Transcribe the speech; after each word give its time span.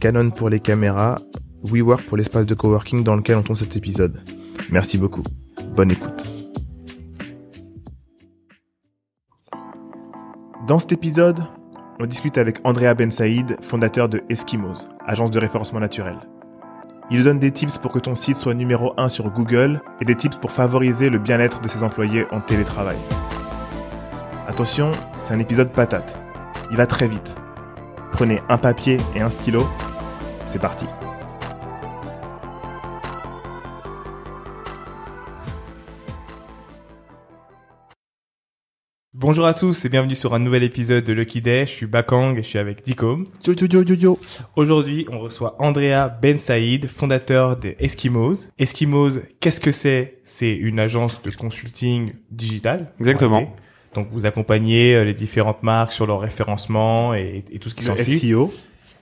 Canon 0.00 0.30
pour 0.30 0.48
les 0.48 0.60
caméras, 0.60 1.18
WeWork 1.64 2.04
pour 2.06 2.16
l'espace 2.16 2.46
de 2.46 2.54
coworking 2.54 3.02
dans 3.02 3.16
lequel 3.16 3.36
on 3.36 3.42
tourne 3.42 3.56
cet 3.56 3.76
épisode. 3.76 4.22
Merci 4.70 4.96
beaucoup. 4.96 5.22
Bonne 5.74 5.90
écoute. 5.90 6.24
Dans 10.68 10.78
cet 10.78 10.92
épisode, 10.92 11.40
on 11.98 12.06
discute 12.06 12.38
avec 12.38 12.60
Andrea 12.62 12.94
Ben 12.94 13.10
Saïd, 13.10 13.56
fondateur 13.62 14.08
de 14.08 14.22
Eskimos, 14.28 14.86
agence 15.04 15.30
de 15.30 15.38
référencement 15.38 15.80
naturel. 15.80 16.18
Il 17.10 17.18
nous 17.18 17.24
donne 17.24 17.38
des 17.38 17.50
tips 17.50 17.78
pour 17.78 17.90
que 17.90 17.98
ton 17.98 18.14
site 18.14 18.36
soit 18.36 18.54
numéro 18.54 18.92
1 18.98 19.08
sur 19.08 19.30
Google 19.30 19.80
et 20.00 20.04
des 20.04 20.14
tips 20.14 20.36
pour 20.36 20.52
favoriser 20.52 21.08
le 21.08 21.18
bien-être 21.18 21.60
de 21.60 21.68
ses 21.68 21.82
employés 21.82 22.26
en 22.30 22.40
télétravail. 22.40 22.98
Attention, 24.46 24.92
c'est 25.22 25.34
un 25.34 25.38
épisode 25.38 25.72
patate. 25.72 26.20
Il 26.70 26.76
va 26.76 26.86
très 26.86 27.08
vite. 27.08 27.34
Prenez 28.12 28.42
un 28.48 28.58
papier 28.58 28.98
et 29.14 29.20
un 29.20 29.30
stylo. 29.30 29.66
C'est 30.48 30.58
parti. 30.58 30.86
Bonjour 39.12 39.44
à 39.44 39.52
tous 39.52 39.84
et 39.84 39.90
bienvenue 39.90 40.14
sur 40.14 40.32
un 40.32 40.38
nouvel 40.38 40.62
épisode 40.62 41.04
de 41.04 41.12
Lucky 41.12 41.42
Day. 41.42 41.66
Je 41.66 41.72
suis 41.72 41.86
Bakang 41.86 42.38
et 42.38 42.42
je 42.42 42.48
suis 42.48 42.58
avec 42.58 42.82
Dikom. 42.82 43.26
Aujourd'hui, 44.56 45.06
on 45.12 45.18
reçoit 45.18 45.54
Andrea 45.58 46.08
Ben 46.08 46.38
Saïd, 46.38 46.86
fondateur 46.86 47.58
de 47.58 47.74
Eskimos. 47.78 48.46
Eskimos, 48.58 49.18
qu'est-ce 49.40 49.60
que 49.60 49.70
c'est? 49.70 50.20
C'est 50.24 50.54
une 50.54 50.80
agence 50.80 51.20
de 51.20 51.30
consulting 51.30 52.14
digital. 52.30 52.94
Exactement. 53.00 53.54
Donc 53.92 54.08
vous 54.08 54.24
accompagnez 54.24 54.94
euh, 54.94 55.04
les 55.04 55.14
différentes 55.14 55.62
marques 55.62 55.92
sur 55.92 56.06
leur 56.06 56.20
référencement 56.20 57.12
et, 57.12 57.44
et 57.50 57.58
tout 57.58 57.68
ce 57.68 57.74
qui 57.74 57.82
s'ensuit. 57.84 58.18
SEO. 58.18 58.50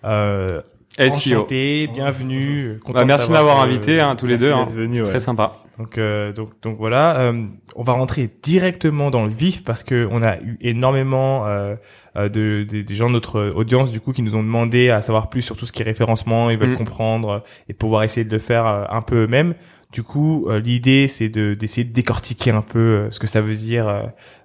Euh, 0.05 0.61
SEO. 0.99 1.09
enchanté, 1.41 1.89
bienvenue. 1.93 2.79
content 2.85 3.01
Bah, 3.01 3.05
merci 3.05 3.29
de 3.29 3.33
m'avoir 3.35 3.59
que- 3.59 3.69
invité 3.69 4.01
hein, 4.01 4.17
tous 4.17 4.27
les 4.27 4.39
deux. 4.39 4.53
Hein. 4.53 4.67
venu, 4.73 4.97
C'est 4.97 5.03
ouais. 5.03 5.09
très 5.11 5.21
sympa. 5.21 5.53
Donc, 5.79 5.99
euh, 5.99 6.33
donc, 6.33 6.51
donc 6.63 6.79
voilà, 6.79 7.21
euh, 7.21 7.43
on 7.75 7.83
va 7.83 7.93
rentrer 7.93 8.31
directement 8.43 9.11
dans 9.11 9.25
le 9.27 9.31
vif 9.31 9.63
parce 9.63 9.83
que 9.83 10.09
on 10.11 10.23
a 10.23 10.37
eu 10.39 10.57
énormément 10.63 11.47
euh, 11.47 11.75
euh, 12.17 12.31
de, 12.31 12.65
de- 12.67 12.81
des 12.81 12.95
gens 12.95 13.09
de 13.09 13.13
notre 13.13 13.51
audience 13.55 13.93
du 13.93 14.01
coup 14.01 14.15
qui 14.15 14.23
nous 14.23 14.35
ont 14.37 14.43
demandé 14.43 14.89
à 14.89 15.03
savoir 15.03 15.29
plus 15.29 15.43
sur 15.43 15.55
tout 15.55 15.67
ce 15.67 15.73
qui 15.73 15.83
est 15.83 15.85
référencement, 15.85 16.49
ils 16.49 16.57
veulent 16.57 16.71
Mm. 16.71 16.77
comprendre 16.77 17.29
euh, 17.31 17.39
et 17.69 17.75
pouvoir 17.75 18.05
essayer 18.05 18.25
de 18.25 18.33
le 18.33 18.39
faire 18.39 18.67
euh, 18.67 18.85
un 18.89 19.03
peu 19.03 19.25
eux-mêmes. 19.25 19.55
Du 19.97 20.03
coup, 20.03 20.47
euh, 20.51 20.59
l'idée 20.61 21.09
c'est 21.09 21.31
de 21.31 21.55
d'essayer 21.55 21.85
de 21.87 21.93
décortiquer 21.95 22.51
un 22.51 22.61
peu 22.61 22.79
euh, 22.79 23.11
ce 23.11 23.19
que 23.19 23.27
ça 23.27 23.41
veut 23.41 23.55
dire 23.55 23.89
euh, 23.89 24.03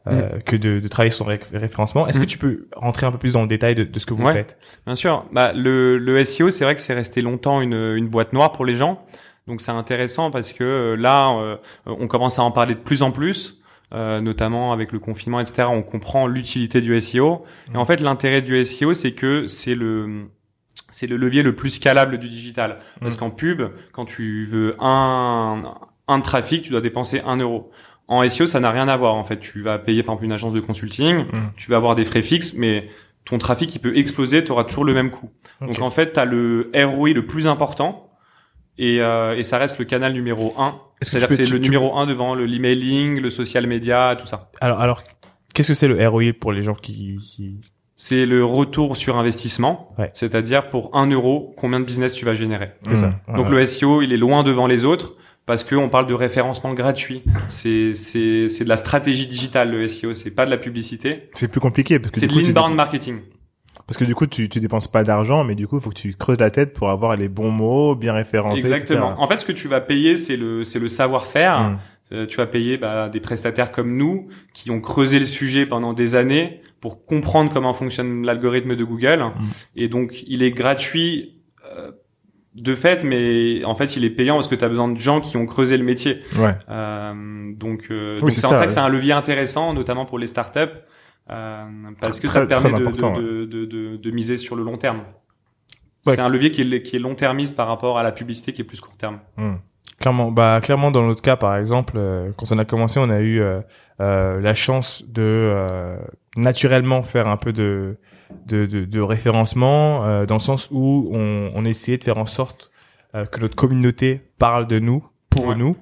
euh, 0.08 0.40
que 0.46 0.56
de, 0.56 0.80
de 0.80 0.88
travailler 0.88 1.12
sur 1.12 1.26
le 1.28 1.32
ré- 1.36 1.58
référencement. 1.60 2.08
Est-ce 2.08 2.20
Mm. 2.20 2.22
que 2.22 2.28
tu 2.28 2.38
peux 2.38 2.68
rentrer 2.76 3.06
un 3.06 3.12
peu 3.12 3.18
plus 3.18 3.34
dans 3.34 3.42
le 3.42 3.50
détail 3.50 3.76
de, 3.76 3.84
de 3.84 4.00
ce 4.00 4.06
que 4.06 4.14
vous 4.14 4.24
Ouais. 4.24 4.32
faites? 4.34 4.58
Bien 4.86 4.96
sûr. 4.96 5.26
Bah, 5.34 5.52
le, 5.52 5.98
le 5.98 6.24
SEO, 6.24 6.52
c'est 6.52 6.64
vrai 6.64 6.74
que 6.76 6.80
c'est 6.80 6.94
resté 6.94 7.22
longtemps 7.22 7.60
une, 7.60 7.74
une 7.74 8.08
boîte 8.08 8.32
noire 8.32 8.54
pour 8.54 8.64
les 8.64 8.78
gens. 8.78 9.04
Donc 9.48 9.60
c'est 9.60 9.72
intéressant 9.74 10.32
parce 10.32 10.54
que 10.54 10.64
euh, 10.64 10.96
là, 10.96 11.36
euh, 11.38 11.58
on 11.86 12.08
commence 12.08 12.40
à 12.40 12.44
en 12.44 12.52
parler 12.52 12.76
de 12.76 12.80
plus 12.80 13.02
en 13.02 13.12
plus. 13.12 13.58
euh, 13.94 14.22
notamment 14.22 14.72
avec 14.72 14.94
le 14.94 15.00
confinement, 15.00 15.42
etc. 15.42 15.68
On 15.70 15.82
comprend 15.84 16.26
l'utilité 16.28 16.80
du 16.80 16.98
SEO. 17.02 17.44
Et 17.74 17.78
en 17.78 17.84
fait, 17.84 18.00
l'intérêt 18.00 18.42
du 18.42 18.64
SEO, 18.64 18.94
c'est 18.94 19.12
que 19.12 19.48
c'est 19.48 19.76
le 19.76 20.30
c'est 20.90 21.08
le 21.08 21.18
levier 21.18 21.44
le 21.44 21.56
plus 21.56 21.70
scalable 21.70 22.18
du 22.18 22.28
digital. 22.30 22.80
Parce 23.00 23.16
Mm. 23.16 23.20
qu'en 23.20 23.30
pub, 23.32 23.62
quand 23.94 24.06
tu 24.06 24.46
veux 24.46 24.76
un 24.80 25.76
un 26.08 26.20
trafic, 26.20 26.64
tu 26.64 26.72
dois 26.72 26.82
dépenser 26.82 27.22
un 27.26 27.38
euro. 27.38 27.72
En 28.10 28.24
SEO, 28.30 28.46
ça 28.46 28.60
n'a 28.60 28.72
rien 28.72 28.90
à 28.90 28.98
voir. 28.98 29.16
En 29.16 29.24
fait, 29.24 29.40
tu 29.40 29.62
vas 29.62 29.78
payer 29.80 30.04
par 30.04 30.14
exemple 30.14 30.26
une 30.26 30.34
agence 30.34 30.54
de 30.54 30.60
consulting, 30.60 31.26
Mm. 31.26 31.52
tu 31.56 31.70
vas 31.72 31.78
avoir 31.78 31.96
des 31.96 32.04
frais 32.06 32.22
fixes, 32.22 32.54
mais 32.56 32.90
ton 33.26 33.38
trafic 33.38 33.74
il 33.76 33.80
peut 33.80 33.96
exploser, 33.98 34.44
tu 34.44 34.52
auras 34.52 34.64
toujours 34.66 34.84
le 34.84 34.94
même 34.94 35.12
coût. 35.12 35.30
Donc 35.62 35.80
en 35.80 35.90
fait, 35.92 36.14
tu 36.14 36.20
as 36.20 36.26
le 36.26 36.72
ROI 36.74 37.10
le 37.14 37.26
plus 37.28 37.46
important 37.48 38.10
et, 38.78 39.00
euh, 39.02 39.38
et 39.38 39.44
ça 39.44 39.58
reste 39.60 39.78
le 39.80 39.86
canal 39.86 40.12
numéro 40.14 40.54
un. 40.58 40.82
Est-ce 41.00 41.12
que 41.12 41.20
C'est-à-dire 41.20 41.28
tu 41.30 41.38
que 41.38 41.46
c'est 41.46 41.52
le 41.52 41.60
tu- 41.60 41.70
numéro 41.70 41.96
un 41.98 42.06
devant 42.08 42.34
le 42.36 42.46
l'emailing, 42.46 43.20
le 43.22 43.30
social 43.30 43.68
media, 43.68 44.16
tout 44.20 44.26
ça. 44.26 44.50
Alors, 44.60 44.80
alors, 44.82 45.04
qu'est-ce 45.54 45.70
que 45.70 45.74
c'est 45.76 45.88
le 45.88 46.08
ROI 46.10 46.34
pour 46.34 46.52
les 46.52 46.64
gens 46.64 46.74
qui, 46.76 47.18
qui... 47.22 47.62
C'est 48.04 48.26
le 48.26 48.44
retour 48.44 48.98
sur 48.98 49.20
investissement, 49.20 49.94
Ouais. 50.00 50.10
c'est-à-dire 50.16 50.70
pour 50.70 50.90
un 50.98 51.06
euro, 51.06 51.54
combien 51.56 51.80
de 51.80 51.86
business 51.86 52.14
tu 52.16 52.26
vas 52.26 52.34
générer. 52.34 52.72
C'est 52.88 52.96
ça. 52.96 53.14
Mm. 53.28 53.36
Donc 53.38 53.50
le 53.52 53.64
SEO, 53.68 54.02
il 54.02 54.12
est 54.12 54.18
loin 54.18 54.42
devant 54.42 54.66
les 54.66 54.86
autres 54.86 55.14
parce 55.46 55.64
qu'on 55.64 55.88
parle 55.88 56.08
de 56.08 56.16
référencement 56.16 56.74
gratuit. 56.74 57.22
C'est 57.48 57.94
c'est 57.94 58.50
c'est 58.50 58.64
de 58.64 58.70
la 58.70 58.78
stratégie 58.78 59.28
digitale 59.28 59.70
le 59.70 59.88
SEO, 59.88 60.16
c'est 60.16 60.32
pas 60.32 60.48
de 60.48 60.50
la 60.50 60.58
publicité. 60.58 61.30
c'est 61.36 61.48
plus 61.48 61.60
compliqué 61.62 62.00
parce 62.00 62.12
que 62.12 62.20
C'est 62.20 62.26
du 62.26 62.34
de 62.34 62.40
coup, 62.40 62.46
tu- 62.48 62.54
l'inbound 62.54 62.74
marketing. 62.76 63.18
Parce 63.86 63.98
que 64.00 64.06
du 64.06 64.16
coup, 64.16 64.26
tu, 64.26 64.50
tu 64.50 64.60
dépenses 64.60 64.90
pas 64.90 65.04
d'argent, 65.04 65.44
mais 65.44 65.54
du 65.54 65.68
coup, 65.68 65.78
il 65.78 65.82
faut 65.84 65.90
que 65.92 65.96
tu 66.00 66.16
creuses 66.16 66.40
la 66.40 66.50
tête 66.50 66.74
pour 66.74 66.90
avoir 66.90 67.16
les 67.16 67.30
bons 67.30 67.52
mots, 67.52 67.94
bien 67.94 68.14
référencés. 68.14 68.62
Exactement. 68.62 69.12
etc. 69.12 69.16
En 69.24 69.28
fait, 69.28 69.38
ce 69.38 69.46
que 69.46 69.52
tu 69.52 69.68
vas 69.68 69.80
payer, 69.82 70.18
c'est 70.18 70.38
le 70.38 70.64
c'est 70.64 70.80
le 70.80 70.90
savoir-faire. 70.90 71.60
Mm. 71.60 71.80
Euh, 72.14 72.26
Tu 72.28 72.38
vas 72.38 72.48
payer 72.48 72.78
bah, 72.78 73.10
des 73.10 73.20
prestataires 73.22 73.72
comme 73.72 73.96
nous 73.96 74.28
qui 74.54 74.70
ont 74.72 74.82
creusé 74.82 75.18
le 75.20 75.26
sujet 75.26 75.66
pendant 75.68 75.94
des 75.94 76.16
années 76.16 76.62
pour 76.82 77.06
comprendre 77.06 77.52
comment 77.54 77.74
fonctionne 77.74 78.26
l'algorithme 78.26 78.76
de 78.76 78.84
Google. 78.84 79.24
Et 79.76 79.88
donc, 79.88 80.24
il 80.28 80.44
est 80.44 80.52
gratuit 80.52 81.42
euh, 81.66 81.92
de 82.56 82.76
fait, 82.76 83.04
mais 83.06 83.64
en 83.64 83.76
fait, 83.76 83.96
il 83.96 84.04
est 84.04 84.10
payant 84.10 84.36
parce 84.36 84.48
que 84.50 84.56
tu 84.56 84.66
as 84.66 84.70
besoin 84.70 84.90
de 84.90 84.98
gens 84.98 85.22
qui 85.22 85.38
ont 85.38 85.46
creusé 85.46 85.78
le 85.78 85.84
métier. 85.86 86.22
Ouais. 86.38 86.58
Euh, 86.70 87.54
donc, 87.56 87.88
euh, 87.92 88.20
Oui, 88.22 88.32
c'est 88.34 88.46
en 88.46 88.50
ça, 88.50 88.56
ça 88.56 88.62
que 88.64 88.68
ouais. 88.70 88.74
c'est 88.74 88.80
un 88.82 88.90
levier 88.90 89.14
intéressant, 89.14 89.74
notamment 89.74 90.06
pour 90.06 90.20
les 90.20 90.28
startups, 90.28 90.60
euh, 91.30 91.66
parce 92.02 92.20
que 92.20 92.28
Très- 92.28 92.40
ça 92.40 92.46
te 92.46 92.50
permet 92.50 92.72
de, 92.72 92.86
de, 92.86 93.46
de, 93.46 93.66
de, 93.66 93.96
de 93.98 94.12
miser 94.12 94.36
sur 94.38 94.56
le 94.56 94.64
long 94.64 94.78
terme. 94.78 95.04
Ouais. 96.08 96.16
C'est 96.16 96.20
un 96.22 96.30
levier 96.30 96.50
qui 96.52 96.62
est, 96.64 96.82
qui 96.82 96.96
est 96.96 97.00
long-termiste 97.00 97.56
par 97.56 97.68
rapport 97.68 98.00
à 98.00 98.04
la 98.04 98.12
publicité 98.12 98.54
qui 98.54 98.62
est 98.62 98.66
plus 98.66 98.82
court-terme. 98.82 99.20
Mm. 99.38 99.54
Clairement, 100.02 100.32
bah 100.32 100.60
clairement 100.64 100.90
dans 100.92 101.04
notre 101.04 101.22
cas 101.22 101.36
par 101.36 101.56
exemple, 101.58 101.94
euh, 101.96 102.32
quand 102.36 102.52
on 102.52 102.58
a 102.58 102.66
commencé, 102.66 103.00
on 103.00 103.10
a 103.12 103.20
eu 103.20 103.40
euh, 103.40 103.62
euh, 104.00 104.42
la 104.42 104.54
chance 104.56 105.04
de 105.08 105.22
euh, 105.22 105.96
naturellement 106.36 107.04
faire 107.04 107.28
un 107.28 107.38
peu 107.38 107.54
de 107.54 107.98
de, 108.48 108.66
de, 108.66 108.86
de 108.86 109.00
référencement 109.00 110.04
euh, 110.06 110.26
dans 110.26 110.36
le 110.36 110.40
sens 110.40 110.70
où 110.72 111.10
on, 111.14 111.52
on 111.54 111.66
essayait 111.66 111.98
de 112.00 112.04
faire 112.04 112.18
en 112.18 112.26
sorte 112.26 112.72
euh, 113.14 113.26
que 113.26 113.40
notre 113.42 113.56
communauté 113.56 114.22
parle 114.40 114.66
de 114.68 114.80
nous 114.80 115.06
pour 115.30 115.48
Ouais. 115.48 115.56
nous 115.56 115.76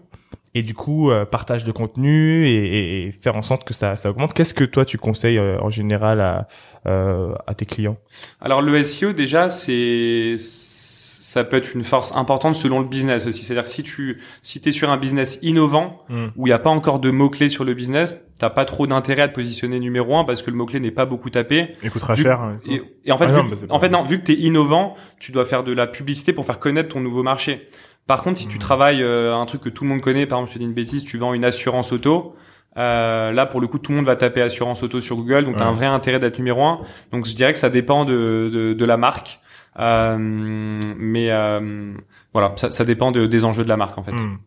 et 0.56 0.64
du 0.64 0.74
coup 0.74 1.12
euh, 1.12 1.26
partage 1.26 1.64
de 1.64 1.72
contenu 1.72 2.48
et, 2.48 2.52
et, 2.52 3.08
et 3.08 3.12
faire 3.12 3.36
en 3.36 3.42
sorte 3.44 3.64
que 3.66 3.74
ça 3.74 3.96
ça 3.96 4.10
augmente. 4.10 4.34
Qu'est-ce 4.34 4.54
que 4.54 4.64
toi 4.64 4.84
tu 4.86 4.98
conseilles 4.98 5.38
euh, 5.38 5.60
en 5.62 5.70
général 5.70 6.22
à 6.22 6.48
euh, 6.88 7.34
à 7.48 7.54
tes 7.54 7.66
clients? 7.66 7.98
Alors 8.42 8.62
le 8.62 8.84
SEO 8.84 9.14
déjà 9.14 9.50
c'est 9.50 10.36
ça 10.40 11.44
peut 11.44 11.58
être 11.58 11.76
une 11.76 11.84
force 11.84 12.16
importante 12.16 12.56
selon 12.56 12.80
le 12.80 12.88
business 12.88 13.28
aussi. 13.28 13.44
C'est-à-dire 13.46 13.66
que 13.66 13.70
si 13.70 13.84
tu 13.84 14.20
si 14.42 14.60
es 14.66 14.72
sur 14.72 14.90
un 14.90 14.98
business 14.98 15.38
innovant 15.44 16.02
Mm. 16.10 16.26
où 16.38 16.48
il 16.48 16.50
n'y 16.50 16.54
a 16.54 16.58
pas 16.60 16.72
encore 16.72 17.00
de 17.00 17.12
mots 17.12 17.30
clés 17.30 17.50
sur 17.50 17.64
le 17.64 17.76
business, 17.76 18.26
t'as 18.40 18.50
pas 18.50 18.66
trop 18.66 18.88
d'intérêt 18.88 19.22
à 19.24 19.28
te 19.28 19.36
positionner 19.36 19.80
numéro 19.80 20.18
un 20.18 20.24
parce 20.24 20.42
que 20.42 20.50
le 20.50 20.58
mot 20.58 20.66
clé 20.66 20.80
n'est 20.80 20.90
pas 20.90 21.06
beaucoup 21.06 21.30
tapé. 21.30 21.76
Il 21.84 21.92
coûtera 21.92 22.16
Vu- 22.16 22.24
cher. 22.24 22.42
hein. 22.42 22.60
Et, 22.68 22.82
et 23.06 23.12
en 23.12 23.20
fait, 23.20 23.26
Ah 23.30 23.32
non, 23.34 23.44
vu, 23.44 23.50
mais 23.52 23.56
c'est 23.58 23.72
en 23.72 23.80
fait 23.80 23.90
non, 23.90 24.04
vu 24.04 24.20
que 24.20 24.26
t'es 24.26 24.34
innovant, 24.34 24.96
tu 25.20 25.32
dois 25.32 25.46
faire 25.46 25.64
de 25.64 25.72
la 25.72 25.86
publicité 25.86 26.34
pour 26.34 26.48
faire 26.48 26.58
connaître 26.60 26.90
ton 26.90 27.00
nouveau 27.02 27.22
marché. 27.22 27.70
Par 28.10 28.24
contre, 28.24 28.38
si 28.40 28.48
tu 28.48 28.58
travailles 28.58 29.04
euh, 29.04 29.36
un 29.36 29.46
truc 29.46 29.62
que 29.62 29.70
tout 29.70 29.84
le 29.84 29.90
monde 29.92 30.02
connaît, 30.02 30.26
par 30.26 30.40
exemple, 30.40 30.50
je 30.52 30.56
te 30.56 30.60
dis 30.60 30.66
une 30.66 30.74
bêtise, 30.74 31.04
tu 31.06 31.18
vends 31.20 31.34
une 31.36 31.46
assurance 31.46 31.92
auto. 31.92 32.36
Euh, 32.78 33.32
là, 33.32 33.46
pour 33.46 33.62
le 33.62 33.68
coup, 33.68 33.78
tout 33.78 33.92
le 33.92 33.98
monde 33.98 34.06
va 34.08 34.16
taper 34.16 34.42
assurance 34.42 34.82
auto 34.84 35.00
sur 35.00 35.16
Google, 35.18 35.46
donc 35.46 35.58
t'as 35.58 35.66
Ouais. 35.66 35.70
un 35.70 35.74
vrai 35.74 35.86
intérêt 35.86 36.20
d'être 36.20 36.38
numéro 36.40 36.64
un. 36.64 36.80
Donc, 37.12 37.26
je 37.28 37.36
dirais 37.36 37.54
que 37.54 37.60
ça 37.60 37.70
dépend 37.70 38.06
de, 38.06 38.50
de, 38.52 38.74
de 38.74 38.86
la 38.86 38.98
marque, 38.98 39.40
Euh, 39.80 40.18
mais 40.20 41.30
euh, 41.32 41.94
voilà, 42.34 42.54
ça, 42.58 42.70
ça 42.72 42.84
dépend 42.84 43.12
de- 43.12 43.28
des 43.28 43.46
enjeux 43.46 43.64
de 43.64 43.70
la 43.70 43.78
marque 43.78 43.98
en 43.98 44.04
fait. 44.04 44.12
Mm. 44.12 44.40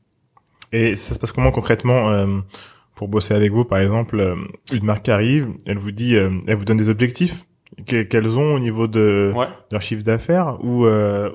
Et 0.72 0.96
ça 0.96 1.14
se 1.14 1.20
passe 1.20 1.32
comment 1.32 1.52
concrètement 1.52 2.10
euh, 2.10 2.26
pour 2.96 3.08
bosser 3.08 3.32
avec 3.34 3.50
vous, 3.52 3.64
par 3.64 3.78
exemple, 3.78 4.36
une 4.72 4.84
marque 4.84 5.08
arrive, 5.08 5.48
elle 5.64 5.78
vous 5.78 5.92
dit, 5.92 6.14
elle 6.16 6.56
vous 6.56 6.64
donne 6.64 6.76
des 6.76 6.88
objectifs 6.90 7.44
que- 7.86 8.02
qu'elles 8.02 8.38
ont 8.38 8.52
au 8.54 8.58
niveau 8.58 8.88
de 8.88 9.32
Ouais. 9.34 9.46
leur 9.70 9.80
chiffre 9.80 10.02
d'affaires 10.02 10.58
ou 10.62 10.84
euh, 10.84 11.30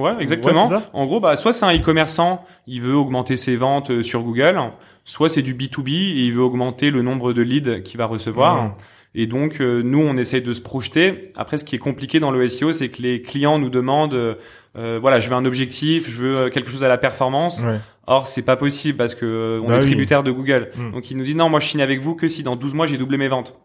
Ouais, 0.00 0.12
exactement. 0.20 0.68
Ouais, 0.68 0.78
en 0.92 1.06
gros, 1.06 1.20
bah, 1.20 1.36
soit 1.36 1.52
c'est 1.52 1.64
un 1.64 1.76
e-commerçant, 1.76 2.44
il 2.66 2.80
veut 2.82 2.94
augmenter 2.94 3.36
ses 3.36 3.56
ventes 3.56 3.90
euh, 3.90 4.02
sur 4.02 4.22
Google, 4.22 4.58
soit 5.04 5.28
c'est 5.28 5.42
du 5.42 5.54
B2B 5.54 5.90
et 5.90 6.24
il 6.26 6.32
veut 6.32 6.42
augmenter 6.42 6.90
le 6.90 7.02
nombre 7.02 7.32
de 7.32 7.42
leads 7.42 7.82
qu'il 7.82 7.98
va 7.98 8.06
recevoir. 8.06 8.64
Mm. 8.64 8.72
Et 9.16 9.26
donc, 9.26 9.60
euh, 9.60 9.82
nous, 9.82 9.98
on 9.98 10.16
essaye 10.16 10.40
de 10.40 10.52
se 10.52 10.60
projeter. 10.60 11.32
Après, 11.36 11.58
ce 11.58 11.64
qui 11.64 11.74
est 11.74 11.80
compliqué 11.80 12.20
dans 12.20 12.30
le 12.30 12.46
SEO, 12.48 12.72
c'est 12.72 12.90
que 12.90 13.02
les 13.02 13.22
clients 13.22 13.58
nous 13.58 13.68
demandent, 13.70 14.36
euh, 14.78 14.98
voilà, 15.00 15.18
je 15.18 15.28
veux 15.28 15.34
un 15.34 15.44
objectif, 15.44 16.08
je 16.08 16.16
veux 16.16 16.36
euh, 16.36 16.48
quelque 16.48 16.70
chose 16.70 16.84
à 16.84 16.88
la 16.88 16.98
performance. 16.98 17.60
Ouais. 17.62 17.78
Or, 18.06 18.28
c'est 18.28 18.42
pas 18.42 18.56
possible 18.56 18.96
parce 18.96 19.14
que 19.16 19.26
euh, 19.26 19.60
on 19.64 19.68
Bah 19.68 19.76
est 19.76 19.80
oui. 19.80 19.86
tributaire 19.86 20.22
de 20.22 20.30
Google. 20.30 20.70
Mm. 20.76 20.92
Donc, 20.92 21.10
ils 21.10 21.16
nous 21.16 21.24
disent 21.24 21.36
non, 21.36 21.48
moi, 21.48 21.58
je 21.60 21.66
signe 21.66 21.82
avec 21.82 22.00
vous 22.00 22.14
que 22.14 22.28
si 22.28 22.42
dans 22.44 22.54
12 22.54 22.74
mois 22.74 22.86
j'ai 22.86 22.98
doublé 22.98 23.18
mes 23.18 23.28
ventes. 23.28 23.58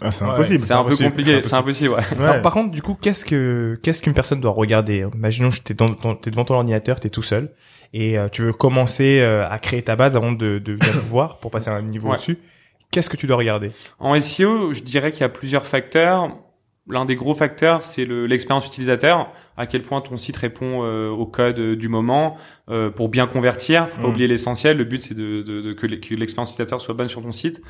Ah, 0.00 0.10
c'est 0.10 0.24
Ouais, 0.24 0.30
impossible. 0.30 0.60
C'est 0.60 0.72
un 0.72 0.76
peu 0.78 0.86
impossible, 0.86 1.10
compliqué. 1.10 1.40
c'est 1.44 1.54
impossible. 1.54 1.90
Ouais. 1.94 2.00
Ouais. 2.18 2.24
Alors, 2.26 2.42
par 2.42 2.52
contre, 2.54 2.70
du 2.70 2.82
coup, 2.82 2.96
qu'est-ce 3.00 3.24
que 3.24 3.78
qu'est-ce 3.82 4.00
qu'une 4.02 4.14
personne 4.14 4.40
doit 4.40 4.52
regarder? 4.52 5.06
Imaginons 5.14 5.50
que 5.50 5.58
t'es 5.62 5.74
devant 5.74 6.44
ton 6.44 6.54
ordinateur, 6.54 6.98
t'es 6.98 7.10
tout 7.10 7.22
seul 7.22 7.52
et 7.92 8.18
euh, 8.18 8.28
tu 8.30 8.42
veux 8.42 8.52
commencer 8.52 9.20
euh, 9.20 9.46
à 9.48 9.58
créer 9.58 9.82
ta 9.82 9.94
base 9.96 10.16
avant 10.16 10.32
de, 10.32 10.58
de 10.58 10.72
venir 10.72 11.00
voir 11.08 11.38
pour 11.38 11.50
passer 11.50 11.68
à 11.70 11.74
un 11.74 11.82
niveau 11.82 12.08
Ouais. 12.08 12.14
au-dessus. 12.14 12.38
Qu'est-ce 12.90 13.10
que 13.10 13.16
tu 13.16 13.26
dois 13.26 13.36
regarder? 13.36 13.70
En 13.98 14.18
SEO, 14.20 14.72
je 14.72 14.82
dirais 14.82 15.12
qu'il 15.12 15.20
y 15.20 15.24
a 15.24 15.28
plusieurs 15.28 15.66
facteurs. 15.66 16.30
L'un 16.88 17.04
des 17.04 17.14
gros 17.14 17.34
facteurs, 17.34 17.84
c'est 17.84 18.04
le- 18.04 18.26
l'expérience 18.26 18.66
utilisateur, 18.66 19.30
à 19.56 19.66
quel 19.66 19.82
point 19.82 20.00
ton 20.00 20.16
site 20.16 20.36
répond 20.36 20.82
euh, 20.82 21.08
au 21.10 21.26
code 21.26 21.58
euh, 21.60 21.76
du 21.76 21.88
moment 21.88 22.36
euh, 22.70 22.90
pour 22.90 23.08
bien 23.08 23.26
convertir. 23.28 23.88
Faut 23.90 24.00
pas 24.00 24.08
Mm. 24.08 24.10
oublier 24.10 24.26
l'essentiel. 24.26 24.76
Le 24.78 24.84
but, 24.84 25.00
c'est 25.00 25.14
de, 25.14 25.42
de- 25.42 25.60
de- 25.60 25.72
que 25.74 25.86
l'expérience 25.86 26.50
utilisateur 26.50 26.80
soit 26.80 26.94
bonne 26.94 27.08
sur 27.08 27.22
ton 27.22 27.30
site. 27.30 27.62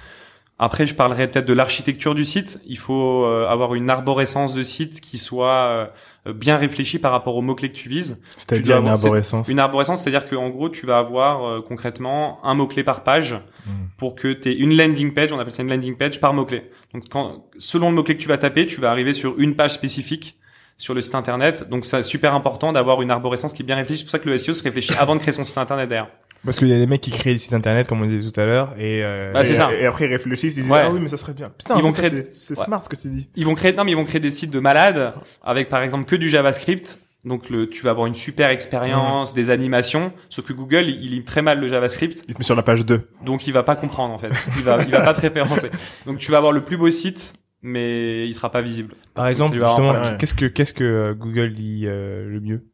Après, 0.64 0.86
je 0.86 0.94
parlerai 0.94 1.28
peut-être 1.28 1.46
de 1.46 1.52
l'architecture 1.52 2.14
du 2.14 2.24
site. 2.24 2.60
Il 2.66 2.78
faut 2.78 3.24
euh, 3.24 3.48
avoir 3.48 3.74
une 3.74 3.90
arborescence 3.90 4.54
de 4.54 4.62
site 4.62 5.00
qui 5.00 5.18
soit 5.18 5.90
euh, 6.26 6.32
bien 6.32 6.56
réfléchie 6.56 6.98
par 6.98 7.12
rapport 7.12 7.36
aux 7.36 7.42
mots-clés 7.42 7.70
que 7.70 7.76
tu 7.76 7.88
vises. 7.88 8.20
C'est-à-dire 8.36 8.78
une 8.78 8.88
arborescence. 8.88 9.48
Une 9.48 9.58
arborescence, 9.58 10.02
c'est-à-dire 10.02 10.28
qu'en 10.28 10.50
gros, 10.50 10.68
tu 10.68 10.86
vas 10.86 10.98
avoir 10.98 11.44
euh, 11.44 11.60
concrètement 11.60 12.38
un 12.44 12.54
mot-clé 12.54 12.84
par 12.84 13.02
page 13.02 13.40
Mm. 13.66 13.70
pour 13.96 14.14
que 14.16 14.32
tu 14.32 14.50
aies 14.50 14.54
une 14.54 14.76
landing 14.76 15.14
page, 15.14 15.32
on 15.32 15.38
appelle 15.38 15.54
ça 15.54 15.62
une 15.62 15.70
landing 15.70 15.96
page 15.96 16.20
par 16.20 16.34
mot-clé. 16.34 16.70
Donc 16.92 17.04
quand, 17.08 17.44
selon 17.58 17.90
le 17.90 17.94
mot-clé 17.94 18.16
que 18.16 18.22
tu 18.22 18.28
vas 18.28 18.38
taper, 18.38 18.66
tu 18.66 18.80
vas 18.80 18.90
arriver 18.90 19.14
sur 19.14 19.38
une 19.38 19.54
page 19.54 19.72
spécifique 19.72 20.38
sur 20.76 20.94
le 20.94 21.02
site 21.02 21.14
internet. 21.14 21.68
Donc 21.68 21.84
c'est 21.84 22.02
super 22.02 22.34
important 22.34 22.72
d'avoir 22.72 23.02
une 23.02 23.10
arborescence 23.10 23.52
qui 23.52 23.62
est 23.62 23.66
bien 23.66 23.76
réfléchie. 23.76 24.00
C'est 24.00 24.06
pour 24.06 24.12
ça 24.12 24.18
que 24.18 24.28
le 24.28 24.36
SEO 24.36 24.54
se 24.54 24.62
réfléchit 24.64 24.94
avant 24.98 25.14
de 25.14 25.20
créer 25.20 25.32
son 25.32 25.44
site 25.44 25.58
internet 25.58 25.88
d'ailleurs. 25.88 26.10
Parce 26.44 26.58
qu'il 26.58 26.68
y 26.68 26.74
a 26.74 26.78
des 26.78 26.86
mecs 26.86 27.00
qui 27.00 27.10
créent 27.12 27.32
des 27.34 27.38
sites 27.38 27.52
internet, 27.52 27.86
comme 27.86 28.02
on 28.02 28.06
disait 28.06 28.28
tout 28.30 28.40
à 28.40 28.44
l'heure, 28.46 28.74
et, 28.78 29.02
euh, 29.04 29.32
Bah, 29.32 29.44
c'est 29.44 29.52
et, 29.52 29.56
ça. 29.56 29.72
et 29.72 29.86
après, 29.86 30.06
ils 30.06 30.12
réfléchissent, 30.12 30.56
ils 30.56 30.62
disent, 30.62 30.70
Ouais. 30.72 30.80
ah 30.82 30.90
oui, 30.90 30.98
mais 31.00 31.08
ça 31.08 31.16
serait 31.16 31.34
bien. 31.34 31.50
Putain, 31.56 31.76
Ils 31.76 31.82
vont 31.82 31.92
créer- 31.92 32.24
c'est- 32.30 32.58
Ouais. 32.58 32.64
smart 32.64 32.82
ce 32.82 32.88
que 32.88 32.96
tu 32.96 33.08
dis. 33.08 33.28
Ils 33.36 33.46
vont 33.46 33.54
créer, 33.54 33.72
non 33.72 33.84
mais 33.84 33.92
ils 33.92 33.96
vont 33.96 34.04
créer 34.04 34.20
des 34.20 34.30
sites 34.32 34.50
de 34.50 34.58
malades 34.58 35.14
avec 35.42 35.68
par 35.68 35.82
exemple 35.82 36.04
que 36.06 36.16
du 36.16 36.28
JavaScript. 36.28 36.98
Donc 37.24 37.48
le, 37.50 37.68
tu 37.68 37.84
vas 37.84 37.90
avoir 37.90 38.08
une 38.08 38.16
super 38.16 38.50
expérience, 38.50 39.32
des 39.34 39.50
animations. 39.50 40.12
Sauf 40.28 40.44
que 40.44 40.52
Google, 40.52 40.86
il, 40.88 41.04
il 41.04 41.10
lit 41.12 41.22
très 41.24 41.40
mal 41.42 41.60
le 41.60 41.68
JavaScript. 41.68 42.24
Il 42.26 42.34
te 42.34 42.38
met 42.40 42.44
sur 42.44 42.56
la 42.56 42.64
page 42.64 42.84
2. 42.84 43.02
Donc 43.24 43.46
il 43.46 43.52
va 43.52 43.62
pas 43.62 43.76
comprendre 43.76 44.12
en 44.12 44.18
fait. 44.18 44.30
Il 44.56 44.64
va, 44.64 44.82
il 44.82 44.90
va 44.90 45.02
pas 45.02 45.14
te 45.14 45.20
référencer. 45.20 45.70
Donc 46.06 46.18
tu 46.18 46.32
vas 46.32 46.38
avoir 46.38 46.52
le 46.52 46.62
plus 46.64 46.76
beau 46.76 46.90
site, 46.90 47.34
mais 47.62 48.26
il 48.26 48.34
sera 48.34 48.50
pas 48.50 48.60
visible. 48.62 48.94
par 49.14 49.28
exemple, 49.28 49.54
justement, 49.60 50.16
qu'est-ce 50.18 50.34
que 50.34 50.46
qu'est-ce 50.46 50.74
que 50.74 50.82
euh, 50.82 51.14
Google 51.14 51.52
dit 51.54 51.84
euh, 51.86 52.28
le 52.28 52.40
mieux? 52.40 52.64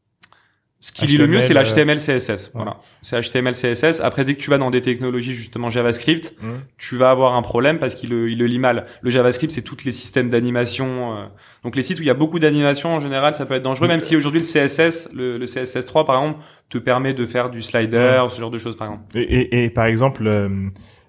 Ce 0.80 0.92
qui 0.92 1.06
lit 1.06 1.16
le 1.16 1.26
mieux, 1.26 1.42
c'est 1.42 1.54
HTML, 1.54 1.96
l'HTML, 1.96 2.20
CSS. 2.20 2.52
Voilà. 2.54 2.76
C'est 3.02 3.20
HTML, 3.20 3.54
CSS. 3.54 4.00
Après, 4.00 4.24
dès 4.24 4.34
que 4.36 4.40
tu 4.40 4.48
vas 4.48 4.58
dans 4.58 4.70
des 4.70 4.80
technologies, 4.80 5.34
justement, 5.34 5.70
JavaScript, 5.70 6.34
Mm. 6.40 6.46
tu 6.76 6.94
vas 6.96 7.10
avoir 7.10 7.34
un 7.34 7.42
problème 7.42 7.80
parce 7.80 7.96
qu'il 7.96 8.10
le, 8.10 8.30
il 8.30 8.38
le 8.38 8.46
lit 8.46 8.60
mal. 8.60 8.86
Le 9.02 9.10
JavaScript, 9.10 9.52
c'est 9.52 9.62
tous 9.62 9.84
les 9.84 9.90
systèmes 9.90 10.30
d'animation. 10.30 11.16
euh. 11.16 11.24
Donc, 11.64 11.74
les 11.74 11.82
sites 11.82 11.98
où 11.98 12.02
il 12.02 12.06
y 12.06 12.10
a 12.10 12.14
beaucoup 12.14 12.38
d'animation, 12.38 12.90
en 12.94 13.00
général, 13.00 13.34
ça 13.34 13.44
peut 13.44 13.54
être 13.54 13.62
dangereux, 13.64 13.88
même 13.88 13.98
si 14.00 14.14
aujourd'hui, 14.14 14.40
le 14.40 14.46
CSS, 14.46 15.10
le, 15.14 15.36
le 15.36 15.46
CSS3, 15.46 16.06
par 16.06 16.22
exemple, 16.22 16.44
te 16.68 16.78
permet 16.78 17.12
de 17.12 17.26
faire 17.26 17.50
du 17.50 17.60
slider, 17.60 18.24
ce 18.30 18.38
genre 18.38 18.52
de 18.52 18.58
choses, 18.58 18.76
par 18.76 18.86
exemple. 18.88 19.04
Et, 19.18 19.22
et, 19.22 19.64
et 19.64 19.70
par 19.70 19.86
exemple, 19.86 20.26
euh, 20.28 20.48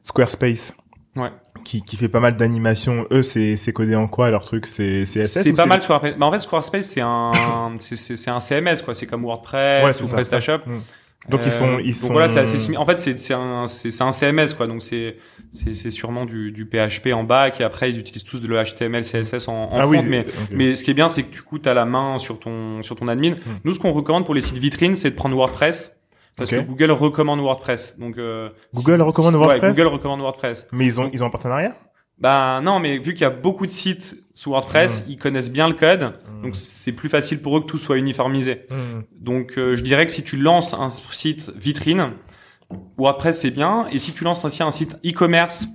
Squarespace. 0.01 0.74
Ouais. 1.15 1.30
Qui, 1.63 1.81
qui 1.83 1.97
fait 1.97 2.09
pas 2.09 2.19
mal 2.19 2.35
d'animations. 2.35 3.06
Eux, 3.11 3.23
c'est, 3.23 3.57
c'est 3.57 3.73
codé 3.73 3.95
en 3.95 4.07
quoi 4.07 4.29
leur 4.31 4.44
truc? 4.44 4.65
C'est 4.65 5.03
CSS 5.03 5.41
C'est 5.44 5.53
pas 5.53 5.65
mal 5.65 5.81
Squarespace. 5.81 6.15
Mais 6.17 6.25
en 6.25 6.31
fait, 6.31 6.39
Squarespace, 6.39 6.88
c'est 6.88 7.01
un, 7.01 7.31
c'est, 7.79 8.29
un 8.29 8.39
CMS, 8.39 8.81
quoi. 8.83 8.95
C'est 8.95 9.06
comme 9.07 9.23
WordPress 9.23 10.00
Ouais, 10.01 10.06
ou. 10.06 10.07
PrestaShop. 10.11 10.59
Mm. 10.65 10.79
Donc 11.27 11.41
ils 11.45 11.51
sont, 11.51 11.67
Euh, 11.67 11.81
ils 11.81 11.88
donc 11.91 11.95
sont. 11.95 12.13
voilà, 12.13 12.29
c'est 12.29 12.39
assez 12.39 12.77
En 12.77 12.85
fait, 12.85 12.97
c'est 12.97 13.19
c'est 13.19 13.33
un 13.33 13.67
c'est 13.67 14.01
un 14.01 14.13
CMS 14.13 14.53
quoi. 14.56 14.67
Donc 14.67 14.81
c'est 14.81 15.17
c'est 15.51 15.75
c'est 15.75 15.89
sûrement 15.91 16.25
du 16.25 16.51
du 16.53 16.65
PHP 16.65 17.13
en 17.13 17.25
bac 17.25 17.59
et 17.59 17.63
après 17.65 17.91
ils 17.91 18.00
utilisent 18.00 18.23
tous 18.23 18.39
de 18.41 18.47
le 18.47 18.55
HTML, 18.63 19.03
CSS 19.03 19.50
en, 19.50 19.53
en 19.53 19.69
ah 19.73 19.81
front. 19.81 19.89
oui. 19.89 20.00
Mais 20.01 20.25
mais 20.50 20.75
ce 20.75 20.83
qui 20.83 20.91
est 20.91 20.94
bien, 20.94 21.09
c'est 21.09 21.23
que 21.23 21.31
du 21.31 21.41
coup, 21.41 21.59
tu 21.59 21.67
as 21.67 21.73
la 21.73 21.83
main 21.85 22.19
sur 22.19 22.39
ton 22.39 22.81
sur 22.81 22.95
ton 22.95 23.09
admin. 23.09 23.33
Nous, 23.65 23.73
ce 23.73 23.79
qu'on 23.79 23.91
recommande 23.91 24.23
pour 24.25 24.33
les 24.33 24.41
sites 24.41 24.57
vitrines, 24.59 24.95
c'est 24.95 25.09
de 25.12 25.15
prendre 25.15 25.35
WordPress. 25.35 25.99
Parce 26.35 26.51
que 26.51 26.61
Google 26.61 26.91
recommande 26.91 27.39
WordPress. 27.41 27.97
Donc 27.99 28.17
euh, 28.17 28.49
Google 28.73 29.01
recommande 29.01 29.35
ouais, 29.35 29.39
WordPress 29.45 29.75
Google 29.75 29.93
recommande 29.93 30.21
WordPress. 30.21 30.67
Mais 30.71 30.85
ils 30.85 30.99
ont, 30.99 31.09
ils 31.11 31.21
ont 31.23 31.27
un 31.27 31.29
partenariat? 31.31 31.75
Bah 32.17 32.59
non, 32.61 32.79
mais 32.79 32.97
vu 32.97 33.13
qu'il 33.13 33.21
y 33.21 33.25
a 33.25 33.29
beaucoup 33.29 33.65
de 33.65 33.71
sites 33.71 34.17
sous 34.33 34.51
WordPress, 34.51 35.01
Mm. 35.01 35.11
ils 35.11 35.17
connaissent 35.17 35.51
bien 35.51 35.67
le 35.67 35.73
code. 35.73 36.13
Mm. 36.29 36.43
Donc 36.43 36.55
c'est 36.55 36.91
plus 36.91 37.09
facile 37.09 37.41
pour 37.41 37.57
eux 37.57 37.61
que 37.61 37.65
tout 37.65 37.77
soit 37.77 37.97
uniformisé. 37.97 38.65
Hmm. 38.69 39.01
Donc 39.19 39.57
euh, 39.57 39.75
je 39.75 39.83
dirais 39.83 40.05
que 40.05 40.11
si 40.11 40.23
tu 40.23 40.37
lances 40.37 40.73
un 40.73 40.89
site 40.89 41.51
vitrine, 41.55 42.11
WordPress 42.97 43.41
c'est 43.41 43.51
bien. 43.51 43.87
Et 43.91 43.99
si 43.99 44.13
tu 44.13 44.23
lances 44.23 44.45
aussi 44.45 44.63
un 44.63 44.71
site 44.71 44.97
e-commerce, 45.05 45.67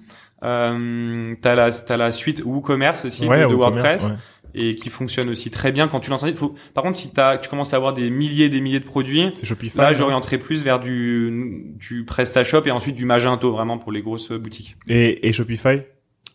euh, 0.42 1.34
t'as 1.40 1.54
la 1.54 1.70
t'as 1.72 1.96
la 1.96 2.12
suite 2.12 2.42
WooCommerce 2.44 3.06
aussi 3.06 3.26
Ouais, 3.26 3.40
de, 3.40 3.54
WordPress 3.54 4.04
ouais. 4.04 4.12
Et 4.54 4.74
qui 4.76 4.88
fonctionne 4.88 5.28
aussi 5.28 5.50
très 5.50 5.72
bien 5.72 5.88
quand 5.88 6.00
tu 6.00 6.10
lances 6.10 6.22
un 6.24 6.28
site. 6.28 6.38
Faut... 6.38 6.54
Par 6.74 6.84
contre, 6.84 6.96
si 6.96 7.12
t'as, 7.12 7.38
tu 7.38 7.48
commences 7.48 7.74
à 7.74 7.76
avoir 7.76 7.92
des 7.92 8.08
milliers 8.10 8.46
et 8.46 8.48
des 8.50 8.60
milliers 8.60 8.80
de 8.80 8.84
produits, 8.84 9.30
C'est 9.34 9.46
Shopify. 9.46 9.78
là 9.78 9.90
non 9.90 9.96
j'orienterai 9.98 10.38
plus 10.38 10.62
vers 10.62 10.80
du 10.80 11.74
du 11.78 12.04
PrestaShop 12.04 12.62
et 12.66 12.70
ensuite 12.70 12.94
du 12.96 13.04
Magento 13.04 13.50
vraiment 13.52 13.78
pour 13.78 13.90
les 13.92 14.02
grosses 14.02 14.30
boutiques. 14.32 14.76
Et, 14.88 15.26
et 15.28 15.32
Shopify? 15.32 15.82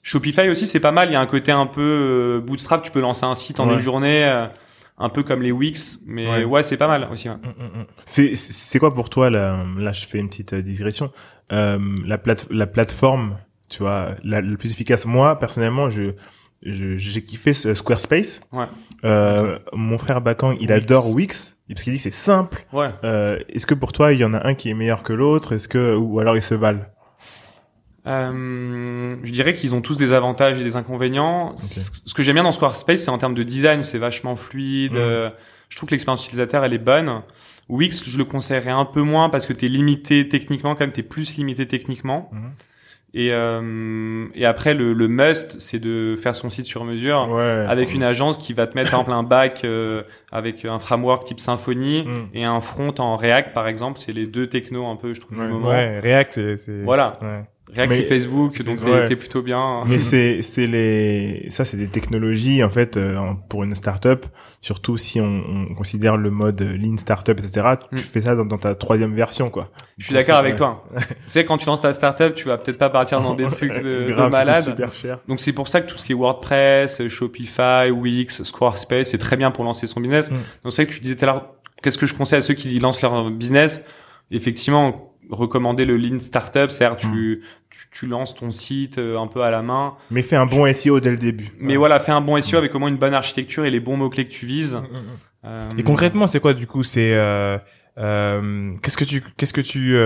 Shopify 0.03 0.49
aussi 0.49 0.65
c'est 0.67 0.79
pas 0.79 0.91
mal. 0.91 1.09
Il 1.09 1.13
y 1.13 1.15
a 1.15 1.21
un 1.21 1.25
côté 1.27 1.51
un 1.51 1.65
peu 1.65 1.81
euh, 1.81 2.39
bootstrap. 2.39 2.83
Tu 2.83 2.91
peux 2.91 3.01
lancer 3.01 3.25
un 3.25 3.35
site 3.35 3.59
en 3.59 3.67
Ouais. 3.67 3.73
une 3.75 3.79
journée. 3.79 4.23
euh, 4.25 4.47
un 5.01 5.07
peu 5.07 5.23
comme 5.23 5.41
les 5.41 5.53
Wix, 5.53 5.99
mais 6.05 6.27
Ouais. 6.27 6.43
ouais, 6.43 6.61
c'est 6.61 6.75
pas 6.75 6.89
mal 6.89 7.07
aussi. 7.09 7.29
ouais. 7.29 7.35
Hmm, 7.35 7.47
hmm, 7.63 7.81
hmm. 7.81 7.85
C'est, 8.05 8.35
c'est 8.35 8.79
quoi 8.79 8.93
pour 8.93 9.09
toi, 9.09 9.29
là, 9.29 9.65
là, 9.77 9.93
je 9.93 10.05
fais 10.05 10.17
une 10.17 10.27
petite 10.27 10.51
euh, 10.51 10.61
digression, 10.61 11.09
euh, 11.53 11.79
la 12.05 12.17
plate, 12.17 12.47
la 12.51 12.67
plateforme, 12.67 13.37
tu 13.69 13.79
vois, 13.83 14.15
la, 14.25 14.41
la 14.41 14.57
plus 14.57 14.71
efficace? 14.71 15.05
Moi, 15.05 15.39
personnellement, 15.39 15.89
je, 15.89 16.11
j'ai 16.61 17.21
kiffé 17.23 17.53
ce 17.53 17.73
Squarespace. 17.73 18.41
Ouais. 18.51 18.65
Euh, 19.05 19.59
mon 19.73 19.97
frère 19.97 20.21
Bakang, 20.21 20.55
il 20.59 20.67
Wix. 20.67 20.71
adore 20.73 21.09
Wix, 21.11 21.57
parce 21.69 21.83
qu'il 21.83 21.93
dit 21.93 21.99
que 21.99 22.03
c'est 22.03 22.13
simple. 22.13 22.65
Ouais. 22.73 22.89
Euh, 23.03 23.39
est-ce 23.47 23.65
que 23.65 23.73
pour 23.73 23.93
toi, 23.93 24.11
il 24.13 24.19
y 24.19 24.25
en 24.25 24.33
a 24.33 24.45
un 24.45 24.55
qui 24.55 24.69
est 24.69 24.73
meilleur 24.73 25.03
que 25.03 25.13
l'autre? 25.13 25.53
Est-ce 25.53 25.67
que, 25.67 25.95
ou 25.95 26.19
alors 26.19 26.35
ils 26.35 26.41
se 26.43 26.55
valent? 26.55 26.85
Euh, 28.07 29.15
je 29.23 29.31
dirais 29.31 29.53
qu'ils 29.53 29.75
ont 29.75 29.81
tous 29.81 29.97
des 29.97 30.13
avantages 30.13 30.59
et 30.59 30.63
des 30.63 30.75
inconvénients. 30.75 31.55
Ce 31.57 31.91
ce 32.05 32.13
que 32.13 32.23
j'aime 32.23 32.35
bien 32.35 32.43
dans 32.43 32.51
Squarespace, 32.51 33.03
c'est 33.03 33.11
en 33.11 33.17
termes 33.17 33.35
de 33.35 33.43
design, 33.43 33.83
c'est 33.83 33.97
vachement 33.97 34.35
fluide. 34.35 34.93
Mm. 34.93 34.97
euh, 34.97 35.29
je 35.69 35.75
trouve 35.77 35.87
que 35.89 35.93
l'expérience 35.93 36.23
utilisateur, 36.25 36.63
elle 36.63 36.73
est 36.73 36.77
bonne. 36.79 37.21
Wix, 37.67 38.09
je 38.09 38.17
le 38.17 38.25
conseillerais 38.25 38.71
un 38.71 38.85
peu 38.85 39.03
moins 39.03 39.29
parce 39.29 39.45
que 39.45 39.53
t'es 39.53 39.67
limité 39.67 40.27
techniquement, 40.27 40.73
quand 40.73 40.81
même, 40.81 40.91
t'es 40.91 41.03
plus 41.03 41.35
limité 41.37 41.67
techniquement. 41.67 42.29
Mhm. 42.31 42.51
Et, 43.15 43.29
euh, 43.33 44.25
et 44.35 44.45
après, 44.45 44.73
le, 44.75 44.93
le 44.93 45.07
must, 45.07 45.59
c'est 45.59 45.79
de 45.79 46.15
faire 46.15 46.35
son 46.35 46.49
site 46.49 46.65
sur 46.65 46.85
mesure. 46.85 47.27
Ouais. 47.31 47.65
Avec 47.67 47.93
une 47.93 48.03
agence 48.03 48.37
qui 48.37 48.53
va 48.53 48.67
te 48.67 48.75
mettre 48.75 48.91
par 48.91 48.99
exemple 48.99 49.17
un 49.17 49.23
back 49.23 49.61
euh, 49.63 50.03
avec 50.31 50.63
un 50.65 50.77
framework 50.79 51.23
type 51.25 51.39
Symfony 51.39 52.03
Mm. 52.05 52.27
et 52.35 52.43
un 52.45 52.61
front 52.61 52.93
en 52.99 53.15
React 53.15 53.53
par 53.53 53.67
exemple, 53.67 53.99
c'est 53.99 54.13
les 54.13 54.27
deux 54.27 54.47
technos 54.47 54.85
un 54.87 54.95
peu 54.95 55.13
je 55.13 55.21
trouve 55.21 55.39
Ouais. 55.39 55.45
du 55.47 55.51
moment. 55.53 55.69
Ouais, 55.69 55.99
React, 55.99 56.31
c'est, 56.33 56.57
c'est... 56.57 56.83
Voilà. 56.83 57.17
Ouais. 57.21 57.41
React 57.75 57.93
c'est 57.93 58.03
Facebook, 58.05 58.61
donc 58.63 58.79
t'es 58.79 58.85
Ouais. 58.89 59.05
t'es 59.05 59.15
plutôt 59.15 59.41
bien. 59.41 59.83
Mais 59.85 59.99
c'est 59.99 60.41
c'est 60.41 60.65
les 60.67 61.47
ça 61.51 61.65
c'est 61.65 61.77
des 61.77 61.87
technologies 61.87 62.63
en 62.63 62.69
fait 62.69 62.97
euh, 62.97 63.17
pour 63.47 63.63
une 63.63 63.75
startup 63.75 64.25
surtout 64.61 64.97
si 64.97 65.21
on, 65.21 65.43
on 65.69 65.75
considère 65.75 66.17
le 66.17 66.31
mode 66.31 66.61
lean 66.61 66.97
startup 66.97 67.37
etc 67.39 67.67
tu 67.89 67.95
Mm. 67.95 67.97
fais 67.99 68.21
ça 68.21 68.35
dans, 68.35 68.45
dans 68.45 68.57
ta 68.57 68.73
troisième 68.75 69.13
version 69.15 69.49
quoi 69.49 69.69
Je 69.97 70.05
suis 70.05 70.13
d'accord 70.13 70.37
avec 70.37 70.55
toi. 70.55 70.83
tu 70.97 71.05
sais 71.27 71.45
quand 71.45 71.57
tu 71.59 71.65
lances 71.67 71.81
ta 71.81 71.93
startup, 71.93 72.33
tu 72.35 72.47
vas 72.47 72.57
peut-être 72.57 72.77
pas 72.79 72.89
partir 72.89 73.21
dans 73.21 73.35
des 73.35 73.45
trucs 73.47 73.71
de, 73.83 74.07
Grave, 74.11 74.31
malade. 74.31 74.63
super 74.63 74.93
cher 74.93 75.19
Donc 75.27 75.39
c'est 75.39 75.53
pour 75.53 75.67
ça 75.67 75.81
que 75.81 75.89
tout 75.89 75.97
ce 75.97 76.05
qui 76.05 76.11
est 76.13 76.15
WordPress, 76.15 77.07
Shopify, 77.07 77.91
Wix, 77.91 78.43
Squarespace, 78.43 79.09
c'est 79.09 79.17
très 79.19 79.37
bien 79.37 79.51
pour 79.51 79.63
lancer 79.63 79.85
son 79.87 79.99
business. 80.01 80.31
Mm. 80.31 80.35
Donc 80.63 80.73
c'est 80.73 80.83
vrai 80.83 80.87
que 80.87 80.93
tu 80.95 81.01
disais 81.01 81.15
tout 81.15 81.23
à 81.23 81.27
l'heure, 81.27 81.53
qu'est-ce 81.83 81.97
que 81.97 82.05
je 82.07 82.13
conseille 82.15 82.39
à 82.39 82.41
ceux 82.41 82.55
qui 82.55 82.77
lancent 82.79 83.01
leur 83.01 83.29
business? 83.29 83.83
Effectivement, 84.31 85.08
recommander 85.29 85.85
le 85.85 85.97
lean 85.97 86.19
startup, 86.19 86.71
c'est-à-dire 86.71 86.97
tu, 86.97 87.43
tu 87.69 87.79
tu 87.91 88.07
lances 88.07 88.35
ton 88.35 88.51
site 88.51 88.97
euh, 88.97 89.17
un 89.17 89.27
peu 89.27 89.41
à 89.41 89.51
la 89.51 89.61
main, 89.61 89.95
mais 90.11 90.21
fais 90.21 90.35
un 90.35 90.45
bon 90.45 90.71
SEO 90.71 90.99
dès 90.99 91.11
le 91.11 91.17
début. 91.17 91.49
Mais 91.59 91.75
voilà, 91.75 91.99
fais 91.99 92.11
un 92.11 92.21
bon 92.21 92.39
SEO 92.41 92.57
avec 92.57 92.73
au 92.75 92.79
moins 92.79 92.89
une 92.89 92.97
bonne 92.97 93.13
architecture 93.13 93.65
et 93.65 93.71
les 93.71 93.79
bons 93.79 93.97
mots 93.97 94.09
clés 94.09 94.25
que 94.25 94.31
tu 94.31 94.45
vises. 94.45 94.79
Euh, 95.45 95.69
Et 95.77 95.83
concrètement, 95.83 96.27
c'est 96.27 96.39
quoi 96.39 96.53
du 96.53 96.67
coup 96.67 96.83
C'est 96.83 97.13
euh, 97.13 97.57
euh, 97.97 98.73
qu'est-ce 98.83 98.97
que 98.97 99.05
tu 99.05 99.23
qu'est-ce 99.37 99.53
que 99.53 99.61
tu 99.61 99.97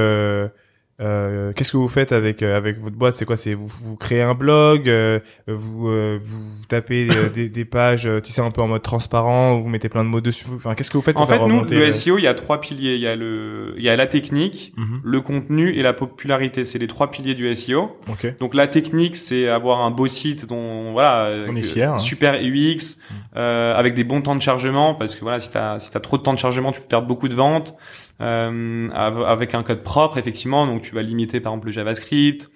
euh, 1.01 1.51
qu'est-ce 1.53 1.71
que 1.71 1.77
vous 1.77 1.89
faites 1.89 2.11
avec 2.11 2.43
euh, 2.43 2.55
avec 2.55 2.79
votre 2.79 2.95
boîte? 2.95 3.15
C'est 3.15 3.25
quoi? 3.25 3.35
C'est 3.35 3.55
vous, 3.55 3.67
vous 3.67 3.95
créez 3.95 4.21
un 4.21 4.35
blog, 4.35 4.87
euh, 4.87 5.19
vous, 5.47 5.87
euh, 5.89 6.19
vous 6.21 6.65
tapez 6.67 7.07
des, 7.33 7.49
des 7.49 7.65
pages, 7.65 8.07
tu 8.23 8.31
sais 8.31 8.41
un 8.41 8.51
peu 8.51 8.61
en 8.61 8.67
mode 8.67 8.83
transparent, 8.83 9.59
vous 9.59 9.67
mettez 9.69 9.89
plein 9.89 10.03
de 10.03 10.09
mots 10.09 10.21
dessus. 10.21 10.45
Enfin, 10.55 10.75
qu'est-ce 10.75 10.91
que 10.91 10.97
vous 10.97 11.03
faites 11.03 11.15
pour 11.15 11.23
En 11.23 11.27
fait, 11.27 11.33
faire 11.37 11.47
nous, 11.47 11.63
le 11.63 11.91
SEO, 11.91 12.17
il 12.19 12.23
y 12.23 12.27
a 12.27 12.33
trois 12.35 12.61
piliers. 12.61 12.93
Il 12.95 13.01
y 13.01 13.07
a 13.07 13.15
le, 13.15 13.73
il 13.77 13.83
y 13.83 13.89
a 13.89 13.95
la 13.95 14.05
technique, 14.07 14.73
Mhm. 14.77 15.01
le 15.03 15.21
contenu 15.21 15.71
et 15.73 15.81
la 15.81 15.93
popularité. 15.93 16.63
C'est 16.65 16.79
les 16.79 16.87
trois 16.87 17.09
piliers 17.11 17.33
du 17.35 17.53
SEO. 17.55 17.97
Ok. 18.09 18.37
Donc 18.39 18.53
la 18.53 18.67
technique, 18.67 19.17
c'est 19.17 19.47
avoir 19.49 19.81
un 19.81 19.91
beau 19.91 20.07
site 20.07 20.45
dont 20.47 20.91
voilà, 20.91 21.31
On 21.49 21.55
est 21.55 21.61
fier, 21.63 21.93
hein. 21.93 21.97
super 21.97 22.35
UX, 22.41 22.99
euh, 23.35 23.73
avec 23.75 23.93
des 23.95 24.03
bons 24.03 24.21
temps 24.21 24.35
de 24.35 24.41
chargement, 24.41 24.93
parce 24.93 25.15
que 25.15 25.21
voilà, 25.21 25.39
si 25.39 25.51
t'as 25.51 25.79
si 25.79 25.91
t'as 25.91 25.99
trop 25.99 26.17
de 26.17 26.23
temps 26.23 26.33
de 26.33 26.39
chargement, 26.39 26.71
tu 26.71 26.81
peux 26.81 26.87
perdre 26.87 27.07
beaucoup 27.07 27.27
de 27.27 27.35
ventes. 27.35 27.75
Euh, 28.23 28.89
av- 28.93 29.23
avec 29.23 29.53
un 29.53 29.63
code 29.63 29.83
propre, 29.83 30.17
effectivement, 30.17 30.65
donc 30.65 30.81
tu 30.81 30.95
vas 30.95 31.01
limiter 31.01 31.39
par 31.41 31.51
exemple 31.53 31.67
le 31.67 31.71
JavaScript. 31.73 32.49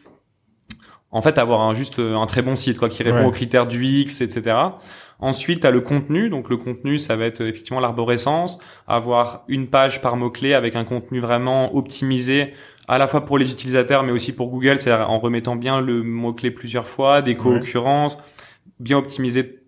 En 1.12 1.22
fait, 1.22 1.38
avoir 1.38 1.62
un 1.62 1.74
juste 1.74 2.00
un 2.00 2.26
très 2.26 2.42
bon 2.42 2.56
site 2.56 2.80
quoi 2.80 2.90
qui 2.90 3.02
répond 3.04 3.18
Ouais. 3.20 3.26
aux 3.26 3.32
critères 3.32 3.66
du 3.68 3.80
UX, 3.84 4.22
etc. 4.22 4.56
Ensuite, 5.20 5.62
tu 5.62 5.68
as 5.68 5.72
le 5.72 5.82
contenu. 5.82 6.30
Donc 6.30 6.50
le 6.50 6.58
contenu, 6.58 7.00
ça 7.00 7.16
va 7.16 7.26
être 7.26 7.42
euh, 7.42 7.48
effectivement 7.50 7.80
l'arborescence, 7.80 8.60
avoir 8.88 9.44
une 9.48 9.68
page 9.68 10.02
par 10.02 10.16
mot-clé 10.16 10.54
avec 10.54 10.76
un 10.76 10.84
contenu 10.84 11.20
vraiment 11.20 11.76
optimisé 11.76 12.54
à 12.88 12.98
la 12.98 13.08
fois 13.08 13.26
pour 13.26 13.38
les 13.38 13.52
utilisateurs 13.52 14.04
mais 14.04 14.12
aussi 14.14 14.34
pour 14.34 14.50
Google, 14.50 14.80
c'est-à-dire 14.80 15.10
en 15.10 15.20
remettant 15.20 15.56
bien 15.58 15.82
le 15.82 16.04
mot-clé 16.04 16.52
plusieurs 16.52 16.88
fois, 16.88 17.22
des 17.22 17.36
co-occurrences, 17.36 18.18
bien 18.80 18.98
optimiser 18.98 19.60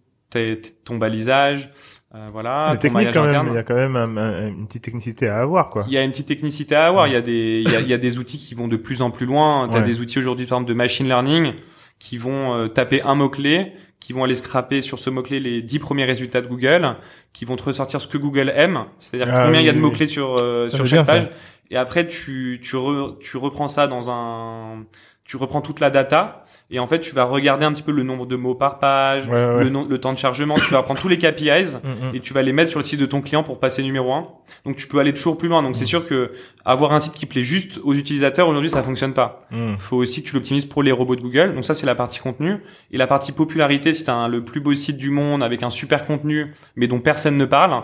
ton 0.86 0.98
balisage, 0.98 1.72
euh, 2.16 2.30
voilà, 2.32 2.72
ton 2.74 2.80
technique 2.80 3.12
quand 3.14 3.26
même. 3.26 3.48
Il 3.50 3.54
y 3.54 3.58
a 3.58 3.64
quand 3.64 3.76
même 3.76 3.96
un- 3.96 4.18
un- 4.18 4.48
une 4.48 4.68
petite 4.68 4.84
technicité 4.84 5.28
à 5.28 5.40
avoir, 5.42 5.70
quoi. 5.70 5.86
Il 5.88 5.94
y 5.94 5.98
a 5.98 6.04
une 6.04 6.12
petite 6.12 6.28
technicité 6.28 6.76
à 6.76 6.88
avoir. 6.88 7.08
Il 7.08 7.14
y 7.14 7.16
a 7.16 7.22
des, 7.22 7.62
il 7.66 7.72
y 7.72 7.76
a, 7.76 7.82
il 7.82 7.88
y 7.88 7.94
a 7.94 7.98
des 8.00 8.18
outils 8.18 8.38
qui 8.40 8.56
vont 8.56 8.68
de 8.68 8.78
plus 8.78 9.02
en 9.02 9.12
plus 9.12 9.26
loin. 9.28 9.68
Tu 9.70 9.76
as 9.78 9.80
Ouais. 9.80 9.86
des 9.86 10.00
outils 10.00 10.18
aujourd'hui, 10.20 10.46
par 10.46 10.58
exemple, 10.58 10.70
de 10.70 10.74
machine 10.76 11.08
learning 11.08 11.54
qui 12.00 12.18
vont 12.18 12.56
euh, 12.56 12.68
taper 12.68 13.02
un 13.04 13.14
mot-clé, 13.16 13.74
qui 14.00 14.14
vont 14.14 14.24
aller 14.24 14.36
scraper 14.36 14.82
sur 14.82 14.98
ce 15.00 15.10
mot-clé 15.10 15.40
les 15.40 15.62
10 15.62 15.80
premiers 15.80 16.06
résultats 16.06 16.42
de 16.42 16.48
Google, 16.48 16.96
qui 17.34 17.46
vont 17.46 17.56
te 17.58 17.64
ressortir 17.64 18.02
ce 18.02 18.08
que 18.08 18.18
Google 18.18 18.52
aime, 18.56 18.86
c'est-à-dire 19.00 19.34
Ah 19.36 19.44
combien 19.46 19.60
il 19.60 19.66
y 19.66 19.70
a 19.70 19.74
de 19.74 19.78
oui. 19.78 19.84
mots-clés 19.84 20.08
sur, 20.08 20.36
euh, 20.40 20.68
sur 20.70 20.88
chaque 20.88 21.06
ça. 21.06 21.14
page. 21.14 21.30
Et 21.72 21.76
après, 21.78 22.08
tu, 22.08 22.60
tu, 22.64 22.76
re- 22.78 23.20
tu 23.20 23.38
reprends 23.38 23.68
ça 23.68 23.88
dans 23.88 24.10
un, 24.10 24.86
tu 25.26 25.38
reprends 25.38 25.62
toute 25.62 25.80
la 25.80 25.90
data. 25.92 26.46
Et 26.72 26.78
en 26.78 26.88
fait, 26.88 27.00
tu 27.00 27.16
vas 27.16 27.24
regarder 27.24 27.66
un 27.66 27.74
petit 27.74 27.82
peu 27.82 27.92
le 27.92 28.04
nombre 28.04 28.28
de 28.28 28.36
mots 28.36 28.54
par 28.54 28.78
page, 28.78 29.26
Ouais, 29.28 29.34
ouais. 29.56 29.70
Le, 29.70 29.98
temps 30.00 30.14
de 30.14 30.20
chargement. 30.20 30.54
tu 30.54 30.72
vas 30.72 30.84
prendre 30.84 31.00
tous 31.02 31.08
les 31.08 31.18
KPIs 31.18 31.78
Mhm. 31.84 32.12
et 32.14 32.20
tu 32.20 32.32
vas 32.34 32.44
les 32.44 32.54
mettre 32.54 32.70
sur 32.70 32.80
le 32.80 32.84
site 32.86 33.00
de 33.00 33.08
ton 33.08 33.22
client 33.22 33.42
pour 33.44 33.60
passer 33.60 33.82
numéro 33.82 34.14
un. 34.14 34.28
Donc 34.66 34.76
tu 34.76 34.88
peux 34.88 35.00
aller 35.00 35.14
toujours 35.14 35.36
plus 35.38 35.48
loin. 35.48 35.64
Donc 35.64 35.76
c'est 35.76 35.86
sûr 35.86 36.08
que 36.08 36.32
avoir 36.66 36.94
un 36.94 37.00
site 37.00 37.14
qui 37.14 37.26
plaît 37.26 37.44
juste 37.44 37.80
aux 37.84 37.94
utilisateurs 37.96 38.48
aujourd'hui 38.48 38.70
ça 38.70 38.84
fonctionne 38.84 39.14
pas. 39.14 39.48
Faut 39.80 39.98
aussi 39.98 40.22
que 40.24 40.30
tu 40.30 40.36
l'optimises 40.36 40.66
pour 40.66 40.84
les 40.84 40.92
robots 40.92 41.16
de 41.16 41.22
Google. 41.22 41.56
Donc 41.56 41.66
ça 41.66 41.74
c'est 41.74 41.88
la 41.88 41.96
partie 41.96 42.20
contenu 42.20 42.58
et 42.92 42.98
la 42.98 43.08
partie 43.08 43.32
popularité. 43.32 43.94
Si 43.96 44.04
tu 44.04 44.12
as 44.12 44.28
le 44.28 44.44
plus 44.44 44.60
beau 44.62 44.74
site 44.76 44.98
du 44.98 45.10
monde 45.10 45.42
avec 45.42 45.64
un 45.64 45.70
super 45.72 46.06
contenu 46.06 46.48
mais 46.76 46.86
dont 46.88 47.00
personne 47.00 47.38
ne 47.38 47.46
parle, 47.46 47.82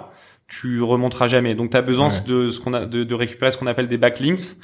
tu 0.48 0.82
remonteras 0.84 1.28
jamais. 1.28 1.56
Donc 1.56 1.72
tu 1.72 1.78
as 1.78 1.82
besoin 1.82 2.10
Ouais. 2.10 2.22
de 2.28 2.50
ce 2.50 2.60
qu'on 2.60 2.74
a 2.76 2.86
de, 2.86 3.04
de 3.04 3.14
récupérer 3.16 3.52
ce 3.52 3.58
qu'on 3.58 3.68
appelle 3.68 3.88
des 3.88 3.98
backlinks. 3.98 4.58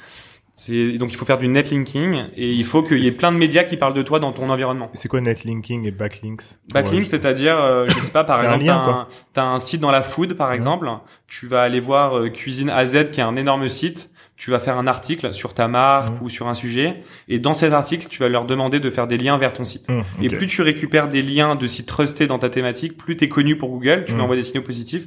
C'est 0.63 0.99
donc 0.99 1.11
il 1.11 1.17
faut 1.17 1.25
faire 1.25 1.39
du 1.39 1.47
netlinking 1.47 2.25
et 2.35 2.51
il 2.51 2.63
faut 2.63 2.83
qu'il 2.83 3.03
y 3.03 3.07
ait 3.07 3.17
plein 3.17 3.31
de 3.31 3.37
médias 3.37 3.63
qui 3.63 3.77
parlent 3.77 3.95
de 3.95 4.03
toi 4.03 4.19
dans 4.19 4.31
ton 4.31 4.47
environnement. 4.47 4.91
C'est 4.93 5.07
quoi 5.07 5.19
netlinking 5.19 5.87
et 5.87 5.91
backlinks 5.91 6.43
Backlink, 6.71 6.99
Ouais. 6.99 7.03
c'est-à-dire, 7.03 7.57
euh, 7.57 7.87
je 7.87 7.99
sais 7.99 8.11
pas, 8.11 8.23
par 8.23 8.43
exemple, 8.43 8.93
t'as 9.33 9.41
un, 9.41 9.55
un 9.55 9.59
site 9.59 9.81
dans 9.81 9.89
la 9.89 10.03
food, 10.03 10.35
par 10.35 10.53
exemple, 10.53 10.87
tu 11.25 11.47
vas 11.47 11.63
aller 11.63 11.79
voir 11.79 12.15
euh, 12.15 12.29
Cuisine 12.29 12.69
AZ, 12.69 13.09
qui 13.11 13.21
est 13.21 13.23
un 13.23 13.37
énorme 13.37 13.67
site, 13.69 14.10
tu 14.43 14.49
vas 14.49 14.59
faire 14.59 14.75
un 14.79 14.87
article 14.87 15.35
sur 15.35 15.53
ta 15.53 15.67
marque 15.67 16.13
Mhm. 16.15 16.23
ou 16.23 16.27
sur 16.29 16.47
un 16.47 16.55
sujet, 16.55 17.01
et 17.27 17.37
dans 17.37 17.53
cet 17.53 17.73
article, 17.73 18.07
tu 18.09 18.17
vas 18.19 18.27
leur 18.27 18.45
demander 18.45 18.79
de 18.79 18.89
faire 18.89 19.05
des 19.05 19.17
liens 19.19 19.37
vers 19.37 19.53
ton 19.53 19.65
site. 19.65 19.87
Hmm, 19.87 20.01
Et 20.19 20.29
plus 20.29 20.47
tu 20.47 20.63
récupères 20.63 21.09
des 21.09 21.21
liens 21.21 21.55
de 21.55 21.67
sites 21.67 21.85
trustés 21.87 22.25
dans 22.25 22.39
ta 22.39 22.49
thématique, 22.49 22.97
plus 22.97 23.15
tu 23.15 23.25
es 23.25 23.29
connu 23.29 23.55
pour 23.55 23.69
Google, 23.69 24.03
tu 24.07 24.13
Mm. 24.13 24.15
lui 24.15 24.23
envoies 24.23 24.35
des 24.35 24.41
signaux 24.41 24.63
positifs. 24.63 25.05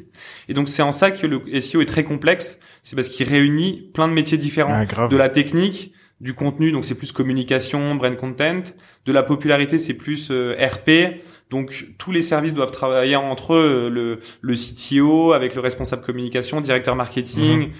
Et 0.48 0.54
donc 0.54 0.68
c'est 0.68 0.82
en 0.82 0.92
ça 0.92 1.10
que 1.10 1.26
le 1.26 1.40
SEO 1.60 1.80
est 1.80 1.86
très 1.86 2.04
complexe, 2.04 2.60
c'est 2.84 2.94
parce 2.94 3.08
qu'il 3.08 3.26
réunit 3.28 3.90
plein 3.92 4.06
de 4.06 4.12
métiers 4.12 4.38
différents 4.38 4.86
Ah, 4.96 5.08
de 5.08 5.16
la 5.16 5.28
technique, 5.28 5.92
du 6.20 6.32
contenu, 6.34 6.70
donc 6.70 6.84
c'est 6.84 6.94
plus 6.96 7.10
communication, 7.10 7.96
brand 7.96 8.16
content, 8.16 8.62
de 9.04 9.12
la 9.12 9.24
popularité, 9.24 9.80
c'est 9.80 9.94
plus 9.94 10.28
euh, 10.30 10.54
RP. 10.60 11.20
Donc 11.50 11.86
tous 11.98 12.12
les 12.12 12.22
services 12.22 12.54
doivent 12.54 12.70
travailler 12.70 13.16
entre 13.16 13.54
eux, 13.54 13.90
le, 13.92 14.20
le 14.40 14.54
CTO 14.54 15.32
avec 15.32 15.54
le 15.56 15.60
responsable 15.60 16.02
communication, 16.02 16.60
directeur 16.60 16.94
marketing. 16.96 17.70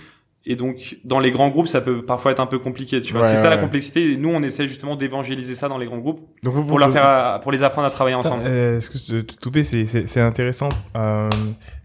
Et 0.47 0.57
donc 0.57 0.99
dans 1.05 1.21
les 1.21 1.31
grands 1.31 1.49
groupes, 1.49 1.69
ça 1.69 1.81
peut 1.81 2.05
parfois 2.05 2.33
être 2.33 2.41
un 2.41 2.47
peu 2.47 2.59
compliqué, 2.59 3.01
tu 3.01 3.13
vois. 3.15 3.23
Ouais, 3.23 3.29
c'est 3.29 3.37
ça 3.39 3.49
la 3.49 3.57
ouais. 3.57 3.63
complexité. 3.63 4.13
Et 4.13 4.17
nous, 4.19 4.29
on 4.29 4.43
essaie 4.43 4.69
justement 4.69 4.95
d'évangéliser 4.95 5.55
ça 5.55 5.69
dans 5.69 5.79
les 5.79 5.87
grands 5.87 5.97
groupes 5.99 6.21
Donc 6.43 6.53
vous, 6.55 6.61
pour 6.63 6.73
vous- 6.73 6.79
leur 6.79 6.91
faire, 6.91 7.41
pour 7.41 7.51
les 7.51 7.63
apprendre 7.63 7.87
à 7.87 7.91
travailler 7.91 8.15
ensemble. 8.17 8.43
euh, 8.45 8.79
que 8.79 9.21
Toupé, 9.23 9.63
c'est 9.63 9.87
c'est 9.87 10.07
c'est 10.07 10.21
intéressant. 10.21 10.69
Euh, 10.97 11.31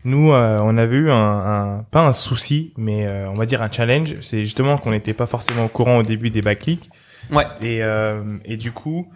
nous, 0.03 0.33
euh, 0.33 0.57
on 0.61 0.77
avait 0.77 0.97
eu 0.97 1.09
un, 1.09 1.15
un 1.15 1.85
pas 1.89 2.01
un 2.05 2.11
souci, 2.13 2.73
mais 2.75 3.05
euh, 3.07 3.29
on 3.29 3.33
va 3.35 3.45
dire 3.45 3.61
un 3.61 3.71
challenge. 3.71 4.17
C'est 4.19 4.39
justement 4.43 4.77
qu'on 4.77 4.91
n'était 4.91 5.13
pas 5.13 5.25
forcément 5.25 5.65
au 5.65 5.69
courant 5.69 5.97
au 5.97 6.03
début 6.03 6.29
des 6.29 6.41
backlinks. 6.41 6.89
Ouais. 7.31 7.45
Et 7.61 7.81
euh, 7.81 8.37
et 8.43 8.57
du 8.57 8.73
coup, 8.73 9.07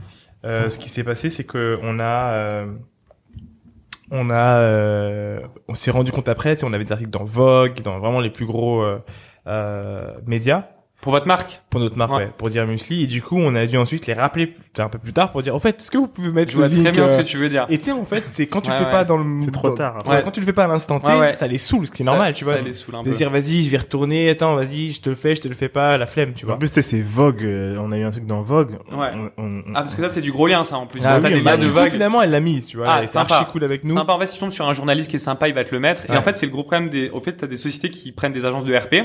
euh, 0.45 0.69
ce 0.69 0.79
qui 0.79 0.87
s'est 0.87 1.03
passé, 1.03 1.29
c'est 1.29 1.43
que 1.45 1.79
on 1.83 1.99
a 1.99 2.31
euh, 2.31 2.65
on 4.11 4.29
a 4.29 4.57
euh, 4.59 5.39
on 5.67 5.73
s'est 5.73 5.91
rendu 5.91 6.11
compte 6.11 6.29
après, 6.29 6.55
tu 6.55 6.61
sais, 6.61 6.65
on 6.65 6.73
avait 6.73 6.83
des 6.85 6.91
articles 6.91 7.11
dans 7.11 7.23
Vogue, 7.23 7.81
dans 7.81 7.99
vraiment 7.99 8.19
les 8.19 8.29
plus 8.29 8.45
gros 8.45 8.81
euh, 8.81 8.95
euh, 8.95 8.99
médias 10.25 10.65
Pour 11.01 11.11
votre 11.11 11.27
marque, 11.27 11.61
pour 11.69 11.81
notre 11.81 11.97
marque, 11.97 12.11
Ouais. 12.13 12.17
ouais, 12.19 12.31
pour 12.37 12.47
dire 12.49 12.65
Musli. 12.65 13.03
Et 13.03 13.07
du 13.07 13.21
coup, 13.21 13.37
on 13.37 13.53
a 13.55 13.65
dû 13.65 13.75
ensuite 13.75 14.07
les 14.07 14.13
rappeler 14.13 14.55
un 14.77 14.87
peu 14.87 14.97
plus 14.99 15.11
tard 15.11 15.33
pour 15.33 15.41
dire, 15.41 15.53
en 15.53 15.59
fait, 15.59 15.81
est-ce 15.81 15.91
que 15.91 15.97
vous 15.97 16.07
pouvez 16.07 16.31
mettre 16.31 16.49
je 16.53 16.55
vois 16.55 16.69
le 16.69 16.75
très 16.75 16.83
link 16.83 16.95
bien 16.95 17.09
ce 17.09 17.15
euh, 17.15 17.17
que 17.17 17.27
tu 17.27 17.35
veux 17.35 17.49
dire. 17.49 17.65
et 17.69 17.77
tu 17.77 17.83
sais, 17.83 17.91
en 17.91 18.05
fait, 18.05 18.23
c'est 18.29 18.47
quand 18.47 18.61
tu 18.61 18.69
Ouais, 18.69 18.75
le 18.77 18.79
fais 18.79 18.85
ouais. 18.85 18.91
pas 18.91 19.03
dans 19.03 19.17
le... 19.17 19.41
C'est 19.43 19.51
trop 19.51 19.71
tard. 19.71 20.01
Ouais, 20.07 20.15
Ouais. 20.15 20.21
Quand 20.23 20.31
tu 20.31 20.39
le 20.39 20.45
fais 20.45 20.53
pas 20.53 20.63
à 20.63 20.67
l'instant 20.67 21.01
T, 21.01 21.07
Ouais, 21.07 21.19
ouais. 21.19 21.33
ça 21.33 21.45
les 21.45 21.57
saoule, 21.57 21.87
ce 21.87 21.91
qui 21.91 22.03
est 22.03 22.05
Ça- 22.05 22.11
normal, 22.11 22.33
tu 22.33 22.45
vois. 22.45 22.53
Ça 22.55 22.61
les 22.61 22.73
saoule 22.73 22.95
un 22.95 23.03
De 23.03 23.09
peu. 23.09 23.15
dire, 23.17 23.29
vas-y, 23.29 23.63
je 23.65 23.69
vais 23.69 23.77
retourner, 23.79 24.29
attends, 24.29 24.55
vas-y, 24.55 24.91
je 24.93 25.01
te 25.01 25.09
le 25.09 25.15
fais, 25.15 25.35
je 25.35 25.41
te 25.41 25.49
le 25.49 25.55
fais 25.55 25.67
pas, 25.67 25.97
la 25.97 26.07
flemme, 26.07 26.33
tu 26.35 26.45
En 26.45 26.47
vois. 26.47 26.57
plus, 26.57 26.69
c'était 26.69 26.81
c'est 26.81 27.01
Vogue. 27.01 27.43
euh, 27.43 27.75
On 27.81 27.91
a 27.91 27.97
eu 27.97 28.03
un 28.05 28.11
truc 28.11 28.25
dans 28.25 28.41
Vogue. 28.41 28.77
Ouais. 28.93 29.07
On- 29.37 29.43
on- 29.43 29.61
Ah 29.75 29.81
parce 29.81 29.95
que 29.95 30.03
ça 30.03 30.09
c'est 30.09 30.21
du 30.21 30.31
gros 30.31 30.47
lien 30.47 30.63
ça 30.63 30.77
en 30.77 30.87
plus. 30.87 31.01
Ah 31.03 31.19
T'as 31.21 31.27
oui, 31.27 31.33
des 31.35 31.41
liens 31.41 31.57
du 31.57 31.67
de 31.69 31.79
finalement, 31.89 32.21
elle 32.21 32.31
l'a 32.31 32.39
mise, 32.39 32.65
tu 32.65 32.77
vois. 32.77 32.85
Ah, 32.89 33.03
et 33.03 33.07
c'est 33.07 33.13
sympa. 33.13 33.35
archi 33.35 33.51
cool 33.51 33.65
avec 33.65 33.83
nous. 33.83 33.93
Sympa. 33.93 34.13
En 34.13 34.19
fait, 34.21 34.27
si 34.27 34.35
tu 34.35 34.39
tombes 34.39 34.51
sur 34.51 34.69
un 34.69 34.73
journaliste 34.73 35.09
qui 35.09 35.17
est 35.17 35.19
sympa, 35.19 35.49
il 35.49 35.53
va 35.53 35.65
te 35.65 35.75
le 35.75 35.81
mettre. 35.81 36.09
Et 36.09 36.15
en 36.15 36.23
fait, 36.23 36.37
c'est 36.37 36.45
le 36.45 36.51
gros 36.53 36.63
problème 36.63 36.89
des. 36.89 37.09
Au 37.09 37.19
fait, 37.19 37.33
t'as 37.33 37.47
des 37.47 37.57
sociétés 37.57 37.89
qui 37.89 38.13
prennent 38.13 38.31
des 38.31 38.45
agences 38.45 38.63
de 38.63 38.73
RP, 38.73 38.95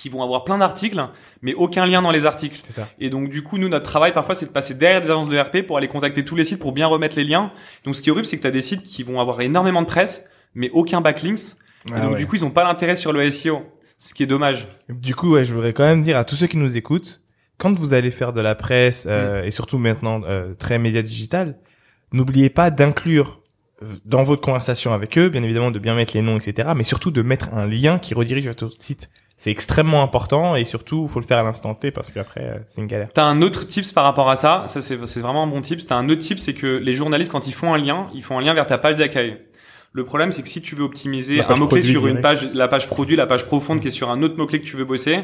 qui 0.00 0.08
vont 0.08 0.22
avoir 0.22 0.44
plein 0.44 0.56
d'articles, 0.56 0.98
mais 1.42 1.52
aucun 1.52 1.84
lien 1.84 2.00
dans 2.00 2.10
les 2.10 2.24
articles. 2.24 2.58
Ça. 2.70 2.88
Et 2.98 3.10
donc, 3.10 3.28
du 3.28 3.42
coup, 3.42 3.58
nous, 3.58 3.68
notre 3.68 3.84
travail 3.84 4.14
parfois, 4.14 4.34
c'est 4.34 4.46
de 4.46 4.50
passer 4.50 4.72
derrière 4.72 5.02
des 5.02 5.10
agences 5.10 5.28
de 5.28 5.38
RP 5.38 5.66
pour 5.66 5.76
aller 5.76 5.88
contacter 5.88 6.24
tous 6.24 6.36
les 6.36 6.46
sites 6.46 6.58
pour 6.58 6.72
bien 6.72 6.86
remettre 6.86 7.16
les 7.16 7.24
liens. 7.24 7.52
Donc, 7.84 7.96
ce 7.96 8.00
qui 8.00 8.08
est 8.08 8.12
horrible, 8.12 8.26
c'est 8.26 8.38
que 8.38 8.42
t'as 8.42 8.50
des 8.50 8.62
sites 8.62 8.82
qui 8.82 9.02
vont 9.02 9.20
avoir 9.20 9.42
énormément 9.42 9.82
de 9.82 9.86
presse, 9.86 10.30
mais 10.54 10.70
aucun 10.70 11.02
backlinks. 11.02 11.56
Ah 11.92 11.98
et 11.98 12.00
donc, 12.00 12.12
ouais. 12.12 12.18
du 12.18 12.26
coup, 12.26 12.36
ils 12.36 12.44
ont 12.46 12.50
pas 12.50 12.64
l'intérêt 12.64 12.96
sur 12.96 13.12
le 13.12 13.30
SEO. 13.30 13.60
Ce 13.98 14.14
qui 14.14 14.22
est 14.22 14.26
dommage. 14.26 14.66
Du 14.88 15.14
coup, 15.14 15.34
ouais, 15.34 15.44
je 15.44 15.52
voudrais 15.52 15.74
quand 15.74 15.84
même 15.84 16.00
dire 16.00 16.16
à 16.16 16.24
tous 16.24 16.36
ceux 16.36 16.46
qui 16.46 16.56
nous 16.56 16.78
écoutent, 16.78 17.20
quand 17.58 17.78
vous 17.78 17.92
allez 17.92 18.10
faire 18.10 18.32
de 18.32 18.40
la 18.40 18.54
presse, 18.54 19.06
euh, 19.06 19.42
et 19.42 19.50
surtout 19.50 19.76
maintenant 19.76 20.22
euh, 20.24 20.54
très 20.54 20.78
média 20.78 21.02
digital, 21.02 21.58
n'oubliez 22.10 22.48
pas 22.48 22.70
d'inclure 22.70 23.42
dans 24.06 24.22
votre 24.22 24.40
conversation 24.40 24.94
avec 24.94 25.18
eux, 25.18 25.28
bien 25.28 25.42
évidemment, 25.42 25.70
de 25.70 25.78
bien 25.78 25.94
mettre 25.94 26.14
les 26.14 26.22
noms, 26.22 26.38
etc., 26.38 26.70
mais 26.74 26.84
surtout 26.84 27.10
de 27.10 27.20
mettre 27.20 27.52
un 27.52 27.66
lien 27.66 27.98
qui 27.98 28.14
redirige 28.14 28.44
vers 28.44 28.54
votre 28.58 28.82
site. 28.82 29.10
C'est 29.42 29.50
extrêmement 29.50 30.02
important 30.02 30.54
et 30.54 30.64
surtout, 30.64 31.08
faut 31.08 31.18
le 31.18 31.24
faire 31.24 31.38
à 31.38 31.42
l'instant 31.42 31.74
T 31.74 31.90
parce 31.90 32.12
qu'après, 32.12 32.42
euh, 32.42 32.58
c'est 32.66 32.82
une 32.82 32.86
galère. 32.86 33.08
T'as 33.14 33.24
un 33.24 33.40
autre 33.40 33.66
tips 33.66 33.90
par 33.90 34.04
rapport 34.04 34.28
à 34.28 34.36
ça? 34.36 34.64
Ça, 34.66 34.82
c'est, 34.82 35.06
c'est 35.06 35.20
vraiment 35.20 35.44
un 35.44 35.46
bon 35.46 35.62
tips. 35.62 35.86
T'as 35.86 35.94
un 35.96 36.10
autre 36.10 36.20
tip, 36.20 36.38
c'est 36.38 36.52
que 36.52 36.66
les 36.76 36.92
journalistes, 36.92 37.32
quand 37.32 37.46
ils 37.46 37.54
font 37.54 37.72
un 37.72 37.78
lien, 37.78 38.08
ils 38.12 38.22
font 38.22 38.36
un 38.38 38.42
lien 38.42 38.52
vers 38.52 38.66
ta 38.66 38.76
page 38.76 38.96
d'accueil. 38.96 39.40
Le 39.92 40.04
problème, 40.04 40.30
c'est 40.30 40.42
que 40.42 40.48
si 40.50 40.60
tu 40.60 40.74
veux 40.74 40.84
optimiser 40.84 41.40
un 41.40 41.44
page 41.44 41.58
mot-clé 41.58 41.80
produit 41.80 41.90
sur 41.90 42.06
une 42.06 42.20
page, 42.20 42.50
la 42.52 42.68
page 42.68 42.86
produit, 42.86 43.16
la 43.16 43.26
page 43.26 43.46
profonde 43.46 43.80
qui 43.80 43.88
est 43.88 43.92
sur 43.92 44.10
un 44.10 44.20
autre 44.22 44.36
mot-clé 44.36 44.60
que 44.60 44.66
tu 44.66 44.76
veux 44.76 44.84
bosser, 44.84 45.20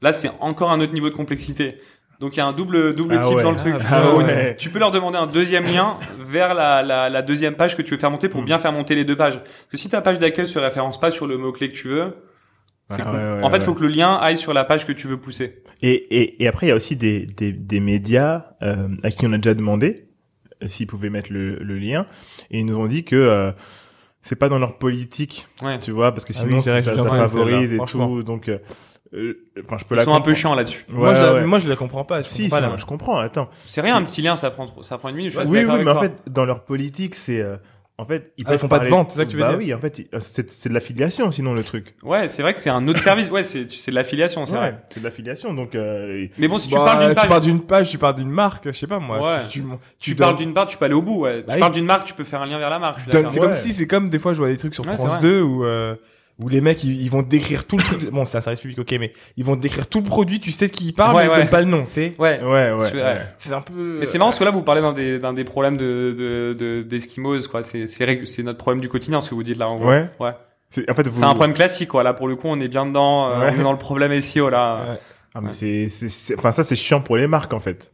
là, 0.00 0.12
c'est 0.12 0.30
encore 0.38 0.70
un 0.70 0.80
autre 0.80 0.92
niveau 0.92 1.10
de 1.10 1.16
complexité. 1.16 1.80
Donc, 2.20 2.36
il 2.36 2.38
y 2.38 2.42
a 2.42 2.46
un 2.46 2.52
double, 2.52 2.94
double 2.94 3.16
Ah 3.20 3.26
tip 3.26 3.34
ouais. 3.36 3.42
dans 3.42 3.50
le 3.50 3.56
truc. 3.56 3.74
Ah 3.90 4.14
ouais. 4.14 4.54
Tu 4.60 4.70
peux 4.70 4.78
leur 4.78 4.92
demander 4.92 5.18
un 5.18 5.26
deuxième 5.26 5.64
lien 5.64 5.98
vers 6.20 6.54
la, 6.54 6.84
la, 6.84 7.08
la 7.10 7.20
deuxième 7.22 7.54
page 7.56 7.76
que 7.76 7.82
tu 7.82 7.94
veux 7.94 7.98
faire 8.00 8.12
monter 8.12 8.28
pour 8.28 8.42
Hmm. 8.42 8.44
bien 8.44 8.58
faire 8.60 8.70
monter 8.72 8.94
les 8.94 9.04
deux 9.04 9.16
pages. 9.16 9.38
Parce 9.40 9.66
que 9.72 9.76
si 9.76 9.88
ta 9.90 10.02
page 10.02 10.20
d'accueil 10.20 10.46
se 10.46 10.60
référence 10.60 11.00
pas 11.00 11.10
sur 11.10 11.26
le 11.26 11.36
mot-clé 11.36 11.72
que 11.72 11.76
tu 11.76 11.88
veux, 11.88 12.14
c'est 12.90 13.02
Ah 13.02 13.04
cool. 13.10 13.14
ouais, 13.16 13.22
ouais, 13.22 13.42
en 13.42 13.50
fait, 13.50 13.56
il 13.56 13.60
ouais. 13.60 13.64
faut 13.66 13.74
que 13.74 13.82
le 13.82 13.88
lien 13.88 14.14
aille 14.14 14.36
sur 14.38 14.52
la 14.54 14.64
page 14.64 14.86
que 14.86 14.92
tu 14.92 15.06
veux 15.08 15.16
pousser. 15.18 15.62
Et, 15.82 15.92
et, 15.94 16.42
et 16.42 16.48
après, 16.48 16.66
il 16.66 16.68
y 16.70 16.72
a 16.72 16.76
aussi 16.76 16.96
des, 16.96 17.26
des, 17.26 17.52
des 17.52 17.80
médias 17.80 18.44
euh, 18.62 18.88
à 19.02 19.10
qui 19.10 19.26
on 19.26 19.32
a 19.32 19.38
déjà 19.38 19.54
demandé 19.54 20.06
euh, 20.62 20.66
s'ils 20.68 20.86
pouvaient 20.86 21.10
mettre 21.10 21.32
le, 21.32 21.56
le 21.56 21.78
lien. 21.78 22.06
Et 22.50 22.60
ils 22.60 22.64
nous 22.66 22.76
ont 22.76 22.86
dit 22.86 23.04
que 23.04 23.16
euh, 23.16 23.52
c'est 24.22 24.36
pas 24.36 24.48
dans 24.48 24.58
leur 24.58 24.78
politique, 24.78 25.46
Ouais. 25.62 25.78
tu 25.78 25.90
vois, 25.90 26.12
parce 26.12 26.24
que 26.24 26.32
Ah 26.36 26.40
sinon 26.40 26.56
oui, 26.56 26.62
c'est 26.62 26.70
vrai, 26.70 26.82
ça, 26.82 26.92
je 26.92 26.96
ça 26.96 27.02
voir 27.02 27.16
favorise 27.28 27.72
et 27.72 27.78
tout. 27.86 28.22
Donc, 28.22 28.48
euh, 28.48 28.58
euh, 29.14 29.34
enfin, 29.64 29.76
je 29.78 29.84
peux 29.84 29.94
Ils 29.94 29.98
la 29.98 30.04
sont 30.04 30.14
un 30.14 30.20
peu 30.20 30.34
chiants 30.34 30.54
là-dessus. 30.54 30.84
moi, 30.88 31.14
je 31.14 31.20
Ouais, 31.20 31.26
la, 31.26 31.34
ouais. 31.34 31.46
moi, 31.46 31.58
je 31.60 31.68
la 31.68 31.76
comprends 31.76 32.04
pas. 32.04 32.22
Je 32.22 32.26
Si, 32.28 32.42
comprends 32.44 32.56
ça, 32.56 32.62
pas, 32.62 32.68
là. 32.70 32.76
je 32.76 32.84
comprends. 32.86 33.16
Attends. 33.18 33.48
C'est 33.66 33.80
rien, 33.80 33.96
un 33.96 34.02
petit 34.02 34.22
lien, 34.22 34.34
ça 34.36 34.50
prend, 34.50 34.66
trop- 34.66 34.82
ça 34.82 34.98
prend 34.98 35.10
une 35.10 35.16
minute. 35.16 35.32
Je 35.32 35.38
oui, 35.40 35.64
oui, 35.64 35.84
mais 35.84 35.90
en 35.90 36.00
fait, 36.00 36.12
dans 36.28 36.44
leur 36.44 36.64
politique, 36.64 37.14
c'est 37.14 37.40
euh, 37.40 37.56
en 37.98 38.04
fait, 38.04 38.32
ils 38.36 38.44
Ah, 38.46 38.58
font 38.58 38.68
pas 38.68 38.78
de 38.78 38.88
vente, 38.88 39.10
c'est 39.10 39.16
ça 39.18 39.24
que 39.24 39.30
tu 39.30 39.36
veux 39.36 39.42
bah 39.42 39.48
dire 39.50 39.58
oui, 39.58 39.72
en 39.72 39.78
fait, 39.78 40.06
c'est 40.20 40.50
c'est 40.50 40.68
de 40.68 40.74
l'affiliation, 40.74 41.32
sinon 41.32 41.54
le 41.54 41.64
truc. 41.64 41.94
Ouais, 42.02 42.28
c'est 42.28 42.42
vrai 42.42 42.52
que 42.52 42.60
c'est 42.60 42.68
un 42.68 42.86
autre 42.88 43.00
service. 43.00 43.30
Ouais, 43.30 43.42
c'est 43.42 43.70
c'est 43.70 43.90
de 43.90 43.96
l'affiliation, 43.96 44.44
c'est 44.44 44.52
Ouais, 44.52 44.58
vrai. 44.58 44.78
c'est 44.90 45.00
de 45.00 45.04
l'affiliation, 45.04 45.54
donc. 45.54 45.74
Euh, 45.74 46.26
Mais 46.36 46.46
bon, 46.48 46.58
si 46.58 46.68
tu 46.68 46.74
Bah, 46.74 46.84
parles 46.84 47.06
d'une 47.06 47.14
page, 47.14 47.22
tu 47.22 47.28
parles 47.28 47.40
d'une 47.42 47.60
page, 47.62 47.90
tu 47.90 47.98
parles 47.98 48.14
d'une 48.16 48.30
marque, 48.30 48.66
je 48.72 48.78
sais 48.78 48.86
pas 48.86 48.98
moi. 48.98 49.22
Ouais. 49.22 49.38
Tu, 49.48 49.60
tu, 49.62 49.66
tu 49.98 50.14
donnes- 50.14 50.26
parles 50.26 50.36
d'une 50.38 50.52
page, 50.52 50.68
tu 50.68 50.76
peux 50.76 50.84
aller 50.84 50.94
au 50.94 51.00
bout. 51.02 51.20
Ouais. 51.22 51.38
Bah 51.38 51.44
tu 51.48 51.54
oui. 51.54 51.60
parles 51.60 51.72
d'une 51.72 51.86
marque, 51.86 52.06
tu 52.06 52.12
peux 52.14 52.24
faire 52.24 52.42
un 52.42 52.46
lien 52.46 52.58
vers 52.58 52.70
la 52.70 52.78
marque. 52.78 53.00
C'est 53.00 53.12
comme 53.38 53.46
Ouais. 53.48 53.52
si, 53.54 53.72
c'est 53.72 53.86
comme 53.86 54.10
des 54.10 54.18
fois 54.18 54.34
je 54.34 54.38
vois 54.38 54.48
des 54.48 54.58
trucs 54.58 54.74
sur 54.74 54.84
France 54.84 55.00
vrai. 55.04 55.18
2 55.20 55.40
où 55.42 55.64
euh, 55.64 55.94
où 56.42 56.48
les 56.48 56.60
mecs 56.60 56.84
ils, 56.84 57.00
ils 57.02 57.10
vont 57.10 57.22
décrire 57.22 57.66
tout 57.66 57.76
le 57.76 57.82
truc. 57.82 58.10
Bon, 58.10 58.24
c'est 58.24 58.38
un 58.38 58.40
service 58.40 58.60
public, 58.60 58.78
ok, 58.78 58.94
mais 59.00 59.12
ils 59.36 59.44
vont 59.44 59.56
décrire 59.56 59.86
tout 59.86 60.00
le 60.00 60.04
produit. 60.06 60.38
Tu 60.40 60.50
sais 60.50 60.66
de 60.68 60.72
qui 60.72 60.88
ils 60.88 60.92
parlent, 60.92 61.14
Ouais, 61.16 61.22
mais 61.22 61.28
ils 61.28 61.30
ouais. 61.32 61.36
donnent 61.38 61.48
pas 61.50 61.60
le 61.60 61.66
nom, 61.66 61.84
tu 61.86 61.92
sais. 61.92 62.14
Ouais. 62.18 62.40
ouais, 62.42 62.72
ouais. 62.72 62.76
C'est- 62.78 62.94
ouais. 62.94 63.02
ouais. 63.02 63.14
C'est 63.38 63.52
un 63.54 63.60
peu. 63.62 63.98
Mais 64.00 64.06
c'est 64.06 64.18
marrant 64.18 64.30
parce 64.30 64.38
que 64.38 64.44
là 64.44 64.50
vous 64.50 64.62
parlez 64.62 64.80
d'un 64.82 64.92
des 64.92 65.18
d'un 65.18 65.32
des 65.32 65.44
problèmes 65.44 65.76
de 65.76 66.14
de 66.18 66.54
de- 66.58 66.82
d'esquimose 66.82 67.46
quoi. 67.46 67.62
C'est 67.62 67.86
c'est 67.86 68.26
c'est 68.26 68.42
notre 68.42 68.58
problème 68.58 68.80
du 68.80 68.88
quotidien 68.88 69.20
ce 69.20 69.30
que 69.30 69.34
vous 69.34 69.42
dites 69.42 69.58
là 69.58 69.68
en 69.68 69.78
gros. 69.78 69.88
Ouais. 69.88 70.08
Ouais. 70.20 70.32
C'est 70.68 70.90
en 70.90 70.94
fait, 70.94 71.06
vous... 71.08 71.14
C'est 71.20 71.24
un 71.24 71.34
problème 71.34 71.54
classique 71.54 71.88
quoi. 71.88 72.02
Là 72.02 72.12
pour 72.12 72.28
le 72.28 72.36
coup 72.36 72.48
on 72.48 72.60
est 72.60 72.68
bien 72.68 72.84
dedans. 72.86 73.28
euh, 73.30 73.40
Ouais. 73.40 73.52
On 73.56 73.60
est 73.60 73.62
dans 73.62 73.72
le 73.72 73.78
problème 73.78 74.12
SEO 74.20 74.50
là. 74.50 74.84
Ouais. 74.90 74.98
Ah, 75.34 75.40
mais 75.40 75.48
Ouais. 75.48 75.52
c'est, 75.52 75.88
c'est, 75.88 76.08
c'est- 76.08 76.36
enfin 76.38 76.50
ça 76.52 76.64
c'est 76.64 76.76
chiant 76.76 77.00
pour 77.00 77.16
les 77.16 77.26
marques 77.26 77.52
en 77.54 77.60
fait. 77.60 77.92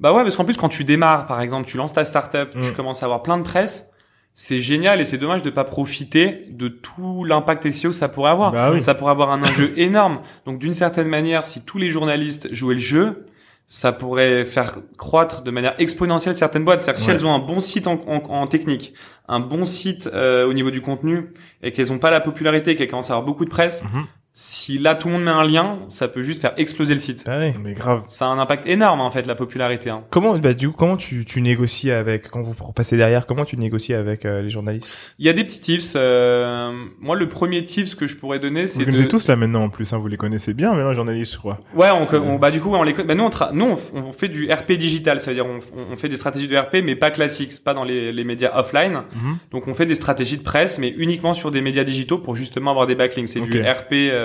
Bah 0.00 0.12
ouais 0.12 0.22
parce 0.22 0.36
qu'en 0.36 0.44
plus 0.44 0.56
quand 0.56 0.68
tu 0.68 0.84
démarres 0.84 1.26
par 1.26 1.40
exemple 1.40 1.66
tu 1.68 1.76
lances 1.76 1.92
ta 1.92 2.04
startup, 2.04 2.50
tu 2.52 2.58
Mm. 2.58 2.74
commences 2.74 3.02
à 3.02 3.06
avoir 3.06 3.22
plein 3.22 3.38
de 3.38 3.44
presse. 3.44 3.91
C'est 4.34 4.60
génial 4.62 5.00
et 5.00 5.04
c'est 5.04 5.18
dommage 5.18 5.42
de 5.42 5.50
pas 5.50 5.64
profiter 5.64 6.46
de 6.50 6.68
tout 6.68 7.24
l'impact 7.24 7.70
SEO 7.70 7.90
que 7.90 7.94
ça 7.96 8.08
pourrait 8.08 8.30
avoir. 8.30 8.50
Bah 8.52 8.70
oui. 8.72 8.80
Ça 8.80 8.94
pourrait 8.94 9.10
avoir 9.12 9.30
un 9.30 9.42
enjeu 9.42 9.72
énorme. 9.76 10.20
Donc 10.46 10.58
d'une 10.58 10.72
certaine 10.72 11.08
manière, 11.08 11.44
si 11.46 11.62
tous 11.64 11.76
les 11.78 11.90
journalistes 11.90 12.48
jouaient 12.54 12.74
le 12.76 12.80
jeu, 12.80 13.26
ça 13.66 13.92
pourrait 13.92 14.44
faire 14.46 14.78
croître 14.98 15.42
de 15.42 15.50
manière 15.50 15.74
exponentielle 15.78 16.34
certaines 16.34 16.64
boîtes. 16.64 16.82
C'est-à-dire 16.82 17.02
si 17.04 17.10
elles 17.10 17.26
ont 17.26 17.34
un 17.34 17.38
bon 17.38 17.60
site 17.60 17.86
en, 17.86 18.00
en- 18.06 18.22
en 18.30 18.46
technique, 18.46 18.94
un 19.28 19.40
bon 19.40 19.64
site 19.66 20.08
euh, 20.12 20.46
au 20.46 20.52
niveau 20.54 20.70
du 20.70 20.80
contenu, 20.80 21.32
et 21.62 21.72
qu'elles 21.72 21.92
ont 21.92 21.98
pas 21.98 22.10
la 22.10 22.20
popularité, 22.20 22.74
qu'elles 22.74 22.88
commencent 22.88 23.10
à 23.10 23.14
avoir 23.14 23.26
beaucoup 23.26 23.44
de 23.44 23.50
presse, 23.50 23.82
Mhm. 23.84 24.04
Si 24.34 24.78
là 24.78 24.94
tout 24.94 25.08
le 25.08 25.14
monde 25.14 25.24
met 25.24 25.30
un 25.30 25.44
lien, 25.44 25.78
ça 25.88 26.08
peut 26.08 26.22
juste 26.22 26.40
faire 26.40 26.54
exploser 26.56 26.94
le 26.94 27.00
site. 27.00 27.24
Ah 27.26 27.38
ouais. 27.38 27.52
Mais 27.62 27.74
grave. 27.74 28.02
Ça 28.06 28.24
a 28.26 28.28
un 28.28 28.38
impact 28.38 28.66
énorme 28.66 29.00
en 29.02 29.10
fait 29.10 29.26
la 29.26 29.34
popularité. 29.34 29.90
Hein. 29.90 30.04
Comment, 30.08 30.38
bah, 30.38 30.54
du 30.54 30.70
coup, 30.70 30.74
comment 30.78 30.96
tu, 30.96 31.26
tu 31.26 31.42
négocies 31.42 31.90
avec, 31.90 32.28
quand 32.30 32.40
vous 32.40 32.54
passez 32.72 32.96
derrière, 32.96 33.26
comment 33.26 33.44
tu 33.44 33.58
négocies 33.58 33.92
avec 33.92 34.24
euh, 34.24 34.40
les 34.40 34.48
journalistes? 34.48 34.90
Il 35.18 35.26
y 35.26 35.28
a 35.28 35.34
des 35.34 35.44
petits 35.44 35.60
tips. 35.60 35.94
euh, 35.96 36.72
moi 37.00 37.14
le 37.14 37.28
premier 37.28 37.62
tips 37.62 37.94
que 37.94 38.06
je 38.06 38.16
pourrais 38.16 38.38
donner 38.38 38.62
Vous 38.62 38.68
c'est 38.68 38.78
les 38.78 38.86
de... 38.86 38.90
connaissez 38.92 39.08
tous 39.08 39.28
là 39.28 39.36
maintenant 39.36 39.64
en 39.64 39.68
plus, 39.68 39.92
hein, 39.92 39.98
vous 39.98 40.08
les 40.08 40.16
connaissez 40.16 40.54
bien 40.54 40.72
maintenant 40.72 40.94
journalistes 40.94 41.34
je 41.34 41.38
crois. 41.38 41.58
Ouais, 41.74 41.88
on, 41.90 42.36
bah 42.38 42.50
du 42.50 42.60
coup 42.60 42.70
on 42.74 42.82
les, 42.82 42.94
bah 42.94 43.14
nous 43.14 43.24
on, 43.24 43.28
tra- 43.28 43.50
nous 43.52 43.76
on, 43.94 44.12
fait 44.12 44.28
du 44.28 44.50
RP 44.50 44.72
digital, 44.72 45.20
ça 45.20 45.30
veut 45.30 45.34
dire 45.34 45.46
on, 45.46 45.60
on 45.92 45.96
fait 45.98 46.08
des 46.08 46.16
stratégies 46.16 46.48
de 46.48 46.56
RP 46.56 46.76
mais 46.82 46.96
pas 46.96 47.10
classiques, 47.10 47.62
pas 47.62 47.74
dans 47.74 47.84
les, 47.84 48.12
les 48.12 48.24
médias 48.24 48.58
offline. 48.58 49.02
Mhm. 49.14 49.36
Donc 49.50 49.68
on 49.68 49.74
fait 49.74 49.84
des 49.86 49.94
stratégies 49.94 50.38
de 50.38 50.42
presse 50.42 50.78
mais 50.78 50.88
uniquement 50.96 51.34
sur 51.34 51.50
des 51.50 51.60
médias 51.60 51.84
digitaux 51.84 52.16
pour 52.18 52.34
justement 52.34 52.70
avoir 52.70 52.86
des 52.86 52.94
backlinks. 52.94 53.28
C'est 53.28 53.40
du 53.40 53.60
Ok. 53.60 53.66
RP 53.66 53.92
euh, 53.92 54.21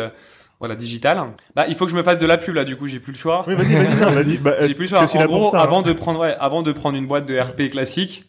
voilà 0.59 0.75
digital. 0.75 1.19
Bah 1.55 1.65
il 1.69 1.75
faut 1.75 1.85
que 1.85 1.91
je 1.91 1.95
me 1.97 2.03
fasse 2.03 2.17
de 2.19 2.25
la 2.25 2.37
pub 2.37 2.55
là 2.55 2.63
du 2.63 2.75
coup 2.77 2.87
j'ai 2.87 2.99
plus 2.99 3.13
le 3.13 3.17
choix. 3.17 3.43
Oui 3.47 3.55
vas-y 3.55 3.75
vas-y. 4.13 4.37
Bah, 4.41 4.53
euh, 4.59 4.67
j'ai 4.67 4.73
plus 4.73 4.85
le 4.85 4.89
choix. 4.89 5.01
En 5.01 5.25
gros 5.25 5.51
ça, 5.51 5.57
hein. 5.57 5.63
avant 5.63 5.81
de 5.81 5.93
prendre 5.93 6.19
ouais, 6.21 6.35
avant 6.39 6.63
de 6.63 6.71
prendre 6.71 6.97
une 6.97 7.07
boîte 7.07 7.25
de 7.25 7.37
RP 7.39 7.69
classique. 7.71 8.23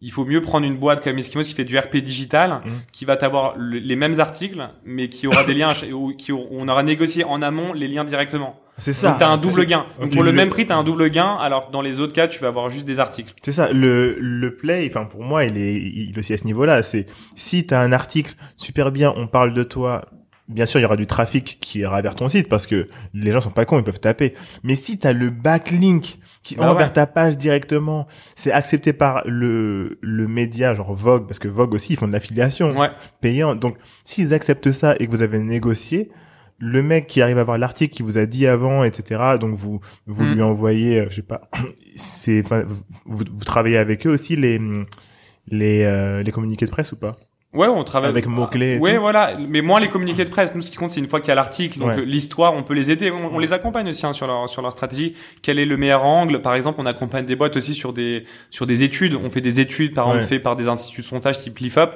Il 0.00 0.12
faut 0.12 0.24
mieux 0.24 0.40
prendre 0.40 0.64
une 0.64 0.76
boîte 0.76 1.02
comme 1.02 1.18
Eskimos 1.18 1.42
qui 1.42 1.54
fait 1.54 1.64
du 1.64 1.76
RP 1.76 1.96
digital, 1.96 2.60
Mhm. 2.64 2.72
qui 2.92 3.04
va 3.04 3.16
t'avoir 3.16 3.54
le- 3.56 3.80
les 3.80 3.96
mêmes 3.96 4.20
articles, 4.20 4.62
mais 4.84 5.08
qui 5.08 5.26
aura 5.26 5.42
des 5.42 5.54
liens, 5.54 5.72
où, 5.92 6.12
qui, 6.14 6.30
on 6.32 6.68
aura 6.68 6.84
négocié 6.84 7.24
en 7.24 7.42
amont 7.42 7.72
les 7.72 7.88
liens 7.88 8.04
directement. 8.04 8.60
C'est 8.78 8.92
ça. 8.92 9.08
Donc 9.10 9.18
t'as 9.18 9.28
un 9.28 9.38
double 9.38 9.66
gain. 9.66 9.86
Donc 10.00 10.12
pour 10.12 10.22
le 10.22 10.30
le- 10.30 10.36
même 10.36 10.50
prix, 10.50 10.66
t'as 10.66 10.76
un 10.76 10.84
double 10.84 11.10
gain, 11.10 11.34
alors 11.40 11.66
que 11.66 11.72
dans 11.72 11.82
les 11.82 11.98
autres 11.98 12.12
cas, 12.12 12.28
tu 12.28 12.38
vas 12.38 12.46
avoir 12.46 12.70
juste 12.70 12.84
des 12.84 13.00
articles. 13.00 13.34
C'est 13.42 13.50
ça, 13.50 13.72
le, 13.72 14.16
le 14.20 14.54
play, 14.54 14.86
enfin 14.88 15.04
pour 15.04 15.24
moi, 15.24 15.44
il 15.44 15.58
est, 15.58 15.74
il 15.74 16.12
est 16.14 16.18
aussi 16.20 16.32
à 16.32 16.38
ce 16.38 16.44
niveau-là. 16.44 16.84
C'est 16.84 17.06
si 17.34 17.66
t'as 17.66 17.80
un 17.80 17.90
article 17.90 18.34
super 18.56 18.92
bien, 18.92 19.12
on 19.16 19.26
parle 19.26 19.52
de 19.52 19.64
toi. 19.64 20.04
Bien 20.48 20.64
sûr, 20.66 20.80
il 20.80 20.82
y 20.82 20.86
aura 20.86 20.96
du 20.96 21.06
trafic 21.06 21.58
qui 21.60 21.80
ira 21.80 22.00
vers 22.00 22.14
ton 22.14 22.28
site 22.28 22.48
parce 22.48 22.66
que 22.66 22.88
les 23.12 23.32
gens 23.32 23.40
sont 23.42 23.50
pas 23.50 23.66
cons, 23.66 23.78
ils 23.78 23.84
peuvent 23.84 24.00
taper. 24.00 24.34
Mais 24.62 24.74
si 24.76 24.98
t'as 24.98 25.12
le 25.12 25.28
backlink 25.30 26.18
qui 26.42 26.54
Bah 26.56 26.62
envoie 26.62 26.72
ouais. 26.74 26.78
vers 26.84 26.92
ta 26.94 27.06
page 27.06 27.36
directement, 27.36 28.06
c'est 28.34 28.50
accepté 28.52 28.92
par 28.94 29.22
le 29.26 29.98
le 30.00 30.26
média 30.26 30.74
genre 30.74 30.94
Vogue 30.94 31.26
parce 31.26 31.38
que 31.38 31.48
Vogue 31.48 31.74
aussi 31.74 31.92
ils 31.92 31.96
font 31.96 32.08
de 32.08 32.12
l'affiliation 32.12 32.78
Ouais. 32.78 32.88
payant. 33.20 33.54
Donc 33.56 33.76
s'ils 34.04 34.32
acceptent 34.32 34.72
ça 34.72 34.94
et 34.98 35.06
que 35.06 35.10
vous 35.10 35.20
avez 35.22 35.38
négocié, 35.38 36.10
le 36.58 36.82
mec 36.82 37.06
qui 37.06 37.20
arrive 37.20 37.38
à 37.38 37.44
voir 37.44 37.58
l'article 37.58 37.94
qui 37.94 38.02
vous 38.02 38.16
a 38.16 38.24
dit 38.24 38.46
avant, 38.46 38.84
etc. 38.84 39.20
Donc 39.38 39.54
vous 39.54 39.80
vous 40.06 40.24
Mm. 40.24 40.32
lui 40.32 40.42
envoyez, 40.42 41.00
euh, 41.00 41.06
je 41.10 41.16
sais 41.16 41.22
pas, 41.22 41.42
c'est, 41.94 42.40
vous, 42.40 42.82
vous 43.06 43.44
travaillez 43.44 43.76
avec 43.76 44.06
eux 44.06 44.10
aussi 44.10 44.34
les 44.34 44.58
les 45.48 45.84
euh, 45.84 46.22
les 46.22 46.32
communiqués 46.32 46.64
de 46.66 46.70
presse 46.70 46.92
ou 46.92 46.96
pas? 46.96 47.16
Ouais, 47.54 47.66
on 47.66 47.82
travaille 47.82 48.10
Avec 48.10 48.26
mots-clés 48.26 48.74
et 48.74 48.78
Ouais, 48.78 48.96
tout. 48.96 49.00
voilà. 49.00 49.36
Mais 49.38 49.62
moins 49.62 49.80
les 49.80 49.88
communiqués 49.88 50.26
de 50.26 50.30
presse. 50.30 50.54
Nous, 50.54 50.60
ce 50.60 50.70
qui 50.70 50.76
compte, 50.76 50.90
c'est 50.90 51.00
une 51.00 51.08
fois 51.08 51.20
qu'il 51.20 51.28
y 51.28 51.32
a 51.32 51.34
l'article. 51.34 51.78
Donc 51.78 51.88
Ouais. 51.88 51.98
euh, 52.00 52.04
l'histoire, 52.04 52.52
on 52.54 52.62
peut 52.62 52.74
les 52.74 52.90
aider. 52.90 53.10
On, 53.10 53.34
on 53.34 53.38
les 53.38 53.54
accompagne 53.54 53.88
aussi 53.88 54.04
hein, 54.04 54.12
sur 54.12 54.26
leur 54.26 54.48
sur 54.50 54.60
leur 54.60 54.72
stratégie. 54.72 55.14
Quel 55.40 55.58
est 55.58 55.64
le 55.64 55.78
meilleur 55.78 56.04
angle? 56.04 56.42
Par 56.42 56.54
exemple, 56.54 56.78
on 56.80 56.84
accompagne 56.86 57.24
des 57.24 57.36
boîtes 57.36 57.56
aussi 57.56 57.72
sur 57.72 57.94
des 57.94 58.26
sur 58.50 58.66
des 58.66 58.82
études. 58.82 59.14
On 59.14 59.30
fait 59.30 59.40
des 59.40 59.60
études, 59.60 59.94
par 59.94 60.04
exemple, 60.08 60.22
Ouais. 60.24 60.28
faites 60.28 60.42
par 60.42 60.56
des 60.56 60.68
instituts 60.68 61.00
de 61.00 61.06
sondage 61.06 61.38
type 61.38 61.56
Lifop. 61.58 61.90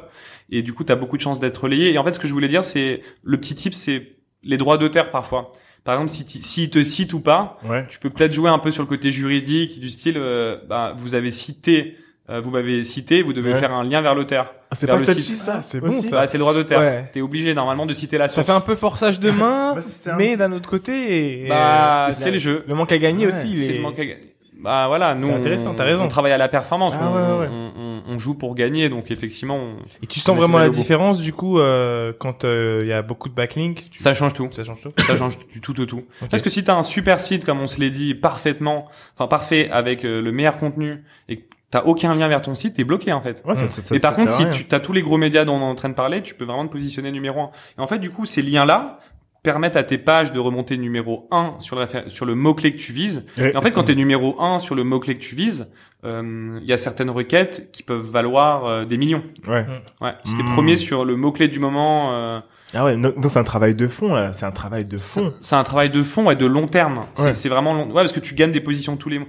Et 0.50 0.62
du 0.62 0.72
coup, 0.72 0.84
tu 0.84 0.92
as 0.92 0.96
beaucoup 0.96 1.18
de 1.18 1.22
chances 1.22 1.38
d'être 1.38 1.58
relayé. 1.64 1.92
Et 1.92 1.98
en 1.98 2.04
fait, 2.04 2.14
ce 2.14 2.18
que 2.18 2.28
je 2.28 2.32
voulais 2.32 2.48
dire, 2.48 2.64
c'est 2.64 3.02
le 3.22 3.38
petit 3.38 3.54
tip, 3.54 3.74
c'est 3.74 4.16
les 4.42 4.56
droits 4.56 4.78
d'auteur 4.78 5.10
parfois. 5.10 5.52
Par 5.84 5.94
exemple, 6.00 6.10
si 6.12 6.42
s'ils 6.42 6.70
te 6.70 6.82
citent 6.82 7.12
ou 7.12 7.20
pas, 7.20 7.58
Ouais. 7.68 7.84
tu 7.90 7.98
peux 7.98 8.08
peut-être 8.10 8.32
jouer 8.32 8.48
un 8.48 8.58
peu 8.58 8.70
sur 8.72 8.82
le 8.84 8.88
côté 8.88 9.10
juridique 9.12 9.80
du 9.80 9.88
style, 9.90 10.14
euh, 10.16 10.56
bah, 10.68 10.94
vous 10.98 11.14
avez 11.14 11.30
cité, 11.30 11.96
euh, 12.30 12.40
vous 12.40 12.50
m'avez 12.50 12.82
cité, 12.84 13.22
vous 13.22 13.32
devez 13.32 13.52
Ouais. 13.52 13.58
faire 13.58 13.72
un 13.72 13.84
lien 13.84 14.00
vers 14.00 14.14
l'auteur. 14.14 14.54
Ah, 14.70 14.74
c'est 14.74 14.86
pas 14.86 14.96
le 14.96 15.04
touchy 15.04 15.20
site. 15.22 15.36
ça, 15.38 15.60
c'est 15.62 15.82
aussi 15.82 15.96
bon, 15.96 16.02
ça. 16.02 16.16
Bah, 16.20 16.28
c'est 16.28 16.38
le 16.38 16.42
droit 16.42 16.54
d'auteur. 16.54 16.80
Ouais. 16.80 17.10
T'es 17.12 17.20
obligé 17.20 17.52
normalement 17.54 17.84
de 17.86 17.94
citer 17.94 18.16
la 18.18 18.28
Ça 18.28 18.36
source. 18.36 18.46
fait 18.46 18.52
un 18.52 18.60
peu 18.60 18.74
forçage 18.76 19.20
de 19.20 19.30
main, 19.32 19.74
Bah, 19.74 20.12
mais 20.16 20.36
d'un 20.36 20.52
autre 20.52 20.68
côté, 20.70 21.46
Bah, 21.48 22.08
c'est 22.12 22.30
les 22.30 22.38
jeux. 22.38 22.64
Le 22.66 22.74
manque 22.74 22.92
à 22.92 22.98
gagner 22.98 23.26
Ouais, 23.26 23.32
aussi. 23.32 23.56
C'est 23.56 23.70
est- 23.72 23.76
le 23.76 23.82
manque 23.82 23.98
à 23.98 24.04
gagner. 24.06 24.20
Bah 24.60 24.84
voilà, 24.86 25.16
nous 25.16 25.26
C'est 25.26 25.34
intéressant, 25.34 25.72
on, 25.72 25.74
t'as 25.74 25.82
raison. 25.82 26.04
on 26.04 26.08
travaille 26.08 26.30
à 26.30 26.38
la 26.38 26.46
performance, 26.46 26.94
Ah, 26.96 27.10
on, 27.10 27.14
ouais, 27.16 27.40
ouais. 27.40 27.48
On, 27.50 27.72
on- 27.76 28.02
on 28.14 28.18
joue 28.20 28.34
pour 28.34 28.54
gagner, 28.54 28.88
donc 28.88 29.10
effectivement, 29.10 29.56
on- 29.56 29.76
Et 30.04 30.06
tu 30.06 30.20
sens 30.20 30.36
vraiment 30.36 30.58
la 30.58 30.68
différence 30.68 31.18
du 31.20 31.32
coup 31.32 31.58
euh, 31.58 32.12
quand 32.16 32.44
euh, 32.44 32.78
il 32.82 32.86
y 32.86 32.92
a 32.92 33.02
beaucoup 33.02 33.28
de 33.28 33.34
backlinks. 33.34 33.90
tu- 33.90 33.98
ça 33.98 34.14
change 34.14 34.34
tout. 34.34 34.48
ça 34.52 34.62
change 34.62 34.80
tout. 34.80 34.92
ça 35.04 35.16
change 35.16 35.36
du 35.48 35.60
tout 35.60 35.80
au 35.80 35.84
tout. 35.86 36.04
Ok. 36.22 36.28
Parce 36.30 36.44
que 36.44 36.50
si 36.50 36.62
t'as 36.62 36.76
un 36.76 36.84
super 36.84 37.18
site, 37.20 37.44
comme 37.44 37.60
on 37.60 37.66
se 37.66 37.80
l'est 37.80 37.90
dit, 37.90 38.14
parfaitement, 38.14 38.86
enfin 39.16 39.26
parfait, 39.26 39.68
avec 39.72 40.04
euh, 40.04 40.20
le 40.22 40.30
meilleur 40.30 40.56
contenu, 40.58 41.02
et 41.28 41.38
que 41.38 41.42
t'as 41.72 41.82
aucun 41.82 42.14
lien 42.14 42.28
vers 42.28 42.42
ton 42.42 42.54
site, 42.54 42.74
t'es 42.74 42.84
bloqué 42.84 43.12
en 43.12 43.20
fait. 43.20 43.42
Ouais, 43.44 43.56
ça, 43.56 43.68
ça, 43.68 43.82
ça, 43.82 43.94
Mais 43.94 44.00
par 44.00 44.12
ça 44.14 44.16
contre, 44.20 44.30
si 44.32 44.46
tu 44.68 44.72
as 44.74 44.78
tous 44.78 44.92
les 44.92 45.02
gros 45.02 45.16
médias 45.18 45.44
dont 45.44 45.56
on 45.56 45.60
est 45.60 45.64
en 45.64 45.74
train 45.74 45.88
de 45.88 45.94
parler, 45.94 46.22
tu 46.22 46.34
peux 46.36 46.44
vraiment 46.44 46.66
te 46.66 46.70
positionner 46.72 47.10
numéro 47.10 47.40
un. 47.40 47.50
Et 47.76 47.80
en 47.80 47.88
fait, 47.88 47.98
du 47.98 48.10
coup, 48.10 48.26
ces 48.26 48.42
liens-là 48.42 49.00
permettent 49.42 49.74
à 49.76 49.82
tes 49.82 49.98
pages 49.98 50.30
de 50.32 50.38
remonter 50.38 50.78
numéro 50.78 51.26
un 51.32 51.54
sur 51.58 51.74
le, 51.74 51.86
sur 52.06 52.26
le 52.26 52.36
mot-clé 52.36 52.72
que 52.72 52.78
tu 52.78 52.92
vises. 52.92 53.24
Ouais, 53.36 53.50
Et 53.52 53.56
en 53.56 53.62
fait, 53.62 53.72
quand 53.72 53.82
tu 53.82 53.92
es 53.92 53.94
numéro 53.96 54.40
un 54.40 54.60
sur 54.60 54.76
le 54.76 54.84
mot-clé 54.84 55.16
que 55.16 55.20
tu 55.22 55.34
vises, 55.34 55.66
euh, 56.04 56.58
il 56.62 56.66
y 56.68 56.72
a 56.72 56.78
certaines 56.78 57.10
requêtes 57.10 57.70
qui 57.72 57.82
peuvent 57.82 58.06
valoir 58.08 58.66
euh, 58.66 58.84
des 58.84 58.98
millions. 58.98 59.24
ouais. 59.48 59.66
Ouais. 60.00 60.12
Si 60.24 60.36
t'es 60.36 60.42
Mm. 60.44 60.54
premier 60.54 60.76
sur 60.76 61.04
le 61.04 61.16
mot-clé 61.16 61.48
du 61.48 61.58
moment, 61.58 62.12
euh, 62.12 62.40
Ah 62.74 62.84
ouais, 62.84 62.96
donc 62.96 63.14
c'est 63.28 63.38
un 63.38 63.44
travail 63.44 63.74
de 63.74 63.86
fond 63.88 64.14
là, 64.14 64.32
c'est 64.32 64.46
un 64.46 64.50
travail 64.52 64.84
de 64.84 64.96
fond. 64.96 65.34
c'est 65.40 65.56
un 65.56 65.64
travail 65.64 65.90
de 65.90 66.02
fond 66.04 66.30
et 66.30 66.36
de 66.36 66.46
long 66.46 66.66
terme. 66.68 67.00
C'est 67.14 67.22
Ouais. 67.24 67.34
c'est 67.34 67.48
vraiment 67.48 67.74
long. 67.74 67.86
Ouais, 67.88 67.94
parce 68.02 68.12
que 68.12 68.20
tu 68.20 68.34
gagnes 68.34 68.52
des 68.52 68.60
positions 68.62 68.96
tous 68.96 69.08
les 69.08 69.18
mois. 69.18 69.28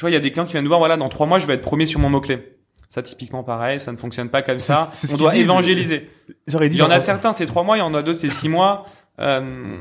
Tu 0.00 0.04
vois, 0.04 0.10
il 0.12 0.14
y 0.14 0.16
a 0.16 0.20
des 0.20 0.30
clients 0.30 0.46
qui 0.46 0.52
viennent 0.52 0.64
nous 0.64 0.70
voir, 0.70 0.78
voilà, 0.80 0.96
dans 0.96 1.10
trois 1.10 1.26
mois, 1.26 1.38
je 1.38 1.46
vais 1.46 1.52
être 1.52 1.60
premier 1.60 1.84
sur 1.84 2.00
mon 2.00 2.08
mot-clé. 2.08 2.56
Ça, 2.88 3.02
typiquement, 3.02 3.42
pareil, 3.42 3.80
ça 3.80 3.92
ne 3.92 3.98
fonctionne 3.98 4.30
pas 4.30 4.40
comme 4.40 4.58
ça. 4.58 4.88
c'est 4.94 5.06
ce 5.06 5.14
On 5.14 5.18
doit 5.18 5.36
évangéliser. 5.36 6.08
J'aurais 6.46 6.70
dit 6.70 6.76
Il 6.76 6.80
y 6.80 6.82
en 6.82 6.90
a 6.90 7.00
certains, 7.00 7.34
c'est 7.34 7.44
trois 7.44 7.64
mois, 7.64 7.76
il 7.76 7.80
y 7.80 7.82
en 7.82 7.92
a 7.92 8.00
d'autres, 8.02 8.18
c'est 8.18 8.30
six 8.30 8.48
mois. 8.48 8.86
Euh, 9.18 9.76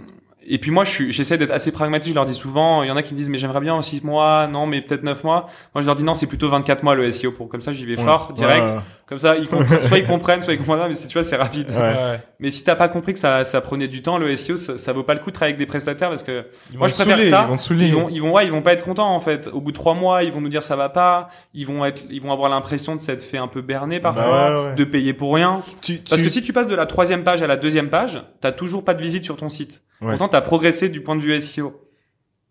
et 0.45 0.57
puis 0.57 0.71
moi, 0.71 0.83
je 0.83 0.91
suis, 0.91 1.13
j'essaie 1.13 1.37
d'être 1.37 1.51
assez 1.51 1.71
pragmatique. 1.71 2.09
Je 2.09 2.15
leur 2.15 2.25
dis 2.25 2.33
souvent, 2.33 2.83
il 2.83 2.89
y 2.89 2.91
en 2.91 2.97
a 2.97 3.01
qui 3.01 3.13
me 3.13 3.17
disent, 3.17 3.29
mais 3.29 3.37
j'aimerais 3.37 3.61
bien 3.61 3.81
six 3.81 4.03
mois, 4.03 4.47
non, 4.47 4.67
mais 4.67 4.81
peut-être 4.81 5.03
neuf 5.03 5.23
mois. 5.23 5.47
Moi, 5.73 5.83
je 5.83 5.85
leur 5.85 5.95
dis 5.95 6.03
non, 6.03 6.15
c'est 6.15 6.27
plutôt 6.27 6.49
24 6.49 6.83
mois 6.83 6.95
le 6.95 7.09
SEO 7.13 7.31
pour 7.31 7.47
comme 7.47 7.61
ça, 7.61 7.71
j'y 7.71 7.85
vais 7.85 7.97
Ouais. 7.97 8.03
fort, 8.03 8.33
direct. 8.33 8.61
Ouais, 8.61 8.77
Comme 9.09 9.17
ça, 9.19 9.35
ils 9.37 9.47
comprennent, 9.47 9.83
soit 9.87 9.97
ils 9.97 10.05
comprennent, 10.05 10.41
soit 10.43 10.53
ils 10.53 10.59
comprennent 10.59 10.77
pas, 10.81 10.87
mais 10.87 10.93
c'est, 10.93 11.07
tu 11.07 11.13
vois, 11.13 11.23
c'est 11.23 11.35
rapide. 11.35 11.71
Ouais. 11.71 12.19
Mais 12.39 12.51
si 12.51 12.63
t'as 12.63 12.75
pas 12.75 12.87
compris 12.89 13.13
que 13.13 13.19
ça, 13.19 13.43
ça 13.43 13.59
prenait 13.59 13.87
du 13.87 14.03
temps, 14.03 14.19
le 14.19 14.35
SEO, 14.35 14.55
ça, 14.55 14.77
ça 14.77 14.93
vaut 14.93 15.01
pas 15.03 15.15
le 15.15 15.19
coup 15.19 15.31
de 15.31 15.35
travailler 15.35 15.53
avec 15.55 15.59
des 15.59 15.65
prestataires 15.65 16.09
parce 16.09 16.21
que 16.21 16.45
Ils 16.71 16.77
Moi, 16.77 16.87
vont 16.87 16.91
je 16.91 16.95
préfère 16.95 17.17
saouler, 17.17 17.29
ça. 17.31 17.45
Ils 17.47 17.51
vont 17.51 17.57
saouler. 17.57 17.85
ils 17.87 17.93
vont, 17.95 18.09
ils 18.09 18.21
vont, 18.21 18.31
ouais, 18.35 18.45
ils 18.45 18.51
vont 18.51 18.61
pas 18.61 18.73
être 18.73 18.83
contents 18.83 19.13
en 19.15 19.19
fait. 19.19 19.47
Au 19.51 19.61
bout 19.61 19.71
de 19.71 19.75
trois 19.75 19.95
mois, 19.95 20.23
ils 20.23 20.31
vont 20.31 20.41
nous 20.41 20.47
dire 20.49 20.63
ça 20.63 20.75
va 20.75 20.89
pas. 20.89 21.29
Ils 21.55 21.65
vont 21.65 21.83
être, 21.85 22.03
ils 22.11 22.21
vont 22.21 22.31
avoir 22.31 22.49
l'impression 22.51 22.95
de 22.95 23.01
s'être 23.01 23.23
fait 23.23 23.39
un 23.39 23.47
peu 23.47 23.61
berner 23.63 23.99
parfois, 23.99 24.23
Bah 24.23 24.61
ouais, 24.61 24.69
ouais. 24.69 24.75
de 24.75 24.83
payer 24.83 25.13
pour 25.13 25.33
rien. 25.33 25.63
Tu, 25.81 25.97
Parce 25.97 26.17
tu- 26.21 26.23
que 26.27 26.29
si 26.31 26.43
tu 26.43 26.53
passes 26.53 26.67
de 26.67 26.75
la 26.75 26.85
troisième 26.85 27.23
page 27.23 27.41
à 27.41 27.47
la 27.47 27.57
deuxième 27.57 27.89
page, 27.89 28.21
t'as 28.41 28.51
toujours 28.51 28.85
pas 28.85 28.93
de 28.93 29.01
visite 29.01 29.23
sur 29.23 29.37
ton 29.37 29.49
site. 29.49 29.81
Ouais. 30.01 30.09
Pourtant, 30.11 30.27
t'as 30.27 30.41
progressé 30.41 30.87
du 30.87 31.01
point 31.01 31.15
de 31.15 31.21
vue 31.21 31.35
SEO. 31.41 31.73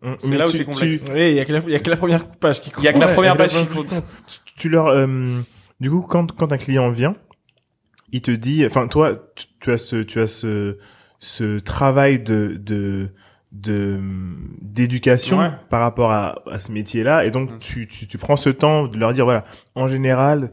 Hum, 0.03 0.15
C'est 0.19 0.27
mais 0.29 0.37
là 0.37 0.45
où 0.47 0.49
c'est 0.49 0.65
complexe. 0.65 1.03
tu- 1.03 1.11
Oui, 1.11 1.29
il 1.31 1.35
y 1.35 1.39
a 1.39 1.45
que 1.45 1.53
la, 1.53 1.59
il 1.65 1.71
y 1.71 1.75
a 1.75 1.79
que 1.79 1.89
la 1.89 1.97
première 1.97 2.25
page 2.25 2.61
qui 2.61 2.69
compte. 2.71 2.83
Il 2.83 2.85
y 2.85 2.89
a 2.89 2.93
que 2.93 2.99
la 2.99 3.07
Ouais, 3.07 3.13
première 3.13 3.35
page 3.37 3.51
qui 3.53 3.65
compte. 3.65 3.87
tu, 4.27 4.53
tu 4.57 4.69
leur, 4.69 4.87
euh, 4.87 5.07
du 5.79 5.89
coup, 5.89 6.01
quand 6.01 6.31
quand 6.35 6.51
un 6.51 6.57
client 6.57 6.89
vient, 6.91 7.15
il 8.11 8.21
te 8.21 8.31
dit, 8.31 8.65
enfin 8.65 8.87
toi, 8.87 9.13
tu, 9.35 9.45
tu 9.59 9.71
as 9.71 9.77
ce, 9.77 9.97
tu 9.97 10.19
as 10.19 10.27
ce, 10.27 10.77
ce 11.19 11.59
travail 11.59 12.19
de 12.19 12.55
de 12.59 13.09
de 13.51 13.99
d'éducation 14.61 15.39
Ouais. 15.39 15.51
par 15.69 15.81
rapport 15.81 16.11
à, 16.11 16.35
à 16.51 16.59
ce 16.59 16.71
métier-là 16.71 17.25
et 17.25 17.31
donc 17.31 17.49
Bien 17.49 17.57
tu, 17.57 17.87
tu 17.87 18.07
tu 18.07 18.17
prends 18.19 18.35
ce 18.37 18.49
temps 18.49 18.87
de 18.87 18.97
leur 18.97 19.11
dire 19.13 19.25
voilà 19.25 19.43
en 19.75 19.87
général 19.87 20.51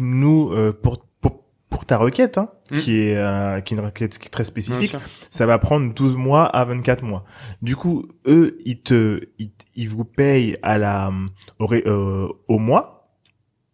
nous 0.00 0.50
euh, 0.52 0.72
pour 0.72 1.04
pour 1.20 1.44
pour 1.70 1.86
ta 1.86 1.96
requête 1.98 2.38
hein, 2.38 2.48
Mm. 2.72 2.76
qui 2.78 2.98
est 3.00 3.16
euh, 3.16 3.60
qui 3.60 3.74
est 3.74 3.76
une 3.76 3.84
requête 3.84 4.18
qui 4.18 4.26
est 4.26 4.30
très 4.30 4.44
spécifique 4.44 4.96
ça 5.30 5.44
va 5.46 5.58
prendre 5.58 5.92
12 5.94 6.14
mois 6.16 6.46
à 6.46 6.64
24 6.64 7.02
mois. 7.04 7.24
Du 7.60 7.76
coup, 7.76 8.06
eux, 8.26 8.56
ils 8.64 8.80
te, 8.80 9.20
ils, 9.38 9.50
ils 9.76 9.88
vous 9.90 10.04
payent 10.06 10.56
à 10.62 10.78
la, 10.78 11.12
au, 11.58 11.70
euh, 11.72 12.28
au 12.48 12.58
mois 12.58 12.91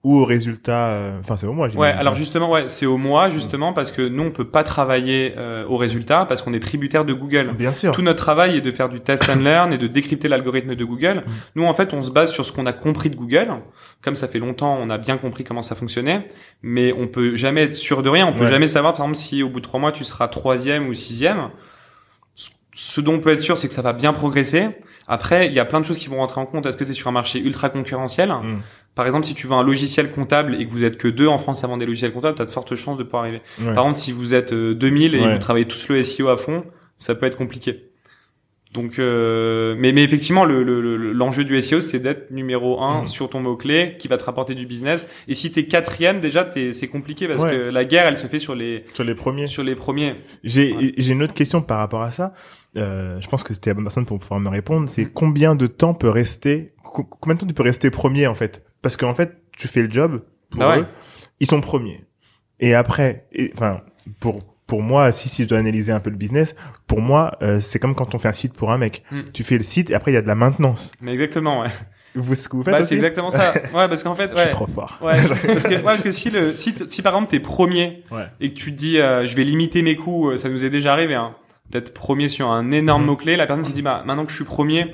ou 0.05 0.17
au 0.21 0.25
résultat. 0.25 0.87
euh, 0.91 1.19
Enfin, 1.19 1.37
c'est 1.37 1.47
au 1.47 1.53
mois. 1.53 1.69
Ouais, 1.75 1.89
alors 1.89 2.15
justement, 2.15 2.49
ouais, 2.51 2.69
c'est 2.69 2.87
au 2.87 2.97
mois 2.99 3.31
justement 3.31 3.73
parce 3.73 3.91
que 3.91 4.01
nous 4.01 4.23
on 4.23 4.31
peut 4.31 4.47
pas 4.49 4.63
travailler 4.63 5.35
euh, 5.37 5.65
au 5.67 5.77
résultat 5.77 6.25
parce 6.27 6.41
qu'on 6.41 6.55
est 6.55 6.61
tributaire 6.61 7.05
de 7.05 7.13
Google. 7.13 7.51
bien 7.59 7.73
sûr. 7.73 7.93
Tout 7.93 8.03
notre 8.03 8.23
travail 8.23 8.57
est 8.57 8.61
de 8.61 8.71
faire 8.71 8.89
du 8.89 9.01
test 9.01 9.29
and 9.29 9.41
learn 9.41 9.73
et 9.73 9.79
de 9.79 9.87
décrypter 9.89 10.29
l'algorithme 10.29 10.77
de 10.77 10.85
Google. 10.85 11.25
Mm. 11.27 11.31
Nous, 11.57 11.65
en 11.65 11.75
fait, 11.75 11.93
on 11.95 12.03
se 12.05 12.11
base 12.13 12.31
sur 12.33 12.47
ce 12.47 12.53
qu'on 12.53 12.67
a 12.67 12.73
compris 12.73 13.11
de 13.11 13.17
Google. 13.17 13.49
Comme 14.01 14.15
ça 14.15 14.29
fait 14.29 14.39
longtemps, 14.39 14.79
on 14.81 14.89
a 14.89 14.99
bien 14.99 15.19
compris 15.19 15.43
comment 15.43 15.63
ça 15.63 15.75
fonctionnait, 15.75 16.29
mais 16.63 16.93
on 16.97 17.09
peut 17.09 17.35
jamais 17.35 17.63
être 17.65 17.75
sûr 17.75 18.03
de 18.05 18.09
rien. 18.09 18.27
On 18.29 18.33
peut 18.33 18.45
Ouais. 18.45 18.51
jamais 18.51 18.69
savoir, 18.69 18.95
par 18.95 19.07
exemple, 19.07 19.17
si 19.19 19.43
au 19.43 19.49
bout 19.49 19.59
de 19.59 19.65
trois 19.65 19.81
mois 19.81 19.91
tu 19.93 20.05
seras 20.05 20.29
troisième 20.29 20.87
ou 20.89 20.95
sixième. 20.95 21.49
Ce- 22.37 22.51
Ce 22.75 23.01
dont 23.01 23.15
on 23.15 23.19
peut 23.19 23.31
être 23.31 23.41
sûr, 23.43 23.59
c'est 23.59 23.67
que 23.67 23.75
ça 23.75 23.83
va 23.83 23.93
bien 23.93 24.13
progresser. 24.13 24.69
Après, 25.11 25.47
il 25.47 25.55
y 25.55 25.59
a 25.59 25.65
plein 25.65 25.81
de 25.81 25.87
choses 25.87 25.99
qui 25.99 26.09
vont 26.09 26.19
rentrer 26.19 26.39
en 26.41 26.45
compte. 26.47 26.67
Est-ce 26.67 26.77
que 26.77 26.85
tu 26.85 26.91
es 26.91 26.95
sur 26.95 27.09
un 27.09 27.13
marché 27.13 27.41
ultra 27.41 27.71
concurrentiel? 27.71 28.29
Mm. 28.29 28.61
Par 28.99 29.07
exemple, 29.07 29.25
si 29.27 29.35
tu 29.35 29.47
veux 29.47 29.53
un 29.55 29.63
logiciel 29.63 30.11
comptable 30.11 30.57
et 30.61 30.67
que 30.67 30.73
vous 30.73 30.83
êtes 30.83 30.99
que 30.99 31.07
deux 31.07 31.29
en 31.29 31.39
France 31.39 31.63
à 31.63 31.69
vendre 31.69 31.79
des 31.79 31.87
logiciels 31.87 32.13
comptables, 32.13 32.35
tu 32.35 32.43
as 32.43 32.47
de 32.47 32.51
fortes 32.51 32.75
chances 32.75 32.99
de 32.99 33.05
pouvoir 33.05 33.23
arriver. 33.23 33.43
Ouais. 33.61 33.73
Par 33.73 33.85
contre, 33.85 33.97
si 33.97 34.11
vous 34.11 34.35
êtes 34.35 34.53
euh, 34.53 34.75
2000 34.75 35.15
et 35.15 35.21
Ouais. 35.21 35.33
vous 35.35 35.39
travaillez 35.39 35.67
tous 35.69 35.89
le 35.89 36.03
SEO 36.03 36.27
à 36.29 36.37
fond, 36.37 36.65
ça 36.97 37.15
peut 37.15 37.27
être 37.27 37.37
compliqué. 37.37 37.85
Donc, 38.75 38.99
euh, 38.99 39.75
mais, 39.79 39.93
mais 39.93 40.03
effectivement, 40.03 40.45
le- 40.45 40.63
le- 40.63 40.81
le- 40.81 41.13
l'enjeu 41.13 41.45
du 41.45 41.57
SEO, 41.63 41.81
c'est 41.81 42.01
d'être 42.01 42.31
numéro 42.33 42.83
un 42.83 43.03
Mhm. 43.03 43.07
sur 43.07 43.31
ton 43.31 43.41
mot-clé 43.41 43.95
qui 43.99 44.09
va 44.09 44.19
te 44.19 44.25
rapporter 44.25 44.55
du 44.57 44.67
business. 44.67 45.07
Et 45.27 45.35
si 45.35 45.51
t'es 45.53 45.65
quatrième, 45.67 46.19
déjà, 46.21 46.45
t'es- 46.45 46.75
c'est 46.75 46.89
compliqué 46.89 47.27
parce 47.29 47.45
Ouais. 47.45 47.51
que 47.53 47.71
la 47.71 47.85
guerre, 47.87 48.07
elle 48.07 48.19
se 48.19 48.27
fait 48.27 48.39
sur 48.41 48.55
les, 48.55 48.85
Sur 48.95 49.05
les 49.05 49.15
premiers. 49.15 49.47
sur 49.47 49.63
les 49.63 49.75
premiers. 49.75 50.17
J'ai 50.45 50.73
Ouais. 50.75 50.93
j'ai 50.99 51.13
une 51.13 51.23
autre 51.23 51.35
question 51.35 51.63
par 51.63 51.79
rapport 51.79 52.03
à 52.03 52.11
ça. 52.11 52.35
Euh, 52.77 53.19
je 53.21 53.29
pense 53.29 53.43
que 53.43 53.55
c'était 53.55 53.71
la 53.71 53.75
bonne 53.75 53.85
personne 53.85 54.05
pour 54.07 54.19
pouvoir 54.19 54.41
me 54.41 54.51
répondre. 54.51 54.89
C'est 54.91 55.05
Mm. 55.07 55.11
combien 55.15 55.55
de 55.55 55.67
temps 55.67 55.95
peut 55.95 56.11
rester, 56.11 56.73
co- 56.83 57.05
combien 57.05 57.37
de 57.37 57.41
temps 57.41 57.47
tu 57.47 57.55
peux 57.55 57.63
rester 57.63 57.91
premier 57.91 58.27
en 58.27 58.35
fait? 58.35 58.65
Parce 58.83 58.97
qu'en 58.97 59.15
fait, 59.15 59.37
tu 59.57 59.69
fais 59.69 59.83
le 59.83 59.91
job 59.91 60.23
pour 60.51 60.61
Bah 60.61 60.71
ouais. 60.71 60.81
eux, 60.83 60.87
ils 61.41 61.47
sont 61.47 61.61
premiers. 61.61 62.05
Et 62.61 62.75
après, 62.75 63.27
et- 63.33 63.51
enfin, 63.55 63.81
pour 64.21 64.41
pour 64.67 64.83
moi, 64.83 65.13
si 65.13 65.29
si 65.31 65.45
je 65.45 65.49
dois 65.49 65.59
analyser 65.59 65.93
un 65.93 66.01
peu 66.01 66.11
le 66.11 66.17
business, 66.17 66.55
pour 66.87 67.01
moi, 67.01 67.39
euh, 67.43 67.59
c'est 67.59 67.79
comme 67.79 67.95
quand 67.95 68.15
on 68.15 68.19
fait 68.19 68.29
un 68.29 68.33
site 68.35 68.53
pour 68.53 68.71
un 68.71 68.77
mec. 68.79 69.03
Mm. 69.11 69.21
Tu 69.33 69.43
fais 69.43 69.57
le 69.57 69.63
site 69.63 69.89
et 69.91 69.95
après 69.95 70.11
il 70.11 70.15
y 70.15 70.19
a 70.19 70.23
de 70.23 70.27
la 70.27 70.35
maintenance. 70.35 70.93
Mais 71.01 71.13
exactement, 71.15 71.61
ouais. 71.63 71.69
Vous 72.15 72.35
ce 72.35 72.49
que 72.49 72.57
vous 72.57 72.65
faites 72.65 72.73
Bah, 72.75 72.83
c'est 72.85 72.95
exactement 72.95 73.31
ça. 73.31 73.53
Ouais, 73.75 73.89
parce 73.89 74.03
qu'en 74.03 74.15
fait, 74.15 74.29
Je 74.31 74.35
suis 74.37 74.45
ouais. 74.45 74.49
trop 74.51 74.67
fort. 74.67 74.99
Ouais, 75.01 75.15
parce 75.47 75.65
que, 75.65 75.75
ouais, 75.75 75.83
parce 75.83 76.03
que 76.03 76.11
si 76.11 76.31
le, 76.31 76.55
si, 76.55 76.75
si 76.89 77.01
par 77.03 77.15
exemple 77.15 77.31
t'es 77.31 77.41
premier 77.41 78.03
Ouais. 78.11 78.25
et 78.41 78.51
que 78.51 78.55
tu 78.59 78.73
te 78.73 78.77
dis, 78.77 78.99
euh, 78.99 79.25
je 79.27 79.35
vais 79.37 79.45
limiter 79.45 79.83
mes 79.83 79.97
coûts, 79.97 80.31
euh, 80.31 80.37
ça 80.37 80.49
nous 80.51 80.65
est 80.65 80.71
déjà 80.71 80.93
arrivé, 80.93 81.15
hein, 81.15 81.35
d'être 81.71 81.95
premier 81.95 82.29
sur 82.29 82.51
un 82.51 82.71
énorme 82.71 83.03
Mhm. 83.03 83.07
mot-clé, 83.09 83.37
la 83.37 83.47
personne 83.47 83.65
se 83.65 83.71
dit, 83.71 83.83
bah, 83.83 84.03
maintenant 84.05 84.25
que 84.27 84.31
je 84.33 84.37
suis 84.37 84.45
premier, 84.45 84.93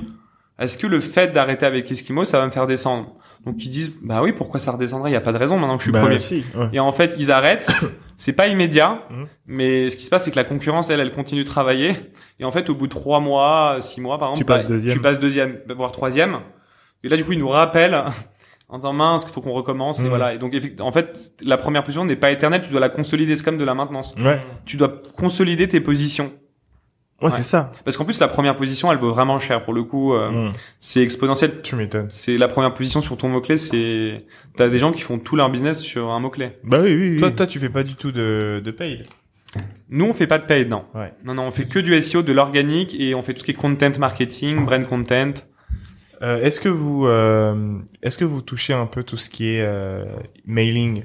est-ce 0.61 0.77
que 0.79 0.87
le 0.87 1.01
fait 1.01 1.33
d'arrêter 1.33 1.67
avec 1.67 1.91
Eskimo, 1.91 2.25
ça 2.25 2.39
va 2.39 2.47
me 2.47 2.51
faire 2.53 2.67
descendre? 2.69 3.13
Donc 3.47 3.65
ils 3.65 3.69
disent, 3.71 3.95
bah 4.03 4.23
oui, 4.23 4.33
pourquoi 4.33 4.59
ça 4.61 4.73
redescendrait? 4.73 5.11
Il 5.11 5.13
y 5.15 5.17
a 5.17 5.21
pas 5.21 5.33
de 5.33 5.39
raison 5.39 5.59
maintenant 5.59 5.77
que 5.77 5.83
je 5.83 5.87
suis 5.91 5.93
Bah, 5.93 6.01
premier. 6.01 6.19
si, 6.19 6.45
ouais. 6.57 6.69
Et 6.73 6.81
en 6.81 6.93
fait, 6.93 7.15
ils 7.19 7.31
arrêtent. 7.31 7.69
C'est 8.17 8.33
pas 8.35 8.47
immédiat, 8.47 9.03
Mhm. 9.11 9.27
mais 9.49 9.91
ce 9.91 9.97
qui 9.97 10.05
se 10.05 10.11
passe, 10.11 10.25
c'est 10.25 10.31
que 10.31 10.37
la 10.37 10.45
concurrence, 10.45 10.89
elle, 10.89 11.01
elle 11.01 11.11
continue 11.13 11.43
de 11.43 11.49
travailler. 11.49 11.95
Et 12.39 12.45
en 12.45 12.53
fait, 12.53 12.71
au 12.71 12.75
bout 12.77 12.87
de 12.87 12.93
trois 12.93 13.19
mois, 13.19 13.79
six 13.81 14.01
mois, 14.01 14.19
par 14.19 14.29
exemple, 14.29 14.39
Tu 14.39 14.45
passes 14.45 14.63
bah, 14.63 14.69
deuxième. 14.69 14.95
tu 14.95 15.01
passes 15.01 15.19
deuxième, 15.19 15.59
voire 15.77 15.91
troisième. 15.91 16.39
Et 17.03 17.09
là, 17.09 17.17
du 17.17 17.25
coup, 17.25 17.33
ils 17.33 17.39
nous 17.41 17.49
rappellent 17.49 18.05
en 18.69 18.77
disant 18.79 18.93
mince, 18.93 19.25
qu'il 19.25 19.35
faut 19.35 19.41
qu'on 19.41 19.51
recommence. 19.53 19.99
Et 19.99 20.05
Mhm. 20.05 20.09
voilà. 20.11 20.33
Et 20.33 20.39
donc, 20.39 20.55
en 20.79 20.93
fait, 20.93 21.33
la 21.45 21.57
première 21.57 21.83
position 21.83 22.05
n'est 22.05 22.15
pas 22.15 22.31
éternelle. 22.31 22.63
Tu 22.63 22.71
dois 22.71 22.81
la 22.81 22.89
consolider. 22.89 23.37
C'est 23.37 23.45
comme 23.45 23.59
de 23.59 23.65
la 23.65 23.75
maintenance. 23.75 24.15
Ouais. 24.25 24.41
Tu 24.65 24.77
dois 24.77 25.03
consolider 25.17 25.67
tes 25.69 25.81
positions. 25.81 26.33
Ouais, 27.23 27.31
c'est 27.31 27.43
ça. 27.43 27.71
Parce 27.85 27.97
qu'en 27.97 28.05
plus, 28.05 28.21
la 28.21 28.29
première 28.29 28.57
position, 28.57 28.91
elle 28.93 28.99
vaut 28.99 29.13
vraiment 29.13 29.39
cher. 29.39 29.63
Pour 29.63 29.73
le 29.73 29.83
coup, 29.85 30.13
euh, 30.15 30.31
Mm. 30.31 30.53
c'est 30.81 31.03
exponentiel. 31.03 31.63
Tu 31.63 31.75
m'étonnes. 31.77 32.07
C'est 32.11 32.37
la 32.37 32.49
première 32.49 32.75
position 32.75 33.01
sur 33.01 33.17
ton 33.17 33.29
mot-clé. 33.29 33.57
C'est, 33.57 34.25
t'as 34.57 34.69
des 34.69 34.79
gens 34.79 34.93
qui 34.93 35.01
font 35.01 35.19
tout 35.19 35.37
leur 35.37 35.49
business 35.51 35.81
sur 35.81 36.11
un 36.11 36.21
mot-clé. 36.21 36.53
Bah 36.65 36.81
oui, 36.83 36.95
oui, 36.95 37.11
oui. 37.13 37.17
Toi, 37.19 37.31
toi, 37.31 37.47
tu 37.47 37.59
fais 37.61 37.71
pas 37.71 37.83
du 37.83 37.95
tout 37.95 38.13
de, 38.13 38.61
de 38.63 38.71
paid. 38.71 39.07
Nous, 39.89 40.05
on 40.05 40.13
fait 40.13 40.27
pas 40.27 40.39
de 40.39 40.45
paid, 40.45 40.69
non. 40.69 40.85
Ouais. 40.95 41.13
Non, 41.25 41.35
non, 41.35 41.45
on 41.45 41.51
fait 41.53 41.67
que 41.67 41.79
du 41.79 41.99
SEO, 42.03 42.23
de 42.23 42.33
l'organique 42.33 42.95
et 42.99 43.15
on 43.15 43.23
fait 43.23 43.33
tout 43.33 43.39
ce 43.41 43.45
qui 43.45 43.53
est 43.53 43.55
content 43.55 43.93
marketing, 43.99 44.65
brand 44.65 44.85
content. 44.87 45.33
Euh, 46.23 46.43
est-ce 46.43 46.59
que 46.61 46.69
vous, 46.69 47.07
euh, 47.07 47.79
est-ce 48.03 48.19
que 48.19 48.25
vous 48.25 48.41
touchez 48.43 48.73
un 48.73 48.87
peu 48.87 49.03
tout 49.05 49.17
ce 49.17 49.31
qui 49.31 49.51
est 49.51 49.63
euh, 49.65 50.05
mailing? 50.47 51.05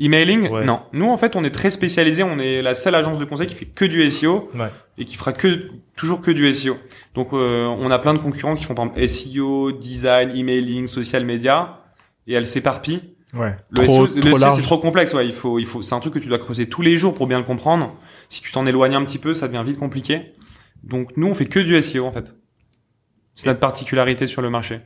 Emailing, 0.00 0.48
Ouais. 0.48 0.64
non. 0.64 0.80
Nous, 0.92 1.06
en 1.08 1.16
fait, 1.18 1.36
on 1.36 1.44
est 1.44 1.50
très 1.50 1.70
spécialisé. 1.70 2.22
On 2.22 2.38
est 2.38 2.62
la 2.62 2.74
seule 2.74 2.94
agence 2.94 3.18
de 3.18 3.24
conseil 3.26 3.46
qui 3.46 3.54
fait 3.54 3.66
que 3.66 3.84
du 3.84 4.02
SEO 4.10 4.50
Ouais. 4.54 4.70
et 4.98 5.04
qui 5.04 5.16
fera 5.16 5.32
que 5.34 5.68
toujours 5.96 6.22
que 6.22 6.30
du 6.30 6.52
SEO. 6.54 6.76
Donc, 7.14 7.32
euh, 7.32 7.66
on 7.66 7.90
a 7.90 7.98
plein 7.98 8.14
de 8.14 8.18
concurrents 8.18 8.54
qui 8.56 8.64
font 8.64 8.74
par 8.74 8.86
exemple 8.86 9.06
SEO, 9.08 9.72
design, 9.72 10.30
emailing, 10.34 10.86
social 10.86 11.24
media, 11.26 11.82
et 12.26 12.32
elles 12.32 12.46
s'éparpillent. 12.46 13.14
Ouais. 13.34 13.54
Le 13.70 13.84
trop, 13.84 14.06
SEO, 14.06 14.14
le 14.14 14.20
trop 14.22 14.30
SEO, 14.30 14.38
large. 14.38 14.54
c'est 14.56 14.62
trop 14.62 14.78
complexe. 14.78 15.12
Ouais, 15.14 15.26
il 15.26 15.32
faut, 15.34 15.58
il 15.58 15.66
faut. 15.66 15.82
C'est 15.82 15.94
un 15.94 16.00
truc 16.00 16.14
que 16.14 16.18
tu 16.18 16.28
dois 16.28 16.38
creuser 16.38 16.66
tous 16.66 16.82
les 16.82 16.96
jours 16.96 17.14
pour 17.14 17.26
bien 17.26 17.38
le 17.38 17.44
comprendre. 17.44 17.94
Si 18.28 18.40
tu 18.42 18.50
t'en 18.52 18.64
éloignes 18.66 18.94
un 18.94 19.04
petit 19.04 19.18
peu, 19.18 19.34
ça 19.34 19.48
devient 19.48 19.62
vite 19.66 19.78
compliqué. 19.78 20.32
Donc, 20.82 21.16
nous, 21.16 21.26
on 21.28 21.34
fait 21.34 21.44
que 21.46 21.60
du 21.60 21.80
SEO 21.82 22.06
en 22.06 22.12
fait. 22.12 22.34
C'est 23.34 23.46
notre 23.48 23.60
particularité 23.60 24.26
sur 24.26 24.40
le 24.42 24.50
marché. 24.50 24.80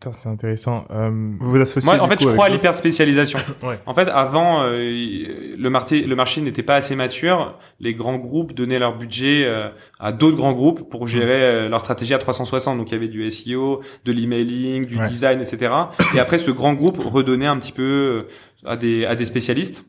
Putain, 0.00 0.12
c'est 0.12 0.28
intéressant. 0.28 0.84
Euh, 0.92 1.10
Vous 1.40 1.50
vous 1.50 1.60
associez 1.60 1.90
Moi, 1.90 2.00
en 2.00 2.08
fait, 2.08 2.20
je 2.22 2.28
crois 2.28 2.44
à 2.44 2.48
d'autres 2.48 2.58
l'hyper 2.60 2.74
spécialisation. 2.76 3.38
Ouais. 3.64 3.80
En 3.84 3.94
fait, 3.94 4.08
avant, 4.08 4.62
euh, 4.62 4.78
le 4.78 5.68
marché, 5.70 6.04
le 6.04 6.14
marché 6.14 6.40
n'était 6.40 6.62
pas 6.62 6.76
assez 6.76 6.94
mature. 6.94 7.58
Les 7.80 7.94
grands 7.94 8.16
groupes 8.18 8.52
donnaient 8.52 8.78
leur 8.78 8.96
budget 8.96 9.42
euh, 9.44 9.70
à 9.98 10.12
d'autres 10.12 10.36
grands 10.36 10.52
groupes 10.52 10.88
pour 10.88 11.08
gérer 11.08 11.42
euh, 11.42 11.68
leur 11.68 11.80
stratégie 11.80 12.14
à 12.14 12.18
360. 12.18 12.78
Donc, 12.78 12.90
il 12.90 12.92
y 12.92 12.96
avait 12.96 13.08
du 13.08 13.28
SEO, 13.28 13.80
de 14.04 14.12
l'emailing, 14.12 14.86
du 14.86 14.98
Ouais. 14.98 15.08
design, 15.08 15.40
etc. 15.40 15.72
Et 16.14 16.20
après, 16.20 16.38
ce 16.38 16.52
grand 16.52 16.74
groupe 16.74 16.98
redonnait 17.04 17.46
un 17.46 17.56
petit 17.58 17.72
peu 17.72 17.82
euh, 17.82 18.68
à 18.70 18.76
des 18.76 19.04
à 19.04 19.16
des 19.16 19.24
spécialistes. 19.24 19.84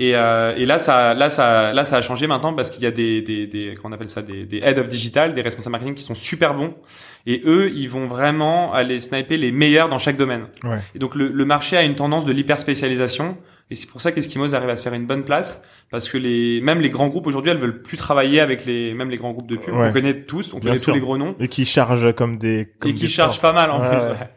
Et, 0.00 0.14
euh, 0.14 0.54
et 0.56 0.64
là, 0.64 0.78
ça, 0.78 1.12
là, 1.14 1.28
ça, 1.28 1.72
là, 1.74 1.84
ça 1.84 1.96
a 1.96 2.02
changé 2.02 2.28
maintenant 2.28 2.54
parce 2.54 2.70
qu'il 2.70 2.84
y 2.84 2.86
a 2.86 2.92
des, 2.92 3.20
des, 3.20 3.48
des, 3.48 3.74
qu'on 3.74 3.90
appelle 3.90 4.08
ça, 4.08 4.22
des, 4.22 4.44
des 4.46 4.58
head 4.58 4.78
of 4.78 4.86
digital, 4.86 5.34
des 5.34 5.42
responsables 5.42 5.72
marketing 5.72 5.96
qui 5.96 6.04
sont 6.04 6.14
super 6.14 6.54
bons. 6.54 6.72
Et 7.26 7.42
eux, 7.44 7.72
ils 7.74 7.88
vont 7.90 8.06
vraiment 8.06 8.72
aller 8.72 9.00
sniper 9.00 9.36
les 9.36 9.50
meilleurs 9.50 9.88
dans 9.88 9.98
chaque 9.98 10.16
domaine. 10.16 10.46
Ouais. 10.62 10.78
Et 10.94 11.00
donc 11.00 11.16
le, 11.16 11.26
le 11.28 11.44
marché 11.44 11.76
a 11.76 11.82
une 11.82 11.96
tendance 11.96 12.24
de 12.24 12.30
l'hyper 12.32 12.60
spécialisation. 12.60 13.36
Et 13.70 13.74
c'est 13.74 13.88
pour 13.90 14.00
ça 14.00 14.12
qu'Eskimos 14.12 14.54
arrive 14.54 14.70
à 14.70 14.76
se 14.76 14.82
faire 14.82 14.94
une 14.94 15.04
bonne 15.06 15.24
place 15.24 15.62
parce 15.90 16.08
que 16.08 16.16
les 16.16 16.60
même 16.62 16.80
les 16.80 16.90
grands 16.90 17.08
groupes 17.08 17.26
aujourd'hui, 17.26 17.50
elles 17.50 17.58
veulent 17.58 17.82
plus 17.82 17.96
travailler 17.96 18.38
avec 18.40 18.64
les 18.64 18.94
même 18.94 19.10
les 19.10 19.16
grands 19.18 19.32
groupes 19.32 19.48
de 19.48 19.56
pub. 19.56 19.74
Ouais. 19.74 19.88
On 19.88 19.92
connaît 19.92 20.22
tous, 20.22 20.52
on 20.54 20.58
Bien 20.58 20.70
connaît 20.70 20.76
sûr. 20.78 20.92
tous 20.92 20.94
les 20.94 21.00
gros 21.00 21.18
noms 21.18 21.34
Et 21.40 21.48
qui 21.48 21.64
chargent 21.66 22.14
comme 22.14 22.38
des. 22.38 22.72
Comme 22.78 22.92
et 22.92 22.94
qui 22.94 23.02
des 23.02 23.08
chargent 23.08 23.40
pas 23.40 23.52
mal 23.52 23.70
en 23.72 23.80
Ouais, 23.82 23.88
plus. 23.88 24.06
ouais. 24.06 24.30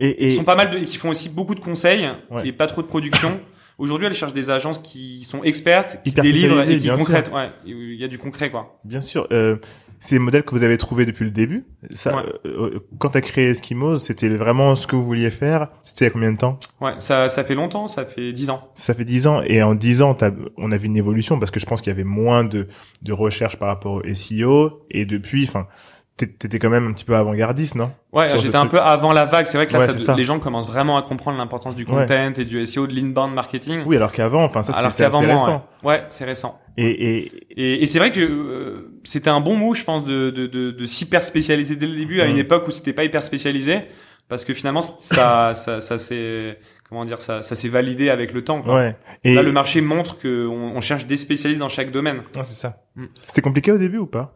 Et, 0.00 0.24
Ils 0.26 0.32
et 0.32 0.36
sont 0.36 0.42
pas 0.44 0.56
mal 0.56 0.70
de, 0.70 0.78
et 0.78 0.84
qui 0.84 0.96
font 0.96 1.08
aussi 1.10 1.28
beaucoup 1.28 1.54
de 1.54 1.60
conseils 1.60 2.08
et 2.44 2.50
pas 2.52 2.66
trop 2.66 2.82
de 2.82 2.88
production. 2.88 3.40
Aujourd'hui, 3.78 4.06
elles 4.06 4.14
cherchent 4.14 4.32
des 4.34 4.50
agences 4.50 4.78
qui 4.78 5.24
sont 5.24 5.42
expertes, 5.42 6.00
qui 6.04 6.10
Hyper 6.10 6.22
délivrent 6.24 6.60
et 6.68 6.78
qui 6.78 6.88
concrètent. 6.88 7.30
Ouais, 7.32 7.50
il 7.66 7.94
y 8.00 8.04
a 8.04 8.08
du 8.08 8.18
concret 8.18 8.50
quoi. 8.50 8.78
bien 8.84 9.00
sûr, 9.00 9.26
euh, 9.32 9.56
c'est 9.98 10.16
des 10.16 10.18
modèles 10.20 10.42
que 10.44 10.50
vous 10.54 10.62
avez 10.62 10.76
trouvés 10.78 11.06
depuis 11.06 11.24
le 11.24 11.30
début. 11.30 11.64
Ça, 11.94 12.14
Ouais. 12.16 12.22
euh, 12.46 12.70
euh, 12.74 12.80
quand 12.98 13.10
t'as 13.10 13.20
créé 13.20 13.46
Eskimos, 13.48 13.98
c'était 13.98 14.28
vraiment 14.28 14.76
ce 14.76 14.86
que 14.86 14.94
vous 14.96 15.04
vouliez 15.04 15.30
faire? 15.30 15.68
C'était 15.82 16.04
il 16.04 16.08
y 16.08 16.10
a 16.10 16.12
combien 16.12 16.32
de 16.32 16.36
temps? 16.38 16.58
Ouais, 16.80 16.92
ça 16.98 17.28
ça 17.28 17.42
fait 17.42 17.54
longtemps, 17.54 17.88
ça 17.88 18.04
fait 18.04 18.32
dix 18.32 18.50
ans. 18.50 18.70
Ça 18.74 18.92
fait 18.94 19.04
dix 19.04 19.26
ans. 19.26 19.42
Et 19.42 19.62
en 19.62 19.74
dix 19.74 20.02
ans, 20.02 20.16
on 20.56 20.70
a 20.72 20.76
vu 20.76 20.86
une 20.86 20.96
évolution 20.96 21.38
parce 21.38 21.50
que 21.50 21.58
je 21.58 21.66
pense 21.66 21.80
qu'il 21.80 21.90
y 21.90 21.94
avait 21.94 22.04
moins 22.04 22.44
de, 22.44 22.68
de 23.02 23.12
recherche 23.12 23.56
par 23.56 23.68
rapport 23.68 23.94
au 23.94 24.02
SEO. 24.14 24.86
Et 24.90 25.04
depuis, 25.04 25.44
enfin, 25.48 25.66
t'étais 26.16 26.58
quand 26.58 26.70
même 26.70 26.86
un 26.86 26.92
petit 26.92 27.04
peu 27.04 27.16
avant-gardiste, 27.16 27.74
non? 27.74 27.90
Ouais, 28.12 28.28
j'étais 28.38 28.54
un 28.56 28.66
peu 28.66 28.80
avant 28.80 29.12
la 29.12 29.24
vague. 29.24 29.46
C'est 29.46 29.56
vrai 29.56 29.66
que 29.66 29.72
là, 29.72 29.80
Ouais, 29.80 29.86
ça- 29.86 29.92
c'est 29.94 29.98
ça. 30.04 30.14
les 30.14 30.24
gens 30.24 30.38
commencent 30.38 30.68
vraiment 30.68 30.96
à 30.96 31.02
comprendre 31.02 31.38
l'importance 31.38 31.74
du 31.74 31.84
Ouais. 31.84 31.90
content 32.06 32.32
et 32.36 32.44
du 32.44 32.60
SEO, 32.64 32.86
de 32.86 32.94
l'inbound 32.94 33.34
marketing. 33.34 33.82
Oui, 33.86 33.96
alors 33.96 34.12
qu'avant, 34.12 34.44
enfin, 34.44 34.62
ça, 34.62 34.72
c'est 34.90 34.90
c'est 34.92 35.06
récent. 35.26 35.66
ouais, 35.82 35.90
Ouais, 35.90 36.04
c'est 36.10 36.24
récent. 36.24 36.60
Et, 36.76 36.86
et, 36.86 37.32
Et, 37.56 37.82
et 37.82 37.86
c'est 37.86 37.98
vrai 37.98 38.10
que 38.12 38.20
euh, 38.20 38.92
c'était 39.04 39.30
un 39.30 39.40
bon 39.40 39.56
move, 39.56 39.74
je 39.76 39.84
pense, 39.84 40.04
de, 40.04 40.30
de, 40.30 40.46
de, 40.46 40.70
de 40.70 40.84
s'hyper 40.84 41.22
spécialiser 41.24 41.76
dès 41.76 41.86
le 41.86 41.96
début 41.96 42.20
à 42.20 42.26
Mm. 42.26 42.30
une 42.30 42.38
époque 42.38 42.66
où 42.68 42.70
c'était 42.70 42.92
pas 42.92 43.04
hyper 43.04 43.24
spécialisé, 43.24 43.80
parce 44.28 44.44
que 44.44 44.54
finalement 44.54 44.82
ça, 44.82 45.52
ça, 45.54 45.80
ça 45.80 45.98
s'est, 45.98 46.58
comment 46.88 47.04
dire, 47.04 47.20
ça, 47.20 47.42
ça 47.42 47.54
s'est 47.54 47.68
validé 47.68 48.10
avec 48.10 48.32
le 48.32 48.42
temps. 48.42 48.62
Quoi. 48.62 48.74
ouais. 48.74 48.96
Et 49.24 49.34
Là, 49.34 49.42
le 49.42 49.52
marché 49.52 49.80
montre 49.80 50.18
que 50.18 50.46
on, 50.48 50.76
on 50.76 50.80
cherche 50.80 51.06
des 51.06 51.16
spécialistes 51.16 51.60
dans 51.60 51.68
chaque 51.68 51.90
domaine. 51.92 52.22
ah, 52.36 52.42
c'est 52.44 52.54
ça. 52.54 52.74
c'était 53.26 53.42
compliqué 53.42 53.70
au 53.72 53.78
début 53.78 53.98
ou 53.98 54.06
pas? 54.06 54.32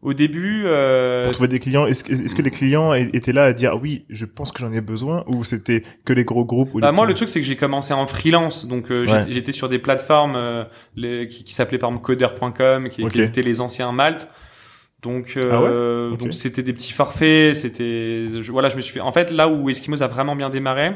Au 0.00 0.14
début, 0.14 0.62
euh, 0.64 1.24
Pour 1.24 1.32
trouver 1.32 1.48
des 1.48 1.58
clients, 1.58 1.84
est-ce 1.86 2.04
que, 2.04 2.42
les 2.42 2.50
clients 2.52 2.92
é- 2.94 3.10
étaient 3.14 3.32
là 3.32 3.44
à 3.44 3.52
dire 3.52 3.76
oui, 3.82 4.04
je 4.08 4.26
pense 4.26 4.52
que 4.52 4.60
j'en 4.60 4.72
ai 4.72 4.80
besoin, 4.80 5.24
ou 5.26 5.42
c'était 5.42 5.82
que 6.04 6.12
les 6.12 6.22
gros 6.24 6.44
groupes 6.44 6.72
ou 6.74 6.80
Bah 6.80 6.92
moi 6.92 7.04
le 7.04 7.14
truc 7.14 7.28
c'est 7.28 7.40
que 7.40 7.46
j'ai 7.46 7.56
commencé 7.56 7.92
en 7.92 8.06
freelance 8.06 8.66
donc 8.68 8.92
euh, 8.92 9.04
Ouais. 9.06 9.24
j'étais- 9.28 9.50
sur 9.50 9.68
des 9.68 9.80
plateformes 9.80 10.36
euh, 10.36 10.64
les, 10.94 11.26
qui, 11.26 11.42
qui 11.42 11.52
s'appelaient 11.52 11.78
par 11.78 11.90
exemple 11.90 12.06
coder.com 12.06 12.88
qui, 12.90 13.02
étaient 13.02 13.42
les 13.42 13.60
anciens 13.60 13.90
Malte 13.90 14.28
Donc, 15.02 15.32
Ah 15.36 15.40
euh, 15.40 16.08
ouais 16.10 16.12
Ok. 16.14 16.18
donc 16.20 16.32
c'était 16.34 16.62
des 16.62 16.72
petits 16.72 16.92
forfaits, 16.92 17.56
c'était, 17.56 18.26
voilà, 18.50 18.68
je 18.68 18.76
me 18.76 18.80
suis 18.80 18.92
fait. 18.94 19.00
En 19.00 19.12
fait, 19.12 19.30
là 19.32 19.48
où 19.48 19.68
Eskimos 19.68 20.02
a 20.02 20.06
vraiment 20.08 20.34
bien 20.36 20.50
démarré, 20.50 20.92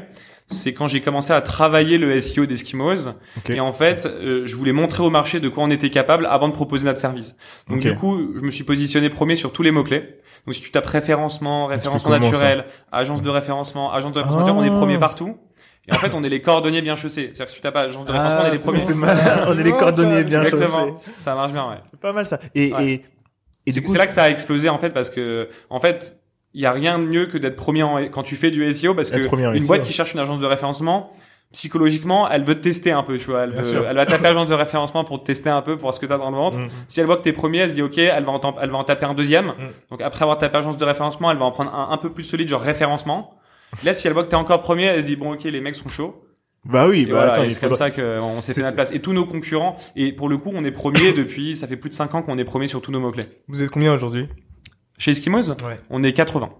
c'est 0.46 0.74
quand 0.74 0.87
j'ai 0.88 1.00
commencé 1.00 1.33
à 1.33 1.40
travailler 1.40 1.98
le 1.98 2.20
SEO 2.20 2.46
d'Eskimos. 2.46 3.09
Ok. 3.38 3.50
Et 3.50 3.61
en 3.61 3.72
fait, 3.72 4.07
euh, 4.07 4.42
je 4.46 4.57
voulais 4.57 4.72
montrer 4.72 5.02
au 5.02 5.11
marché 5.11 5.40
de 5.40 5.48
quoi 5.48 5.64
on 5.64 5.70
était 5.70 5.90
capable 5.90 6.26
avant 6.26 6.48
de 6.48 6.52
proposer 6.55 6.85
notre 6.85 6.98
service. 7.00 7.37
Donc 7.68 7.81
du 7.81 7.94
coup, 7.94 8.33
je 8.37 8.40
me 8.40 8.50
suis 8.50 8.64
positionné 8.64 9.09
premier 9.09 9.37
sur 9.37 9.52
tous 9.52 9.62
les 9.62 9.70
mots 9.70 9.85
clés. 9.85 10.18
Donc 10.46 10.55
si 10.55 10.61
tu 10.61 10.70
tapes 10.70 10.87
référencement, 10.87 11.66
référencement 11.66 12.18
naturel, 12.18 12.64
agence 12.90 13.22
de 13.22 13.31
référencement, 13.31 13.92
agence 13.92 14.12
de 14.12 14.18
référencement, 14.20 14.59
on 14.59 14.64
est 14.64 14.70
Ah. 14.70 14.76
premier 14.76 14.98
partout. 14.98 15.37
Et 15.88 15.92
en 15.94 15.96
fait, 15.98 16.14
on 16.14 16.22
est 16.22 16.28
les 16.28 16.42
cordonniers 16.42 16.83
bien 16.83 16.94
chaussés. 16.96 17.33
C'est-à-dire 17.35 17.46
que 17.46 17.50
si 17.52 17.57
tu 17.57 17.62
tapes 17.62 17.76
agence 17.76 18.05
de 18.05 18.12
Ah, 18.12 18.40
référencement, 18.40 18.42
on 18.42 18.46
est 18.46 18.50
les 18.52 18.57
c'est 18.87 18.92
premiers. 18.92 18.92
ça. 18.92 19.14
malin, 19.14 19.44
on 19.48 19.59
est 19.59 19.62
les 19.64 19.70
cordonniers 19.72 20.16
ça. 20.18 20.22
bien 20.22 20.42
chaussés. 20.44 20.55
Exactement. 20.62 21.00
Ça 21.16 21.35
marche 21.35 21.52
bien, 21.52 21.68
ouais. 21.70 21.76
C'est 21.90 22.00
pas 22.00 22.12
mal 22.12 22.26
ça. 22.26 22.38
Et, 22.55 22.72
Ouais. 22.72 22.85
et, 22.87 22.92
et 22.94 23.02
C'est 23.72 23.81
du 23.81 23.87
coup, 23.87 23.92
c'est 23.92 23.98
là 23.98 24.07
que 24.07 24.12
ça 24.12 24.24
a 24.24 24.31
explosé 24.31 24.68
en 24.68 24.78
fait 24.78 24.90
parce 24.90 25.11
que 25.11 25.48
en 25.70 25.81
fait 25.81 26.16
il 26.54 26.60
y 26.60 26.66
a 26.66 26.72
rien 26.72 26.98
de 26.98 27.04
mieux 27.04 27.26
que 27.26 27.38
d'être 27.38 27.56
premier 27.56 27.82
en, 27.82 27.96
quand 28.08 28.22
tu 28.22 28.36
fais 28.36 28.50
du 28.50 28.70
SEO 28.72 28.94
parce 28.94 29.10
Être 29.12 29.28
que 29.28 29.36
une 29.36 29.60
SEO. 29.60 29.66
boîte 29.66 29.82
qui 29.82 29.92
cherche 29.92 30.12
une 30.14 30.20
agence 30.20 30.40
de 30.40 30.46
référencement 30.46 31.12
psychologiquement 31.52 32.30
elle 32.30 32.44
veut 32.44 32.54
te 32.54 32.60
tester 32.62 32.92
un 32.92 33.02
peu 33.02 33.18
tu 33.18 33.26
vois. 33.26 33.44
Elle, 33.44 33.50
veut- 33.52 33.84
elle 33.88 33.96
va 33.96 34.06
taper 34.06 34.28
agence 34.28 34.48
de 34.48 34.54
référencement 34.54 35.04
pour 35.04 35.20
te 35.20 35.26
tester 35.26 35.50
un 35.50 35.60
peu 35.62 35.74
pour 35.74 35.82
voir 35.82 35.94
ce 35.94 36.00
que 36.00 36.06
t'as 36.06 36.16
dans 36.18 36.30
le 36.30 36.36
ventre. 36.36 36.58
Mm. 36.58 36.68
si 36.88 37.00
elle 37.00 37.06
voit 37.06 37.18
que 37.18 37.22
t'es 37.22 37.32
premier 37.32 37.58
elle 37.58 37.70
se 37.70 37.74
dit 37.74 37.82
ok 37.82 37.98
elle 37.98 38.24
va 38.24 38.32
en, 38.32 38.56
elle 38.60 38.70
va 38.70 38.78
en 38.78 38.84
taper 38.84 39.04
un 39.06 39.14
deuxième. 39.14 39.46
Mm. 39.48 39.52
donc 39.90 40.00
après 40.02 40.22
avoir 40.22 40.38
tapé 40.38 40.56
agence 40.58 40.78
de 40.78 40.84
référencement 40.84 41.30
elle 41.30 41.38
va 41.38 41.44
en 41.44 41.52
prendre 41.52 41.74
un 41.74 41.90
un 41.90 41.96
peu 41.98 42.10
plus 42.10 42.24
solide 42.24 42.48
genre 42.48 42.62
référencement. 42.62 43.34
Là 43.84 43.92
si 43.94 44.06
elle 44.06 44.12
voit 44.14 44.24
que 44.24 44.30
t'es 44.30 44.36
encore 44.36 44.62
premier 44.62 44.84
elle 44.84 45.00
se 45.02 45.06
dit 45.06 45.16
bon 45.16 45.34
ok 45.34 45.44
les 45.44 45.60
mecs 45.60 45.74
sont 45.74 45.88
chauds. 45.90 46.24
Bah 46.64 46.86
oui, 46.88 47.00
et 47.00 47.06
bah 47.06 47.12
voilà, 47.16 47.32
attends, 47.32 47.50
c'est 47.50 47.60
comme 47.60 47.74
ça 47.74 47.90
qu'on 47.90 48.40
s'est 48.40 48.54
fait 48.54 48.60
notre 48.60 48.74
place. 48.76 48.92
Et 48.92 49.00
tous 49.00 49.12
nos 49.12 49.26
concurrents 49.26 49.76
et 49.96 50.12
pour 50.12 50.28
le 50.28 50.38
coup 50.38 50.52
on 50.54 50.64
est 50.64 50.70
premier 50.70 51.12
depuis 51.12 51.56
ça 51.56 51.66
fait 51.66 51.76
plus 51.76 51.90
de 51.90 51.94
5 51.94 52.14
ans 52.14 52.22
qu'on 52.22 52.38
est 52.38 52.44
premier 52.44 52.68
sur 52.68 52.80
tous 52.80 52.92
nos 52.92 53.00
mots 53.00 53.10
clés 53.10 53.24
Vous 53.48 53.62
êtes 53.62 53.70
combien 53.70 53.92
aujourd'hui? 53.92 54.28
Chez 55.02 55.10
Eskimos 55.10 55.50
Ouais. 55.50 55.78
on 55.90 56.02
est 56.04 56.12
80 56.12 56.50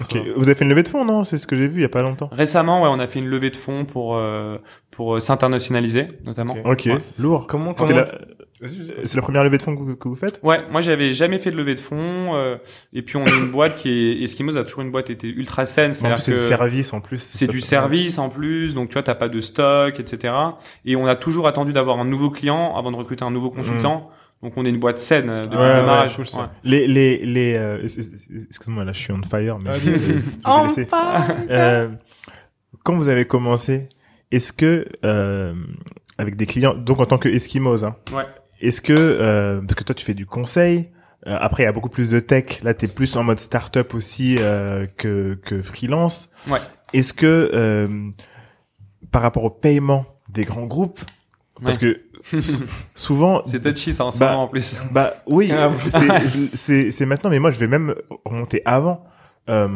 Ok. 0.00 0.16
Vous 0.36 0.44
avez 0.44 0.54
fait 0.54 0.62
une 0.64 0.70
levée 0.70 0.84
de 0.84 0.88
fonds, 0.88 1.04
non? 1.04 1.24
C'est 1.24 1.36
ce 1.36 1.48
que 1.48 1.56
j'ai 1.56 1.66
vu 1.66 1.80
il 1.80 1.82
y 1.82 1.84
a 1.84 1.88
pas 1.88 2.02
longtemps. 2.02 2.28
Récemment, 2.30 2.80
ouais, 2.82 2.88
on 2.92 3.00
a 3.00 3.08
fait 3.08 3.18
une 3.18 3.26
levée 3.26 3.50
de 3.50 3.56
fonds 3.56 3.84
pour 3.84 4.14
euh, 4.14 4.56
pour 4.92 5.16
euh, 5.16 5.20
s'internationaliser, 5.20 6.06
notamment. 6.24 6.54
Ok, 6.64 6.84
Ouais. 6.86 6.98
lourd. 7.18 7.48
Comment, 7.48 7.74
C'était 7.76 7.94
comment... 7.94 8.00
la- 8.62 8.66
C'est 9.04 9.16
la 9.16 9.22
première 9.22 9.42
levée 9.42 9.58
de 9.58 9.62
fonds 9.64 9.74
que, 9.74 9.94
que 9.94 10.06
vous 10.08 10.14
faites? 10.14 10.38
Ouais, 10.44 10.60
moi 10.70 10.80
j'avais 10.80 11.12
jamais 11.12 11.40
fait 11.40 11.50
de 11.50 11.56
levée 11.56 11.74
de 11.74 11.80
fonds, 11.80 12.34
euh, 12.36 12.56
et 12.92 13.02
puis 13.02 13.16
on 13.16 13.24
est 13.24 13.36
une 13.36 13.50
boîte 13.50 13.74
qui 13.78 13.88
est 13.88 14.22
Eskimos 14.22 14.56
a 14.56 14.62
toujours 14.62 14.82
une 14.82 14.92
boîte 14.92 15.06
qui 15.06 15.12
était 15.12 15.26
ultra 15.28 15.66
saine, 15.66 15.92
c'est 15.92 16.06
du 16.06 16.40
service 16.40 16.92
en 16.92 17.00
plus. 17.00 17.18
c'est 17.32 17.48
du 17.48 17.60
service 17.60 18.18
en 18.18 18.28
plus, 18.28 18.74
donc 18.74 18.90
tu 18.90 18.92
vois 18.92 19.02
t'as 19.02 19.14
pas 19.16 19.28
de 19.28 19.40
stock, 19.40 19.98
etc. 19.98 20.32
Et 20.84 20.94
on 20.94 21.06
a 21.06 21.16
toujours 21.16 21.48
attendu 21.48 21.72
d'avoir 21.72 21.98
un 21.98 22.04
nouveau 22.04 22.30
client 22.30 22.76
avant 22.76 22.92
de 22.92 22.96
recruter 22.96 23.24
un 23.24 23.30
nouveau 23.32 23.50
consultant. 23.50 24.10
Donc 24.42 24.52
on 24.56 24.64
est 24.64 24.70
une 24.70 24.78
boîte 24.80 24.98
saine 24.98 25.28
euh, 25.28 25.42
depuis. 25.44 25.58
Ouais, 25.58 25.66
le 25.68 25.74
ouais, 25.74 25.80
démarrage. 25.80 26.16
cool, 26.16 26.26
ça. 26.26 26.38
Ouais. 26.40 26.46
Les 26.64 26.86
les 26.86 27.18
les. 27.26 27.54
euh, 27.56 27.82
Excuse-moi, 28.48 28.84
là, 28.84 28.92
je 28.92 29.00
suis 29.00 29.12
on 29.12 29.22
fire, 29.22 29.58
mais 29.58 29.78
je 29.78 29.80
je 29.90 29.90
vais 30.06 30.22
laisser. 30.66 30.88
Euh, 31.50 31.88
quand 32.82 32.96
vous 32.96 33.08
avez 33.08 33.26
commencé, 33.26 33.88
est-ce 34.30 34.52
que 34.52 34.86
euh, 35.04 35.52
avec 36.18 36.36
des 36.36 36.46
clients, 36.46 36.74
donc 36.74 37.00
en 37.00 37.06
tant 37.06 37.18
que 37.18 37.28
Eskimos, 37.28 37.84
hein, 37.84 37.96
Ouais. 38.14 38.24
est-ce 38.60 38.80
que 38.80 38.94
euh, 38.94 39.60
parce 39.60 39.74
que 39.74 39.84
toi 39.84 39.94
tu 39.94 40.04
fais 40.04 40.14
du 40.14 40.24
conseil, 40.26 40.88
euh, 41.26 41.36
après 41.38 41.64
il 41.64 41.66
y 41.66 41.68
a 41.68 41.72
beaucoup 41.72 41.90
plus 41.90 42.08
de 42.08 42.18
tech, 42.20 42.62
là 42.62 42.72
t'es 42.72 42.86
plus 42.88 43.16
en 43.16 43.22
mode 43.24 43.40
startup 43.40 43.92
aussi 43.92 44.36
euh, 44.40 44.86
que 44.96 45.34
que 45.34 45.60
freelance. 45.60 46.30
Ouais. 46.48 46.58
Est-ce 46.94 47.12
que 47.12 47.50
euh, 47.52 48.08
par 49.10 49.20
rapport 49.22 49.44
au 49.44 49.50
paiement 49.50 50.06
des 50.30 50.42
grands 50.44 50.66
groupes, 50.66 51.00
parce 51.62 51.78
que 51.78 52.00
sou- 52.40 52.64
souvent 52.94 53.42
C'est 53.46 53.60
touchy 53.62 53.92
ça 53.92 54.04
en 54.04 54.10
ce 54.10 54.18
Bah, 54.18 54.30
moment 54.32 54.42
en 54.44 54.48
plus. 54.48 54.80
bah 54.90 55.14
oui, 55.26 55.50
Ah, 55.52 55.70
c'est- 56.54 57.06
maintenant, 57.06 57.30
mais 57.30 57.38
moi 57.38 57.50
je 57.50 57.58
vais 57.58 57.68
même 57.68 57.94
remonter 58.24 58.62
avant. 58.64 59.04
Euh, 59.48 59.68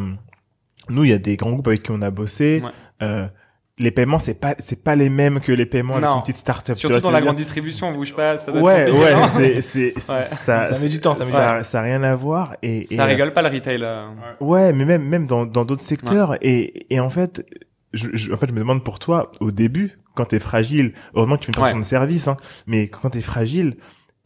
nous, 0.89 1.03
il 1.03 1.09
y 1.09 1.13
a 1.13 1.17
des 1.17 1.35
grands 1.35 1.51
groupes 1.51 1.67
avec 1.67 1.83
qui 1.83 1.91
on 1.91 2.01
a 2.01 2.11
bossé. 2.11 2.61
Ouais. 2.63 2.71
Euh, 3.01 3.27
les 3.77 3.91
paiements, 3.91 4.19
c'est 4.19 4.39
pas 4.39 4.55
c'est 4.59 4.81
pas 4.85 4.95
les 4.95 5.09
mêmes 5.09 5.41
que 5.41 5.51
les 5.51 5.65
paiements 5.65 5.95
avec 5.95 6.05
Non. 6.05 6.15
une 6.17 6.21
petite 6.21 6.37
startup. 6.37 6.75
tu 6.75 6.79
Surtout 6.79 6.93
vois 6.93 7.01
dans 7.01 7.11
la 7.11 7.19
je 7.19 7.25
grande 7.25 7.35
distribution, 7.35 7.89
on 7.89 7.91
bouge 7.93 8.13
pas, 8.15 8.37
ça 8.37 8.53
doit 8.53 8.61
dire 8.61 8.71
être 8.71 8.93
Ouais, 8.93 9.01
ouais, 9.53 9.61
c'est 9.61 9.93
c'est 9.99 10.11
Ouais. 10.13 10.23
ça. 10.23 10.65
Ça 10.73 10.79
met 10.79 10.87
du 10.87 11.01
temps, 11.01 11.13
ça 11.13 11.25
met 11.25 11.31
du 11.31 11.35
ça, 11.35 11.61
ça 11.63 11.79
a 11.79 11.81
rien 11.81 12.01
à 12.03 12.15
voir 12.15 12.55
et, 12.63 12.81
et, 12.83 12.95
Ça 12.95 13.03
euh, 13.03 13.05
rigole 13.07 13.33
pas 13.33 13.41
le 13.41 13.49
retail. 13.49 13.79
là. 13.79 14.11
Ouais, 14.39 14.71
mais 14.71 14.85
même 14.85 15.03
même 15.03 15.27
dans 15.27 15.45
dans 15.45 15.65
d'autres 15.65 15.81
secteurs 15.81 16.37
et 16.41 16.85
et 16.93 17.01
en 17.01 17.09
fait, 17.09 17.45
je, 17.95 18.07
je- 18.13 18.31
en 18.33 18.37
fait, 18.37 18.47
je 18.49 18.53
me 18.53 18.59
demande 18.59 18.83
pour 18.83 18.99
toi 18.99 19.31
au 19.39 19.51
début 19.51 19.97
quand 20.13 20.25
t'es 20.25 20.39
fragile. 20.39 20.93
Heureusement 21.13 21.37
que 21.37 21.45
tu 21.45 21.51
fais 21.53 21.59
une 21.59 21.65
Ouais. 21.65 21.73
de 21.79 21.83
service, 21.85 22.27
hein, 22.27 22.37
mais 22.67 22.87
quand 22.87 23.09
t'es 23.09 23.21
fragile, 23.21 23.75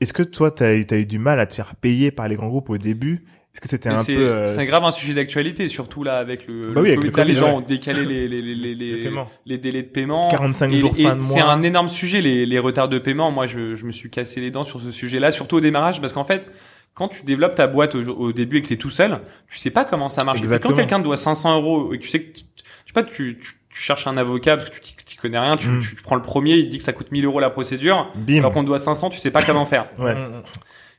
est-ce 0.02 0.14
que 0.14 0.24
toi 0.24 0.52
t'as 0.52 0.76
eu- 0.76 0.86
t'as 0.86 0.98
eu 0.98 1.06
du 1.06 1.20
mal 1.20 1.40
à 1.40 1.46
te 1.46 1.56
faire 1.56 1.76
payer 1.76 2.12
par 2.12 2.28
les 2.28 2.36
grands 2.36 2.48
groupes 2.50 2.70
au 2.70 2.78
début? 2.78 3.24
Est-ce 3.54 3.62
que 3.62 3.68
c'était 3.68 3.90
un 3.90 3.98
C'est 3.98 4.14
peu 4.16 4.22
euh, 4.22 4.46
c'est 4.46 4.66
grave 4.68 4.84
un 4.86 4.92
sujet 4.92 5.16
d'actualité, 5.16 5.68
surtout 5.70 6.04
là 6.04 6.18
avec 6.20 6.48
le, 6.48 6.68
Bah 6.68 6.74
le 6.76 6.82
oui, 6.82 6.88
avec 6.90 6.98
Covid, 7.00 7.08
le 7.10 7.14
ça, 7.16 7.24
les 7.24 7.34
gens 7.36 7.48
ouais. 7.48 7.54
ont 7.54 7.62
décalé 7.62 8.06
les, 8.06 8.28
les, 8.28 8.42
les, 8.44 8.54
les, 8.54 9.58
délais 9.58 9.82
de 9.82 9.88
paiement. 9.88 10.28
45 10.30 10.72
Et- 10.72 10.78
jours 10.78 10.94
et 10.98 11.04
fin 11.04 11.16
de 11.16 11.22
C'est 11.22 11.40
mois 11.42 11.52
un 11.52 11.64
énorme 11.64 11.90
sujet, 11.90 12.22
les, 12.22 12.46
les 12.46 12.60
retards 12.60 12.90
de 12.90 13.00
paiement. 13.00 13.32
Moi, 13.32 13.48
je, 13.48 13.76
je 13.76 13.86
me 13.86 13.92
suis 13.92 14.12
cassé 14.12 14.40
les 14.40 14.52
dents 14.52 14.64
sur 14.66 14.80
ce 14.80 14.92
sujet-là, 14.92 15.32
surtout 15.32 15.56
au 15.58 15.62
démarrage, 15.62 16.00
parce 16.00 16.14
qu'en 16.14 16.26
fait, 16.26 16.46
quand 16.94 17.08
tu 17.08 17.24
développes 17.26 17.56
ta 17.56 17.66
boîte 17.68 17.96
au, 17.96 18.08
au 18.08 18.32
début 18.32 18.58
et 18.58 18.62
que 18.62 18.68
t'es 18.68 18.78
tout 18.78 18.92
seul, 18.92 19.20
tu 19.50 19.58
sais 19.58 19.72
pas 19.72 19.84
comment 19.84 20.10
ça 20.10 20.24
marche. 20.24 20.38
Et 20.40 20.44
Exactement. 20.44 20.74
quand 20.76 20.78
quelqu'un 20.78 21.00
te 21.00 21.04
doit 21.06 21.18
500 21.18 21.56
euros 21.60 21.92
et 21.94 21.98
que 21.98 22.04
tu 22.04 22.10
sais 22.10 22.22
que, 22.22 22.34
tu, 22.34 22.44
sais 22.86 22.94
pas, 22.94 23.04
tu, 23.04 23.40
tu, 23.42 23.54
tu 23.80 23.86
cherches 23.86 24.08
un 24.08 24.18
avocat 24.18 24.58
parce 24.58 24.70
que 24.70 24.80
tu 24.80 24.94
t'y- 25.06 25.16
connais 25.16 25.40
rien, 25.40 25.56
tu, 25.56 25.70
Mm. 25.70 25.80
tu 25.82 25.96
prends 25.96 26.16
le 26.16 26.22
premier, 26.22 26.56
il 26.58 26.70
dit 26.70 26.78
que 26.78 26.84
ça 26.84 26.92
coûte 26.94 27.12
1000 27.12 27.24
euros 27.26 27.40
la 27.40 27.50
procédure, 27.50 28.12
Bim. 28.16 28.38
alors 28.40 28.52
qu'on 28.52 28.62
te 28.62 28.68
doit 28.68 28.80
500, 28.80 29.10
tu 29.10 29.20
sais 29.20 29.32
pas 29.32 29.42
comment 29.44 29.66
faire. 29.66 29.86
Ouais. 29.98 30.16
Mm, 30.16 30.20
mm. 30.20 30.42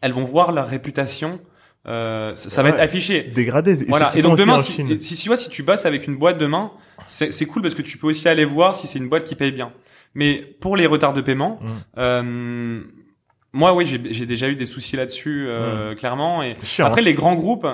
elles 0.03 0.13
vont 0.13 0.25
voir 0.25 0.53
leur 0.53 0.69
réputation. 0.69 1.41
Euh, 1.89 2.35
ça, 2.35 2.51
ça 2.51 2.63
va 2.63 2.69
être 2.69 2.81
affiché. 2.81 3.23
Dégradé. 3.23 3.75
Voilà. 3.89 4.15
Et 4.15 4.21
donc 4.21 4.37
demain, 4.37 4.59
si, 4.59 4.85
si, 5.01 5.15
tu 5.17 5.29
vois, 5.29 5.39
si 5.39 5.49
tu 5.49 5.63
bosses 5.63 5.87
avec 5.87 6.07
une 6.07 6.17
boîte 6.17 6.37
demain, 6.37 6.71
c'est 7.07 7.33
c'est 7.33 7.47
cool 7.47 7.63
parce 7.63 7.75
que 7.75 7.83
tu 7.83 7.97
peux 7.97 8.09
aussi 8.09 8.29
aller 8.29 8.45
voir 8.45 8.77
si 8.77 8.87
c'est 8.87 8.99
une 8.99 9.09
boîte 9.09 9.25
qui 9.25 9.37
paye 9.37 9.53
bien. 9.53 9.73
Mais 10.15 10.37
pour 10.61 10.77
les 10.77 10.87
retards 10.87 11.15
de 11.15 11.21
paiement, 11.23 11.61
Mm. 11.63 11.69
euh, 11.99 12.81
moi, 13.57 13.75
oui, 13.75 13.87
j'ai 13.87 14.01
j'ai 14.13 14.27
déjà 14.27 14.49
eu 14.49 14.55
des 14.55 14.67
soucis 14.67 14.97
là-dessus, 14.97 15.47
euh, 15.49 15.95
clairement. 15.95 16.43
Et 16.43 16.55
Chiant, 16.63 16.87
après, 16.87 17.03
les 17.03 17.15
grands 17.15 17.35
groupes, 17.35 17.67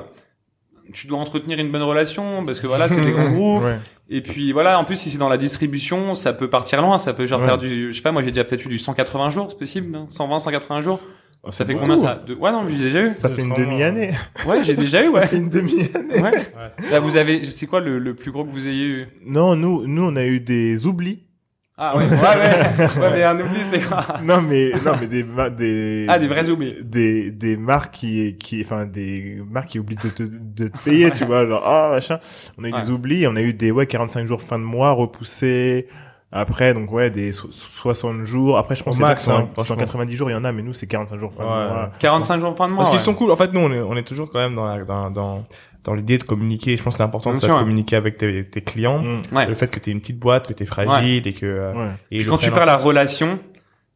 tu 0.93 1.07
dois 1.07 1.19
entretenir 1.19 1.59
une 1.59 1.71
bonne 1.71 1.83
relation 1.83 2.45
parce 2.45 2.61
que 2.61 2.67
voilà, 2.67 2.89
c'est 2.89 3.05
des 3.05 3.11
grands 3.13 3.31
groupes. 3.37 3.65
Ouais. 3.65 3.79
Et 4.11 4.21
puis 4.21 4.53
voilà, 4.53 4.79
en 4.79 4.85
plus, 4.85 4.97
si 4.97 5.11
c'est 5.11 5.19
dans 5.19 5.29
la 5.29 5.39
distribution, 5.39 6.15
ça 6.15 6.33
peut 6.33 6.51
partir 6.51 6.83
loin. 6.83 6.99
Ça 6.99 7.15
peut 7.15 7.27
genre 7.27 7.41
Ouais. 7.41 7.47
faire 7.47 7.59
du, 7.59 7.93
je 7.93 7.97
sais 7.97 8.03
pas, 8.03 8.13
moi 8.13 8.23
j'ai 8.23 8.31
déjà 8.31 8.45
peut-être 8.45 8.65
eu 8.65 8.69
du 8.69 8.79
180 8.79 9.31
jours, 9.31 9.47
c'est 9.51 9.59
possible, 9.59 9.95
hein 9.97 10.07
120, 10.11 10.39
180 10.41 10.81
jours? 10.83 11.01
Oh, 11.45 11.51
Ça 11.51 11.65
fait 11.65 11.73
beaucoup. 11.73 11.87
combien 11.87 11.99
ça? 11.99 12.23
De... 12.25 12.35
Ouais, 12.35 12.53
non, 12.53 12.67
j'ai 12.69 12.85
déjà 12.85 13.03
eu. 13.07 13.11
Ça 13.11 13.29
fait 13.35 13.43
une 13.43 13.53
demi-année. 13.55 14.11
Ouais, 14.47 14.63
j'ai 14.63 14.77
déjà 14.77 15.03
eu, 15.03 15.07
Ça 15.07 15.11
ouais. 15.13 15.27
fait 15.27 15.39
une 15.39 15.49
demi-année. 15.51 16.21
ouais. 16.23 16.43
Là, 16.91 17.01
vous 17.01 17.17
avez, 17.17 17.43
c'est 17.51 17.67
quoi 17.67 17.81
le, 17.81 17.99
le 17.99 18.15
plus 18.15 18.31
gros 18.31 18.45
que 18.45 18.51
vous 18.51 18.69
ayez 18.69 18.87
eu? 18.87 19.07
Non, 19.27 19.57
nous, 19.57 19.87
nous, 19.89 20.05
on 20.05 20.15
a 20.15 20.25
eu 20.25 20.39
des 20.41 20.87
oublis. 20.87 21.21
Ah 21.85 21.97
ouais, 21.97 22.05
ouais, 22.05 22.11
ouais. 22.11 23.01
ouais, 23.03 23.11
mais 23.13 23.25
un 23.25 23.41
oubli, 23.41 23.65
c'est 23.65 23.81
quoi? 23.81 24.07
Non, 24.23 24.41
mais, 24.41 24.71
non, 24.85 24.93
mais 25.01 25.09
des, 25.09 25.25
des, 25.57 26.07
Ah, 26.09 26.19
des 26.21 26.29
vrais 26.29 26.49
oublis. 26.49 26.77
des, 26.81 27.33
des 27.33 27.57
marques 27.57 27.93
qui, 27.95 28.37
qui, 28.37 28.63
enfin, 28.63 28.85
des 28.87 29.43
marques 29.51 29.71
qui 29.71 29.81
oublient 29.81 29.97
de 29.97 30.09
te, 30.11 30.23
de 30.23 30.69
te 30.69 30.79
payer, 30.85 31.11
tu 31.11 31.25
vois, 31.25 31.45
genre, 31.45 31.63
ah, 31.67 31.91
machin. 31.95 32.21
On 32.57 32.63
a 32.63 32.69
eu 32.69 32.73
Ouais. 32.73 32.83
des 32.83 32.91
oublis, 32.91 33.27
on 33.27 33.35
a 33.35 33.41
eu 33.43 33.53
des, 33.53 33.73
ouais, 33.73 33.87
45 33.87 34.27
jours 34.27 34.41
fin 34.41 34.61
de 34.61 34.65
mois 34.65 34.93
repoussés, 34.93 35.89
Après, 36.35 36.73
donc 36.73 36.91
ouais, 36.91 37.11
des 37.11 37.31
so- 37.33 37.51
60 37.51 38.25
jours. 38.25 38.57
Après, 38.57 38.75
je 38.75 38.83
pense 38.83 38.95
Au 38.95 38.99
que 38.99 39.03
max, 39.03 39.29
hein, 39.29 39.33
qui 39.33 39.47
sont 39.49 39.53
franchement. 39.65 39.77
90 39.77 40.17
jours, 40.17 40.31
il 40.31 40.33
y 40.33 40.37
en 40.37 40.45
a, 40.45 40.53
mais 40.53 40.63
nous, 40.63 40.73
c'est 40.73 40.87
45 40.87 41.19
jours. 41.19 41.33
fin 41.33 41.43
de 41.45 41.49
Ouais. 41.49 41.55
mois. 41.75 41.91
45 41.99 42.41
jours 42.41 42.57
fin 42.57 42.69
de 42.69 42.73
mois. 42.73 42.85
Parce 42.85 42.91
qu'ils 42.91 43.01
sont 43.05 43.15
cool. 43.15 43.31
En 43.31 43.37
fait, 43.37 43.53
nous, 43.53 43.61
on 43.61 43.71
est, 43.71 43.81
on 43.81 43.95
est 43.97 44.03
toujours 44.03 44.31
quand 44.31 44.39
même 44.39 44.55
dans 44.55 44.65
la, 44.65 44.83
dans, 44.83 45.11
dans, 45.11 45.45
dans 45.85 45.95
l'idée 45.95 46.17
de 46.17 46.25
communiquer. 46.25 46.77
Je 46.77 46.83
pense 46.83 46.95
que 46.95 46.97
c'est 46.99 47.03
important 47.03 47.35
sûr, 47.35 47.49
de 47.49 47.53
ouais. 47.53 47.59
communiquer 47.59 47.97
avec 47.97 48.17
tes, 48.17 48.45
tes 48.49 48.63
clients. 48.63 49.03
Mm. 49.03 49.37
Ouais. 49.37 49.47
Le 49.47 49.55
fait 49.55 49.69
que 49.69 49.79
t'es 49.79 49.91
une 49.91 50.01
petite 50.01 50.19
boîte, 50.19 50.47
que 50.47 50.55
t'es 50.55 50.65
fragile 50.65 51.27
et 51.27 51.33
que, 51.35 51.45
euh, 51.45 51.73
Ouais. 51.75 51.89
et 52.11 52.19
Puis 52.21 52.27
quand 52.27 52.39
tu 52.39 52.51
perds 52.51 52.65
la 52.67 52.79
relation, 52.79 53.39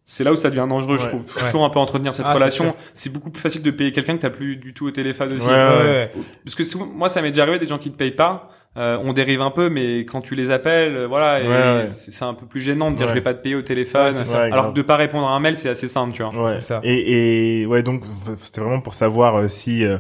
c'est 0.05 0.23
là 0.23 0.31
où 0.33 0.37
ça 0.37 0.51
devient 0.51 0.67
dangereux, 0.69 0.99
je 0.99 1.07
trouve. 1.09 1.23
Faut 1.27 1.41
Ouais. 1.41 1.47
toujours 1.47 1.65
un 1.65 1.71
peu 1.71 1.79
entretenir 1.79 2.15
cette 2.15 2.27
Ah, 2.29 2.35
relation. 2.35 2.77
C'est 2.93 3.11
beaucoup 3.13 3.31
plus 3.31 3.41
facile 3.41 3.63
de 3.63 3.71
payer 3.71 3.93
quelqu'un 3.93 4.17
que 4.17 4.23
t'as 4.23 4.31
plus 4.31 4.57
du 4.57 4.75
tout 4.75 4.87
au 4.87 4.91
téléphone 4.91 5.33
aussi. 5.33 5.49
Ouais, 5.49 5.55
Ouais, 5.55 5.69
ouais. 5.79 5.83
ouais. 5.85 6.13
Parce 6.45 6.55
que 6.55 6.63
moi, 6.95 7.09
ça 7.09 7.23
m'est 7.23 7.31
déjà 7.31 7.43
arrivé 7.45 7.59
des 7.59 7.67
gens 7.67 7.79
qui 7.79 7.91
te 7.91 7.97
payent 7.97 8.11
pas. 8.11 8.51
Euh, 8.77 8.99
on 9.03 9.13
dérive 9.15 9.41
un 9.41 9.51
peu, 9.51 9.71
mais 9.71 10.01
quand 10.01 10.21
tu 10.21 10.35
les 10.35 10.51
appelles, 10.51 10.95
euh, 10.97 11.07
voilà, 11.07 11.41
et 11.41 11.49
Ouais, 11.49 11.55
ouais. 11.55 11.87
c'est 11.91 12.13
c'est 12.13 12.25
un 12.25 12.35
peu 12.35 12.45
plus 12.47 12.61
gênant 12.61 12.91
de 12.91 12.97
dire 12.97 13.07
Ouais. 13.07 13.11
je 13.11 13.15
vais 13.15 13.23
pas 13.23 13.33
te 13.35 13.43
payer 13.43 13.55
au 13.55 13.63
téléphone. 13.63 14.07
Ouais, 14.07 14.13
c'est 14.13 14.25
ça. 14.27 14.33
Ouais, 14.41 14.53
alors 14.53 14.65
grave. 14.65 14.73
que 14.73 14.77
de 14.77 14.83
pas 14.83 14.97
répondre 14.97 15.27
à 15.27 15.31
un 15.31 15.41
mail, 15.41 15.57
c'est 15.57 15.69
assez 15.71 15.89
simple, 15.89 16.13
tu 16.15 16.23
vois. 16.23 16.33
Ouais. 16.51 16.59
C'est 16.59 16.67
ça. 16.67 16.81
Et, 16.85 17.63
et 17.63 17.67
ouais, 17.67 17.83
donc 17.83 18.05
c'était 18.39 18.61
vraiment 18.61 18.81
pour 18.83 18.93
savoir 18.95 19.37
euh, 19.37 19.49
si 19.49 19.85
euh, 19.85 19.99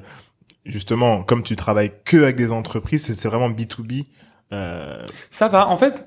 justement, 0.64 1.22
comme 1.22 1.42
tu 1.42 1.56
travailles 1.56 1.92
que 2.04 2.18
avec 2.18 2.36
des 2.36 2.52
entreprises, 2.52 3.06
c'est 3.06 3.14
c'est 3.14 3.28
vraiment 3.28 3.48
B 3.50 3.60
2 3.62 3.82
B. 3.82 3.92
Euh, 4.52 5.02
Ça 5.30 5.48
va. 5.48 5.68
En 5.68 5.78
fait, 5.78 6.04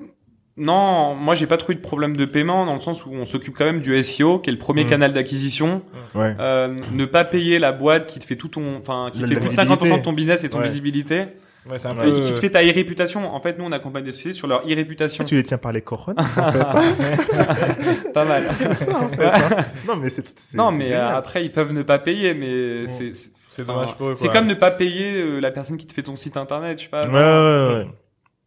non, 0.58 1.15
moi 1.15 1.36
j'ai 1.36 1.47
pas 1.47 1.58
trouvé 1.58 1.75
de 1.75 1.82
problème 1.82 2.15
de 2.17 2.25
paiement 2.25 2.65
dans 2.65 2.73
le 2.75 2.82
sens 2.82 3.05
où 3.05 3.12
on 3.13 3.25
s'occupe 3.25 3.55
quand 3.58 3.65
même 3.65 3.82
du 3.82 4.01
SEO, 4.03 4.39
qui 4.39 4.49
est 4.49 4.53
le 4.53 4.60
premier 4.60 4.84
Mm. 4.84 4.89
canal 4.89 5.13
d'acquisition. 5.13 5.82
ouais. 6.15 6.36
Euh, 6.39 6.75
ne 6.95 7.05
pas 7.05 7.23
payer 7.25 7.60
la 7.60 7.71
boîte 7.71 8.08
qui 8.08 8.19
te 8.19 8.25
fait 8.25 8.36
tout 8.36 8.49
ton, 8.49 8.77
enfin, 8.77 9.10
qui 9.12 9.21
La- 9.21 9.27
te 9.27 9.29
fait 9.29 9.36
la 9.36 9.41
plus 9.41 9.49
de 9.49 9.55
50% 9.55 9.97
de 9.97 10.03
ton 10.03 10.13
business 10.13 10.43
et 10.43 10.49
ton 10.49 10.60
Ouais. 10.60 10.65
visibilité, 10.65 11.25
Ouais, 11.69 11.78
c'est 11.78 11.88
un 11.88 11.95
peu, 11.95 12.22
qui 12.22 12.34
te 12.34 12.39
fait 12.39 12.50
ta 12.52 12.63
e-réputation. 12.63 13.34
En 13.34 13.39
fait, 13.41 13.58
nous 13.58 13.65
on 13.65 13.72
accompagne 13.72 14.04
des 14.04 14.12
sociétés 14.12 14.34
sur 14.34 14.48
leur 14.48 14.62
e-réputation. 14.62 15.24
Tu 15.24 15.36
les 15.36 15.43
tiens 15.43 15.58
par 15.58 15.72
les 15.72 15.82
couronnes, 15.82 16.15
en 16.17 16.24
fait. 16.24 16.41
Pas 18.13 18.26
mal. 18.26 18.43
C'est 18.58 18.74
ça, 18.86 18.98
en 19.00 19.10
fait. 19.10 19.26
hein. 19.26 19.65
Non, 19.88 19.95
mais 19.98 20.10
c'est 20.10 20.28
c'est- 20.39 20.58
non, 20.58 20.72
c'est 20.72 20.78
mais 20.78 20.84
génial. 20.86 21.13
euh, 21.13 21.17
après 21.17 21.43
ils 21.43 21.52
peuvent 21.52 21.74
ne 21.74 21.82
pas 21.84 22.00
payer, 22.00 22.34
mais 22.34 22.88
c'est 22.88 23.12
c'est 23.13 23.65
dommage 23.67 23.95
pour 23.95 24.10
eux, 24.10 24.13
C'est 24.15 24.30
comme 24.32 24.48
ne 24.48 24.54
pas 24.54 24.72
payer 24.72 25.22
euh, 25.22 25.39
la 25.39 25.52
personne 25.52 25.78
qui 25.78 25.86
te 25.86 25.93
fait 25.93 26.04
ton 26.04 26.15
site 26.15 26.38
internet, 26.38 26.78
je 26.78 26.84
sais 26.84 26.89
pas. 26.89 27.06
Ouais, 27.08 27.13
ouais, 27.13 27.76
ouais. 27.80 27.88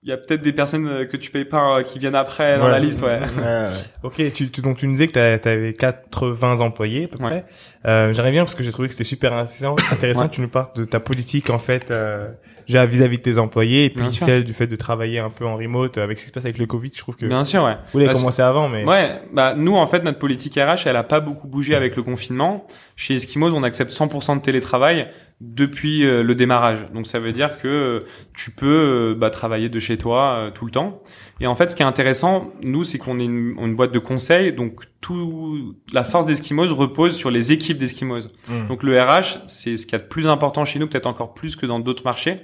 Il 0.04 0.08
y 0.08 0.12
a 0.12 0.16
peut-être 0.16 0.42
des 0.42 0.52
personnes 0.52 0.88
euh, 0.88 1.04
que 1.04 1.16
tu 1.16 1.30
payes 1.30 1.44
pas 1.44 1.78
euh, 1.78 1.82
qui 1.84 2.00
viennent 2.00 2.16
après 2.16 2.58
dans 2.58 2.64
Ouais. 2.64 2.70
la 2.72 2.80
liste, 2.80 3.02
ouais. 3.02 3.20
Ouais, 3.20 3.42
ouais. 3.44 3.68
Ok, 4.02 4.14
tu, 4.32 4.50
tu- 4.50 4.60
donc 4.60 4.78
tu 4.78 4.86
nous 4.88 4.94
disais 4.94 5.06
que 5.06 5.36
t'avais 5.36 5.74
80 5.74 6.60
employés 6.60 7.04
à 7.04 7.08
peu 7.08 7.22
Ouais. 7.22 7.30
près. 7.30 7.44
Euh, 7.86 8.12
J'aimerais 8.12 8.32
bien 8.32 8.42
parce 8.42 8.56
que 8.56 8.64
j'ai 8.64 8.72
trouvé 8.72 8.88
que 8.88 8.94
c'était 8.94 9.04
super 9.04 9.32
intéressant, 9.32 9.76
intéressant 9.92 10.22
Ouais. 10.22 10.28
que 10.28 10.34
tu 10.34 10.40
nous 10.40 10.48
parles 10.48 10.72
de 10.74 10.84
ta 10.86 10.98
politique 10.98 11.50
en 11.50 11.58
fait, 11.60 11.90
euh, 11.92 12.28
vis-à-vis 12.66 13.18
de 13.18 13.22
tes 13.22 13.38
employés 13.38 13.86
et 13.86 13.90
puis 13.90 14.02
Bien 14.02 14.10
sûr. 14.10 14.26
celle 14.26 14.44
du 14.44 14.52
fait 14.52 14.66
de 14.66 14.76
travailler 14.76 15.18
un 15.18 15.30
peu 15.30 15.46
en 15.46 15.56
remote 15.56 15.98
avec 15.98 16.18
ce 16.18 16.24
qui 16.24 16.28
se 16.28 16.32
passe 16.32 16.44
avec 16.44 16.58
le 16.58 16.66
Covid. 16.66 16.90
Je 16.94 16.98
trouve 17.00 17.16
que 17.16 17.26
Bien 17.26 17.44
sûr, 17.44 17.64
ouais. 17.64 17.76
vous 17.92 17.98
l'avez 17.98 18.12
commencé 18.14 18.42
avant, 18.42 18.68
mais 18.68 18.84
Ouais, 18.84 19.20
bah 19.32 19.54
nous 19.56 19.74
en 19.76 19.86
fait 19.86 20.02
notre 20.04 20.18
politique 20.18 20.54
RH 20.54 20.86
elle 20.86 20.96
a 20.96 21.02
pas 21.04 21.20
beaucoup 21.20 21.48
bougé 21.48 21.74
avec 21.74 21.96
le 21.96 22.02
confinement. 22.02 22.66
Chez 22.96 23.14
Eskimos 23.14 23.52
on 23.52 23.62
accepte 23.62 23.92
100% 23.92 24.36
de 24.36 24.42
télétravail 24.42 25.08
depuis 25.40 26.06
euh, 26.06 26.22
le 26.22 26.34
démarrage. 26.34 26.86
Donc 26.94 27.06
ça 27.06 27.18
veut 27.18 27.32
dire 27.32 27.56
que 27.58 27.66
euh, 27.68 28.00
tu 28.32 28.50
peux 28.52 28.66
euh, 28.66 29.14
bah, 29.16 29.30
travailler 29.30 29.68
de 29.68 29.78
chez 29.80 29.98
toi 29.98 30.50
tout 30.54 30.64
le 30.64 30.70
temps. 30.70 31.02
Et 31.40 31.46
en 31.46 31.56
fait 31.56 31.70
ce 31.70 31.76
qui 31.76 31.82
est 31.82 31.86
intéressant 31.86 32.52
nous 32.62 32.84
c'est 32.84 32.98
qu'on 32.98 33.18
est 33.18 33.24
une, 33.24 33.56
une 33.58 33.74
boîte 33.74 33.92
de 33.92 33.98
conseil 33.98 34.52
donc 34.52 34.84
tout 35.00 35.74
la 35.92 36.04
force 36.04 36.26
d'Eskimos 36.26 36.72
repose 36.72 37.16
sur 37.16 37.30
les 37.30 37.52
équipes 37.52 37.78
d'Eskimos. 37.78 38.28
Mm. 38.48 38.68
Donc 38.68 38.82
le 38.82 39.00
RH 39.00 39.40
c'est 39.46 39.76
ce 39.76 39.86
qu'il 39.86 39.94
y 39.94 40.00
a 40.00 40.04
de 40.04 40.08
plus 40.08 40.28
important 40.28 40.64
chez 40.64 40.78
nous 40.78 40.86
peut-être 40.86 41.06
encore 41.06 41.34
plus 41.34 41.56
que 41.56 41.66
dans 41.66 41.80
d'autres 41.80 42.04
marchés. 42.04 42.40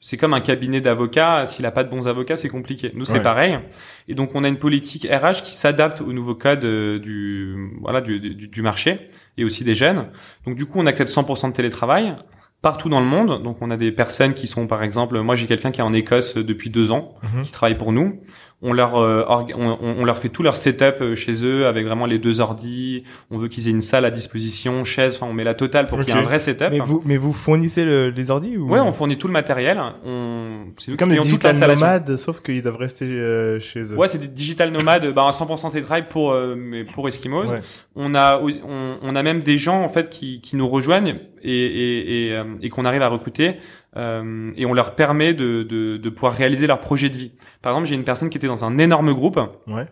C'est 0.00 0.16
comme 0.16 0.32
un 0.32 0.40
cabinet 0.40 0.80
d'avocats. 0.80 1.44
S'il 1.46 1.66
a 1.66 1.72
pas 1.72 1.82
de 1.82 1.90
bons 1.90 2.06
avocats, 2.06 2.36
c'est 2.36 2.48
compliqué. 2.48 2.92
Nous, 2.94 3.04
c'est 3.04 3.14
Ouais. 3.14 3.20
pareil. 3.20 3.58
Et 4.06 4.14
donc, 4.14 4.30
on 4.36 4.44
a 4.44 4.48
une 4.48 4.58
politique 4.60 5.08
RH 5.10 5.42
qui 5.42 5.56
s'adapte 5.56 6.00
aux 6.02 6.12
nouveaux 6.12 6.36
codes 6.36 6.64
du 6.64 7.72
voilà 7.80 8.00
du, 8.00 8.20
du, 8.20 8.46
du 8.46 8.62
marché 8.62 9.10
et 9.38 9.44
aussi 9.44 9.64
des 9.64 9.74
jeunes. 9.74 10.06
Donc, 10.46 10.56
du 10.56 10.66
coup, 10.66 10.78
on 10.80 10.86
accepte 10.86 11.10
100% 11.10 11.48
de 11.48 11.52
télétravail 11.54 12.14
partout 12.60 12.88
dans 12.88 13.00
le 13.00 13.06
monde. 13.06 13.42
Donc, 13.42 13.58
on 13.62 13.70
a 13.70 13.76
des 13.76 13.92
personnes 13.92 14.34
qui 14.34 14.46
sont, 14.48 14.66
par 14.66 14.82
exemple, 14.82 15.18
moi, 15.20 15.36
j'ai 15.36 15.46
quelqu'un 15.46 15.70
qui 15.70 15.80
est 15.80 15.84
en 15.84 15.92
Écosse 15.94 16.34
depuis 16.36 16.70
deux 16.70 16.90
ans, 16.90 17.14
Mhm. 17.22 17.42
qui 17.42 17.52
travaille 17.52 17.78
pour 17.78 17.92
nous. 17.92 18.20
On 18.60 18.72
leur 18.72 18.96
euh, 18.96 19.24
orga- 19.28 19.54
on, 19.56 19.78
on- 19.80 19.96
on 20.00 20.04
leur 20.04 20.18
fait 20.18 20.30
tout 20.30 20.42
leur 20.42 20.56
setup 20.56 20.96
euh, 21.00 21.14
chez 21.14 21.44
eux 21.44 21.66
avec 21.68 21.86
vraiment 21.86 22.06
les 22.06 22.18
deux 22.18 22.40
ordis. 22.40 23.04
On 23.30 23.38
veut 23.38 23.46
qu'ils 23.46 23.68
aient 23.68 23.70
une 23.70 23.80
salle 23.80 24.04
à 24.04 24.10
disposition, 24.10 24.82
chaise. 24.82 25.14
Enfin, 25.14 25.26
on 25.30 25.32
met 25.32 25.44
la 25.44 25.54
totale 25.54 25.86
pour 25.86 25.98
qu'il 26.00 26.08
y 26.08 26.16
ait 26.16 26.20
un 26.20 26.24
vrai 26.24 26.40
setup. 26.40 26.68
mais 26.70 26.80
vous 26.80 27.00
mais 27.04 27.16
vous 27.16 27.32
fournissez 27.32 27.84
le, 27.84 28.10
les 28.10 28.30
ordi 28.32 28.56
ou? 28.56 28.68
Ouais, 28.68 28.80
on 28.80 28.90
fournit 28.92 29.16
tout 29.16 29.28
le 29.28 29.32
matériel. 29.32 29.80
On, 30.04 30.64
c'est 30.76 30.96
comme 30.98 31.10
des 31.10 31.20
digital 31.20 31.56
nomades, 31.80 32.16
sauf 32.16 32.40
qu'ils 32.42 32.62
doivent 32.62 32.78
rester 32.78 33.04
euh, 33.04 33.60
chez 33.60 33.80
eux. 33.92 33.96
Ouais, 33.96 34.08
c'est 34.08 34.18
des 34.18 34.26
digital 34.26 34.70
nomades, 34.72 35.06
bah, 35.14 35.26
à 35.28 35.30
100% 35.30 35.70
télétravail 35.70 36.06
pour, 36.08 36.32
euh, 36.32 36.56
mais 36.56 36.82
pour 36.84 37.06
Eskimos. 37.06 37.44
Ouais. 37.46 37.60
On 37.94 38.16
a, 38.16 38.40
on, 38.40 38.96
on 39.00 39.14
a 39.14 39.22
même 39.22 39.42
des 39.42 39.58
gens, 39.58 39.82
en 39.84 39.88
fait, 39.88 40.10
qui, 40.10 40.40
qui 40.40 40.56
nous 40.56 40.66
rejoignent 40.68 41.14
et, 41.44 41.52
et, 41.52 42.26
et, 42.26 42.36
euh, 42.36 42.42
et 42.60 42.68
qu'on 42.70 42.84
arrive 42.84 43.02
à 43.02 43.08
recruter, 43.08 43.54
euh, 43.98 44.50
et 44.56 44.64
on 44.64 44.72
leur 44.72 44.94
permet 44.94 45.34
de, 45.34 45.62
de, 45.64 45.96
de 45.96 46.10
pouvoir 46.10 46.32
réaliser 46.34 46.66
leur 46.66 46.80
projet 46.80 47.10
de 47.10 47.16
vie. 47.16 47.32
Par 47.62 47.72
exemple, 47.72 47.88
j'ai 47.88 47.94
une 47.96 48.04
personne 48.04 48.30
qui 48.30 48.38
était 48.38 48.46
dans 48.46 48.64
un 48.64 48.78
énorme 48.78 49.12
groupe, 49.12 49.38
Ouais. 49.66 49.86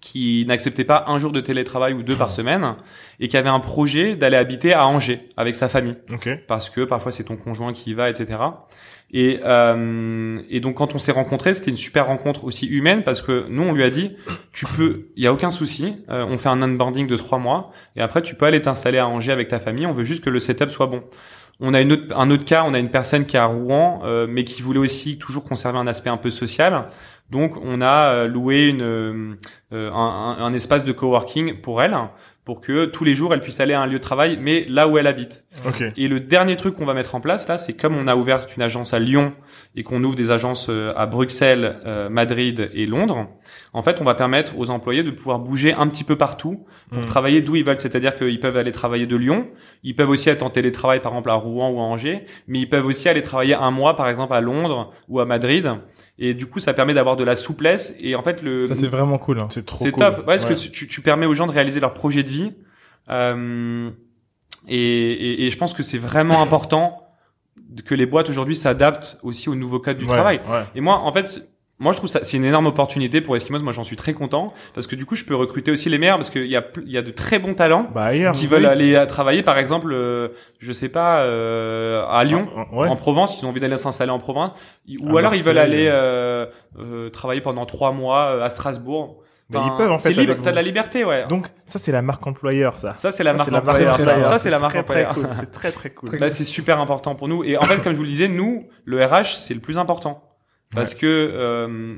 qui 0.00 0.44
n'acceptait 0.46 0.84
pas 0.84 1.04
un 1.08 1.18
jour 1.18 1.32
de 1.32 1.40
télétravail 1.40 1.92
ou 1.92 2.02
deux 2.04 2.14
par 2.16 2.30
semaine, 2.30 2.76
et 3.20 3.26
qui 3.28 3.36
avait 3.36 3.48
un 3.48 3.60
projet 3.60 4.14
d'aller 4.14 4.36
habiter 4.36 4.72
à 4.72 4.86
Angers 4.86 5.28
avec 5.36 5.56
sa 5.56 5.68
famille 5.68 5.96
Ok. 6.12 6.28
parce 6.46 6.70
que 6.70 6.82
parfois 6.82 7.10
c'est 7.12 7.24
ton 7.24 7.36
conjoint 7.36 7.72
qui 7.72 7.90
y 7.90 7.94
va, 7.94 8.08
etc. 8.08 8.38
Et, 9.10 9.40
euh, 9.44 10.40
et 10.50 10.60
donc 10.60 10.76
quand 10.76 10.94
on 10.94 10.98
s'est 10.98 11.12
rencontrés, 11.12 11.54
c'était 11.54 11.70
une 11.70 11.76
super 11.78 12.06
rencontre 12.06 12.44
aussi 12.44 12.66
humaine 12.66 13.02
parce 13.02 13.22
que 13.22 13.46
nous 13.48 13.62
on 13.62 13.72
lui 13.72 13.82
a 13.82 13.90
dit, 13.90 14.14
tu 14.52 14.66
peux, 14.66 15.06
il 15.16 15.24
y 15.24 15.26
a 15.26 15.32
aucun 15.32 15.50
souci, 15.50 15.96
euh, 16.10 16.26
on 16.28 16.36
fait 16.38 16.50
un 16.50 16.60
onboarding 16.62 17.06
de 17.06 17.16
trois 17.16 17.38
mois 17.38 17.72
et 17.96 18.00
après 18.02 18.20
tu 18.22 18.34
peux 18.34 18.44
aller 18.46 18.60
t'installer 18.60 18.98
à 18.98 19.08
Angers 19.08 19.32
avec 19.32 19.48
ta 19.48 19.58
famille. 19.60 19.86
On 19.86 19.92
veut 19.94 20.04
juste 20.04 20.22
que 20.22 20.30
le 20.30 20.40
setup 20.40 20.70
soit 20.70 20.86
bon. 20.88 21.02
On 21.60 21.74
a 21.74 21.80
une 21.80 21.92
autre, 21.92 22.16
un 22.16 22.30
autre 22.30 22.44
cas, 22.44 22.62
on 22.66 22.72
a 22.74 22.78
une 22.78 22.90
personne 22.90 23.26
qui 23.26 23.36
est 23.36 23.40
à 23.40 23.46
Rouen, 23.46 24.00
euh, 24.04 24.26
mais 24.28 24.44
qui 24.44 24.62
voulait 24.62 24.78
aussi 24.78 25.18
toujours 25.18 25.42
conserver 25.44 25.78
un 25.78 25.86
aspect 25.88 26.10
un 26.10 26.16
peu 26.16 26.30
social. 26.30 26.84
Donc 27.30 27.56
on 27.62 27.80
a 27.82 28.12
euh, 28.14 28.26
loué 28.28 28.68
une, 28.68 28.82
euh, 28.82 29.34
un, 29.72 29.86
un- 29.92 30.38
un 30.44 30.52
espace 30.54 30.84
de 30.84 30.92
coworking 30.92 31.60
pour 31.60 31.82
elle, 31.82 31.96
pour 32.48 32.62
que 32.62 32.86
tous 32.86 33.04
les 33.04 33.14
jours 33.14 33.34
elle 33.34 33.40
puisse 33.42 33.60
aller 33.60 33.74
à 33.74 33.82
un 33.82 33.86
lieu 33.86 33.98
de 33.98 34.02
travail, 34.02 34.38
mais 34.40 34.64
là 34.70 34.88
où 34.88 34.96
elle 34.96 35.06
habite. 35.06 35.44
Ok. 35.66 35.84
Et 35.98 36.08
le 36.08 36.18
dernier 36.18 36.56
truc 36.56 36.76
qu'on 36.76 36.86
va 36.86 36.94
mettre 36.94 37.14
en 37.14 37.20
place 37.20 37.46
là, 37.46 37.58
c'est 37.58 37.74
comme 37.74 37.94
on 37.94 38.08
a 38.08 38.16
ouvert 38.16 38.46
une 38.56 38.62
agence 38.62 38.94
à 38.94 38.98
Lyon 38.98 39.34
et 39.76 39.82
qu'on 39.82 40.02
ouvre 40.02 40.14
des 40.14 40.30
agences 40.30 40.68
euh, 40.70 40.90
à 40.96 41.04
Bruxelles, 41.04 41.76
euh, 41.84 42.08
Madrid 42.08 42.70
et 42.72 42.86
Londres. 42.86 43.28
En 43.74 43.82
fait, 43.82 44.00
on 44.00 44.04
va 44.04 44.14
permettre 44.14 44.58
aux 44.58 44.70
employés 44.70 45.02
de 45.02 45.10
pouvoir 45.10 45.40
bouger 45.40 45.74
un 45.74 45.86
petit 45.88 46.04
peu 46.04 46.16
partout 46.16 46.64
pour 46.90 47.02
Mm. 47.02 47.04
travailler 47.04 47.42
d'où 47.42 47.54
ils 47.54 47.64
veulent. 47.64 47.78
C'est-à-dire 47.78 48.16
qu'ils 48.16 48.40
peuvent 48.40 48.56
aller 48.56 48.72
travailler 48.72 49.04
de 49.04 49.14
Lyon, 49.16 49.46
ils 49.82 49.94
peuvent 49.94 50.08
aussi 50.08 50.30
être 50.30 50.42
en 50.42 50.48
télétravail 50.48 51.00
par 51.02 51.12
exemple 51.12 51.28
à 51.28 51.34
Rouen 51.34 51.68
ou 51.68 51.78
à 51.80 51.82
Angers, 51.82 52.24
mais 52.46 52.60
ils 52.60 52.66
peuvent 52.70 52.86
aussi 52.86 53.10
aller 53.10 53.20
travailler 53.20 53.52
un 53.56 53.70
mois 53.70 53.94
par 53.94 54.08
exemple 54.08 54.32
à 54.32 54.40
Londres 54.40 54.90
ou 55.10 55.20
à 55.20 55.26
Madrid. 55.26 55.70
Et 56.18 56.34
du 56.34 56.46
coup, 56.46 56.58
ça 56.60 56.74
permet 56.74 56.94
d'avoir 56.94 57.16
de 57.16 57.22
la 57.24 57.36
souplesse. 57.36 57.94
Et 58.00 58.14
en 58.16 58.22
fait, 58.22 58.42
le 58.42 58.66
ça 58.66 58.74
c'est 58.74 58.88
vraiment 58.88 59.18
cool. 59.18 59.38
Hein. 59.40 59.46
C'est 59.50 59.64
trop 59.64 59.84
c'est 59.84 59.92
cool. 59.92 60.02
top. 60.02 60.18
Ouais, 60.18 60.24
parce 60.38 60.44
Ouais. 60.46 60.54
que 60.54 60.60
tu, 60.60 60.88
tu 60.88 61.00
permets 61.00 61.26
aux 61.26 61.34
gens 61.34 61.46
de 61.46 61.52
réaliser 61.52 61.78
leur 61.80 61.94
projet 61.94 62.22
de 62.24 62.28
vie. 62.28 62.52
Euh, 63.08 63.90
et, 64.66 64.76
et, 65.12 65.46
et 65.46 65.50
je 65.50 65.56
pense 65.56 65.74
que 65.74 65.82
c'est 65.82 65.98
vraiment 65.98 66.42
important 66.42 67.04
que 67.84 67.94
les 67.94 68.06
boîtes 68.06 68.28
aujourd'hui 68.30 68.56
s'adaptent 68.56 69.18
aussi 69.22 69.48
aux 69.48 69.54
nouveaux 69.54 69.78
codes 69.78 69.98
du 69.98 70.04
Ouais, 70.04 70.12
travail. 70.12 70.40
Ouais. 70.48 70.64
Et 70.74 70.80
moi, 70.80 70.96
en 70.96 71.12
fait, 71.12 71.48
moi, 71.80 71.92
je 71.92 71.98
trouve 71.98 72.10
ça, 72.10 72.20
c'est 72.24 72.36
une 72.36 72.44
énorme 72.44 72.66
opportunité 72.66 73.20
pour 73.20 73.36
Eskimos. 73.36 73.60
Moi, 73.60 73.72
j'en 73.72 73.84
suis 73.84 73.94
très 73.96 74.12
content 74.12 74.52
parce 74.74 74.86
que 74.86 74.96
du 74.96 75.06
coup, 75.06 75.14
je 75.14 75.24
peux 75.24 75.34
recruter 75.36 75.70
aussi 75.70 75.88
les 75.88 75.98
meilleurs 75.98 76.16
parce 76.16 76.30
qu'il 76.30 76.46
y 76.46 76.56
a, 76.56 76.64
il 76.84 76.90
y 76.90 76.98
a 76.98 77.02
de 77.02 77.10
très 77.12 77.38
bons 77.38 77.54
talents 77.54 77.88
Bah 77.94 78.04
ailleurs. 78.06 78.34
qui 78.34 78.42
oui. 78.42 78.46
veulent 78.48 78.66
aller 78.66 78.96
à 78.96 79.06
travailler, 79.06 79.42
par 79.42 79.58
exemple, 79.58 79.92
euh, 79.92 80.28
je 80.58 80.72
sais 80.72 80.88
pas, 80.88 81.22
euh, 81.22 82.04
à 82.08 82.24
Lyon. 82.24 82.48
Ah, 82.56 82.64
Ouais. 82.72 82.88
En 82.88 82.96
Provence, 82.96 83.38
ils 83.40 83.46
ont 83.46 83.50
envie 83.50 83.60
d'aller 83.60 83.76
s'installer 83.76 84.10
en 84.10 84.18
province, 84.18 84.52
Ils- 84.86 84.98
ou 85.00 85.16
À 85.16 85.20
alors 85.20 85.34
ils 85.34 85.42
veulent 85.42 85.58
aller 85.58 85.88
euh, 85.90 86.46
euh, 86.78 87.10
travailler 87.10 87.40
pendant 87.40 87.64
trois 87.66 87.92
mois 87.92 88.34
euh, 88.36 88.42
à 88.44 88.50
Strasbourg. 88.50 89.22
Mais 89.50 89.58
ils 89.64 89.76
peuvent, 89.78 89.90
en 89.92 89.98
c'est 89.98 90.12
fait, 90.12 90.20
libre, 90.20 90.34
t'as 90.42 90.50
de 90.50 90.56
la 90.56 90.60
liberté, 90.62 91.04
ouais. 91.06 91.26
Donc 91.26 91.46
ça 91.64 91.78
c'est 91.78 91.90
la 91.90 92.02
marque 92.02 92.26
employeur 92.26 92.76
ça. 92.78 92.92
ça 92.94 93.12
c'est 93.12 93.24
la 93.24 93.32
marque 93.32 93.50
employeur. 93.50 93.98
marque 93.98 94.26
Ça, 94.26 94.38
c'est 94.38 94.50
la 94.50 94.58
marque 94.58 94.74
très, 94.74 94.82
très 94.84 95.06
employeur. 95.06 95.14
cool. 95.14 95.36
C'est 95.40 95.50
très 95.52 95.72
très 95.72 95.88
cool. 95.90 96.18
Là 96.18 96.28
c'est 96.28 96.44
super 96.44 96.78
important 96.80 97.14
pour 97.14 97.28
nous. 97.28 97.44
Et 97.44 97.56
en 97.56 97.62
fait, 97.62 97.78
comme 97.82 97.92
je 97.92 97.96
vous 97.96 98.02
le 98.02 98.10
disais, 98.10 98.28
nous, 98.28 98.66
le 98.84 99.02
RH 99.02 99.36
c'est 99.38 99.54
le 99.54 99.60
plus 99.60 99.78
important 99.78 100.22
parce 100.74 100.94
que 100.94 101.06
euh, 101.06 101.96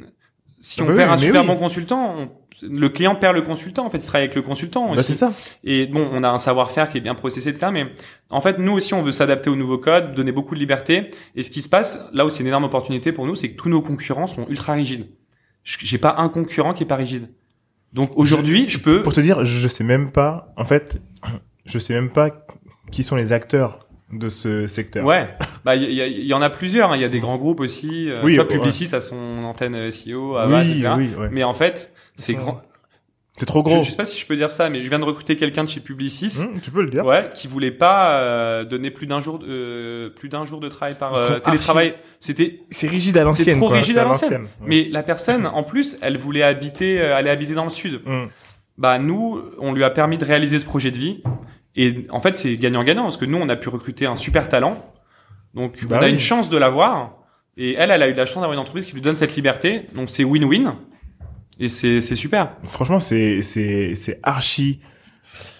si 0.61 0.81
Ah 0.81 0.85
on 0.85 0.87
bah 0.87 0.93
oui, 0.93 0.99
perd 0.99 1.11
un 1.13 1.17
super 1.19 1.41
oui. 1.43 1.47
bon 1.47 1.57
consultant, 1.57 2.15
on- 2.19 2.31
le 2.63 2.89
client 2.91 3.15
perd 3.15 3.35
le 3.37 3.41
consultant. 3.43 3.87
En 3.87 3.91
fait, 3.91 3.99
il 3.99 4.05
travaille 4.05 4.25
avec 4.25 4.35
le 4.37 4.43
consultant. 4.43 4.95
Bah 4.95 5.03
c'est 5.03 5.15
ça. 5.15 5.33
Et 5.65 5.87
bon, 5.87 6.07
on 6.13 6.23
a 6.23 6.29
un 6.29 6.37
savoir-faire 6.37 6.91
qui 6.91 6.99
est 6.99 7.01
bien 7.01 7.15
processé, 7.15 7.49
etc. 7.49 7.69
Mais 7.73 7.87
en 8.29 8.43
fait, 8.43 8.59
nous 8.59 8.73
aussi, 8.73 8.93
on 8.93 9.03
veut 9.03 9.13
s'adapter 9.13 9.49
aux 9.49 9.57
nouveaux 9.57 9.79
codes, 9.79 10.15
donner 10.15 10.31
beaucoup 10.33 10.55
de 10.55 10.61
liberté. 10.61 11.11
Et 11.37 11.43
ce 11.43 11.51
qui 11.51 11.63
se 11.63 11.71
passe, 11.71 12.05
là 12.13 12.27
où 12.27 12.31
c'est 12.31 12.43
une 12.43 12.49
énorme 12.49 12.65
opportunité 12.65 13.13
pour 13.13 13.27
nous, 13.27 13.35
c'est 13.35 13.51
que 13.53 13.57
tous 13.57 13.71
nos 13.71 13.81
concurrents 13.81 14.27
sont 14.27 14.47
ultra 14.49 14.75
rigides. 14.75 15.09
Je- 15.65 15.79
J'ai 15.81 15.97
pas 15.97 16.17
un 16.19 16.29
concurrent 16.29 16.75
qui 16.75 16.83
est 16.83 16.87
pas 16.87 16.97
rigide. 16.97 17.31
Donc 17.95 18.11
aujourd'hui, 18.17 18.67
je 18.69 18.79
peux. 18.79 19.03
Pour 19.03 19.15
te 19.15 19.21
dire, 19.21 19.43
je 19.45 19.67
sais 19.69 19.85
même 19.85 20.13
pas. 20.13 20.53
En 20.59 20.67
fait, 20.67 21.01
je 21.65 21.79
sais 21.79 21.95
même 21.95 22.11
pas 22.11 22.47
qui 22.93 23.05
sont 23.05 23.17
les 23.17 23.33
acteurs 23.33 23.79
de 24.13 24.29
ce 24.29 24.67
secteur. 24.67 25.05
Ouais, 25.05 25.29
bah 25.65 25.77
il 25.77 25.83
y, 25.85 25.95
y, 26.03 26.27
y, 26.29 26.35
en 26.35 26.43
a 26.43 26.51
plusieurs. 26.51 26.91
hein. 26.93 26.97
Il 26.97 27.03
y 27.03 27.05
a 27.05 27.09
des 27.09 27.21
grands 27.21 27.37
groupes 27.39 27.61
aussi. 27.61 28.11
Euh, 28.11 28.21
Oui, 28.25 28.33
tu 28.33 28.37
vois, 28.39 28.45
ouais. 28.49 28.55
Publicis 28.59 28.95
a 28.95 29.01
son 29.01 29.45
antenne 29.45 29.91
SEO, 29.91 30.37
Avast, 30.37 30.67
oui, 30.69 30.73
etc. 30.79 30.93
oui, 30.97 31.11
ouais. 31.19 31.29
Mais 31.31 31.45
en 31.45 31.55
fait, 31.55 31.93
c'est 32.15 32.35
grand. 32.35 32.61
C'est 33.39 33.47
trop 33.47 33.61
Je, 33.61 33.73
gros. 33.73 33.83
je 33.83 33.91
sais 33.91 33.97
pas 33.97 34.05
si 34.05 34.21
je 34.21 34.27
peux 34.27 34.37
dire 34.37 34.53
ça, 34.53 34.69
mais 34.69 34.83
je 34.85 34.89
viens 34.91 34.99
de 34.99 35.05
recruter 35.05 35.35
quelqu'un 35.37 35.65
de 35.65 35.69
chez 35.71 35.81
Publicis. 35.81 36.41
Hum, 36.43 36.61
tu 36.61 36.71
peux 36.71 36.83
le 36.83 36.91
dire. 36.91 37.07
Ouais, 37.07 37.31
qui 37.35 37.49
voulait 37.49 37.71
pas 37.71 38.21
euh, 38.21 38.65
donner 38.65 38.91
plus 38.91 39.07
d'un 39.07 39.21
jour, 39.21 39.39
de- 39.39 39.47
euh, 39.49 40.11
plus 40.11 40.29
d'un 40.29 40.45
jour 40.45 40.61
de 40.61 40.69
travail 40.69 40.97
par 40.99 41.15
euh, 41.15 41.39
télétravail. 41.39 41.95
C'était 42.19 42.61
C'est 42.71 42.89
rigide 42.89 43.17
à 43.17 43.21
c'est 43.21 43.25
l'ancienne. 43.25 43.57
trop 43.59 43.69
quoi. 43.69 43.77
rigide 43.79 43.95
c'est 43.95 44.01
à 44.01 44.05
l'ancienne. 44.05 44.43
ouais. 44.43 44.49
Mais 44.67 44.89
la 44.91 45.03
personne, 45.03 45.47
en 45.47 45.63
plus, 45.63 45.97
elle 46.03 46.19
voulait 46.19 46.43
habiter, 46.43 47.01
euh, 47.01 47.17
aller 47.17 47.31
habiter 47.31 47.55
dans 47.55 47.65
le 47.65 47.71
sud. 47.71 48.03
Hum. 48.05 48.29
Bah 48.77 48.99
nous, 48.99 49.41
on 49.59 49.73
lui 49.73 49.85
a 49.85 49.91
permis 49.91 50.19
de 50.19 50.25
réaliser 50.25 50.59
ce 50.59 50.65
projet 50.67 50.91
de 50.91 50.97
vie. 50.99 51.23
Et 51.77 52.07
en 52.11 52.21
fait, 52.21 52.37
c'est 52.37 52.57
gagnant-gagnant 52.57 53.05
parce 53.05 53.17
que 53.17 53.25
nous, 53.25 53.39
on 53.39 53.49
a 53.49 53.57
pu 53.57 53.69
recruter 53.69 54.07
un 54.07 54.15
super 54.17 54.49
talent. 54.49 54.85
Donc, 55.55 55.85
Bah 55.87 55.99
on 55.99 56.03
a 56.03 56.07
oui. 56.07 56.13
une 56.13 56.19
chance 56.19 56.49
de 56.51 56.57
l'avoir. 56.57 57.17
Et 57.57 57.75
elle, 57.79 57.91
elle 57.91 58.03
a 58.03 58.09
eu 58.09 58.15
la 58.15 58.27
chance 58.27 58.37
d'avoir 58.37 58.53
une 58.53 58.59
entreprise 58.59 58.87
qui 58.87 58.95
lui 58.95 59.03
donne 59.03 59.17
cette 59.17 59.35
liberté. 59.37 59.87
Donc, 59.95 60.11
c'est 60.11 60.25
win-win. 60.25 60.75
Et 61.59 61.69
c'est 61.69 62.01
c'est 62.01 62.15
super. 62.17 62.57
Franchement, 62.65 63.01
c'est 63.01 63.43
c'est 63.43 63.95
c'est 63.95 64.19
archi 64.23 64.81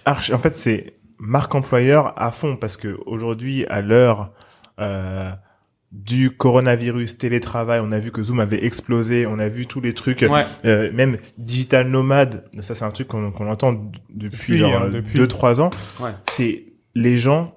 archi. 0.05 0.33
En 0.33 0.39
fait, 0.39 0.55
c'est 0.55 0.95
marque 1.19 1.55
employeur 1.55 2.15
à 2.21 2.31
fond 2.31 2.57
parce 2.57 2.77
que 2.79 2.99
aujourd'hui, 3.07 3.67
à 3.67 3.83
l'heure 3.83 4.33
euh, 4.81 5.31
du 5.93 6.31
coronavirus, 6.31 7.19
télétravail, 7.19 7.81
on 7.83 7.91
a 7.91 7.99
vu 7.99 8.13
que 8.13 8.23
Zoom 8.23 8.39
avait 8.41 8.65
explosé, 8.65 9.27
on 9.27 9.39
a 9.41 9.49
vu 9.49 9.67
tous 9.67 9.81
les 9.81 9.93
trucs, 9.93 10.21
Ouais. 10.23 10.45
euh, 10.65 10.91
même 10.93 11.19
digital 11.37 11.89
nomade. 11.89 12.45
Ça, 12.61 12.75
c'est 12.77 12.85
un 12.85 12.91
truc 12.93 13.09
qu'on 13.09 13.33
qu'on 13.33 13.51
entend 13.51 13.73
depuis 13.73 14.31
Depuis, 14.31 14.59
genre 14.59 14.83
hein, 14.83 14.91
depuis. 14.93 15.15
deux 15.17 15.27
trois 15.27 15.61
ans. 15.61 15.71
Ouais. 16.01 16.11
C'est 16.31 16.65
les 16.95 17.17
gens. 17.19 17.55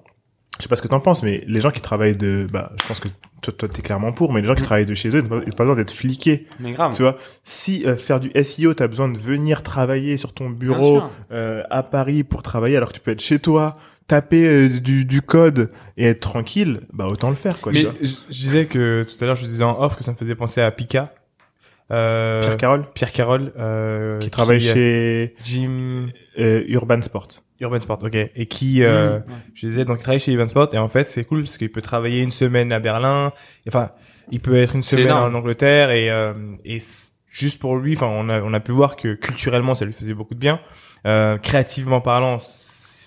Je 0.58 0.62
sais 0.62 0.68
pas 0.68 0.76
ce 0.76 0.82
que 0.82 0.88
t'en 0.88 1.00
penses, 1.00 1.22
mais 1.24 1.42
les 1.48 1.60
gens 1.60 1.72
qui 1.72 1.80
travaillent 1.80 2.16
de, 2.16 2.46
bah, 2.52 2.70
je 2.80 2.86
pense 2.86 3.00
que 3.00 3.08
toi, 3.42 3.52
toi, 3.52 3.68
t'es 3.68 3.82
clairement 3.82 4.12
pour, 4.12 4.32
mais 4.32 4.40
les 4.40 4.46
gens 4.46 4.54
qui 4.54 4.62
Mm. 4.62 4.66
travaillent 4.66 4.86
de 4.86 4.94
chez 4.94 5.08
eux, 5.08 5.18
ils 5.18 5.22
n'ont 5.28 5.40
pas, 5.40 5.50
pas 5.50 5.64
besoin 5.64 5.74
d'être 5.76 5.90
fliqués. 5.92 6.46
Mais 6.60 6.72
grave. 6.72 6.94
Tu 6.94 7.02
vois, 7.02 7.16
si 7.42 7.84
euh, 7.86 7.96
faire 7.96 8.20
du 8.20 8.30
SEO, 8.40 8.72
t'as 8.72 8.86
besoin 8.86 9.08
de 9.08 9.18
venir 9.18 9.62
travailler 9.64 10.16
sur 10.16 10.32
ton 10.32 10.50
bureau 10.50 11.02
euh, 11.32 11.62
à 11.70 11.82
Paris 11.82 12.22
pour 12.22 12.42
travailler, 12.44 12.76
alors 12.76 12.90
que 12.90 12.94
tu 12.94 13.00
peux 13.00 13.10
être 13.10 13.20
chez 13.20 13.40
toi, 13.40 13.76
taper 14.06 14.46
euh, 14.46 14.68
du, 14.80 15.04
du 15.04 15.22
code 15.22 15.70
et 15.96 16.06
être 16.06 16.20
tranquille, 16.20 16.82
bah 16.92 17.06
autant 17.06 17.30
le 17.30 17.34
faire, 17.36 17.60
quoi. 17.60 17.72
Mais 17.72 17.80
je, 17.80 17.88
je 18.02 18.32
disais 18.32 18.66
que 18.66 19.04
tout 19.08 19.22
à 19.22 19.26
l'heure, 19.26 19.36
je 19.36 19.44
disais 19.44 19.64
en 19.64 19.80
off 19.82 19.96
que 19.96 20.04
ça 20.04 20.12
me 20.12 20.16
faisait 20.16 20.34
penser 20.34 20.60
à 20.60 20.70
Pika. 20.70 21.14
Euh, 21.90 22.40
Pierre 22.40 22.56
Carole, 22.56 22.84
Pierre 22.94 23.12
Carole, 23.12 23.52
euh, 23.58 24.18
qui 24.18 24.30
travaille 24.30 24.60
chez 24.60 25.34
Jim 25.42 26.08
euh, 26.38 26.64
Urban 26.68 27.02
Sport. 27.02 27.28
Urban 27.60 27.80
Sport, 27.80 27.98
ok, 28.02 28.14
et 28.14 28.46
qui, 28.46 28.82
euh, 28.82 29.18
Mmh, 29.18 29.22
ouais. 29.30 29.36
je 29.54 29.66
disais, 29.66 29.84
donc 29.84 29.98
il 29.98 30.02
travaille 30.02 30.18
chez 30.20 30.32
Urban 30.32 30.48
Sport, 30.48 30.70
et 30.72 30.78
en 30.78 30.88
fait, 30.88 31.04
c'est 31.04 31.24
cool 31.24 31.42
parce 31.42 31.56
qu'il 31.56 31.70
peut 31.70 31.82
travailler 31.82 32.22
une 32.22 32.30
semaine 32.30 32.72
à 32.72 32.80
Berlin, 32.80 33.32
enfin, 33.68 33.90
il 34.32 34.40
peut 34.40 34.56
être 34.56 34.74
une 34.74 34.82
semaine 34.82 35.12
en 35.12 35.32
Angleterre, 35.34 35.90
et, 35.90 36.10
euh, 36.10 36.32
et 36.64 36.78
juste 37.28 37.60
pour 37.60 37.76
lui, 37.76 37.94
enfin, 37.94 38.08
on 38.08 38.28
a, 38.28 38.40
on 38.40 38.52
a 38.54 38.60
pu 38.60 38.72
voir 38.72 38.96
que 38.96 39.14
culturellement, 39.14 39.74
ça 39.74 39.84
lui 39.84 39.92
faisait 39.92 40.14
beaucoup 40.14 40.34
de 40.34 40.40
bien, 40.40 40.60
euh, 41.06 41.36
créativement 41.38 42.00
parlant, 42.00 42.38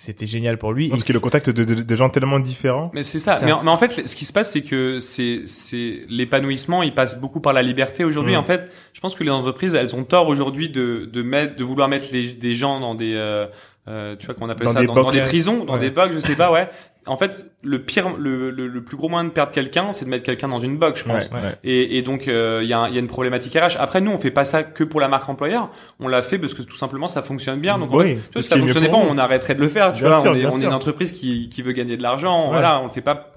c'était 0.08 0.26
génial 0.26 0.58
pour 0.58 0.72
lui. 0.74 0.90
Parce 0.90 1.04
qu'il 1.04 1.16
au 1.18 1.20
contact 1.20 1.50
de, 1.50 1.64
de, 1.64 1.82
de 1.82 1.96
gens 1.96 2.10
tellement 2.10 2.40
différents. 2.40 2.92
Mais 2.94 3.04
c'est 3.04 3.20
ça. 3.20 3.38
Ça. 3.38 3.46
Mais, 3.46 3.52
en, 3.52 3.62
mais 3.64 3.72
en 3.72 3.78
fait, 3.78 4.08
ce 4.08 4.16
qui 4.16 4.26
se 4.26 4.32
passe, 4.34 4.52
c'est 4.52 4.62
que 4.62 5.00
c'est 5.00 5.42
c'est 5.46 6.02
l'épanouissement. 6.10 6.82
Il 6.82 6.94
passe 6.94 7.20
beaucoup 7.20 7.42
par 7.42 7.54
la 7.54 7.62
liberté 7.62 8.04
aujourd'hui. 8.06 8.34
Mm. 8.36 8.40
En 8.40 8.44
fait, 8.44 8.70
je 8.94 9.00
pense 9.02 9.16
que 9.16 9.24
les 9.24 9.30
entreprises, 9.32 9.76
elles 9.76 9.96
ont 9.96 10.04
tort 10.06 10.28
aujourd'hui 10.28 10.70
de 10.70 11.10
de 11.12 11.22
mettre, 11.22 11.56
de 11.58 11.64
vouloir 11.64 11.90
mettre 11.90 12.08
les, 12.12 12.32
des 12.32 12.56
gens 12.56 12.80
dans 12.80 12.96
des, 12.96 13.16
euh, 13.16 13.48
euh, 13.88 14.16
tu 14.18 14.26
vois, 14.26 14.36
qu'on 14.36 14.50
appelle 14.50 14.68
Dans 14.68 14.74
ça, 14.74 14.80
des 14.82 14.88
dans, 14.88 15.10
des 15.10 15.20
prisons, 15.20 15.66
dans 15.66 15.74
Ouais. 15.74 15.80
des 15.80 15.92
box, 15.92 16.14
je 16.14 16.20
sais 16.20 16.36
pas, 16.36 16.52
ouais. 16.52 16.70
En 17.08 17.18
fait, 17.18 17.46
le 17.64 17.82
pire, 17.82 18.16
le, 18.18 18.52
le, 18.52 18.68
le 18.68 18.84
plus 18.84 18.98
gros 18.98 19.10
moyen 19.10 19.26
de 19.26 19.30
perdre 19.32 19.52
quelqu'un, 19.52 19.92
c'est 19.94 20.06
de 20.06 20.10
mettre 20.10 20.24
quelqu'un 20.26 20.48
dans 20.48 20.60
une 20.60 20.78
box, 20.78 21.02
je 21.02 21.06
pense. 21.06 21.30
Ouais, 21.30 21.36
ouais. 21.38 21.56
Et, 21.64 21.98
et 21.98 22.02
donc 22.02 22.28
euh, 22.28 22.60
il 22.64 22.68
y, 22.70 22.74
a 22.74 22.90
y 22.90 22.98
a 22.98 23.00
une 23.00 23.08
problématique 23.08 23.54
RH. 23.54 23.78
Après 23.80 24.02
nous 24.02 24.12
on 24.12 24.20
fait 24.20 24.32
pas 24.32 24.46
ça 24.46 24.64
que 24.64 24.84
pour 24.84 25.00
la 25.00 25.08
marque 25.08 25.28
employeur, 25.30 25.72
on 26.00 26.08
l'a 26.08 26.22
fait 26.24 26.38
parce 26.38 26.54
que 26.54 26.62
tout 26.62 26.76
simplement 26.76 27.08
ça 27.08 27.24
fonctionne 27.24 27.60
bien. 27.60 27.78
Donc 27.80 27.94
en 27.94 27.98
Oui, 27.98 28.10
fait, 28.10 28.16
tu 28.16 28.22
vois, 28.34 28.42
si 28.44 28.50
ça 28.50 28.58
fonctionnait 28.58 28.90
pas, 28.90 28.98
nous. 29.04 29.10
on 29.10 29.18
arrêterait 29.18 29.56
de 29.56 29.62
le 29.62 29.68
faire. 29.68 29.94
Tu 29.94 30.02
Bien 30.04 30.10
vois, 30.12 30.22
sûr, 30.22 30.32
on, 30.32 30.36
est, 30.36 30.46
on 30.46 30.58
une 30.60 30.74
entreprise 30.74 31.12
qui, 31.12 31.50
qui 31.50 31.62
veut 31.62 31.72
gagner 31.72 31.98
de 31.98 32.04
l'argent. 32.04 32.46
Ouais. 32.46 32.52
Voilà, 32.52 32.80
on 32.82 32.86
le 32.86 32.92
fait 32.92 33.02
pas. 33.02 33.34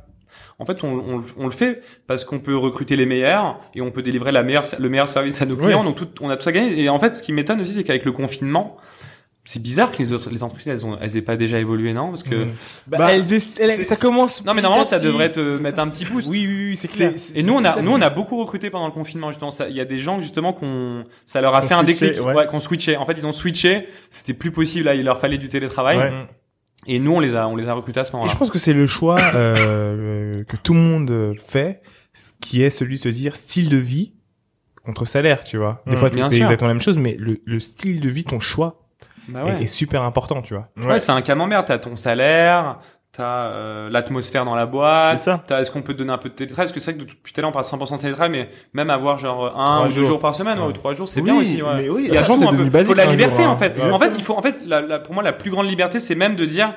En 0.59 0.66
fait, 0.66 0.85
on, 0.85 0.89
on, 0.89 1.25
on 1.39 1.45
le 1.47 1.53
fait 1.53 1.81
parce 2.07 2.25
qu'on 2.25 2.39
peut 2.39 2.55
recruter 2.57 2.95
les 2.97 3.07
meilleurs 3.07 3.59
et 3.75 3.81
on 3.81 3.91
peut 3.91 4.03
délivrer 4.03 4.31
la 4.31 4.43
meilleure, 4.43 4.64
le 4.79 4.89
meilleur 4.91 5.09
service 5.09 5.41
à 5.41 5.47
nos 5.47 5.57
clients. 5.57 5.85
Donc 5.85 5.97
tout, 5.97 6.09
on 6.21 6.29
a 6.29 6.37
tout 6.37 6.43
ça 6.43 6.53
gagné. 6.53 6.83
Et 6.83 6.89
en 6.91 6.99
fait, 7.01 7.16
ce 7.16 7.23
qui 7.23 7.33
m'étonne 7.33 7.61
aussi, 7.62 7.73
c'est 7.73 7.85
qu'avec 7.85 8.05
le 8.05 8.12
confinement, 8.12 8.77
c'est 9.51 9.62
bizarre 9.62 9.90
que 9.92 9.98
les 9.98 10.12
autres, 10.12 10.30
les 10.30 10.42
entreprises, 10.42 10.68
elles 10.68 10.86
ont, 10.86 10.96
elles 11.01 11.16
aient 11.16 11.22
pas 11.22 11.36
déjà 11.36 11.59
évolué, 11.59 11.92
non? 11.92 12.09
Parce 12.11 12.22
que 12.22 12.34
Mmh. 12.44 12.48
Bah, 12.86 12.98
Bah, 12.98 13.09
elles 13.14 13.84
ça 13.84 13.96
commence. 13.96 14.44
non, 14.44 14.55
mais 14.55 14.62
normalement, 14.62 14.84
ça 14.84 14.98
devrait 15.01 15.32
te 15.32 15.59
mettre 15.59 15.76
ça. 15.76 15.82
un 15.82 15.88
petit 15.88 16.05
boost. 16.05 16.28
Oui, 16.28 16.46
oui, 16.46 16.66
oui, 16.70 16.76
c'est 16.76 16.88
clair. 16.88 17.12
Et 17.34 17.42
nous 17.42 17.55
on 17.55 17.64
a 17.64 17.80
nous 17.82 17.92
on 17.92 18.01
a 18.01 18.11
beaucoup 18.11 18.38
recruté 18.38 18.70
pendant 18.70 18.86
le 18.86 18.92
confinement 18.92 19.30
justement 19.30 19.51
ça 19.51 19.68
il 19.68 19.76
y 19.76 19.80
a 19.80 19.84
des 19.84 19.98
gens 19.98 20.20
justement 20.20 20.53
qu'on 20.53 21.05
ça 21.26 21.40
leur 21.40 21.55
a 21.55 21.62
fait 21.62 21.74
un 21.74 21.82
déclic 21.84 22.14
ouais. 22.20 22.32
ouais, 22.34 22.46
qu'on 22.46 22.61
switchait 22.61 22.96
en 22.96 23.07
fait 23.07 23.14
ils 23.16 23.26
ont 23.26 23.32
switché 23.32 23.88
c'était 24.11 24.34
plus 24.34 24.51
possible 24.53 24.84
là 24.86 24.94
il 24.94 25.05
leur 25.05 25.20
fallait 25.20 25.38
du 25.38 25.48
télétravail 25.48 25.98
Ouais. 25.98 26.11
Mmh. 26.11 26.26
et 26.86 26.98
nous 26.98 27.12
on 27.12 27.20
les 27.20 27.34
a 27.36 27.46
on 27.48 27.57
les 27.57 27.68
a 27.68 27.74
recrutés 27.74 28.01
à 28.01 28.05
ce 28.05 28.11
Et 28.11 28.12
moment-là 28.14 28.32
je 28.32 28.38
pense 28.38 28.51
que 28.51 28.59
c'est 28.59 28.72
le 28.72 28.86
choix 28.86 29.16
euh, 29.34 30.44
que 30.44 30.57
tout 30.57 30.74
le 30.74 30.80
monde 30.80 31.34
fait, 31.44 31.82
qui 32.40 32.62
est 32.62 32.70
celui 32.70 32.94
de 32.96 33.01
se 33.01 33.09
dire 33.09 33.36
style 33.36 33.68
de 33.68 33.76
vie 33.76 34.12
contre 34.84 35.05
salaire, 35.07 35.44
tu 35.44 35.57
vois. 35.59 35.82
Des 35.86 35.94
Mm, 35.94 35.98
fois, 35.98 36.11
tu 36.11 36.16
fais 36.16 36.36
exactement 36.38 36.68
la 36.68 36.74
même 36.74 36.80
chose, 36.82 36.98
mais 36.98 37.14
le, 37.18 37.40
le 37.44 37.61
style 37.61 38.01
de 38.01 38.09
vie, 38.09 38.24
ton 38.24 38.40
choix, 38.40 38.80
bah 39.29 39.41
est, 39.41 39.45
ouais, 39.45 39.62
est 39.62 39.66
super 39.66 40.03
important, 40.03 40.43
tu 40.43 40.55
vois. 40.55 40.68
ouais. 40.77 41.01
c'est 41.01 41.12
un 41.12 41.23
camembert 41.23 41.64
t'as 41.64 41.79
ton 41.79 41.97
salaire 41.97 42.79
t'as 43.12 43.47
euh, 43.49 43.91
l'atmosphère 43.91 44.45
dans 44.45 44.55
la 44.55 44.66
boîte 44.66 45.18
C'est 45.18 45.25
ça. 45.25 45.43
t'as 45.45 45.61
est-ce 45.61 45.71
qu'on 45.73 45.83
peut 45.83 45.95
te 45.95 45.99
donner 45.99 46.12
un 46.12 46.18
peu 46.18 46.29
de 46.29 46.35
télétravail 46.35 46.66
parce 46.66 46.73
que 46.73 46.79
c'est 46.81 46.93
vrai 46.93 47.05
que 47.05 47.11
depuis 47.11 47.33
tout 47.33 47.41
à 47.41 47.43
l'heure 47.43 47.51
on 47.51 47.53
parle 47.53 47.64
de 47.64 47.71
100% 47.71 47.97
de 47.97 48.01
télétravail 48.03 48.31
mais 48.31 48.49
même 48.73 48.89
avoir 48.89 49.18
genre 49.18 49.47
un 49.59 49.75
Trois 49.79 49.81
ou 49.87 49.89
deux 49.89 49.95
jours. 49.97 50.07
jours 50.07 50.21
par 50.21 50.35
semaine 50.37 50.59
ouais, 50.59 50.64
Ouais. 50.64 50.71
ou 50.71 50.73
trois 50.73 50.95
jours 50.95 51.09
c'est 51.09 51.21
Oui, 51.21 51.31
bien 51.33 51.41
aussi 51.41 51.61
ouais. 51.61 51.75
mais 51.77 51.89
oui, 51.89 52.05
Il 52.07 52.14
y 52.14 52.16
a 52.16 52.23
c'est 52.23 52.33
un 52.33 52.37
peu- 52.37 52.53
devenu 52.53 52.71
basique, 52.71 52.87
faut 52.89 52.93
de 52.95 52.99
la 52.99 53.09
un 53.09 53.11
liberté 53.11 53.43
jour, 53.43 53.51
en 53.51 53.55
hein. 53.55 53.59
fait 53.59 53.77
Ouais. 53.83 53.91
en 53.91 53.99
fait 53.99 54.12
il 54.16 54.23
faut 54.23 54.37
en 54.37 54.43
fait 54.43 54.59
la, 54.64 54.81
la- 54.81 54.99
pour 55.01 55.12
moi 55.14 55.25
la 55.25 55.33
plus 55.33 55.51
grande 55.51 55.68
liberté 55.68 55.99
c'est 55.99 56.14
même 56.14 56.37
de 56.37 56.45
dire 56.45 56.73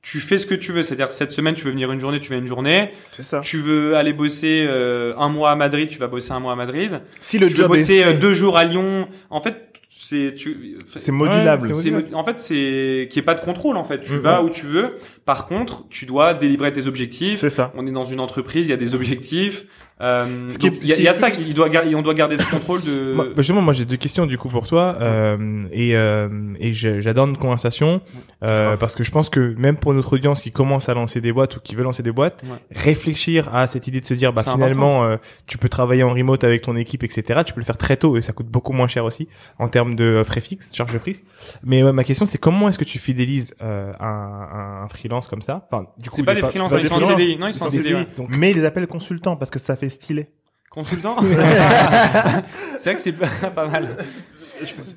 tu 0.00 0.20
fais 0.20 0.38
ce 0.38 0.46
que 0.46 0.54
tu 0.54 0.70
veux 0.70 0.84
c'est-à-dire 0.84 1.10
cette 1.10 1.32
semaine 1.32 1.54
tu 1.54 1.64
veux 1.64 1.70
venir 1.72 1.90
une 1.90 1.98
journée 1.98 2.20
tu 2.20 2.28
viens 2.28 2.38
une 2.38 2.46
journée 2.46 2.92
C'est 3.10 3.24
ça. 3.24 3.40
tu 3.40 3.58
veux 3.58 3.96
aller 3.96 4.12
bosser 4.12 4.64
euh, 4.68 5.14
un 5.18 5.28
mois 5.28 5.50
à 5.50 5.56
Madrid, 5.56 5.88
tu 5.88 5.98
vas 5.98 6.06
bosser 6.06 6.30
un 6.32 6.40
mois 6.40 6.52
à 6.52 6.56
Madrid. 6.56 7.00
Si 7.18 7.38
le 7.40 7.48
tu 7.48 7.54
veux 7.54 7.56
job 7.64 7.66
est 7.74 7.78
bosser 7.78 8.04
fait, 8.04 8.10
euh, 8.10 8.12
deux 8.18 8.32
jours 8.34 8.56
à 8.58 8.64
Lyon. 8.64 9.08
En 9.30 9.40
fait, 9.40 9.72
c'est 9.96 10.34
tu. 10.34 10.76
c'est 10.96 11.12
modulable. 11.12 11.68
Ouais, 11.68 11.74
c'est 11.74 11.90
mo- 11.90 12.02
en 12.14 12.24
fait 12.24 12.40
c'est 12.40 13.08
qu'il 13.10 13.20
n'y 13.20 13.22
ait 13.22 13.26
pas 13.26 13.34
de 13.34 13.44
contrôle 13.44 13.76
en 13.76 13.84
fait. 13.84 14.00
Tu 14.00 14.12
Mhm. 14.14 14.18
vas 14.20 14.42
où 14.42 14.50
tu 14.50 14.66
veux. 14.66 14.96
Par 15.24 15.46
contre, 15.46 15.84
tu 15.88 16.04
dois 16.06 16.34
délivrer 16.34 16.72
tes 16.72 16.86
objectifs. 16.86 17.38
C'est 17.38 17.50
ça. 17.50 17.72
On 17.76 17.86
est 17.86 17.90
dans 17.92 18.04
une 18.04 18.20
entreprise, 18.20 18.66
il 18.66 18.70
y 18.70 18.74
a 18.74 18.76
des 18.76 18.94
objectifs. 18.94 19.64
Euh, 20.00 20.50
Ce 20.50 20.58
qui 20.58 20.66
il 20.82 20.88
y 20.88 21.06
a, 21.06 21.12
y 21.12 21.14
ça, 21.14 21.28
il 21.30 21.54
doit 21.54 21.68
on 21.94 22.02
doit 22.02 22.14
garder 22.14 22.36
ce 22.36 22.46
contrôle 22.50 22.82
de. 22.82 23.12
Moi, 23.14 23.26
justement, 23.36 23.60
moi 23.62 23.72
j'ai 23.72 23.84
deux 23.84 23.96
questions 23.96 24.26
du 24.26 24.36
coup 24.38 24.48
pour 24.48 24.66
toi 24.66 24.96
euh, 25.00 25.66
et 25.70 25.96
euh, 25.96 26.28
et 26.58 26.72
j'adore 26.72 27.28
notre 27.28 27.38
conversation 27.38 28.00
euh, 28.42 28.76
parce 28.76 28.96
que 28.96 29.04
je 29.04 29.12
pense 29.12 29.30
que 29.30 29.54
même 29.56 29.76
pour 29.76 29.94
notre 29.94 30.12
audience 30.14 30.42
qui 30.42 30.50
commence 30.50 30.88
à 30.88 30.94
lancer 30.94 31.20
des 31.20 31.30
boîtes 31.32 31.56
ou 31.56 31.60
qui 31.60 31.76
veut 31.76 31.84
lancer 31.84 32.02
des 32.02 32.10
boîtes, 32.10 32.42
Ouais. 32.44 32.58
réfléchir 32.74 33.54
à 33.54 33.66
cette 33.68 33.86
idée 33.86 34.00
de 34.00 34.06
se 34.06 34.14
dire 34.14 34.32
bah 34.32 34.42
finalement 34.42 35.04
euh, 35.04 35.16
tu 35.46 35.58
peux 35.58 35.68
travailler 35.68 36.02
en 36.02 36.12
remote 36.12 36.42
avec 36.42 36.62
ton 36.62 36.74
équipe 36.76 37.04
etc. 37.04 37.42
Tu 37.46 37.52
peux 37.54 37.60
le 37.60 37.64
faire 37.64 37.78
très 37.78 37.96
tôt 37.96 38.16
et 38.16 38.22
ça 38.22 38.32
coûte 38.32 38.46
beaucoup 38.48 38.72
moins 38.72 38.88
cher 38.88 39.04
aussi 39.04 39.28
en 39.60 39.68
termes 39.68 39.94
de 39.94 40.04
euh, 40.04 40.24
frais 40.24 40.40
fixes, 40.40 40.74
charges 40.74 40.98
fixes. 40.98 41.22
Mais 41.62 41.84
ouais, 41.84 41.92
ma 41.92 42.02
question 42.02 42.26
c'est 42.26 42.38
comment 42.38 42.68
est-ce 42.68 42.80
que 42.80 42.84
tu 42.84 42.98
fidélises 42.98 43.54
euh, 43.62 43.92
un, 44.00 44.82
un 44.84 44.88
freelance 44.88 45.28
comme 45.28 45.42
ça? 45.42 45.66
Enfin, 45.70 45.86
du 45.98 46.10
coup 46.10 46.16
c'est 46.16 46.24
pas 46.24 46.32
il 46.32 46.38
est 46.38 46.42
des 46.42 46.48
freelances, 46.48 46.68
pas 46.68 46.80
ils 46.80 46.86
sont 46.88 46.94
en. 46.96 47.00
CDI. 47.16 47.38
Non, 47.38 47.46
ils 47.46 47.54
sont 47.54 47.66
en 47.66 47.70
CDI. 47.70 47.94
ouais. 47.94 48.06
Donc, 48.16 48.28
Mais 48.30 48.50
ils 48.50 48.56
les 48.56 48.64
appellent 48.64 48.88
consultants 48.88 49.36
parce 49.36 49.50
que 49.52 49.58
ça 49.60 49.76
fait 49.76 49.83
stylé. 49.88 50.28
Consultant. 50.70 51.16
c'est 52.78 52.90
vrai 52.90 52.94
que 52.96 53.00
c'est 53.00 53.12
pas 53.12 53.28
pas 53.54 53.68
mal. 53.68 53.96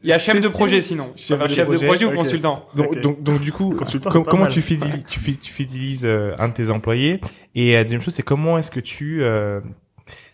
Il 0.04 0.10
y 0.10 0.14
a 0.14 0.20
chef 0.20 0.40
de 0.42 0.48
projet 0.48 0.82
sinon. 0.82 1.12
Chef 1.16 1.40
de 1.40 1.48
chef 1.48 1.70
de 1.70 1.78
projet, 1.78 2.06
ou 2.06 2.14
consultant. 2.14 2.68
Donc, 2.76 2.88
Ok. 2.96 3.02
donc, 3.02 3.24
donc 3.24 3.42
du 3.42 3.52
coup, 3.52 3.76
com- 4.10 4.24
comment 4.24 4.48
tu 4.48 4.62
fidélises, 4.62 5.04
tu, 5.08 5.20
fi- 5.20 5.38
tu 5.38 5.52
fidélises 5.52 6.06
euh, 6.06 6.34
un 6.40 6.48
de 6.50 6.54
tes 6.54 6.70
employés? 6.70 7.22
Et 7.56 7.74
la 7.74 7.84
deuxième 7.84 8.02
chose, 8.02 8.14
c'est 8.14 8.24
comment 8.24 8.58
est-ce 8.58 8.72
que 8.72 8.80
tu 8.80 9.24
euh, 9.24 9.60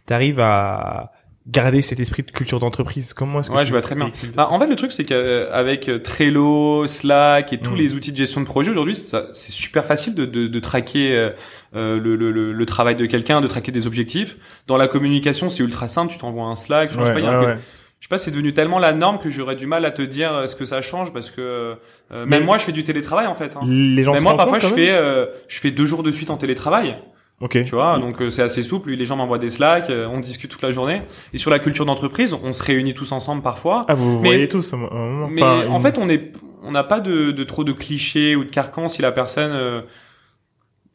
arrives 0.10 0.40
à 0.40 1.12
garder 1.48 1.82
cet 1.82 2.00
esprit 2.00 2.24
de 2.24 2.32
culture 2.32 2.60
d'entreprise 2.60 3.14
Comment 3.14 3.40
est-ce 3.42 3.50
que 3.50 3.56
Ouais, 3.56 3.62
tu 3.64 3.68
je 3.68 3.72
vois 3.74 3.82
très 3.82 3.96
bien. 3.96 4.12
Bah, 4.36 4.48
en 4.50 4.60
fait, 4.60 4.68
le 4.68 4.76
truc, 4.78 4.94
c'est 4.94 5.04
qu'avec 5.04 5.90
euh, 5.90 6.00
Trello, 6.00 6.88
Slack 6.88 7.52
et 7.54 7.58
tous 7.58 7.72
Mm. 7.72 7.76
les 7.78 7.96
outils 7.96 8.12
de 8.12 8.18
gestion 8.18 8.40
de 8.42 8.46
projet 8.46 8.72
aujourd'hui, 8.72 8.96
c'est 8.96 9.34
super 9.34 9.86
facile 9.86 10.16
de, 10.16 10.26
de, 10.26 10.48
de 10.48 10.60
traquer 10.60 11.16
euh, 11.18 11.32
euh, 11.76 12.00
le, 12.00 12.16
le, 12.16 12.32
le, 12.54 12.66
travail 12.66 12.96
de 12.96 13.06
quelqu'un, 13.06 13.42
de 13.42 13.48
traquer 13.48 13.72
des 13.74 13.88
objectifs. 13.88 14.38
Dans 14.68 14.78
la 14.78 14.88
communication, 14.88 15.50
c'est 15.50 15.64
ultra 15.64 15.88
simple. 15.90 16.12
Tu 16.14 16.18
t'envoies 16.20 16.46
un 16.46 16.56
Slack. 16.56 16.92
Je, 16.92 16.98
pense 16.98 17.08
Ouais, 17.08 17.14
pas, 17.14 17.20
y 17.20 17.26
a 17.28 17.58
je 18.00 18.08
sais 18.08 18.10
pas, 18.10 18.18
c'est 18.18 18.32
devenu 18.32 18.54
tellement 18.54 18.80
la 18.80 18.92
norme 18.92 19.18
que 19.20 19.30
j'aurais 19.30 19.56
du 19.56 19.66
mal 19.66 19.86
à 19.86 19.92
te 19.92 20.02
dire 20.02 20.34
euh, 20.34 20.48
ce 20.48 20.58
que 20.58 20.66
ça 20.66 20.82
change 20.82 21.14
parce 21.14 21.30
que 21.32 21.40
euh, 21.40 21.76
Mais- 22.12 22.26
même 22.38 22.44
moi, 22.44 22.58
je 22.58 22.64
fais 22.66 22.74
du 22.74 22.84
télétravail 22.84 23.28
en 23.28 23.36
fait. 23.36 23.56
Hein. 23.56 23.62
Les 23.66 24.04
gens 24.04 24.12
Mais 24.12 24.20
se 24.20 24.24
moi, 24.24 24.36
parfois, 24.36 24.60
je 24.60 24.66
même 24.68 24.76
fais 24.76 24.92
euh, 24.92 25.26
je 25.48 25.60
fais 25.62 25.72
deux 25.72 25.86
jours 25.86 26.04
de 26.04 26.12
suite 26.12 26.30
en 26.30 26.36
télétravail. 26.36 26.98
Ok. 27.44 27.64
Tu 27.66 27.76
vois, 27.76 28.00
donc 28.00 28.22
euh, 28.22 28.30
c'est 28.32 28.42
assez 28.42 28.64
souple. 28.64 28.92
Les 28.92 29.06
gens 29.06 29.16
m'envoient 29.18 29.38
des 29.38 29.50
Slack, 29.50 29.90
euh, 29.90 30.08
on 30.12 30.20
discute 30.20 30.50
toute 30.50 30.62
la 30.62 30.72
journée. 30.72 31.02
Et 31.34 31.38
sur 31.38 31.52
la 31.52 31.60
culture 31.60 31.86
d'entreprise, 31.86 32.34
on 32.42 32.54
se 32.54 32.64
réunit 32.64 32.94
tous 32.94 33.12
ensemble 33.12 33.42
parfois. 33.42 33.86
Ah, 33.90 33.94
vous 33.96 34.18
vous 34.18 34.22
Mais- 34.24 34.30
voyez 34.30 34.48
tous 34.48 34.72
moment. 34.74 35.28
Mais 35.30 35.44
en 35.44 35.80
fait, 35.82 35.98
on 35.98 36.08
est, 36.10 36.32
on 36.64 36.72
n'a 36.72 36.84
pas 36.84 37.00
de, 37.02 37.32
de 37.32 37.44
trop 37.44 37.64
de 37.64 37.74
clichés 37.74 38.36
ou 38.36 38.44
de 38.46 38.50
carcans 38.50 38.88
si 38.88 39.02
la 39.02 39.12
personne, 39.12 39.52
euh, 39.54 39.82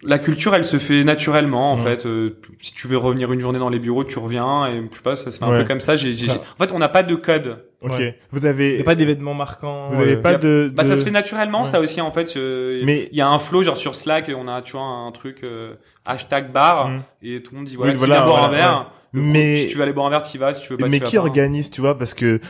la 0.05 0.19
culture, 0.21 0.55
elle 0.55 0.65
se 0.65 0.77
fait 0.79 1.03
naturellement 1.03 1.73
en 1.73 1.77
Mhm. 1.77 1.85
fait. 1.85 2.07
Euh, 2.07 2.39
si 2.61 2.73
tu 2.73 2.87
veux 2.87 2.97
revenir 2.97 3.33
une 3.33 3.41
journée 3.41 3.59
dans 3.59 3.69
les 3.69 3.81
bureaux, 3.81 4.05
tu 4.05 4.19
reviens 4.21 4.67
et 4.69 4.81
je 4.91 4.97
sais 4.97 5.03
pas, 5.03 5.17
ça 5.17 5.31
se 5.33 5.39
fait 5.39 5.45
un 5.45 5.51
Ouais. 5.51 5.63
peu 5.63 5.69
comme 5.69 5.81
ça. 5.81 5.97
J'ai, 5.97 6.15
j'ai- 6.15 6.27
Ouais. 6.29 6.35
j'ai- 6.35 6.39
En 6.39 6.65
fait, 6.65 6.73
on 6.73 6.79
n'a 6.79 6.89
pas 6.89 7.03
de 7.03 7.17
code. 7.17 7.65
Ok. 7.81 7.91
Ouais. 7.93 8.19
Vous 8.31 8.47
avez, 8.47 8.81
a 8.81 8.85
pas 8.85 8.95
d'événements 8.95 9.35
marquants. 9.35 9.89
vous 9.91 10.01
avez 10.01 10.15
euh, 10.15 10.23
pas 10.23 10.31
a- 10.31 10.35
de, 10.37 10.71
Bah, 10.73 10.85
ça 10.85 10.97
se 10.97 11.05
fait 11.05 11.11
naturellement, 11.13 11.61
Ouais. 11.61 11.67
ça 11.67 11.81
aussi 11.81 12.01
en 12.01 12.13
fait. 12.13 12.37
euh, 12.37 12.81
Mais- 12.85 13.09
il 13.13 13.19
y 13.19 13.21
a 13.21 13.29
un 13.29 13.39
flow 13.41 13.63
genre 13.65 13.77
sur 13.77 13.95
Slack, 13.97 14.31
on 14.37 14.47
a 14.49 14.63
tu 14.63 14.73
vois 14.73 14.83
un 14.83 15.11
truc 15.13 15.39
euh, 15.43 15.75
hashtag 16.09 16.51
bar 16.53 16.89
Mhm. 16.89 17.03
et 17.23 17.43
tout 17.43 17.53
le 17.53 17.59
monde 17.59 17.67
dit 17.67 17.77
voilà, 17.77 17.93
Oui, 17.93 17.99
voilà, 17.99 18.23
boire 18.23 18.45
un 18.45 18.49
verre. 18.51 18.91
Mais- 19.13 19.57
si 19.57 19.69
tu 19.69 19.77
veux 19.77 19.83
aller 19.83 19.93
boire 19.93 20.07
un 20.07 20.11
verre, 20.11 20.23
tu 20.23 20.37
y 20.37 20.41
vas. 20.41 20.55
Si 20.55 20.63
tu 20.63 20.69
veux 20.71 20.77
pas, 20.77 20.89
mais 20.89 20.99
tu 20.99 21.05
vas 21.05 21.11
qui 21.11 21.17
pas. 21.17 21.23
organise, 21.23 21.71
tu 21.71 21.81
vois, 21.81 21.97
parce 21.97 22.15
que 22.15 22.41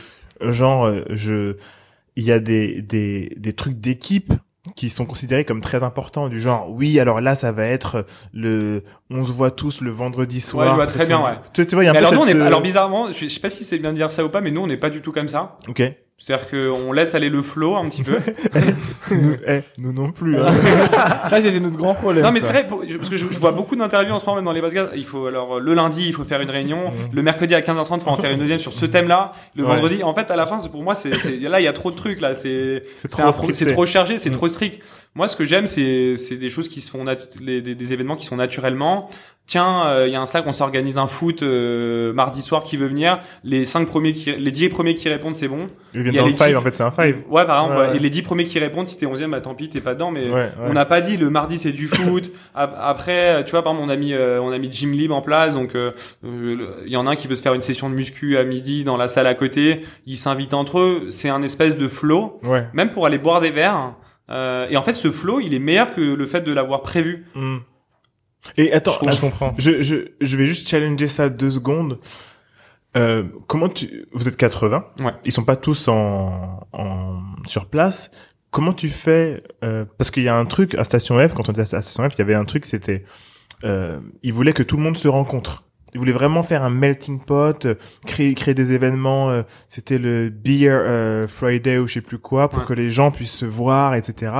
euh, 0.41 0.51
genre 0.51 0.85
euh, 0.87 1.03
je, 1.09 1.55
il 2.15 2.23
y 2.23 2.31
a 2.31 2.39
des 2.39 2.81
des 2.81 3.33
des 3.37 3.53
trucs 3.53 3.79
d'équipe 3.79 4.33
qui 4.75 4.89
sont 4.89 5.05
considérés 5.05 5.45
comme 5.45 5.61
très 5.61 5.83
importants 5.83 6.27
du 6.27 6.39
genre 6.39 6.69
oui 6.69 6.99
alors 6.99 7.21
là 7.21 7.33
ça 7.33 7.51
va 7.53 7.65
être 7.65 8.05
le 8.33 8.83
on 9.09 9.23
se 9.23 9.31
voit 9.31 9.51
tous 9.51 9.79
le 9.81 9.89
vendredi 9.89 10.41
soir 10.41 10.69
je 10.69 10.75
vois 10.75 10.85
très 10.85 11.05
bien, 11.05 11.21
que 11.21 11.61
tu, 11.61 11.65
tu 11.65 11.75
vois 11.75 11.83
il 11.85 11.87
y 11.87 11.89
a 11.89 11.91
un 11.91 11.93
peu 11.93 11.99
alors 11.99 12.13
nous, 12.13 12.19
on 12.19 12.23
cette, 12.25 12.35
est, 12.35 12.39
euh, 12.41 12.45
alors 12.45 12.61
bizarrement, 12.61 13.07
je, 13.07 13.13
je 13.23 13.29
sais 13.29 13.39
pas 13.39 13.49
si 13.49 13.63
c'est 13.63 13.79
bien 13.79 13.91
de 13.91 13.97
dire 13.97 14.11
ça 14.11 14.23
ou 14.23 14.29
pas, 14.29 14.41
mais 14.41 14.51
nous 14.51 14.61
on 14.61 14.67
n'est 14.67 14.77
pas 14.77 14.89
du 14.89 15.01
tout 15.01 15.11
comme 15.13 15.29
ça. 15.29 15.57
ok 15.67 15.81
C'est-à-dire 16.19 16.47
qu'on 16.49 16.91
laisse 16.91 17.15
aller 17.15 17.29
le 17.29 17.41
flow 17.41 17.75
un 17.77 17.87
petit 17.87 18.03
peu. 18.03 18.17
nous, 19.11 19.35
eh, 19.47 19.61
nous 19.77 19.93
non 19.93 20.11
plus 20.11 20.37
hein. 20.39 20.47
Ah, 21.31 21.39
c'était 21.41 21.59
notre 21.59 21.77
grand 21.77 21.93
problème. 21.95 22.23
Non 22.23 22.31
mais 22.31 22.41
c'est 22.41 22.51
vrai 22.51 22.67
pour- 22.67 22.83
je- 22.87 22.97
parce 22.97 23.09
que 23.09 23.15
je, 23.15 23.25
je 23.31 23.39
vois 23.39 23.51
beaucoup 23.51 23.75
d'interviews 23.75 24.13
en 24.13 24.19
ce 24.19 24.25
moment 24.25 24.35
même 24.35 24.45
dans 24.45 24.51
les 24.51 24.61
podcasts. 24.61 24.91
Il 24.95 25.05
faut 25.05 25.27
alors 25.27 25.59
le 25.59 25.73
lundi 25.73 26.05
il 26.07 26.13
faut 26.13 26.25
faire 26.25 26.41
une 26.41 26.49
réunion, 26.49 26.89
Mhm. 26.89 27.09
le 27.13 27.21
mercredi 27.23 27.55
à 27.55 27.61
15h30 27.61 27.99
il 27.99 28.03
faut 28.03 28.09
en 28.09 28.17
faire 28.17 28.31
une 28.31 28.39
deuxième 28.39 28.59
sur 28.59 28.73
ce 28.73 28.85
thème-là. 28.85 29.31
Le 29.55 29.63
Ouais. 29.63 29.69
vendredi 29.69 30.03
en 30.03 30.13
fait 30.13 30.29
à 30.29 30.35
la 30.35 30.45
fin 30.45 30.59
c'est 30.59 30.69
pour 30.69 30.83
moi 30.83 30.93
c'est 30.93 31.17
c'est- 31.17 31.39
là 31.39 31.59
il 31.61 31.63
y 31.63 31.67
a 31.67 31.73
trop 31.73 31.89
de 31.91 31.95
trucs 31.95 32.19
là 32.21 32.35
c'est 32.35 32.83
c'est 32.97 33.09
c'est 33.09 33.21
trop 33.31 33.51
trop 33.73 33.85
chargé 33.85 34.17
c'est 34.17 34.29
Mhm. 34.29 34.35
trop 34.35 34.49
strict. 34.49 34.83
Moi 35.15 35.27
ce 35.27 35.35
que 35.35 35.43
j'aime 35.45 35.67
c'est 35.67 36.17
c'est 36.17 36.35
des 36.37 36.49
choses 36.49 36.67
qui 36.67 36.81
se 36.81 36.89
font 36.89 37.03
les- 37.41 37.61
des, 37.61 37.75
des 37.75 37.93
événements 37.93 38.15
qui 38.15 38.25
sont 38.25 38.35
naturellement. 38.37 39.09
Tiens 39.47 39.87
euh, 39.87 40.05
il 40.07 40.13
y 40.13 40.15
a 40.15 40.21
un 40.21 40.27
Slack 40.27 40.45
on 40.45 40.53
s'organise 40.53 40.99
un 40.99 41.07
foot 41.07 41.41
euh, 41.41 42.13
mardi 42.13 42.43
soir 42.43 42.61
qui 42.61 42.77
veut 42.77 42.85
venir. 42.87 43.19
Les 43.43 43.65
cinq 43.65 43.87
premiers 43.87 44.13
qui 44.13 44.31
les 44.31 44.51
dix 44.51 44.69
premiers 44.69 44.93
qui 44.93 45.09
répondent 45.09 45.35
c'est 45.35 45.47
bon. 45.47 45.65
ils 45.95 46.01
il 46.01 46.03
viennent 46.03 46.13
y 46.13 46.17
a 46.19 46.21
dans 46.21 46.27
le 46.27 46.33
five 46.35 46.55
en 46.55 46.61
fait 46.61 46.75
c'est 46.75 46.83
un 46.83 46.91
five 46.91 47.17
Ouais 47.27 47.43
par 47.47 47.63
exemple 47.63 47.79
Ouais, 47.79 47.85
ouais. 47.87 47.89
ouais. 47.93 47.97
et 47.97 47.99
les 47.99 48.11
dix 48.11 48.21
premiers 48.21 48.45
qui 48.45 48.59
répondent 48.59 48.87
si 48.87 48.97
t'es 48.99 49.07
11e 49.07 49.31
bah 49.31 49.41
tant 49.41 49.55
pis 49.55 49.67
t'es 49.67 49.81
pas 49.81 49.95
dedans 49.95 50.11
mais 50.11 50.29
ouais, 50.29 50.51
on 50.63 50.73
n'a 50.73 50.85
pas 50.85 51.01
dit 51.01 51.17
le 51.17 51.31
mardi 51.31 51.57
c'est 51.57 51.71
du 51.71 51.87
foot. 51.87 52.31
Ap- 52.53 52.77
Après, 52.79 53.43
tu 53.45 53.51
vois, 53.51 53.63
par 53.63 53.73
exemple, 53.73 53.89
on 53.89 53.91
a 53.91 53.97
mis 53.97 54.13
euh, 54.13 54.39
on 54.39 54.51
a 54.51 54.57
mis 54.59 54.71
Gym 54.71 54.91
Libre 54.91 55.15
en 55.15 55.23
place, 55.23 55.55
donc 55.55 55.73
euh, 55.73 55.91
euh, 56.23 56.67
il 56.85 56.91
y 56.91 56.97
en 56.97 57.07
a 57.07 57.11
un 57.11 57.15
qui 57.15 57.27
veut 57.27 57.35
se 57.35 57.41
faire 57.41 57.55
une 57.55 57.63
session 57.63 57.89
de 57.89 57.95
muscu 57.95 58.37
à 58.37 58.43
midi 58.43 58.83
dans 58.83 58.97
la 58.97 59.07
salle 59.07 59.25
à 59.27 59.33
côté. 59.33 59.83
Ils 60.05 60.17
s'invitent 60.17 60.53
entre 60.53 60.79
eux. 60.79 61.07
C'est 61.09 61.29
un 61.29 61.41
espèce 61.41 61.75
de 61.77 61.87
flow, 61.87 62.39
ouais 62.43 62.67
même 62.73 62.91
pour 62.91 63.07
aller 63.07 63.17
boire 63.17 63.41
des 63.41 63.49
verres. 63.49 63.95
Euh, 64.29 64.67
et 64.69 64.77
en 64.77 64.83
fait, 64.83 64.93
ce 64.93 65.11
flow, 65.11 65.39
il 65.39 65.53
est 65.53 65.59
meilleur 65.59 65.93
que 65.93 66.01
le 66.01 66.25
fait 66.27 66.41
de 66.41 66.51
l'avoir 66.53 66.81
prévu. 66.81 67.25
Hmm. 67.35 67.57
et 68.57 68.71
attends 68.71 68.93
je 69.11 69.19
comprends. 69.19 69.53
je, 69.57 69.81
je 69.81 69.95
je 70.21 70.37
vais 70.37 70.45
juste 70.45 70.67
challenger 70.69 71.07
ça 71.09 71.27
deux 71.29 71.49
secondes 71.49 71.99
euh, 72.95 73.23
comment 73.47 73.67
tu 73.69 74.05
vous 74.13 74.27
êtes 74.29 74.37
80 74.37 74.85
Ouais. 74.99 75.11
ils 75.25 75.31
sont 75.33 75.43
pas 75.43 75.57
tous 75.57 75.89
en, 75.89 76.65
en 76.71 77.19
sur 77.45 77.65
place 77.65 78.11
comment 78.49 78.71
tu 78.73 78.87
fais 78.87 79.43
euh, 79.63 79.83
parce 79.97 80.09
qu'il 80.09 80.23
y 80.23 80.29
a 80.29 80.35
un 80.37 80.45
truc 80.45 80.73
à 80.75 80.85
Station 80.85 81.19
F 81.27 81.33
quand 81.33 81.49
on 81.49 81.51
était 81.51 81.61
à 81.61 81.65
Station 81.81 82.09
F 82.09 82.13
il 82.15 82.19
y 82.19 82.21
avait 82.21 82.33
un 82.33 82.45
truc 82.45 82.65
c'était 82.65 83.03
euh, 83.65 83.99
ils 84.23 84.31
voulaient 84.31 84.53
que 84.53 84.63
tout 84.63 84.77
le 84.77 84.83
monde 84.83 84.95
se 84.97 85.09
rencontre 85.09 85.65
ils 85.93 85.99
voulaient 85.99 86.11
vraiment 86.11 86.43
faire 86.43 86.63
un 86.63 86.69
melting 86.69 87.19
pot 87.19 87.65
euh, 87.65 87.75
créer 88.05 88.33
créer 88.35 88.53
des 88.53 88.73
événements 88.73 89.29
euh, 89.31 89.41
c'était 89.67 89.97
le 89.97 90.29
beer 90.29 90.69
euh, 90.71 91.27
Friday 91.27 91.77
ou 91.77 91.87
je 91.87 91.93
sais 91.95 92.01
plus 92.01 92.19
quoi 92.19 92.47
pour 92.49 92.59
Ouais. 92.59 92.65
que 92.65 92.73
les 92.73 92.89
gens 92.89 93.09
puissent 93.11 93.31
se 93.37 93.45
voir 93.45 93.95
etc 93.95 94.31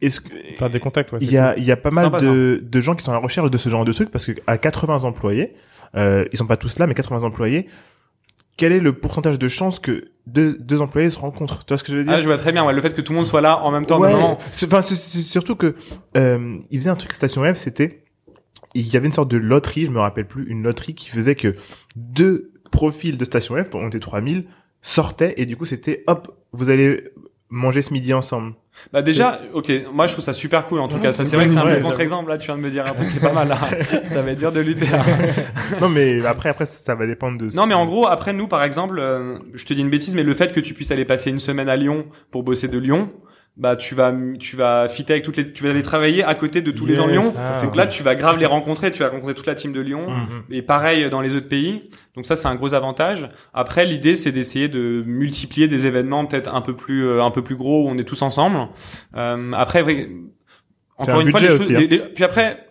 est-ce 0.00 0.20
que 0.20 0.28
Faire 0.56 0.70
des 0.70 0.80
contacts, 0.80 1.10
ouais. 1.12 1.18
il 1.20 1.32
y 1.32 1.38
a, 1.38 1.56
il 1.56 1.64
y 1.64 1.72
a 1.72 1.76
pas 1.76 1.90
mal 1.90 2.04
Sympa, 2.04 2.20
de, 2.20 2.60
de 2.62 2.80
gens 2.80 2.94
qui 2.94 3.04
sont 3.04 3.10
à 3.10 3.14
la 3.14 3.20
recherche 3.20 3.50
de 3.50 3.58
ce 3.58 3.68
genre 3.68 3.84
de 3.84 3.92
truc 3.92 4.10
parce 4.10 4.24
que 4.26 4.32
à 4.46 4.58
80 4.58 5.04
employés, 5.04 5.54
euh, 5.96 6.24
ils 6.32 6.38
sont 6.38 6.46
pas 6.46 6.56
tous 6.56 6.78
là, 6.78 6.86
mais 6.86 6.94
80 6.94 7.22
employés, 7.22 7.66
quel 8.56 8.72
est 8.72 8.80
le 8.80 8.92
pourcentage 8.92 9.38
de 9.38 9.48
chances 9.48 9.78
que 9.78 10.10
deux, 10.26 10.54
deux 10.58 10.82
employés 10.82 11.10
se 11.10 11.18
rencontrent? 11.18 11.64
Tu 11.64 11.72
vois 11.72 11.78
ce 11.78 11.84
que 11.84 11.92
je 11.92 11.96
veux 11.96 12.04
dire? 12.04 12.12
Ah, 12.14 12.20
je 12.20 12.26
vois 12.26 12.38
très 12.38 12.52
bien. 12.52 12.64
Ouais, 12.64 12.72
le 12.72 12.80
fait 12.82 12.94
que 12.94 13.00
tout 13.00 13.12
le 13.12 13.18
monde 13.18 13.26
soit 13.26 13.40
là 13.40 13.58
en 13.62 13.70
même 13.70 13.86
temps. 13.86 14.00
Enfin, 14.02 14.82
c'est 14.82 14.94
c'est 14.96 15.22
surtout 15.22 15.56
que 15.56 15.74
euh, 16.16 16.56
ils 16.70 16.78
faisaient 16.78 16.90
un 16.90 16.96
truc 16.96 17.12
Station 17.12 17.42
F, 17.42 17.56
c'était 17.56 18.04
il 18.74 18.86
y 18.86 18.96
avait 18.96 19.06
une 19.06 19.12
sorte 19.12 19.30
de 19.30 19.36
loterie, 19.36 19.86
je 19.86 19.90
me 19.90 20.00
rappelle 20.00 20.26
plus, 20.26 20.46
une 20.48 20.62
loterie 20.62 20.94
qui 20.94 21.08
faisait 21.10 21.34
que 21.34 21.54
deux 21.96 22.52
profils 22.70 23.16
de 23.16 23.24
Station 23.24 23.62
F, 23.62 23.74
on 23.74 23.88
était 23.88 24.00
3000, 24.00 24.46
sortaient 24.80 25.34
et 25.36 25.46
du 25.46 25.56
coup 25.56 25.64
c'était 25.66 26.04
hop, 26.06 26.36
vous 26.52 26.70
allez 26.70 27.04
manger 27.50 27.82
ce 27.82 27.92
midi 27.92 28.14
ensemble. 28.14 28.54
Bah 28.94 29.02
déjà, 29.02 29.38
ok, 29.52 29.70
moi 29.92 30.06
je 30.06 30.14
trouve 30.14 30.24
ça 30.24 30.32
super 30.32 30.66
cool 30.66 30.80
en 30.80 30.88
tout 30.88 30.96
Ouais, 30.96 31.02
cas. 31.02 31.10
c'est 31.10 31.24
Ça 31.24 31.30
c'est 31.30 31.36
vrai 31.36 31.46
que 31.46 31.52
c'est 31.52 31.58
un 31.58 31.70
idée, 31.70 31.82
contre-exemple. 31.82 32.30
Là, 32.30 32.38
tu 32.38 32.46
viens 32.46 32.56
de 32.56 32.62
me 32.62 32.70
dire 32.70 32.86
un 32.86 32.94
truc 32.94 33.10
qui 33.10 33.18
est 33.18 33.20
pas 33.20 33.34
mal. 33.34 33.48
Là. 33.48 33.58
ça 34.06 34.22
va 34.22 34.30
être 34.30 34.38
dur 34.38 34.50
de 34.50 34.60
lutter. 34.60 34.86
non 35.82 35.90
mais 35.90 36.24
après 36.24 36.48
après 36.48 36.64
ça 36.64 36.94
va 36.94 37.06
dépendre 37.06 37.36
de 37.36 37.54
Non, 37.54 37.66
mais 37.66 37.74
en 37.74 37.84
gros, 37.84 38.06
après 38.06 38.32
nous, 38.32 38.48
par 38.48 38.64
exemple, 38.64 38.98
euh, 38.98 39.38
je 39.52 39.66
te 39.66 39.74
dis 39.74 39.82
une 39.82 39.90
bêtise, 39.90 40.14
mais 40.14 40.22
le 40.22 40.32
fait 40.32 40.52
que 40.52 40.60
tu 40.60 40.72
puisses 40.72 40.90
aller 40.90 41.04
passer 41.04 41.28
une 41.30 41.40
semaine 41.40 41.68
à 41.68 41.76
Lyon 41.76 42.06
pour 42.30 42.42
bosser 42.42 42.68
de 42.68 42.78
Lyon, 42.78 43.12
bah 43.56 43.76
tu 43.76 43.94
vas 43.94 44.14
tu 44.40 44.56
vas 44.56 44.88
fitter 44.88 45.12
avec 45.12 45.24
toutes 45.24 45.36
les 45.36 45.52
tu 45.52 45.62
vas 45.62 45.70
aller 45.70 45.82
travailler 45.82 46.24
à 46.24 46.34
côté 46.34 46.62
de 46.62 46.70
tous 46.70 46.86
les 46.86 46.94
gens 46.94 47.06
de. 47.06 47.12
Lyon. 47.12 47.32
Ah, 47.36 47.52
c'est 47.54 47.70
que 47.70 47.76
là 47.76 47.86
tu 47.86 48.02
vas 48.02 48.14
grave 48.14 48.38
les 48.38 48.46
rencontrer, 48.46 48.90
tu 48.92 49.00
vas 49.02 49.10
rencontrer 49.10 49.34
toute 49.34 49.46
la 49.46 49.54
team 49.54 49.72
de 49.74 49.80
Lyon. 49.80 50.08
Mhm. 50.08 50.44
Et 50.50 50.62
pareil 50.62 51.08
dans 51.10 51.20
les 51.20 51.34
autres 51.36 51.48
pays. 51.48 51.90
Donc 52.16 52.24
ça 52.24 52.34
c'est 52.36 52.48
un 52.48 52.54
gros 52.54 52.72
avantage. 52.72 53.28
Après 53.52 53.84
l'idée 53.84 54.16
c'est 54.16 54.32
d'essayer 54.32 54.68
de 54.68 55.02
multiplier 55.06 55.68
des 55.68 55.86
événements 55.86 56.24
peut-être 56.24 56.54
un 56.54 56.62
peu 56.62 56.74
plus 56.74 57.04
euh, 57.06 57.22
un 57.22 57.30
peu 57.30 57.42
plus 57.42 57.56
gros 57.56 57.84
où 57.86 57.90
on 57.90 57.98
est 57.98 58.04
tous 58.04 58.22
ensemble. 58.22 58.68
Euh, 59.16 59.52
après 59.52 59.82
encore 60.96 61.16
un 61.16 61.20
une 61.20 61.30
fois 61.30 61.40
les 61.40 61.48
choses, 61.48 61.60
aussi, 61.60 61.76
hein. 61.76 61.80
les- 61.80 61.86
les- 61.88 61.98
puis 61.98 62.24
après 62.24 62.66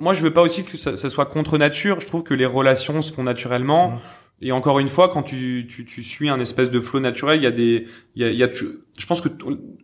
moi 0.00 0.14
je 0.14 0.22
veux 0.22 0.32
pas 0.32 0.42
aussi 0.42 0.64
que 0.64 0.76
ça, 0.78 0.96
ça 0.96 1.10
soit 1.10 1.26
contre 1.26 1.56
nature. 1.58 2.00
Je 2.00 2.06
trouve 2.06 2.22
que 2.24 2.34
les 2.34 2.46
relations 2.46 3.00
se 3.02 3.12
font 3.12 3.22
naturellement. 3.22 3.90
Mhm. 3.92 3.98
Et 4.42 4.52
encore 4.52 4.78
une 4.78 4.88
fois, 4.88 5.10
quand 5.10 5.22
tu, 5.22 5.66
tu, 5.68 5.84
tu 5.84 6.02
suis 6.02 6.30
un 6.30 6.40
espèce 6.40 6.70
de 6.70 6.80
flow 6.80 6.98
naturel, 6.98 7.36
il 7.40 7.42
y 7.42 7.46
a 7.46 7.50
des, 7.50 7.86
il 8.16 8.22
y 8.22 8.24
a, 8.24 8.30
il 8.30 8.36
y 8.36 8.42
a, 8.42 8.48
tu- 8.48 8.78
je 8.98 9.04
pense 9.04 9.20
que 9.20 9.28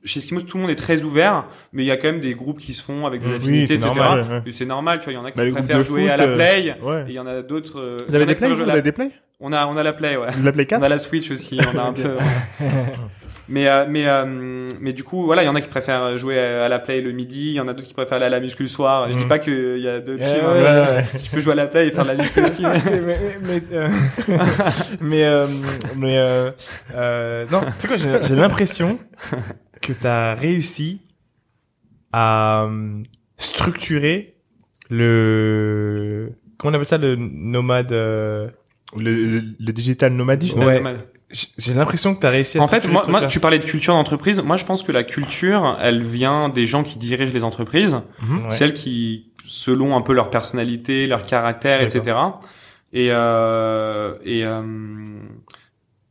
chez 0.03 0.19
Eskimos, 0.19 0.41
tout 0.45 0.57
le 0.57 0.62
monde 0.62 0.71
est 0.71 0.77
très 0.77 1.03
ouvert, 1.03 1.47
mais 1.75 1.83
il 1.83 1.87
y 1.87 1.91
a 1.91 1.99
quand 1.99 2.09
même 2.11 2.21
des 2.21 2.35
groupes 2.35 2.59
qui 2.59 2.73
se 2.73 2.83
font 2.83 3.05
avec 3.05 3.21
des 3.21 3.29
Oui, 3.29 3.35
affinités, 3.35 3.75
etc. 3.75 3.87
normal, 3.95 4.21
ouais, 4.23 4.29
ouais. 4.37 4.43
Et 4.47 4.53
c'est 4.53 4.64
normal, 4.64 5.01
tu 5.01 5.05
vois, 5.05 5.12
il 5.12 5.17
y 5.17 5.19
en 5.19 5.27
a 5.27 5.31
qui 5.31 5.37
Bah, 5.37 5.45
préfèrent 5.61 5.85
jouer 5.85 6.03
foot, 6.05 6.11
à 6.11 6.17
la 6.17 6.23
euh, 6.25 6.37
play, 6.37 6.77
Ouais. 6.83 7.03
et 7.03 7.11
il 7.11 7.12
y 7.14 7.19
en 7.19 7.27
a 7.27 7.43
d'autres. 7.43 7.79
euh, 7.79 7.99
Vous 8.09 8.14
avez 8.14 8.25
des 8.25 8.35
plays 8.35 8.49
vous 8.49 8.62
avez 8.62 8.81
des 8.81 8.93
plays? 8.93 9.11
On 9.41 9.53
a, 9.53 9.67
on 9.67 9.77
a 9.77 9.83
la 9.83 9.93
play, 9.93 10.17
ouais. 10.17 10.29
La 10.43 10.53
Play 10.53 10.64
4 10.64 10.81
On 10.81 10.85
a 10.85 10.89
la 10.89 10.99
Switch 10.99 11.31
aussi, 11.31 11.59
on 11.75 11.79
a 11.79 11.83
un 11.83 11.93
peu. 11.93 12.17
Mais 13.49 13.69
euh, 13.69 13.87
mais 13.89 14.09
euh, 14.09 14.25
mais 14.81 14.93
du 14.93 15.05
coup 15.05 15.25
voilà 15.25 15.43
il 15.45 15.47
y 15.47 15.49
en 15.49 15.55
a 15.55 15.61
qui 15.61 15.69
préfèrent 15.69 16.19
jouer 16.19 16.37
à 16.37 16.69
la 16.69 16.81
play 16.81 17.01
le 17.01 17.13
midi 17.13 17.51
il 17.51 17.53
y 17.55 17.61
en 17.61 17.69
a 17.69 17.75
d'autres 17.75 17.87
qui 17.87 17.95
préfèrent 17.95 18.17
aller 18.17 18.27
à 18.27 18.31
la 18.31 18.41
muscu 18.41 18.65
le 18.65 18.69
soir 18.69 19.09
je 19.09 19.17
dis 19.17 19.23
Mhm. 19.23 19.29
pas 19.29 19.39
qu'il 19.39 19.79
y 19.79 19.87
a 19.89 20.01
d'autres 20.01 20.25
Ouais, 20.25 20.35
teams, 20.35 20.45
ouais, 20.47 20.67
hein, 20.69 20.97
ouais, 20.97 21.21
tu 21.23 21.31
peux 21.31 21.41
jouer 21.41 21.53
à 21.53 21.57
la 21.57 21.67
play 21.69 21.87
et 21.87 21.91
faire 21.93 22.03
de 22.03 22.09
la 22.09 22.15
muscu 22.17 22.41
aussi 22.43 22.63
mais- 22.87 23.01
mais 23.07 23.39
mais 23.43 23.63
euh, 23.73 23.89
mais 25.01 25.25
euh, 25.25 25.47
mais 25.97 26.19
euh, 26.19 26.51
euh, 26.95 27.47
non 27.53 27.61
tu 27.61 27.67
sais 27.79 27.89
quoi 27.89 27.97
j'ai 27.97 28.35
l'impression 28.35 28.99
que 29.81 29.93
t'as 29.93 30.35
réussi 30.35 31.01
à 32.13 32.69
structurer 33.37 34.35
le 34.91 36.31
comment 36.59 36.73
on 36.73 36.75
appelle 36.75 36.85
ça 36.87 36.99
le 36.99 37.17
nomade 37.17 37.93
euh, 37.93 38.49
le, 38.97 39.13
le, 39.13 39.41
le 39.61 39.73
digital 39.73 40.13
nomadisme. 40.15 40.63
Ouais. 40.65 40.83
J'ai 41.59 41.74
l'impression 41.74 42.14
que 42.14 42.20
t'as 42.20 42.30
réussi 42.30 42.59
à 42.59 42.62
En 42.62 42.68
fait, 42.68 42.87
moi, 42.89 43.26
tu 43.26 43.41
parlais 43.41 43.59
de 43.59 43.64
culture 43.64 43.95
d'entreprise. 43.95 44.41
Moi, 44.43 44.57
je 44.57 44.64
pense 44.64 44.82
que 44.82 44.93
la 44.93 45.03
culture, 45.05 45.76
elle 45.80 46.03
vient 46.03 46.49
des 46.49 46.66
gens 46.66 46.82
qui 46.82 46.99
dirigent 46.99 47.32
les 47.34 47.45
entreprises, 47.45 48.01
Mhm. 48.22 48.45
Ouais. 48.45 48.51
celles 48.51 48.74
qui, 48.74 49.30
selon 49.47 49.97
un 49.97 50.01
peu 50.03 50.12
leur 50.12 50.30
personnalité, 50.30 51.07
leur 51.07 51.24
caractère, 51.26 51.80
etc. 51.82 52.16
Et 52.93 53.09
euh, 53.11 54.14
et 54.24 54.45
euh, 54.45 54.62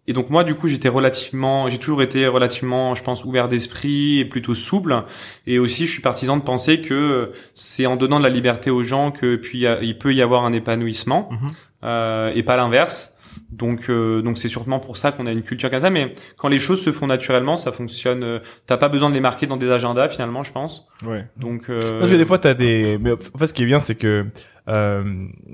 et 0.08 0.14
donc 0.14 0.30
moi, 0.30 0.44
du 0.44 0.54
coup, 0.54 0.68
j'étais 0.68 0.88
relativement, 0.90 1.68
j'ai 1.70 1.80
toujours 1.80 2.04
été 2.04 2.28
relativement, 2.28 2.94
je 2.94 3.02
pense, 3.02 3.26
ouvert 3.26 3.48
d'esprit 3.48 4.20
et 4.20 4.26
plutôt 4.26 4.54
souple. 4.54 5.04
Et 5.48 5.58
aussi, 5.58 5.88
je 5.88 5.92
suis 5.94 6.02
partisan 6.02 6.38
de 6.38 6.44
penser 6.44 6.82
que 6.82 7.32
c'est 7.56 7.88
en 7.88 7.96
donnant 7.96 8.20
de 8.20 8.24
la 8.24 8.30
liberté 8.30 8.70
aux 8.70 8.84
gens 8.84 9.10
que 9.12 9.36
puis 9.36 9.66
il 9.82 9.98
peut 9.98 10.14
y 10.14 10.22
avoir 10.22 10.46
un 10.46 10.54
épanouissement 10.54 11.30
Mhm. 11.32 11.50
euh, 11.86 12.32
et 12.36 12.44
pas 12.44 12.56
l'inverse. 12.56 13.15
Donc, 13.52 13.90
euh, 13.90 14.22
donc 14.22 14.38
c'est 14.38 14.50
sûrement 14.50 14.80
pour 14.80 14.98
ça 14.98 15.12
qu'on 15.12 15.28
a 15.28 15.32
une 15.32 15.44
culture 15.44 15.70
comme 15.70 15.82
ça. 15.82 15.90
Mais 15.90 16.14
quand 16.38 16.48
les 16.48 16.60
choses 16.60 16.84
se 16.84 16.92
font 16.92 17.08
naturellement, 17.08 17.58
ça 17.58 17.72
fonctionne. 17.72 18.24
euh, 18.24 18.40
T'as 18.66 18.78
pas 18.78 18.90
besoin 18.90 19.10
de 19.10 19.14
les 19.16 19.22
marquer 19.22 19.46
dans 19.48 19.58
des 19.58 19.70
agendas 19.72 20.10
finalement, 20.10 20.44
je 20.44 20.52
pense. 20.52 20.88
Ouais. 21.06 21.26
Donc, 21.38 21.70
euh, 21.70 22.00
Parce 22.00 22.12
que 22.12 22.16
des 22.16 22.26
fois, 22.26 22.40
t'as 22.40 22.54
des. 22.56 22.98
Mais 23.00 23.12
en 23.12 23.38
fait, 23.38 23.48
ce 23.48 23.54
qui 23.54 23.64
est 23.64 23.68
bien, 23.68 23.80
c'est 23.80 23.96
que 23.96 24.26
euh, 24.68 25.04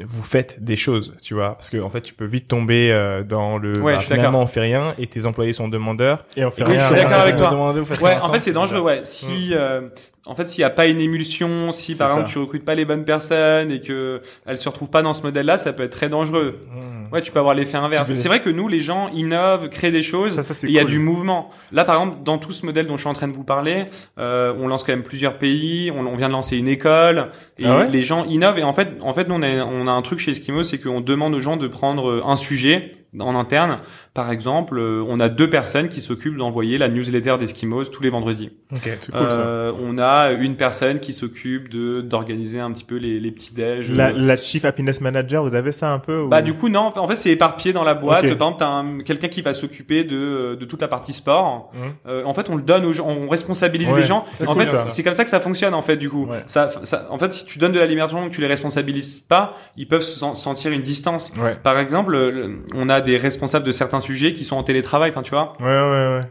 vous 0.06 0.24
faites 0.24 0.64
des 0.64 0.78
choses, 0.78 1.18
tu 1.22 1.34
vois, 1.34 1.56
parce 1.56 1.70
que 1.70 1.82
en 1.82 1.90
fait, 1.90 2.00
tu 2.02 2.14
peux 2.14 2.24
vite 2.26 2.48
tomber 2.48 2.92
euh, 2.94 3.24
dans 3.24 3.58
le 3.58 3.74
Ouais, 3.82 3.94
bah, 3.94 4.00
je 4.00 4.06
suis 4.06 4.14
finalement 4.14 4.32
d'accord. 4.40 4.42
on 4.44 4.48
fait 4.48 4.62
rien 4.62 4.94
et 4.98 5.08
tes 5.08 5.26
employés 5.26 5.52
sont 5.52 5.68
demandeurs. 5.68 6.26
Et 6.38 6.46
on 6.46 6.52
fait 6.52 6.62
Écoute, 6.62 6.76
rien. 6.76 6.88
je 6.88 6.94
suis 6.96 7.04
d'accord 7.04 7.20
avec 7.22 7.36
toi. 7.36 7.74
Ouais, 8.02 8.16
en 8.22 8.32
fait, 8.32 8.40
c'est 8.40 8.54
dangereux, 8.54 8.80
ouais. 8.80 9.02
Si, 9.04 9.50
euh, 9.52 9.82
en 10.26 10.34
fait, 10.36 10.48
s'il 10.50 10.62
n'y 10.62 10.66
a 10.66 10.70
pas 10.70 10.86
une 10.88 11.02
émulsion, 11.02 11.74
si 11.74 11.96
par 11.96 12.08
exemple 12.12 12.28
ça. 12.28 12.34
tu 12.34 12.40
recrutes 12.40 12.64
pas 12.64 12.74
les 12.76 12.86
bonnes 12.86 13.04
personnes 13.04 13.70
et 13.70 13.82
que 13.82 14.22
elles 14.46 14.58
se 14.58 14.70
retrouvent 14.70 14.90
pas 14.90 15.02
dans 15.04 15.14
ce 15.14 15.24
modèle-là, 15.24 15.58
ça 15.58 15.74
peut 15.74 15.84
être 15.84 15.92
très 15.92 16.08
dangereux. 16.10 16.60
Mmh. 16.72 17.01
Ouais, 17.12 17.22
tu 17.22 17.32
peux 17.32 17.40
avoir 17.40 17.54
l'effet 17.56 17.78
inverse. 17.78 18.10
Peux- 18.10 18.16
C'est 18.16 18.28
vrai 18.28 18.42
que 18.42 18.50
nous, 18.50 18.68
les 18.68 18.80
gens 18.80 19.10
innovent, 19.14 19.70
créent 19.70 19.92
des 19.92 20.04
choses. 20.04 20.36
Ça, 20.36 20.44
ça, 20.44 20.54
c'est 20.54 20.68
et 20.68 20.70
il 20.70 20.74
y 20.74 20.80
a 20.80 20.84
du 20.86 21.00
mouvement. 21.00 21.50
Là, 21.72 21.84
par 21.84 21.96
exemple, 22.02 22.24
dans 22.24 22.38
tout 22.38 22.52
ce 22.52 22.66
modèle 22.66 22.88
dont 22.88 22.96
je 22.96 23.02
suis 23.02 23.10
en 23.10 23.14
train 23.14 23.28
de 23.28 23.34
vous 23.34 23.44
parler, 23.44 23.86
euh, 24.20 24.54
on 24.60 24.68
lance 24.68 24.84
quand 24.84 24.94
même 24.94 25.04
plusieurs 25.04 25.38
pays. 25.38 25.92
On, 25.96 26.06
on 26.06 26.16
vient 26.16 26.28
de 26.28 26.34
lancer 26.34 26.58
une 26.58 26.68
école 26.68 27.32
et 27.60 27.66
Ah 27.66 27.78
ouais 27.80 27.88
les 27.90 28.04
gens 28.04 28.26
innovent. 28.26 28.60
Et 28.60 28.64
en 28.64 28.74
fait, 28.74 28.90
en 29.02 29.14
fait, 29.14 29.28
nous 29.28 29.36
on 29.36 29.42
a, 29.44 29.66
on 29.66 29.88
a 29.88 29.92
un 29.92 30.02
truc 30.02 30.20
chez 30.20 30.32
Eskimo, 30.32 30.64
c'est 30.64 30.78
qu'on 30.80 31.02
demande 31.02 31.34
aux 31.36 31.42
gens 31.42 31.58
de 31.58 31.68
prendre 31.68 32.10
euh, 32.10 32.24
un 32.26 32.36
sujet 32.38 32.96
en 33.20 33.36
interne. 33.36 33.78
Par 34.14 34.32
exemple, 34.32 34.78
euh, 34.78 35.04
on 35.08 35.20
a 35.20 35.30
deux 35.30 35.50
personnes 35.50 35.90
qui 35.90 36.02
s'occupent 36.02 36.38
d'envoyer 36.38 36.78
la 36.78 36.90
newsletter 36.90 37.36
d'Eskimos 37.40 37.86
tous 37.92 38.02
les 38.04 38.10
vendredis. 38.10 38.52
Ok. 38.74 38.90
C'est 39.02 39.12
cool, 39.12 39.32
ça. 39.32 39.40
Euh, 39.40 39.72
on 39.82 39.98
a 39.98 40.32
une 40.32 40.56
personne 40.56 41.00
qui 41.00 41.14
s'occupe 41.14 41.70
de 41.70 42.02
d'organiser 42.02 42.60
un 42.60 42.72
petit 42.72 42.84
peu 42.84 42.96
les, 42.96 43.20
les 43.20 43.32
petits 43.32 43.54
déj. 43.54 43.92
La, 43.92 44.12
la 44.12 44.38
Chief 44.38 44.64
Happiness 44.66 45.02
Manager, 45.02 45.44
vous 45.44 45.56
avez 45.56 45.72
ça 45.72 45.92
un 45.92 46.00
peu 46.00 46.22
ou- 46.22 46.28
Bah 46.30 46.42
du 46.42 46.54
coup 46.54 46.70
non, 46.70 46.92
en 46.96 47.08
fait 47.08 47.16
c'est 47.18 47.32
éparpillé 47.32 47.74
dans 47.74 47.84
la 47.84 47.94
boîte. 47.94 48.22
Par 48.22 48.32
exemple, 48.32 48.58
t'as 48.60 48.68
un- 48.68 49.00
quelqu'un 49.00 49.28
qui 49.28 49.42
va 49.42 49.54
s'occuper 49.54 50.04
de, 50.04 50.58
de 50.60 50.66
toute 50.66 50.82
la 50.82 50.88
partie 50.88 51.14
sport. 51.14 51.72
Mhm. 51.74 51.82
Euh, 52.08 52.24
en 52.26 52.34
fait, 52.34 52.50
on 52.50 52.56
le 52.56 52.62
donne 52.62 52.86
aux 52.86 52.94
gens, 52.94 53.08
on 53.08 53.28
responsabilise 53.30 53.92
Ouais, 53.92 54.00
les 54.02 54.06
gens. 54.06 54.26
c'est 54.36 54.48
En 54.48 54.54
cool, 54.56 54.64
fait, 54.66 54.90
c'est 54.90 55.04
comme 55.04 55.14
ça 55.14 55.24
que 55.24 55.30
ça 55.30 55.40
fonctionne 55.40 55.74
en 55.74 55.82
fait 55.82 55.98
du 55.98 56.10
coup. 56.10 56.26
Ouais. 56.28 56.44
Ça, 56.46 56.70
ça, 56.84 57.08
en 57.10 57.18
fait, 57.18 57.34
si 57.34 57.46
tu 57.46 57.60
donnes 57.60 57.72
de 57.74 57.80
la 57.80 57.86
liberté 57.86 58.16
aux 58.16 58.20
gens, 58.20 58.30
que 58.30 58.34
tu 58.34 58.42
les 58.42 58.48
responsabilises 58.48 59.20
pas, 59.20 59.56
ils 59.78 59.88
peuvent 59.88 60.02
se 60.02 60.20
sen- 60.20 60.34
sentir 60.36 60.72
une 60.72 60.82
distance. 60.82 61.32
Ouais. 61.42 61.56
Par 61.62 61.78
exemple, 61.80 62.16
euh, 62.16 62.56
on 62.74 62.88
a 62.90 63.01
des 63.02 63.18
responsables 63.18 63.66
de 63.66 63.72
certains 63.72 64.00
sujets 64.00 64.34
qui 64.34 64.44
sont 64.44 64.56
en 64.56 64.64
télétravail, 64.64 65.12
enfin 65.12 65.22
tu 65.24 65.32
vois. 65.32 65.54
Ouais, 65.60 65.66
ouais, 65.66 66.18
ouais. 66.18 66.22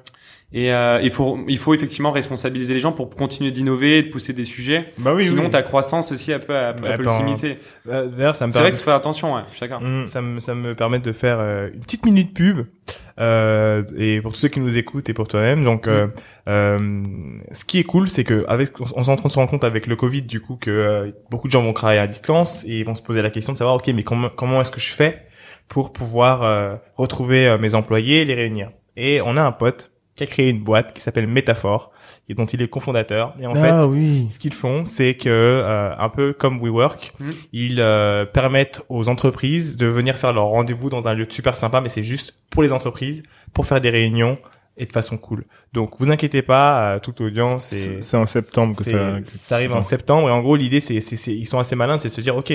Et 0.52 0.72
euh, 0.72 0.98
il 1.00 1.12
faut 1.12 1.38
il 1.46 1.58
faut 1.58 1.74
effectivement 1.74 2.10
responsabiliser 2.10 2.74
les 2.74 2.80
gens 2.80 2.90
pour 2.90 3.08
continuer 3.10 3.52
d'innover, 3.52 4.02
de 4.02 4.08
pousser 4.08 4.32
des 4.32 4.44
sujets. 4.44 4.92
Bah 4.98 5.14
oui, 5.14 5.22
Sinon 5.22 5.44
oui. 5.44 5.50
ta 5.50 5.62
croissance 5.62 6.10
aussi 6.10 6.32
elle 6.32 6.40
peut 6.40 6.52
elle, 6.52 6.74
peut 6.74 7.04
ben, 7.04 7.18
le 7.18 7.24
limiter. 7.24 7.58
Euh, 7.88 8.08
D'ailleurs, 8.08 8.34
ça 8.34 8.48
me 8.48 8.52
C'est 8.52 8.58
vrai 8.58 8.70
qu'il 8.70 8.78
faut 8.78 8.84
faire 8.86 8.94
attention, 8.94 9.36
ouais, 9.36 9.42
suis 9.52 9.60
d'accord. 9.60 9.80
Mm. 9.80 10.06
ça 10.08 10.20
me, 10.20 10.40
ça 10.40 10.56
me 10.56 10.74
permet 10.74 10.98
de 10.98 11.12
faire 11.12 11.38
euh, 11.38 11.68
une 11.72 11.80
petite 11.80 12.04
minute 12.04 12.34
pub 12.34 12.66
euh, 13.20 13.84
et 13.96 14.20
pour 14.20 14.32
tous 14.32 14.40
ceux 14.40 14.48
qui 14.48 14.58
nous 14.58 14.76
écoutent 14.76 15.08
et 15.08 15.14
pour 15.14 15.28
toi-même 15.28 15.62
donc 15.62 15.86
euh, 15.86 16.08
euh, 16.48 17.02
ce 17.52 17.64
qui 17.64 17.78
est 17.78 17.84
cool 17.84 18.10
c'est 18.10 18.24
que 18.24 18.44
avec 18.48 18.80
on 18.80 18.86
on 18.96 19.02
est 19.02 19.08
en 19.08 19.16
train 19.16 19.28
de 19.28 19.32
se 19.32 19.38
rendre 19.38 19.50
compte 19.50 19.64
avec 19.64 19.86
le 19.86 19.94
Covid 19.94 20.22
du 20.22 20.40
coup 20.40 20.56
que 20.56 20.70
euh, 20.70 21.10
beaucoup 21.30 21.46
de 21.46 21.52
gens 21.52 21.62
vont 21.62 21.72
travailler 21.72 22.00
à 22.00 22.06
distance 22.06 22.64
et 22.64 22.78
ils 22.78 22.84
vont 22.84 22.94
se 22.94 23.02
poser 23.02 23.22
la 23.22 23.30
question 23.30 23.52
de 23.52 23.58
savoir 23.58 23.76
ok 23.76 23.88
mais 23.94 24.02
comment 24.02 24.30
comment 24.30 24.60
est-ce 24.60 24.72
que 24.72 24.80
je 24.80 24.90
fais 24.90 25.26
pour 25.70 25.92
pouvoir 25.94 26.42
euh, 26.42 26.76
retrouver 26.96 27.46
euh, 27.48 27.56
mes 27.56 27.74
employés 27.74 28.20
et 28.20 28.24
les 28.26 28.34
réunir 28.34 28.70
et 28.96 29.22
on 29.24 29.38
a 29.38 29.42
un 29.42 29.52
pote 29.52 29.90
qui 30.16 30.24
a 30.24 30.26
créé 30.26 30.50
une 30.50 30.60
boîte 30.62 30.92
qui 30.92 31.00
s'appelle 31.00 31.26
Métaphore 31.26 31.92
et 32.28 32.34
dont 32.34 32.44
il 32.44 32.60
est 32.60 32.68
cofondateur 32.68 33.34
et 33.40 33.46
en 33.46 33.54
fait 33.54 33.70
ah 33.70 33.86
oui. 33.86 34.28
ce 34.30 34.38
qu'ils 34.38 34.52
font, 34.52 34.84
c'est 34.84 35.14
que 35.14 35.28
euh, 35.30 35.96
un 35.96 36.08
peu 36.10 36.34
comme 36.34 36.58
WeWork, 36.60 37.12
Mhm. 37.20 37.30
ils 37.54 37.80
euh, 37.80 38.26
permettent 38.26 38.82
aux 38.90 39.08
entreprises 39.08 39.76
de 39.78 39.86
venir 39.86 40.16
faire 40.16 40.34
leur 40.34 40.46
rendez-vous 40.46 40.90
dans 40.90 41.08
un 41.08 41.14
lieu 41.14 41.26
super 41.30 41.56
sympa, 41.56 41.80
mais 41.80 41.88
c'est 41.88 42.02
juste 42.02 42.34
pour 42.50 42.62
les 42.62 42.72
entreprises, 42.72 43.22
pour 43.54 43.64
faire 43.66 43.80
des 43.80 43.88
réunions 43.90 44.36
et 44.76 44.84
de 44.86 44.92
façon 44.92 45.16
cool. 45.16 45.44
Donc 45.72 45.92
vous 45.98 46.10
inquiétez 46.10 46.42
pas, 46.42 46.94
euh, 46.96 46.98
toute 46.98 47.20
audience 47.22 47.72
et 47.72 47.76
C'est 47.76 48.02
c'est 48.02 48.16
en 48.16 48.26
septembre 48.26 48.76
que 48.76 48.84
c'est- 48.84 48.90
ça. 48.92 49.16
ça 49.24 49.54
arrive 49.54 49.72
en 49.72 49.82
septembre 49.82 50.28
et 50.28 50.32
en 50.32 50.40
gros 50.42 50.56
l'idée 50.56 50.80
c'est 50.80 51.00
c'est 51.00 51.16
c'est- 51.16 51.34
ils 51.34 51.46
sont 51.46 51.58
assez 51.60 51.76
malins, 51.76 51.96
c'est 51.98 52.08
de 52.08 52.12
se 52.14 52.20
dire 52.20 52.36
ok 52.36 52.52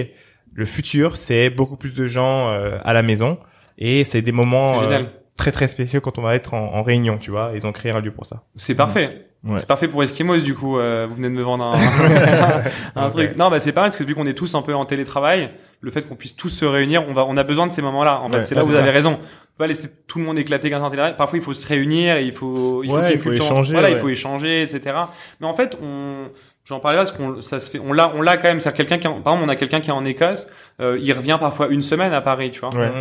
le 0.55 0.65
futur 0.65 1.17
c'est 1.17 1.49
beaucoup 1.51 1.75
plus 1.75 1.93
de 1.93 2.07
gens 2.07 2.49
euh, 2.49 2.77
à 2.83 2.93
la 2.93 3.03
maison 3.03 3.37
et 3.77 4.03
c'est 4.03 4.21
des 4.21 4.31
moments 4.31 4.81
euh, 4.81 5.03
très 5.37 5.51
très 5.51 5.67
spéciaux 5.67 6.01
quand 6.01 6.17
on 6.17 6.21
va 6.21 6.33
être 6.35 6.53
en, 6.53 6.73
en 6.75 6.81
réunion, 6.81 7.17
tu 7.17 7.29
vois. 7.29 7.51
Ils 7.53 7.67
ont 7.67 7.73
créé 7.73 7.91
un 7.91 7.99
lieu 7.99 8.11
pour 8.11 8.25
ça. 8.25 8.43
C'est 8.55 8.73
parfait. 8.75 9.27
Ouais. 9.43 9.57
C'est 9.59 9.67
parfait 9.67 9.87
pour 9.87 10.01
Eskimos 10.01 10.39
du 10.39 10.55
coup. 10.55 10.79
euh, 10.79 11.05
vous 11.07 11.15
venez 11.15 11.29
de 11.29 11.33
me 11.35 11.43
vendre 11.43 11.65
un, 11.65 11.75
un 12.95 13.09
truc. 13.09 13.35
Non, 13.37 13.49
bah 13.49 13.59
c'est 13.59 13.73
pareil 13.73 13.89
parce 13.89 13.97
que 13.97 14.03
vu 14.03 14.15
qu'on 14.15 14.25
est 14.25 14.33
tous 14.33 14.55
un 14.55 14.61
peu 14.63 14.73
en 14.73 14.85
télétravail, 14.85 15.51
le 15.81 15.91
fait 15.91 16.01
qu'on 16.03 16.15
puisse 16.15 16.35
tous 16.35 16.49
se 16.49 16.65
réunir, 16.65 17.03
on 17.07 17.13
va, 17.13 17.25
on 17.25 17.37
a 17.37 17.43
besoin 17.43 17.67
de 17.67 17.71
ces 17.71 17.81
moments-là. 17.83 18.21
En 18.21 18.31
fait, 18.31 18.37
Ouais, 18.37 18.43
c'est 18.43 18.55
là 18.55 18.63
où 18.63 18.67
vous 18.67 18.75
avez 18.75 18.89
raison. 18.89 19.11
On 19.13 19.17
peut 19.17 19.23
pas 19.59 19.67
laisser 19.67 19.89
tout 20.07 20.19
le 20.19 20.25
monde 20.25 20.39
éclater 20.39 20.69
ça 20.69 20.81
en 20.81 20.89
télétravail. 20.89 21.15
Parfois, 21.17 21.37
il 21.37 21.43
faut 21.43 21.53
se 21.53 21.67
réunir, 21.67 22.17
il 22.19 22.33
faut, 22.33 22.83
il 22.83 22.89
faut 22.89 23.01
il 23.11 23.19
faut 23.19 23.31
échanger, 23.33 23.73
Voilà, 23.73 23.89
il 23.89 23.97
faut 23.97 24.09
échanger, 24.09 24.63
etc. 24.63 24.95
Mais 25.41 25.47
en 25.47 25.53
fait, 25.53 25.77
on, 25.81 26.29
j'en 26.65 26.79
parlais 26.79 26.97
là 26.97 27.03
parce 27.03 27.11
qu'on, 27.13 27.41
ça 27.41 27.59
se 27.59 27.69
fait, 27.69 27.79
on 27.79 27.93
l'a, 27.93 28.13
on 28.15 28.21
l'a 28.21 28.35
quand 28.37 28.47
même. 28.49 28.59
C'est 28.59 28.73
quelqu'un 28.73 28.97
qui, 28.97 29.07
par 29.07 29.15
exemple, 29.17 29.43
on 29.45 29.49
a 29.49 29.55
quelqu'un 29.55 29.79
qui 29.79 29.89
est 29.89 29.93
en 29.93 30.03
Écosse. 30.05 30.47
euh, 30.81 30.97
il 31.01 31.13
revient 31.13 31.37
parfois 31.39 31.67
une 31.69 31.81
semaine 31.81 32.11
à 32.13 32.21
Paris, 32.21 32.51
tu 32.51 32.59
vois. 32.59 32.75
Ouais. 32.75 32.91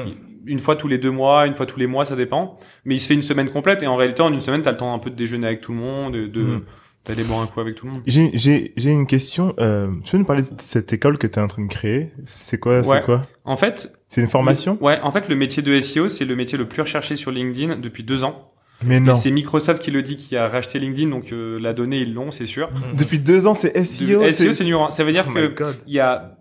Une 0.47 0.59
fois 0.59 0.77
tous 0.77 0.89
les 0.89 0.99
deux 0.99 1.11
mois, 1.11 1.47
une 1.47 1.55
fois 1.55 1.67
tous 1.67 1.79
les 1.79 1.87
mois, 1.87 2.05
ça 2.05 2.15
dépend. 2.17 2.59
Mais 2.85 2.95
il 2.97 3.01
se 3.01 3.09
fait 3.09 3.15
une 3.15 3.23
semaine 3.23 3.49
complète 3.51 3.83
et 3.83 3.87
en 3.87 3.97
réalité, 3.97 4.23
en 4.23 4.33
une 4.33 4.41
semaine, 4.41 4.63
t'as 4.63 4.73
le 4.73 4.77
temps 4.77 4.93
un 4.95 4.99
peu 4.99 5.11
de 5.11 5.17
déjeuner 5.17 5.47
avec 5.47 5.61
tout 5.63 5.73
le 5.73 5.79
monde, 5.79 6.13
de, 6.15 6.27
de 6.27 6.41
Mhm. 6.43 6.63
d'aller 7.07 7.25
boire 7.25 7.41
un 7.41 7.47
coup 7.47 7.61
avec 7.61 7.75
tout 7.77 7.87
le 7.87 7.93
monde. 7.93 8.03
J'ai 8.07 8.31
j'ai 8.35 8.73
j'ai 8.77 8.91
une 8.91 9.07
question. 9.07 9.55
Euh, 9.59 9.89
tu 10.05 10.13
peux 10.13 10.19
nous 10.19 10.25
parler 10.25 10.43
de 10.43 10.49
cette 10.59 10.93
école 10.93 11.17
que 11.19 11.27
tu 11.27 11.39
es 11.39 11.43
en 11.43 11.49
train 11.49 11.63
de 11.63 11.69
créer? 11.71 12.11
C'est 12.27 12.59
quoi 12.59 12.79
Ouais. 12.79 12.83
C'est 12.85 13.03
quoi? 13.05 13.23
En 13.45 13.57
fait, 13.57 13.91
C'est 14.09 14.21
une 14.21 14.29
formation? 14.29 14.77
le- 14.81 14.87
ouais, 14.87 15.01
en 15.03 15.13
fait, 15.13 15.29
le 15.29 15.35
métier 15.37 15.63
de 15.63 15.79
SEO, 15.81 16.09
c'est 16.11 16.25
le 16.27 16.37
métier 16.37 16.57
le 16.59 16.67
plus 16.67 16.83
recherché 16.83 17.17
sur 17.17 17.31
LinkedIn 17.31 17.77
depuis 17.77 18.05
deux 18.05 18.23
ans. 18.25 18.51
Mais 18.85 19.01
non. 19.01 19.15
c'est 19.15 19.31
Microsoft 19.31 19.83
qui 19.83 19.91
le 19.91 20.03
dit, 20.03 20.17
qui 20.17 20.37
a 20.37 20.49
racheté 20.49 20.79
LinkedIn, 20.79 21.11
donc 21.11 21.33
euh, 21.33 21.59
la 21.61 21.73
donnée 21.73 21.99
ils 21.99 22.13
l'ont, 22.15 22.31
c'est 22.31 22.47
sûr. 22.47 22.71
Depuis 22.99 23.19
deux 23.19 23.47
ans, 23.47 23.55
c'est 23.55 23.83
SEO. 23.85 24.23
De- 24.25 24.31
SEO, 24.31 24.53
c'est 24.53 24.65
numéro 24.65 24.85
un. 24.85 24.91
Ça 24.91 25.05
veut 25.05 25.13
dire 25.13 25.27
Oh 25.29 25.33
que 25.33 25.75
il 25.87 25.95
y 25.95 26.01
a 26.01 26.37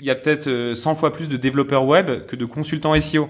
il 0.00 0.06
y 0.06 0.10
a 0.10 0.14
peut-être 0.16 0.48
euh, 0.48 0.74
100 0.74 0.96
fois 0.96 1.12
plus 1.12 1.28
de 1.28 1.36
développeurs 1.36 1.84
web 1.84 2.26
que 2.26 2.34
de 2.36 2.44
consultants 2.44 2.98
SEO. 3.00 3.28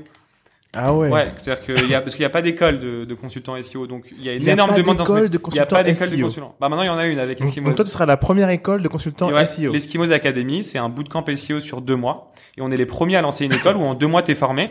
Ah 0.74 0.94
ouais. 0.94 1.10
Ouais, 1.10 1.24
c'est-à-dire 1.36 1.64
qu'il 1.66 1.90
y 1.90 1.94
a 1.94 2.00
parce 2.00 2.14
qu'il 2.14 2.22
y 2.22 2.26
a 2.26 2.30
pas 2.30 2.40
d'école 2.40 2.78
de, 2.78 3.04
de 3.04 3.14
consultants 3.14 3.62
SEO, 3.62 3.86
donc 3.86 4.06
il 4.16 4.24
y 4.24 4.30
a 4.30 4.32
une 4.32 4.40
Il 4.40 4.46
y 4.46 4.48
a 4.48 4.54
énorme 4.54 4.70
pas 4.70 4.76
demande. 4.78 4.96
d'école 4.96 5.28
de 5.28 5.38
Il 5.50 5.54
y 5.54 5.58
a 5.58 5.66
pas 5.66 5.82
d'école 5.82 6.08
de 6.08 6.16
SEO. 6.16 6.24
consultants. 6.24 6.56
Bah 6.58 6.70
maintenant 6.70 6.82
il 6.82 6.86
y 6.86 6.88
en 6.88 6.96
a 6.96 7.04
une 7.06 7.18
avec 7.18 7.42
Eskimos. 7.42 7.66
donc 7.68 7.76
toi, 7.76 7.84
tu 7.84 7.90
seras 7.90 8.06
la 8.06 8.16
première 8.16 8.48
école 8.48 8.80
de 8.82 8.88
consultants 8.88 9.30
ouais, 9.30 9.44
SEO. 9.46 9.70
L'Eskimos 9.70 10.10
Academy, 10.12 10.64
c'est 10.64 10.78
un 10.78 10.88
bootcamp 10.88 11.24
SEO 11.36 11.60
sur 11.60 11.82
deux 11.82 11.96
mois. 11.96 12.30
Et 12.56 12.62
on 12.62 12.70
est 12.70 12.78
les 12.78 12.86
premiers 12.86 13.16
à 13.16 13.22
lancer 13.22 13.44
une 13.44 13.52
école 13.52 13.76
où 13.76 13.82
en 13.82 13.94
deux 13.94 14.06
mois, 14.06 14.22
t'es 14.22 14.34
formé. 14.34 14.70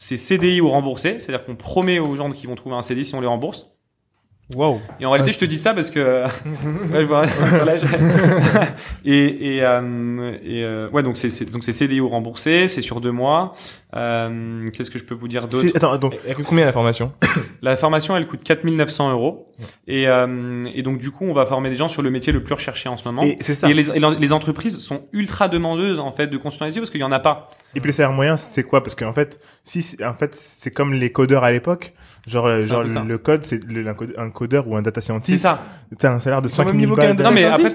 C'est 0.00 0.16
CDI 0.16 0.62
ou 0.62 0.70
remboursé. 0.70 1.18
C'est-à-dire 1.18 1.44
qu'on 1.44 1.54
promet 1.54 1.98
aux 1.98 2.16
gens 2.16 2.32
qu'ils 2.32 2.48
vont 2.48 2.54
trouver 2.54 2.74
un 2.74 2.82
CDI 2.82 3.04
si 3.04 3.14
on 3.14 3.20
les 3.20 3.26
rembourse. 3.26 3.66
Wow. 4.54 4.80
Et 4.98 5.06
en 5.06 5.10
réalité, 5.10 5.32
je 5.32 5.38
te 5.38 5.44
dis 5.44 5.58
ça 5.58 5.74
parce 5.74 5.90
que 5.90 6.24
ouais, 6.92 7.00
je 7.00 7.04
vois 7.04 7.24
et 9.04 9.56
et, 9.56 9.62
euh, 9.62 10.32
et 10.42 10.64
euh, 10.64 10.88
ouais, 10.90 11.02
donc 11.02 11.18
c'est 11.18 11.50
donc 11.50 11.62
c'est 11.62 11.72
CDI 11.72 12.00
ou 12.00 12.08
remboursé. 12.08 12.66
C'est 12.66 12.80
sur 12.80 13.00
deux 13.00 13.12
mois. 13.12 13.54
Euh, 13.96 14.70
Qu'est-ce 14.70 14.90
que 14.90 14.98
je 14.98 15.04
peux 15.04 15.14
vous 15.14 15.28
dire 15.28 15.48
d'autre? 15.48 15.68
Attends, 15.74 15.96
donc 15.98 16.16
Elle 16.26 16.34
coûte 16.34 16.46
combien 16.48 16.64
la 16.64 16.72
formation? 16.72 17.12
La 17.62 17.76
formation, 17.76 18.16
elle 18.16 18.26
coûte 18.26 18.42
4900 18.42 19.12
euros. 19.12 19.46
Et, 19.86 20.08
euh, 20.08 20.64
et 20.74 20.82
donc, 20.82 20.98
du 20.98 21.10
coup, 21.10 21.26
on 21.26 21.32
va 21.32 21.44
former 21.44 21.68
des 21.68 21.76
gens 21.76 21.88
sur 21.88 22.00
le 22.00 22.10
métier 22.10 22.32
le 22.32 22.42
plus 22.42 22.54
recherché 22.54 22.88
en 22.88 22.96
ce 22.96 23.06
moment. 23.06 23.22
et 23.22 23.36
c'est 23.40 23.54
ça. 23.54 23.68
Et 23.68 23.74
les, 23.74 24.32
entreprises 24.32 24.78
sont 24.78 25.02
ultra 25.12 25.48
demandeuses 25.48 25.98
en 25.98 26.12
fait 26.12 26.28
de 26.28 26.36
consultants 26.36 26.72
parce 26.72 26.90
qu'il 26.90 27.00
y 27.00 27.04
en 27.04 27.10
a 27.10 27.18
pas. 27.18 27.50
Et 27.74 27.80
puis 27.80 27.88
le 27.88 27.92
salaire 27.92 28.12
moyen, 28.12 28.36
c'est 28.36 28.62
quoi? 28.64 28.82
Parce 28.82 28.94
qu'en 28.94 29.12
fait, 29.12 29.38
si 29.64 29.82
c'est- 29.82 30.04
en 30.04 30.14
fait, 30.14 30.34
c'est 30.34 30.70
comme 30.72 30.92
les 30.92 31.12
codeurs 31.12 31.44
à 31.44 31.52
l'époque. 31.52 31.94
Genre, 32.26 32.48
C'est 32.60 32.68
genre 32.68 32.82
le, 32.82 33.08
le 33.08 33.18
code, 33.18 33.44
c'est 33.44 33.60
un 33.64 33.94
code- 33.94 34.14
un 34.18 34.30
codeur 34.30 34.68
ou 34.68 34.76
un 34.76 34.82
data 34.82 35.00
C'est 35.00 35.06
scientist. 35.06 35.42
ça. 35.42 35.62
T'as 35.98 36.12
un 36.12 36.20
salaire 36.20 36.42
de 36.42 36.48
Ils 36.48 36.50
sont 36.50 36.62
au 36.62 36.64
5 36.66 36.72
même 36.72 36.80
000 36.80 36.86
niveau 36.86 36.96
balles. 36.96 37.16
Non 37.16 37.30
mais 37.30 37.44
après, 37.44 37.70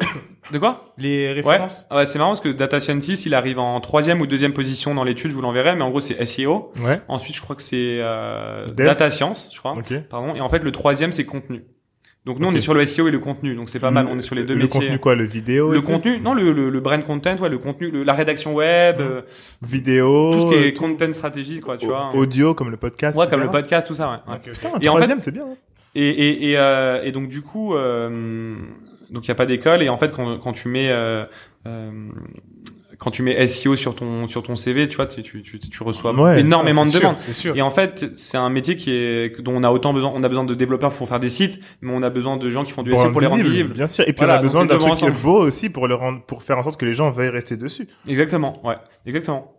de 0.52 0.60
quoi? 0.60 0.94
Les 0.98 1.28
Ouais. 1.28 1.34
références 1.34 1.88
Ah 1.90 1.96
ouais, 1.98 2.06
c'est 2.08 2.20
marrant 2.20 2.32
parce 2.32 2.42
que 2.42 2.50
data 2.50 2.80
scientist, 2.80 3.26
il 3.26 3.34
arrive 3.34 3.58
en 3.58 3.80
troisième 3.80 4.22
ou 4.22 4.28
deuxième 4.28 4.54
position 4.54 4.94
dans 4.94 5.04
l'étude. 5.04 5.32
Je 5.32 5.36
vous 5.36 5.42
l'enverrai, 5.42 5.76
mais 5.76 5.82
en 5.82 5.90
gros 5.90 6.02
c'est 6.02 6.24
SEO. 6.26 6.72
Ouais. 6.84 7.02
Ensuite, 7.08 7.36
je 7.36 7.42
crois 7.42 7.56
que 7.56 7.64
c'est 7.64 8.00
euh, 8.02 8.68
data 8.68 9.10
science, 9.10 9.50
je 9.54 9.60
crois. 9.60 9.74
Ok. 9.74 9.94
Pardon. 10.10 10.36
Et 10.36 10.42
en 10.42 10.50
fait, 10.50 10.60
le 10.60 10.72
troisième 10.72 11.12
c'est 11.12 11.26
contenu. 11.26 11.64
Donc 12.26 12.40
nous, 12.40 12.48
on 12.48 12.56
est 12.56 12.60
sur 12.60 12.74
le 12.74 12.86
SEO 12.88 13.08
et 13.08 13.12
le 13.12 13.20
contenu. 13.20 13.54
Donc 13.56 13.70
c'est 13.70 13.80
pas 13.80 13.92
mal. 13.92 14.08
On 14.10 14.18
est 14.18 14.22
sur 14.22 14.34
les 14.36 14.44
deux 14.46 14.56
le 14.56 14.62
métiers. 14.64 14.80
contenu 14.82 14.98
quoi 15.00 15.16
Le 15.16 15.26
vidéo 15.26 15.72
le 15.72 15.82
contenu, 15.82 16.20
non, 16.20 16.34
le, 16.34 16.52
le, 16.52 16.70
le 16.72 16.80
brand 16.80 17.04
content, 17.06 17.36
ouais, 17.38 17.50
le 17.50 17.60
contenu, 17.60 17.92
le- 17.92 18.04
la 18.04 18.14
rédaction 18.14 18.56
web, 18.56 18.98
euh, 19.00 19.22
Vidéo. 19.62 20.32
tout 20.34 20.42
ce 20.42 20.48
qui 20.48 20.64
est 20.64 20.74
content 20.74 21.14
stratégie, 21.14 21.60
quoi, 21.62 21.78
tu 21.78 21.86
vois. 21.86 22.10
Audio 22.16 22.54
comme 22.56 22.72
le 22.72 22.78
podcast. 22.78 23.16
Ouais, 23.18 23.28
comme 23.30 23.42
le 23.42 23.52
podcast, 23.52 23.86
tout 23.88 23.94
ça, 23.94 24.24
ouais. 24.28 24.34
ouais. 24.34 24.40
Putain, 24.54 24.70
un 24.70 24.80
Et 24.80 24.90
en 24.90 24.94
fait- 24.94 24.98
troisième, 24.98 25.20
c'est 25.20 25.32
bien. 25.32 25.44
hein. 25.46 25.56
Et, 25.94 26.10
et, 26.10 26.50
et, 26.50 26.58
euh, 26.58 27.04
et 27.04 27.12
donc 27.12 27.30
du 27.30 27.42
coup, 27.42 27.74
euh, 27.76 28.56
donc 29.12 29.26
il 29.26 29.28
y 29.30 29.32
a 29.32 29.36
pas 29.36 29.46
d'école 29.46 29.82
et 29.82 29.88
en 29.90 29.98
fait 29.98 30.12
quand, 30.12 30.40
quand 30.40 30.52
tu 30.52 30.68
mets 30.68 30.90
euh, 30.90 31.24
euh, 31.68 31.92
quand 32.98 33.12
tu 33.12 33.22
mets 33.24 33.48
SEO 33.48 33.76
sur 33.76 33.96
ton 33.96 34.28
sur 34.28 34.44
ton 34.44 34.56
CV, 34.56 34.88
tu 34.88 34.96
vois, 34.96 35.06
tu, 35.08 35.22
tu, 35.24 35.42
tu, 35.44 35.60
tu 35.60 35.84
reçois 35.84 36.14
Ouais. 36.14 36.40
énormément 36.42 36.82
Ah, 36.84 36.86
de 36.86 36.90
sûr, 36.90 37.00
demandes. 37.02 37.16
C'est 37.20 37.34
sûr. 37.34 37.56
Et 37.56 37.62
en 37.62 37.72
fait, 37.72 38.06
c'est 38.16 38.38
un 38.38 38.50
métier 38.50 38.76
qui 38.76 38.92
est 38.92 39.42
dont 39.42 39.54
on 39.56 39.64
a 39.64 39.70
autant 39.72 39.94
besoin. 39.94 40.12
On 40.16 40.24
a 40.24 40.28
besoin 40.28 40.44
de 40.44 40.54
développeurs 40.54 40.92
pour 40.94 41.08
faire 41.08 41.20
des 41.20 41.30
sites, 41.30 41.60
mais 41.82 41.92
on 41.94 42.04
a 42.04 42.10
besoin 42.10 42.38
de 42.38 42.50
gens 42.50 42.64
qui 42.64 42.72
font 42.72 42.84
du 42.84 42.92
SEO 42.92 43.12
pour 43.12 43.22
les 43.22 43.28
rendre 43.28 43.44
visibles. 43.44 43.74
Bien 43.74 43.88
sûr. 43.88 44.04
Et 44.08 44.14
puis 44.14 44.18
Voilà, 44.20 44.36
on 44.36 44.40
a 44.40 44.42
besoin 44.42 44.66
d'un 44.66 44.78
truc 44.78 44.94
qui 44.96 45.06
est 45.06 45.12
beau 45.24 45.40
aussi 45.40 45.70
pour 45.70 45.88
le 45.88 45.96
rendre, 45.96 46.22
pour 46.26 46.44
faire 46.44 46.58
en 46.58 46.64
sorte 46.64 46.80
que 46.80 46.86
les 46.86 46.94
gens 46.94 47.10
veuillent 47.12 47.30
rester 47.30 47.58
dessus. 47.58 47.88
Exactement, 48.08 48.66
ouais, 48.66 48.76
exactement. 49.06 49.52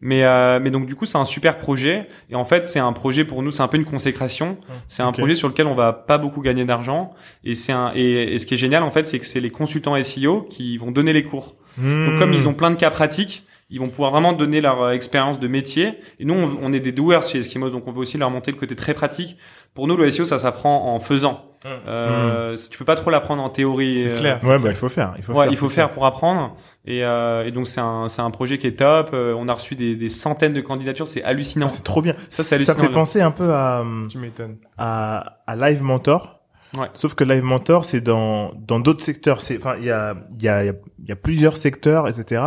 Mais 0.00 0.22
euh, 0.22 0.60
mais 0.62 0.70
donc 0.70 0.86
du 0.86 0.94
coup 0.94 1.04
c'est 1.04 1.18
un 1.18 1.24
super 1.24 1.58
projet 1.58 2.06
et 2.30 2.36
en 2.36 2.44
fait 2.44 2.64
c'est 2.68 2.78
un 2.78 2.92
projet 2.92 3.24
pour 3.24 3.42
nous 3.42 3.50
c'est 3.50 3.62
un 3.62 3.66
peu 3.66 3.76
une 3.76 3.84
consécration 3.84 4.56
c'est 4.86 5.02
un 5.02 5.10
projet 5.10 5.34
sur 5.34 5.48
lequel 5.48 5.66
on 5.66 5.74
va 5.74 5.92
pas 5.92 6.16
beaucoup 6.16 6.42
gagner 6.42 6.64
d'argent 6.64 7.10
et 7.42 7.56
c'est 7.56 7.72
un 7.72 7.90
et, 7.92 8.34
et 8.34 8.38
ce 8.38 8.46
qui 8.46 8.54
est 8.54 8.56
génial 8.56 8.84
en 8.84 8.92
fait 8.92 9.08
c'est 9.08 9.18
que 9.18 9.26
c'est 9.26 9.40
les 9.40 9.50
consultants 9.50 10.00
SEO 10.00 10.42
qui 10.42 10.76
vont 10.78 10.92
donner 10.92 11.12
les 11.12 11.24
cours 11.24 11.56
donc 11.78 12.18
comme 12.18 12.32
ils 12.32 12.46
ont 12.48 12.54
plein 12.54 12.70
de 12.70 12.76
cas 12.76 12.90
pratiques 12.90 13.44
ils 13.70 13.80
vont 13.80 13.88
pouvoir 13.88 14.10
vraiment 14.12 14.34
donner 14.34 14.60
leur 14.60 14.82
euh, 14.82 14.90
expérience 14.92 15.40
de 15.40 15.48
métier. 15.48 15.98
Et 16.20 16.26
nous, 16.26 16.34
on, 16.34 16.58
on 16.62 16.72
est 16.74 16.80
des 16.80 16.92
doueurs 16.92 17.22
chez 17.24 17.38
Eskimos, 17.38 17.70
donc 17.70 17.88
on 17.88 17.92
veut 17.92 18.00
aussi 18.00 18.18
leur 18.18 18.30
monter 18.30 18.52
le 18.52 18.58
côté 18.58 18.76
très 18.76 18.92
pratique. 18.92 19.36
Pour 19.72 19.88
nous, 19.88 19.96
le 19.96 20.08
SEO, 20.12 20.26
ça 20.26 20.38
s'apprend 20.38 20.94
en 20.94 21.00
faisant. 21.00 21.46
Euh, 21.88 22.56
Tu 22.70 22.76
peux 22.78 22.84
pas 22.84 22.94
trop 22.94 23.10
l'apprendre 23.10 23.42
en 23.42 23.48
théorie. 23.48 24.02
C'est 24.02 24.10
euh, 24.10 24.18
clair. 24.18 24.38
Ouais, 24.44 24.58
bah 24.58 24.68
il 24.68 24.76
faut 24.76 24.90
faire. 24.90 25.14
Il 25.16 25.24
faut 25.24 25.32
Ouais, 25.32 25.44
faire. 25.44 25.50
il 25.52 25.56
faut 25.56 25.68
faire 25.70 25.88
ça. 25.88 25.94
pour 25.94 26.04
apprendre. 26.06 26.54
Et, 26.84 27.04
euh, 27.04 27.46
et 27.46 27.50
donc 27.52 27.66
c'est 27.66 27.80
un, 27.80 28.06
c'est 28.08 28.22
un 28.22 28.30
projet 28.30 28.58
qui 28.58 28.66
est 28.66 28.78
top. 28.78 29.10
Euh, 29.14 29.34
on 29.36 29.48
a 29.48 29.54
reçu 29.54 29.74
des, 29.74 29.96
des 29.96 30.10
centaines 30.10 30.52
de 30.52 30.60
candidatures, 30.60 31.08
c'est 31.08 31.24
hallucinant. 31.24 31.66
Ah, 31.66 31.70
C'est 31.72 31.82
trop 31.84 32.02
bien. 32.02 32.12
Ça, 32.28 32.42
c'est 32.42 32.50
Ça 32.50 32.54
hallucinant, 32.56 32.76
fait 32.76 32.88
là. 32.88 32.94
penser 32.94 33.20
un 33.22 33.30
peu 33.30 33.52
à, 33.54 33.82
Tu 34.10 34.18
m'étonnes. 34.18 34.56
à, 34.76 35.38
à 35.46 35.56
Live 35.56 35.82
Mentor. 35.82 36.33
Ouais. 36.76 36.88
Sauf 36.94 37.14
que 37.14 37.24
Live 37.24 37.42
Mentor, 37.42 37.84
c'est 37.84 38.00
dans, 38.00 38.52
dans 38.54 38.80
d'autres 38.80 39.04
secteurs. 39.04 39.40
C'est, 39.40 39.56
enfin, 39.58 39.76
il 39.78 39.84
y 39.86 39.90
a, 39.90 40.14
il 40.38 40.42
y 40.42 40.48
a, 40.48 40.64
il 40.64 40.74
y 41.08 41.12
a- 41.12 41.16
plusieurs 41.16 41.56
secteurs, 41.56 42.08
etc. 42.08 42.42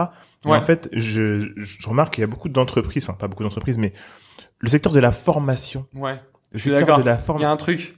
Et 0.45 0.49
Ouais. 0.49 0.57
en 0.57 0.61
fait, 0.61 0.89
je, 0.93 1.49
je 1.55 1.89
remarque 1.89 2.13
qu'il 2.15 2.21
y 2.21 2.23
a 2.23 2.28
beaucoup 2.28 2.49
d'entreprises, 2.49 3.03
enfin, 3.05 3.13
pas 3.13 3.28
beaucoup 3.28 3.43
d'entreprises, 3.43 3.78
mais 3.78 3.93
le 4.59 4.69
secteur 4.69 4.91
de 4.93 4.99
la 4.99 5.11
formation. 5.11 5.86
Ouais. 5.95 6.15
Le 6.53 6.59
secteur 6.59 6.80
d'accord. 6.80 6.99
de 6.99 7.03
la 7.03 7.11
Il 7.11 7.15
y 7.15 7.17
a 7.17 7.21
formation. 7.21 7.49
un 7.51 7.57
truc. 7.57 7.97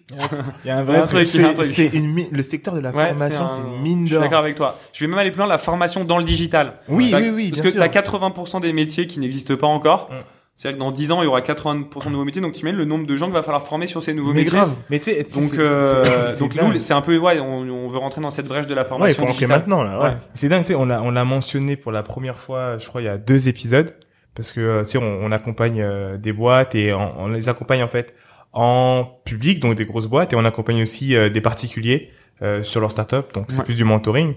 Il 0.65 0.67
y 0.67 0.71
a 0.71 0.77
un 0.77 0.83
vrai 0.83 1.01
truc. 1.07 1.27
il 1.33 1.41
y 1.41 1.43
a 1.43 1.47
un 1.47 1.49
C'est, 1.49 1.53
truc. 1.55 1.67
c'est 1.67 1.87
une 1.87 2.11
mi- 2.13 2.27
le 2.31 2.41
secteur 2.41 2.73
de 2.73 2.79
la 2.79 2.89
Ouais, 2.91 3.07
formation, 3.09 3.47
c'est 3.47 3.61
un- 3.61 3.65
une 3.75 3.81
mine 3.83 4.01
Je 4.01 4.05
suis 4.07 4.13
d'or. 4.15 4.23
d'accord 4.23 4.39
avec 4.39 4.55
toi. 4.55 4.77
Je 4.91 5.03
vais 5.05 5.09
même 5.09 5.19
aller 5.19 5.29
plus 5.31 5.37
loin, 5.37 5.47
la 5.47 5.59
formation 5.59 6.03
dans 6.03 6.17
le 6.17 6.23
digital. 6.23 6.79
Oui, 6.87 7.11
oui, 7.15 7.29
oui, 7.29 7.49
Parce 7.51 7.61
bien 7.61 7.71
que 7.71 7.77
t'as 7.77 7.87
80% 7.87 8.59
des 8.59 8.73
métiers 8.73 9.05
qui 9.07 9.19
n'existent 9.19 9.55
pas 9.55 9.67
encore. 9.67 10.09
Mm. 10.11 10.15
C'est-à-dire 10.61 10.77
que 10.77 10.83
dans 10.83 10.91
10 10.91 11.11
ans, 11.13 11.21
il 11.21 11.25
y 11.25 11.27
aura 11.27 11.39
80% 11.39 12.03
de 12.05 12.09
nouveaux 12.09 12.25
métiers. 12.25 12.41
Donc 12.41 12.51
tu 12.51 12.59
imagines 12.59 12.79
le 12.79 12.83
nombre 12.83 13.07
de 13.07 13.15
gens 13.15 13.27
qu'il 13.27 13.33
va 13.33 13.43
falloir 13.43 13.65
former 13.65 13.87
sur 13.87 14.03
ces 14.03 14.13
nouveaux 14.13 14.33
Mais 14.33 14.41
métiers. 14.41 14.57
grave. 14.57 14.75
Mais 14.89 14.99
tu 14.99 15.05
sais, 15.13 15.23
Donc, 15.23 15.53
euh, 15.53 16.37
donc 16.37 16.53
nous, 16.53 16.79
c'est 16.81 16.91
un 16.91 16.99
peu, 16.99 17.17
ouais, 17.17 17.39
on, 17.39 17.59
on 17.61 17.87
veut 17.87 17.97
rentrer 17.97 18.19
dans 18.19 18.29
cette 18.29 18.45
brèche 18.49 18.67
de 18.67 18.73
la 18.73 18.81
Ouais, 18.81 18.87
il 18.87 19.15
formation 19.15 19.25
faut 19.27 19.47
maintenant, 19.47 19.83
là, 19.83 19.97
ouais. 20.01 20.09
Ouais. 20.09 20.15
C'est 20.33 20.49
dingue, 20.49 20.63
tu 20.63 20.67
sais, 20.67 20.75
on 20.75 20.83
l'a, 20.83 21.01
on 21.01 21.11
l'a 21.11 21.23
mentionné 21.23 21.77
pour 21.77 21.93
la 21.93 22.03
première 22.03 22.39
fois, 22.39 22.77
je 22.77 22.85
crois, 22.89 23.01
il 23.01 23.05
y 23.05 23.07
a 23.07 23.17
deux 23.17 23.47
épisodes, 23.47 23.95
parce 24.35 24.51
que, 24.51 24.59
euh, 24.59 24.83
tu 24.83 24.89
sais, 24.89 24.97
on, 24.97 25.23
on 25.23 25.31
accompagne 25.31 25.79
euh, 25.81 26.17
des 26.17 26.33
boîtes 26.33 26.75
et 26.75 26.91
on, 26.93 27.21
on 27.21 27.27
les 27.29 27.47
accompagne 27.47 27.81
en 27.81 27.87
fait 27.87 28.13
en 28.51 29.05
public, 29.23 29.61
donc 29.61 29.75
des 29.75 29.85
grosses 29.85 30.07
boîtes, 30.07 30.33
et 30.33 30.35
on 30.35 30.43
accompagne 30.43 30.81
aussi 30.81 31.15
euh, 31.15 31.29
des 31.29 31.39
particuliers 31.39 32.09
euh, 32.41 32.63
sur 32.63 32.81
leur 32.81 32.91
startup, 32.91 33.33
donc 33.33 33.45
c'est 33.47 33.59
Ouais. 33.59 33.63
plus 33.63 33.77
du 33.77 33.85
mentoring. 33.85 34.33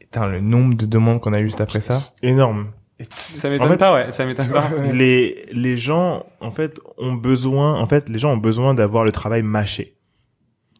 Putain, 0.00 0.26
le 0.26 0.40
nombre 0.40 0.74
de 0.74 0.86
demandes 0.86 1.20
qu'on 1.20 1.32
a 1.34 1.38
eu 1.38 1.44
juste 1.44 1.60
après 1.60 1.78
ça. 1.78 2.00
Énorme. 2.22 2.72
Ça 3.10 3.50
m'étonne 3.50 3.66
En 3.66 3.70
fait- 3.72 3.76
pas, 3.76 3.94
ouais. 3.94 4.12
Ça 4.12 4.24
m'étonne 4.24 4.48
pas. 4.48 4.70
Les 4.92 5.46
les 5.52 5.76
gens 5.76 6.24
en 6.40 6.50
fait 6.50 6.80
ont 6.96 7.12
besoin 7.14 7.78
en 7.80 7.86
fait 7.86 8.08
les 8.08 8.18
gens 8.18 8.32
ont 8.32 8.36
besoin 8.38 8.74
d'avoir 8.74 9.04
le 9.04 9.12
travail 9.12 9.42
mâché 9.42 9.96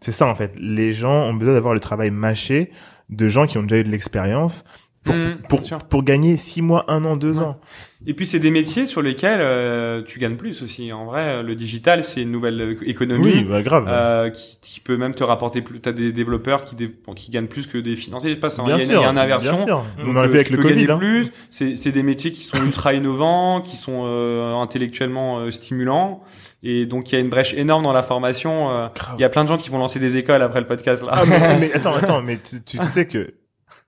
c'est 0.01 0.13
ça 0.13 0.27
en 0.27 0.35
fait 0.35 0.53
les 0.57 0.93
gens 0.93 1.25
ont 1.25 1.35
besoin 1.35 1.55
d'avoir 1.55 1.75
le 1.75 1.81
travail 1.81 2.11
mâché 2.11 2.71
de 3.11 3.29
gens 3.29 3.47
qui 3.47 3.59
ont 3.59 3.63
déjà 3.63 3.79
eu 3.81 3.85
de 3.85 3.91
l'expérience 3.91 4.65
pour 5.07 5.15
Mmh, 5.15 5.37
pour, 5.49 5.61
pour 5.89 6.03
gagner 6.03 6.37
six 6.37 6.61
mois 6.61 6.85
un 6.89 7.05
an 7.05 7.17
deux 7.17 7.39
Ouais. 7.39 7.45
ans 7.45 7.59
Et 8.07 8.13
puis 8.13 8.27
c'est 8.27 8.39
des 8.41 8.51
métiers 8.51 8.87
sur 8.87 9.01
lesquels 9.03 9.39
euh, 9.41 10.03
tu 10.07 10.19
gagnes 10.19 10.37
plus 10.37 10.63
aussi. 10.63 10.93
En 10.93 11.07
vrai, 11.07 11.43
le 11.43 11.55
digital, 11.55 12.05
c'est 12.05 12.23
une 12.23 12.31
nouvelle 12.33 12.61
euh, 12.61 12.77
économie. 12.89 13.25
oui 13.25 13.45
bah, 13.45 13.63
grave 13.63 13.87
Euh, 13.89 14.31
qui, 14.31 14.59
qui 14.61 14.81
peut 14.81 14.97
même 14.97 15.15
te 15.15 15.25
rapporter 15.25 15.63
plus. 15.63 15.81
T'as 15.81 15.93
des 15.93 16.13
développeurs 16.13 16.65
qui, 16.65 16.75
dé- 16.77 16.95
qui 17.15 17.31
gagnent 17.31 17.47
plus 17.47 17.67
que 17.67 17.79
des 17.79 17.97
financiers. 17.97 18.31
Je 18.31 18.35
sais 18.35 18.41
pas, 18.41 18.61
un- 18.61 18.65
bien 18.65 18.77
il 18.77 18.81
y, 18.81 18.83
a- 18.83 18.87
sûr 18.87 19.01
y 19.03 19.05
a 19.05 19.11
une 19.11 19.19
inversion. 19.19 19.55
bien 19.55 19.65
sûr 19.65 19.85
Donc, 19.99 20.07
on 20.09 20.11
en 20.11 20.17
euh, 20.17 20.25
avec 20.25 20.51
le 20.51 20.59
covid 20.59 20.91
hein. 20.91 20.99
plus. 20.99 21.31
C'est, 21.51 21.77
c'est 21.77 21.93
des 21.93 22.03
métiers 22.03 22.33
qui 22.33 22.45
sont 22.45 22.59
ultra 22.63 22.93
innovants, 22.93 23.61
qui 23.63 23.77
sont 23.77 24.03
euh, 24.07 24.55
intellectuellement 24.55 25.51
stimulants. 25.51 26.23
Et 26.63 26.85
donc 26.87 27.13
il 27.13 27.15
y 27.15 27.19
a 27.19 27.21
une 27.21 27.29
brèche 27.31 27.55
énorme 27.55 27.85
dans 27.85 27.93
la 27.93 28.03
formation. 28.03 28.69
Il 29.19 29.21
y 29.21 29.25
a 29.25 29.29
plein 29.29 29.45
de 29.45 29.49
gens 29.49 29.57
qui 29.59 29.71
vont 29.71 29.79
lancer 29.79 30.01
des 30.01 30.17
écoles 30.17 30.43
après 30.43 30.61
le 30.61 30.67
podcast 30.67 31.05
là. 31.05 31.11
Ah, 31.15 31.23
mais, 31.27 31.59
mais 31.61 31.73
attends 31.75 31.95
attends 31.95 32.23
mais 32.23 32.39
tu, 32.39 32.63
tu 32.65 32.79
sais 32.85 33.07
que 33.07 33.35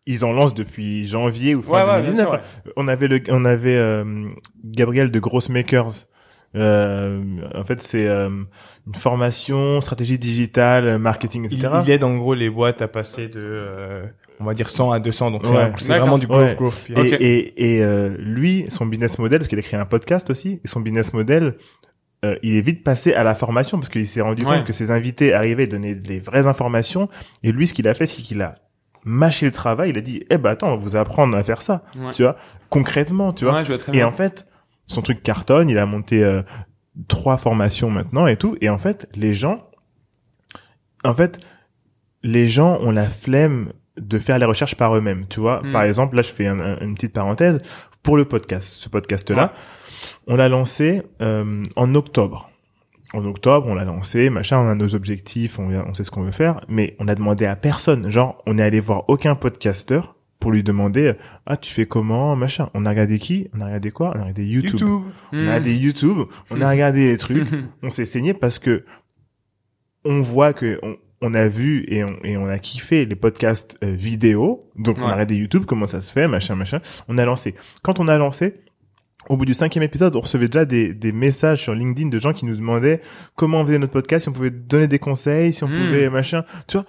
ils 0.08 0.24
en 0.24 0.32
lancent 0.32 0.54
depuis 0.54 1.06
janvier 1.06 1.54
ou 1.54 1.62
fin 1.62 1.72
ouais, 1.72 1.78
ouais, 1.80 2.02
bien 2.02 2.12
2019 2.12 2.26
sûr. 2.26 2.32
ouais. 2.34 2.72
on 2.76 2.88
avait 2.88 3.06
le 3.08 3.20
on 3.28 3.44
avait 3.44 3.76
euh, 3.76 4.04
Gabriel 4.64 5.10
de 5.12 5.18
Gross 5.20 5.48
Makers 5.50 6.06
euh, 6.56 7.22
en 7.54 7.62
fait 7.64 7.80
c'est 7.80 8.06
euh, 8.08 8.28
une 8.86 8.94
formation 8.94 9.80
stratégie 9.80 10.18
digitale 10.18 10.98
marketing 10.98 11.44
etc 11.44 11.68
il 11.84 11.90
aide 11.90 12.04
en 12.04 12.16
gros 12.16 12.34
les 12.34 12.48
boîtes 12.50 12.80
à 12.82 12.88
passer 12.88 13.28
de, 13.28 13.38
euh, 13.38 14.06
on 14.40 14.44
va 14.44 14.54
dire 14.54 14.68
100 14.68 14.92
à 14.92 15.00
200, 15.00 15.30
donc 15.32 15.46
c'est, 15.46 15.52
Ouais. 15.54 15.98
vraiment 15.98 16.16
du 16.16 16.26
growth, 16.28 16.48
Ouais. 16.50 16.54
growth. 16.54 16.86
Et, 16.96 17.08
et, 17.10 17.74
et 17.78 17.82
euh, 17.82 18.14
lui, 18.20 18.66
son 18.68 18.86
business 18.86 19.18
model, 19.18 19.40
parce 19.40 19.48
qu'il 19.48 19.58
a 19.58 19.62
créé 19.62 19.80
un 19.80 19.84
podcast 19.84 20.30
aussi, 20.30 20.60
et 20.64 20.68
son 20.68 20.78
business 20.80 21.12
model, 21.12 21.56
euh, 22.24 22.36
il 22.44 22.54
est 22.54 22.60
vite 22.60 22.84
passé 22.84 23.12
à 23.14 23.24
la 23.24 23.34
formation 23.34 23.78
parce 23.78 23.88
qu'il 23.88 24.06
s'est 24.06 24.20
rendu 24.20 24.44
Ouais. 24.46 24.58
compte 24.58 24.64
que 24.64 24.72
ses 24.72 24.92
invités 24.92 25.34
arrivaient 25.34 25.66
donner 25.66 25.94
les 25.96 26.20
vraies 26.20 26.46
informations. 26.46 27.08
Et 27.42 27.50
lui, 27.50 27.66
ce 27.66 27.74
qu'il 27.74 27.88
a 27.88 27.94
fait, 27.94 28.06
c'est 28.06 28.22
qu'il 28.22 28.40
a 28.40 28.54
mâché 29.08 29.46
le 29.46 29.52
travail. 29.52 29.90
Il 29.90 29.98
a 29.98 30.00
dit, 30.00 30.22
eh 30.30 30.38
ben 30.38 30.50
attends, 30.50 30.68
on 30.68 30.76
va 30.76 30.76
vous 30.76 30.96
apprendre 30.96 31.36
à 31.36 31.42
faire 31.42 31.62
ça, 31.62 31.82
Ouais. 31.98 32.10
tu 32.12 32.22
vois, 32.22 32.36
concrètement, 32.70 33.32
tu 33.32 33.44
vois. 33.44 33.54
Ouais, 33.54 33.62
je 33.64 33.68
vois 33.68 33.78
très 33.78 33.90
Et 33.92 33.96
bien. 33.96 34.06
en 34.06 34.12
fait, 34.12 34.46
son 34.86 35.02
truc 35.02 35.22
cartonne. 35.22 35.68
Il 35.70 35.78
a 35.78 35.86
monté 35.86 36.22
euh, 36.22 36.42
trois 37.08 37.36
formations 37.36 37.90
maintenant 37.90 38.26
et 38.26 38.36
tout. 38.36 38.56
Et 38.60 38.68
en 38.68 38.78
fait, 38.78 39.08
les 39.14 39.34
gens, 39.34 39.64
en 41.04 41.14
fait, 41.14 41.38
les 42.22 42.48
gens 42.48 42.78
ont 42.80 42.90
la 42.90 43.08
flemme 43.08 43.72
de 43.96 44.18
faire 44.18 44.38
les 44.38 44.44
recherches 44.46 44.74
par 44.76 44.94
eux-mêmes. 44.96 45.26
Tu 45.28 45.40
vois, 45.40 45.60
Mm. 45.62 45.72
par 45.72 45.82
exemple, 45.82 46.16
là, 46.16 46.22
je 46.22 46.32
fais 46.32 46.46
un- 46.46 46.60
un- 46.60 46.78
une 46.80 46.94
petite 46.94 47.12
parenthèse 47.12 47.58
pour 48.02 48.16
le 48.16 48.24
podcast. 48.24 48.68
Ce 48.68 48.88
podcast-là, 48.88 49.52
on 50.26 50.36
l'a 50.36 50.48
lancé 50.48 51.02
euh, 51.20 51.62
en 51.76 51.94
octobre. 51.94 52.50
En 53.14 53.24
octobre, 53.24 53.66
on 53.66 53.74
l'a 53.74 53.84
lancé, 53.84 54.28
machin, 54.28 54.58
on 54.58 54.68
a 54.68 54.74
nos 54.74 54.94
objectifs, 54.94 55.58
on, 55.58 55.70
on 55.70 55.94
sait 55.94 56.04
ce 56.04 56.10
qu'on 56.10 56.22
veut 56.22 56.30
faire, 56.30 56.60
mais 56.68 56.94
on 56.98 57.08
a 57.08 57.14
demandé 57.14 57.46
à 57.46 57.56
personne. 57.56 58.10
Genre, 58.10 58.42
on 58.46 58.58
est 58.58 58.62
allé 58.62 58.80
voir 58.80 59.04
aucun 59.08 59.34
podcasteur 59.34 60.14
pour 60.40 60.52
lui 60.52 60.62
demander, 60.62 61.14
ah, 61.46 61.56
tu 61.56 61.72
fais 61.72 61.86
comment, 61.86 62.36
machin. 62.36 62.68
On 62.74 62.84
a 62.86 62.90
regardé 62.90 63.18
qui? 63.18 63.48
On 63.56 63.60
a 63.60 63.64
regardé 63.66 63.90
quoi? 63.90 64.10
On 64.14 64.18
a 64.18 64.22
regardé 64.22 64.44
YouTube. 64.44 64.82
On 64.82 65.36
a 65.36 65.36
Hmm. 65.36 65.46
regardé 65.46 65.74
YouTube, 65.76 66.18
on 66.50 66.60
a 66.60 66.70
regardé 66.70 67.08
les 67.08 67.16
trucs, 67.16 67.50
Hmm. 67.50 67.66
on 67.82 67.90
s'est 67.90 68.04
saigné 68.04 68.34
parce 68.34 68.58
que 68.58 68.84
on 70.04 70.20
voit 70.20 70.52
que 70.52 70.78
on, 70.82 70.96
on 71.20 71.34
a 71.34 71.48
vu 71.48 71.84
et 71.88 72.04
on, 72.04 72.14
et 72.22 72.36
on 72.36 72.46
a 72.46 72.58
kiffé 72.58 73.04
les 73.04 73.16
podcasts 73.16 73.76
euh, 73.82 73.90
vidéo. 73.92 74.60
Donc 74.76 74.98
on 74.98 75.06
a 75.06 75.12
regardé 75.12 75.34
YouTube, 75.34 75.64
comment 75.66 75.86
ça 75.88 76.00
se 76.00 76.12
fait, 76.12 76.28
machin, 76.28 76.54
machin. 76.54 76.80
On 77.08 77.18
a 77.18 77.24
lancé. 77.24 77.54
Quand 77.82 77.98
on 78.00 78.06
a 78.06 78.16
lancé, 78.18 78.60
au 79.28 79.36
bout 79.36 79.44
du 79.44 79.54
cinquième 79.54 79.82
épisode, 79.82 80.16
on 80.16 80.20
recevait 80.20 80.48
déjà 80.48 80.64
des, 80.64 80.94
des 80.94 81.12
messages 81.12 81.62
sur 81.62 81.74
LinkedIn 81.74 82.08
de 82.08 82.18
gens 82.18 82.32
qui 82.32 82.44
nous 82.46 82.56
demandaient 82.56 83.00
comment 83.36 83.60
on 83.60 83.66
faisait 83.66 83.78
notre 83.78 83.92
podcast, 83.92 84.22
si 84.24 84.28
on 84.28 84.32
pouvait 84.32 84.50
donner 84.50 84.86
des 84.88 84.98
conseils, 84.98 85.52
si 85.52 85.64
on 85.64 85.68
Hmm. 85.68 85.72
pouvait 85.74 86.10
machin. 86.10 86.44
Tu 86.66 86.76
vois 86.76 86.86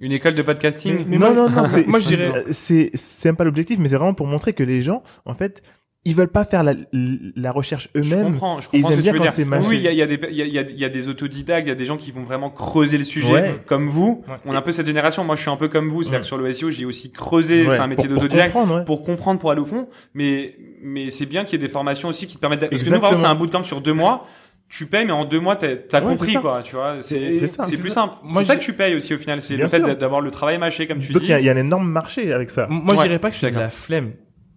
Une 0.00 0.12
école 0.12 0.34
de 0.34 0.42
podcasting. 0.42 1.04
Mais 1.08 1.18
Non, 1.18 1.34
moi- 1.34 1.48
non, 1.48 1.62
non. 1.62 1.68
moi, 1.88 1.98
je 2.00 2.06
dirais- 2.06 2.44
c'est 2.50 2.90
c'est 2.94 3.28
même 3.28 3.36
pas 3.36 3.44
l'objectif, 3.44 3.78
mais 3.78 3.88
c'est 3.88 3.96
vraiment 3.96 4.14
pour 4.14 4.26
montrer 4.26 4.52
que 4.52 4.62
les 4.62 4.80
gens, 4.82 5.02
en 5.24 5.34
fait, 5.34 5.62
ils 6.04 6.14
veulent 6.14 6.28
pas 6.28 6.44
faire 6.44 6.62
la, 6.62 6.74
la 6.92 7.52
recherche 7.52 7.88
Je 7.94 8.00
eux-mêmes. 8.14 8.32
comprends, 8.32 8.60
je 8.60 8.68
Et 8.72 8.78
ils 8.78 8.82
comprends 8.82 8.90
ce 8.90 8.96
que 8.96 9.06
tu 9.06 9.12
veux 9.12 9.18
quand 9.18 9.24
dire. 9.60 9.68
Oui, 9.68 9.76
il 9.76 9.82
y 9.82 9.88
a, 9.88 9.92
y, 9.92 10.02
a 10.02 10.06
des- 10.06 10.20
il 10.30 10.36
y, 10.36 10.42
a, 10.42 10.44
il 10.44 10.52
y, 10.52 10.58
a, 10.58 10.62
il 10.62 10.78
y 10.78 10.84
a 10.84 10.88
des 10.88 11.08
autodidactes, 11.08 11.66
il 11.66 11.70
y 11.70 11.72
a 11.72 11.74
des 11.76 11.84
gens 11.84 11.96
qui 11.96 12.10
vont 12.12 12.22
vraiment 12.24 12.50
creuser 12.50 12.98
le 12.98 13.04
sujet, 13.04 13.32
Ouais. 13.32 13.54
comme 13.66 13.88
vous. 13.88 14.24
Ouais. 14.28 14.34
On 14.44 14.54
a 14.54 14.58
un 14.58 14.62
peu 14.62 14.72
cette 14.72 14.86
génération. 14.86 15.24
Moi, 15.24 15.36
je 15.36 15.40
suis 15.42 15.50
un 15.50 15.56
peu 15.56 15.68
comme 15.68 15.88
vous. 15.88 16.02
C'est-à-dire 16.02 16.18
Ouais. 16.18 16.22
que 16.22 16.26
sur 16.26 16.38
le 16.38 16.52
SEO, 16.52 16.70
j'ai 16.70 16.84
aussi 16.84 17.10
creusé. 17.10 17.66
Ouais, 17.66 17.74
c'est 17.74 17.80
un 17.80 17.86
métier 17.86 18.04
pour- 18.08 18.14
pour 18.14 18.22
d'autodidacte. 18.24 18.52
comprendre, 18.52 18.78
ouais. 18.80 18.84
Pour 18.84 19.02
comprendre, 19.02 19.40
pour 19.40 19.50
aller 19.50 19.60
au 19.62 19.66
fond. 19.66 19.88
Mais, 20.14 20.56
mais 20.82 21.10
c'est 21.10 21.26
bien 21.26 21.44
qu'il 21.44 21.60
y 21.60 21.64
ait 21.64 21.66
des 21.66 21.72
formations 21.72 22.08
aussi 22.08 22.26
qui 22.26 22.36
te 22.36 22.40
permettent. 22.40 22.68
Parce 22.68 22.82
que 22.82 22.90
nous, 22.90 23.00
par 23.00 23.10
exemple, 23.12 23.20
c'est 23.26 23.32
un 23.32 23.34
bootcamp 23.34 23.64
sur 23.64 23.80
deux 23.80 23.92
mois. 23.94 24.26
Tu 24.68 24.86
payes, 24.86 25.04
mais 25.04 25.12
en 25.12 25.24
deux 25.24 25.40
mois, 25.40 25.56
t'as 25.56 25.68
as 25.92 26.02
Ouais, 26.02 26.10
compris, 26.16 26.34
quoi. 26.34 26.62
Tu 26.64 26.74
vois, 26.74 26.96
c'est 27.00 27.18
plus 27.18 27.88
ça. 27.88 27.94
simple. 27.94 28.14
C'est 28.30 28.42
ça 28.42 28.54
je- 28.54 28.58
que 28.58 28.64
tu 28.64 28.72
payes 28.72 28.94
aussi 28.96 29.14
au 29.14 29.18
final. 29.18 29.40
C'est 29.40 29.56
le 29.56 29.68
fait 29.68 29.80
d'avoir 29.80 30.20
le 30.20 30.30
travail 30.30 30.58
mâché, 30.58 30.86
comme 30.86 30.98
tu 30.98 31.12
Donc 31.12 31.22
dis. 31.22 31.28
il 31.28 31.30
y, 31.30 31.34
a- 31.34 31.40
il 31.40 31.46
y 31.46 31.48
a 31.48 31.52
un 31.52 31.56
énorme 31.56 31.88
marché 31.88 32.32
avec 32.32 32.50
ça. 32.50 32.66
Moi, 32.68 32.94
Ouais, 32.94 32.96
je 32.98 33.02
dirais 33.06 33.18
pas 33.18 33.28
que 33.28 33.34
je 33.34 33.40
c'est 33.40 33.50
de 33.50 33.58
la 33.58 33.68
flemme. 33.70 34.12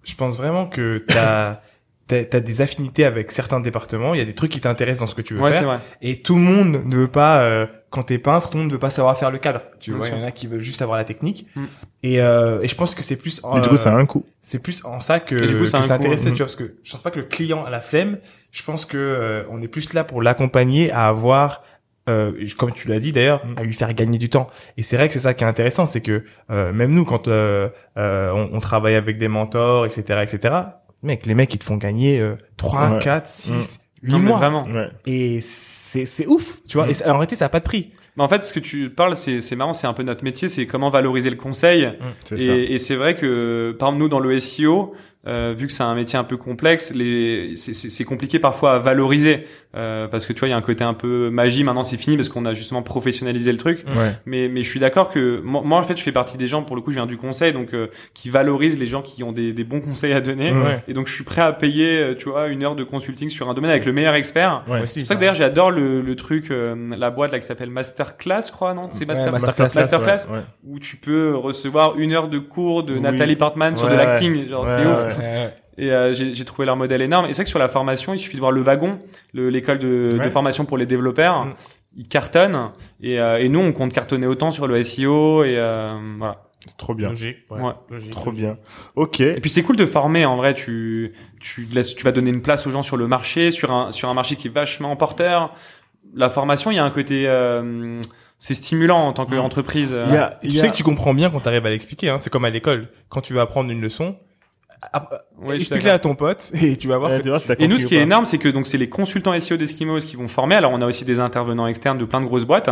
Je 0.08 0.16
pense 0.16 0.38
vraiment 0.38 0.66
que 0.68 1.04
t'as, 1.06 1.60
t'as, 2.08 2.24
t'as 2.24 2.40
des 2.40 2.62
affinités 2.62 3.04
avec 3.04 3.30
certains 3.32 3.60
départements. 3.60 4.14
Il 4.14 4.18
y 4.18 4.22
a 4.22 4.26
des 4.26 4.34
trucs 4.34 4.52
qui 4.52 4.62
t'intéressent 4.62 5.02
dans 5.02 5.08
ce 5.08 5.16
que 5.16 5.22
tu 5.22 5.34
veux 5.34 5.42
Ouais, 5.42 5.52
faire. 5.52 5.66
vrai. 5.66 5.80
Et 6.02 6.22
tout 6.22 6.36
le 6.36 6.42
monde 6.42 6.82
ne 6.86 6.96
veut 6.96 7.12
pas, 7.12 7.42
euh, 7.44 7.68
quand 7.90 8.04
t'es 8.04 8.18
peintre, 8.18 8.50
tout 8.50 8.56
le 8.58 8.62
monde 8.64 8.70
ne 8.70 8.74
veut 8.74 8.80
pas 8.80 8.90
savoir 8.90 9.18
faire 9.18 9.32
le 9.32 9.38
cadre. 9.38 9.62
Tu 9.82 9.92
Bien 9.92 10.00
vois, 10.00 10.08
il 10.08 10.18
y 10.18 10.24
en 10.24 10.26
a 10.26 10.32
qui 10.32 10.48
veulent 10.48 10.62
juste 10.62 10.82
avoir 10.82 10.98
la 10.98 11.04
technique. 11.04 11.46
Mm. 11.56 11.66
Et, 12.04 12.22
euh, 12.22 12.62
et 12.62 12.70
je 12.70 12.76
pense 12.76 12.96
que 12.96 13.04
c'est 13.04 13.18
plus, 13.18 13.42
Mais 13.54 13.60
du 13.62 13.68
coup, 13.68 13.76
ça 13.78 13.92
a 13.92 13.98
un 13.98 14.06
coût. 14.06 14.26
c'est 14.40 14.60
plus 14.64 14.84
en 14.86 15.02
ça 15.02 15.20
que, 15.20 15.36
Et 15.36 15.48
du 15.48 15.54
coup, 15.56 15.64
que 15.64 15.68
ça 15.68 15.80
intéressant, 15.80 16.30
mm. 16.30 16.34
tu 16.34 16.38
vois, 16.38 16.46
parce 16.46 16.56
que 16.56 16.76
je 16.82 16.92
pense 16.92 17.02
pas 17.02 17.12
que 17.12 17.20
le 17.20 17.26
client 17.26 17.66
a 17.66 17.70
la 17.70 17.82
flemme. 17.82 18.18
Je 18.52 18.64
pense 18.64 18.86
que 18.86 18.98
euh, 18.98 19.44
on 19.52 19.62
est 19.62 19.68
plus 19.68 19.94
là 19.94 20.06
pour 20.06 20.22
l'accompagner 20.22 20.90
à 20.92 21.08
avoir, 21.08 21.64
euh, 22.08 22.32
comme 22.58 22.72
tu 22.74 22.88
l'as 22.88 23.00
dit 23.00 23.12
d'ailleurs, 23.12 23.46
Mm. 23.46 23.54
à 23.58 23.64
lui 23.64 23.74
faire 23.74 23.94
gagner 23.94 24.18
du 24.18 24.30
temps. 24.30 24.48
Et 24.78 24.82
c'est 24.84 24.98
vrai 24.98 25.08
que 25.08 25.14
c'est 25.14 25.20
ça 25.20 25.34
qui 25.34 25.44
est 25.44 25.48
intéressant, 25.48 25.86
c'est 25.86 26.02
que 26.02 26.24
euh, 26.52 26.72
même 26.74 26.92
nous, 26.92 27.06
quand 27.06 27.28
euh, 27.28 27.70
euh, 27.98 28.32
on, 28.34 28.50
on 28.56 28.60
travaille 28.60 28.96
avec 28.96 29.18
des 29.18 29.28
mentors, 29.28 29.86
etc., 29.86 30.22
etc. 30.24 30.54
Mec, 31.04 31.26
les 31.26 31.36
mecs 31.36 31.54
ils 31.54 31.60
te 31.60 31.64
font 31.64 31.78
gagner 31.78 32.20
euh, 32.20 32.36
3, 32.58 32.90
Ouais. 32.94 33.00
4, 33.00 33.28
6, 33.28 33.80
8 34.04 34.12
Non, 34.12 34.20
mais 34.20 34.26
mois. 34.30 34.38
vraiment. 34.38 34.66
Ouais. 34.66 34.90
Et 35.06 35.40
c'est 35.42 36.06
c'est 36.06 36.26
ouf, 36.28 36.60
tu 36.68 36.78
vois. 36.78 36.88
Mm. 36.88 36.92
Et 36.92 37.06
en 37.10 37.14
réalité, 37.14 37.36
ça 37.36 37.46
a 37.46 37.50
pas 37.50 37.60
de 37.60 37.66
prix. 37.66 37.92
Mais 38.16 38.24
en 38.24 38.28
fait, 38.30 38.44
ce 38.44 38.52
que 38.52 38.60
tu 38.60 38.90
parles, 38.90 39.16
c'est 39.16 39.42
c'est 39.42 39.56
marrant. 39.56 39.74
C'est 39.74 39.86
un 39.86 39.94
peu 39.94 40.02
notre 40.02 40.24
métier. 40.24 40.50
C'est 40.50 40.66
comment 40.66 40.90
valoriser 40.90 41.30
le 41.30 41.36
conseil. 41.36 41.88
C'est 42.24 42.38
ça. 42.40 42.44
Et, 42.56 42.74
et 42.74 42.80
c'est 42.80 42.96
vrai 42.96 43.14
que, 43.16 43.76
par 43.78 43.90
exemple, 43.90 44.02
nous, 44.04 44.10
dans 44.10 44.20
le 44.20 44.40
SEO, 44.40 44.96
euh, 45.28 45.54
vu 45.58 45.68
que 45.68 45.74
c'est 45.74 45.84
un 45.84 45.94
métier 45.96 46.18
un 46.18 46.24
peu 46.24 46.38
complexe, 46.38 46.94
les 46.94 47.56
c'est- 47.58 48.04
compliqué 48.06 48.40
parfois 48.40 48.76
à 48.76 48.80
valoriser 48.80 49.46
euh, 49.76 50.08
parce 50.08 50.26
que 50.26 50.32
tu 50.34 50.40
vois 50.40 50.48
il 50.48 50.52
y 50.52 50.54
a 50.54 50.58
un 50.58 50.62
côté 50.62 50.84
un 50.84 50.94
peu 50.94 51.30
magie. 51.30 51.64
Maintenant 51.64 51.84
c'est 51.84 51.98
fini 51.98 52.16
parce 52.16 52.30
qu'on 52.30 52.46
a 52.46 52.54
justement 52.54 52.82
professionnalisé 52.82 53.52
le 53.52 53.58
truc. 53.58 53.84
Ouais. 53.88 54.12
Mais 54.26 54.48
mais 54.48 54.64
je 54.64 54.70
suis 54.70 54.80
d'accord 54.80 55.10
que 55.10 55.42
moi, 55.44 55.62
moi, 55.66 55.78
en 55.80 55.84
fait 55.84 55.98
je 55.98 56.04
fais 56.04 56.12
partie 56.14 56.38
des 56.38 56.48
gens 56.48 56.64
pour 56.64 56.76
le 56.76 56.82
coup 56.82 56.92
je 56.92 56.96
viens 56.96 57.06
du 57.06 57.18
conseil 57.18 57.52
donc 57.54 57.74
euh, 57.74 57.88
qui 58.14 58.30
valorisent 58.30 58.80
les 58.80 58.88
gens 58.88 59.02
qui 59.02 59.24
ont 59.24 59.32
des, 59.34 59.52
des 59.54 59.64
bons 59.64 59.82
conseils 59.82 60.14
à 60.14 60.22
donner. 60.22 60.52
Ouais. 60.52 60.84
Et 60.88 60.94
donc 60.94 61.08
je 61.08 61.14
suis 61.14 61.24
prêt 61.26 61.42
à 61.42 61.52
payer 61.52 62.00
euh, 62.00 62.16
tu 62.16 62.30
vois 62.30 62.48
une 62.48 62.64
heure 62.64 62.76
de 62.76 62.84
consulting 62.86 63.30
sur 63.30 63.50
un 63.50 63.54
domaine 63.54 63.72
avec 63.72 63.86
le 63.86 63.94
meilleur 63.94 64.16
expert. 64.16 64.64
Ouais. 64.68 64.88
C'est 64.88 65.02
pour 65.02 65.10
ça 65.10 65.16
que 65.16 65.20
d'ailleurs 65.20 65.36
j'adore 65.36 65.72
le, 65.72 66.02
le 66.02 66.16
truc, 66.16 66.52
euh, 66.52 66.76
la 66.98 67.10
boîte 67.12 67.32
là 67.34 67.40
qui 67.40 67.46
s'appelle 67.46 67.70
Masterclass, 67.70 68.44
je 68.48 68.52
crois, 68.52 68.74
non? 68.74 68.88
C'est 68.92 69.06
Master... 69.06 69.32
Masterclass, 69.32 69.76
Masterclass, 69.76 70.28
ouais. 70.32 70.40
où 70.66 70.80
tu 70.80 70.96
peux 70.96 71.36
recevoir 71.36 71.98
une 72.00 72.14
heure 72.14 72.30
de 72.30 72.40
cours 72.40 72.84
de 72.84 72.94
Oui. 72.94 73.02
Nathalie 73.02 73.36
Portman 73.36 73.76
sur 73.76 73.90
de 73.90 73.96
l'acting, 73.96 74.48
genre 74.48 74.66
c'est 74.66 74.86
ouf. 74.86 75.17
Ouais. 75.20 75.54
Et 75.80 75.92
euh, 75.92 76.14
j'ai 76.14 76.44
trouvé 76.46 76.66
leur 76.66 76.76
modèle 76.76 77.02
énorme. 77.04 77.26
Et 77.26 77.30
c'est 77.30 77.38
vrai 77.38 77.44
que 77.44 77.50
sur 77.50 77.60
la 77.60 77.70
formation, 77.70 78.14
il 78.14 78.18
suffit 78.20 78.36
de 78.36 78.40
voir 78.42 78.52
le 78.52 78.62
wagon, 78.62 79.00
le- 79.34 79.50
l'école 79.50 79.78
de, 79.78 80.20
formation 80.32 80.66
pour 80.66 80.78
les 80.78 80.86
développeurs. 80.88 81.46
Mm. 81.46 81.54
Ils 81.98 82.08
cartonnent 82.08 82.72
et, 83.02 83.20
euh, 83.20 83.38
et 83.40 83.48
nous 83.50 83.60
on 83.60 83.74
compte 83.74 83.94
cartonner 83.94 84.26
autant 84.28 84.52
sur 84.52 84.68
le 84.68 84.82
SEO 84.84 85.44
et 85.44 85.56
euh, 85.58 85.96
voilà. 86.18 86.44
C'est 86.66 86.78
trop 86.78 86.94
bien. 86.96 87.10
Logique. 87.10 87.38
Ouais. 87.50 87.62
Ouais. 87.62 87.72
Logique, 87.92 88.12
Trop 88.12 88.32
logique. 88.32 88.44
bien. 88.46 88.58
Ok. 88.96 89.20
Et 89.22 89.40
puis 89.40 89.50
c'est 89.50 89.62
cool 89.64 89.76
de 89.78 89.86
former 89.86 90.26
en 90.26 90.36
vrai. 90.36 90.54
Tu 90.54 91.14
tu 91.40 91.66
laisses, 91.72 91.96
tu 91.96 92.04
vas 92.04 92.12
donner 92.12 92.30
une 92.32 92.42
place 92.42 92.66
aux 92.68 92.72
gens 92.72 92.84
sur 92.84 92.98
le 92.98 93.08
marché, 93.08 93.52
sur 93.52 93.72
un 93.72 93.92
sur 93.92 94.10
un 94.10 94.14
marché 94.16 94.36
qui 94.36 94.48
est 94.48 94.52
vachement 94.52 94.96
porteur. 94.96 95.54
La 96.16 96.30
formation, 96.30 96.72
il 96.72 96.76
y 96.76 96.80
a 96.80 96.84
un 96.84 96.90
côté 96.92 97.26
euh, 97.28 98.02
c'est 98.40 98.54
stimulant 98.56 99.08
en 99.08 99.14
tant 99.14 99.26
qu'entreprise. 99.28 99.94
A, 99.94 100.38
Et 100.42 100.48
il 100.48 100.50
tu 100.52 100.56
y 100.58 100.60
sais 100.60 100.68
a- 100.68 100.70
que 100.72 100.76
tu 100.76 100.84
comprends 100.84 101.14
bien 101.14 101.30
quand 101.30 101.40
tu 101.40 101.48
arrives 101.48 101.66
à 101.66 101.70
l'expliquer. 101.70 102.10
Hein. 102.10 102.18
C'est 102.18 102.32
comme 102.32 102.46
à 102.46 102.50
l'école. 102.50 102.90
Quand 103.10 103.22
tu 103.22 103.34
vas 103.34 103.42
apprendre 103.44 103.72
une 103.72 103.82
leçon, 103.82 104.18
Ouais, 105.40 105.56
je 105.58 105.64
suis 105.64 105.74
explique-la 105.74 105.94
à 105.94 106.00
ton 106.00 106.16
pote 106.16 106.52
et 106.62 106.78
tu 106.78 106.88
vas 106.88 106.98
voir 106.98 107.12
Ouais, 107.12 107.18
que 107.18 107.24
tu 107.24 107.30
vois, 107.30 107.40
si 107.40 107.48
t'as 107.48 107.56
Et 107.60 107.68
nous, 107.68 107.78
ce 107.78 107.88
qui 107.88 107.96
est 107.96 108.02
énorme, 108.02 108.26
c'est 108.26 108.38
que 108.38 108.48
donc 108.48 108.68
c'est 108.68 108.78
les 108.78 108.90
consultants 108.90 109.38
SEO 109.40 109.58
d'Eskimos 109.58 110.02
qui 110.02 110.16
vont 110.16 110.28
former. 110.28 110.56
Alors, 110.56 110.72
on 110.72 110.82
a 110.82 110.86
aussi 110.86 111.06
des 111.06 111.20
intervenants 111.20 111.68
externes 111.68 111.98
de 111.98 112.06
plein 112.06 112.22
de 112.22 112.26
grosses 112.26 112.46
boîtes. 112.46 112.70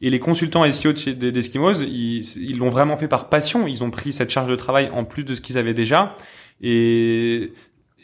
Et 0.00 0.10
les 0.10 0.20
consultants 0.20 0.70
SEO 0.70 0.92
d'Eskimos, 0.92 1.82
ils 1.82 2.20
ils 2.36 2.58
l'ont 2.58 2.70
vraiment 2.70 2.96
fait 2.96 3.08
par 3.08 3.28
passion. 3.28 3.66
Ils 3.66 3.82
ont 3.82 3.90
pris 3.90 4.12
cette 4.12 4.30
charge 4.30 4.48
de 4.48 4.56
travail 4.56 4.90
en 4.92 5.04
plus 5.04 5.24
de 5.24 5.34
ce 5.34 5.40
qu'ils 5.40 5.58
avaient 5.58 5.74
déjà. 5.74 6.16
Et 6.60 7.52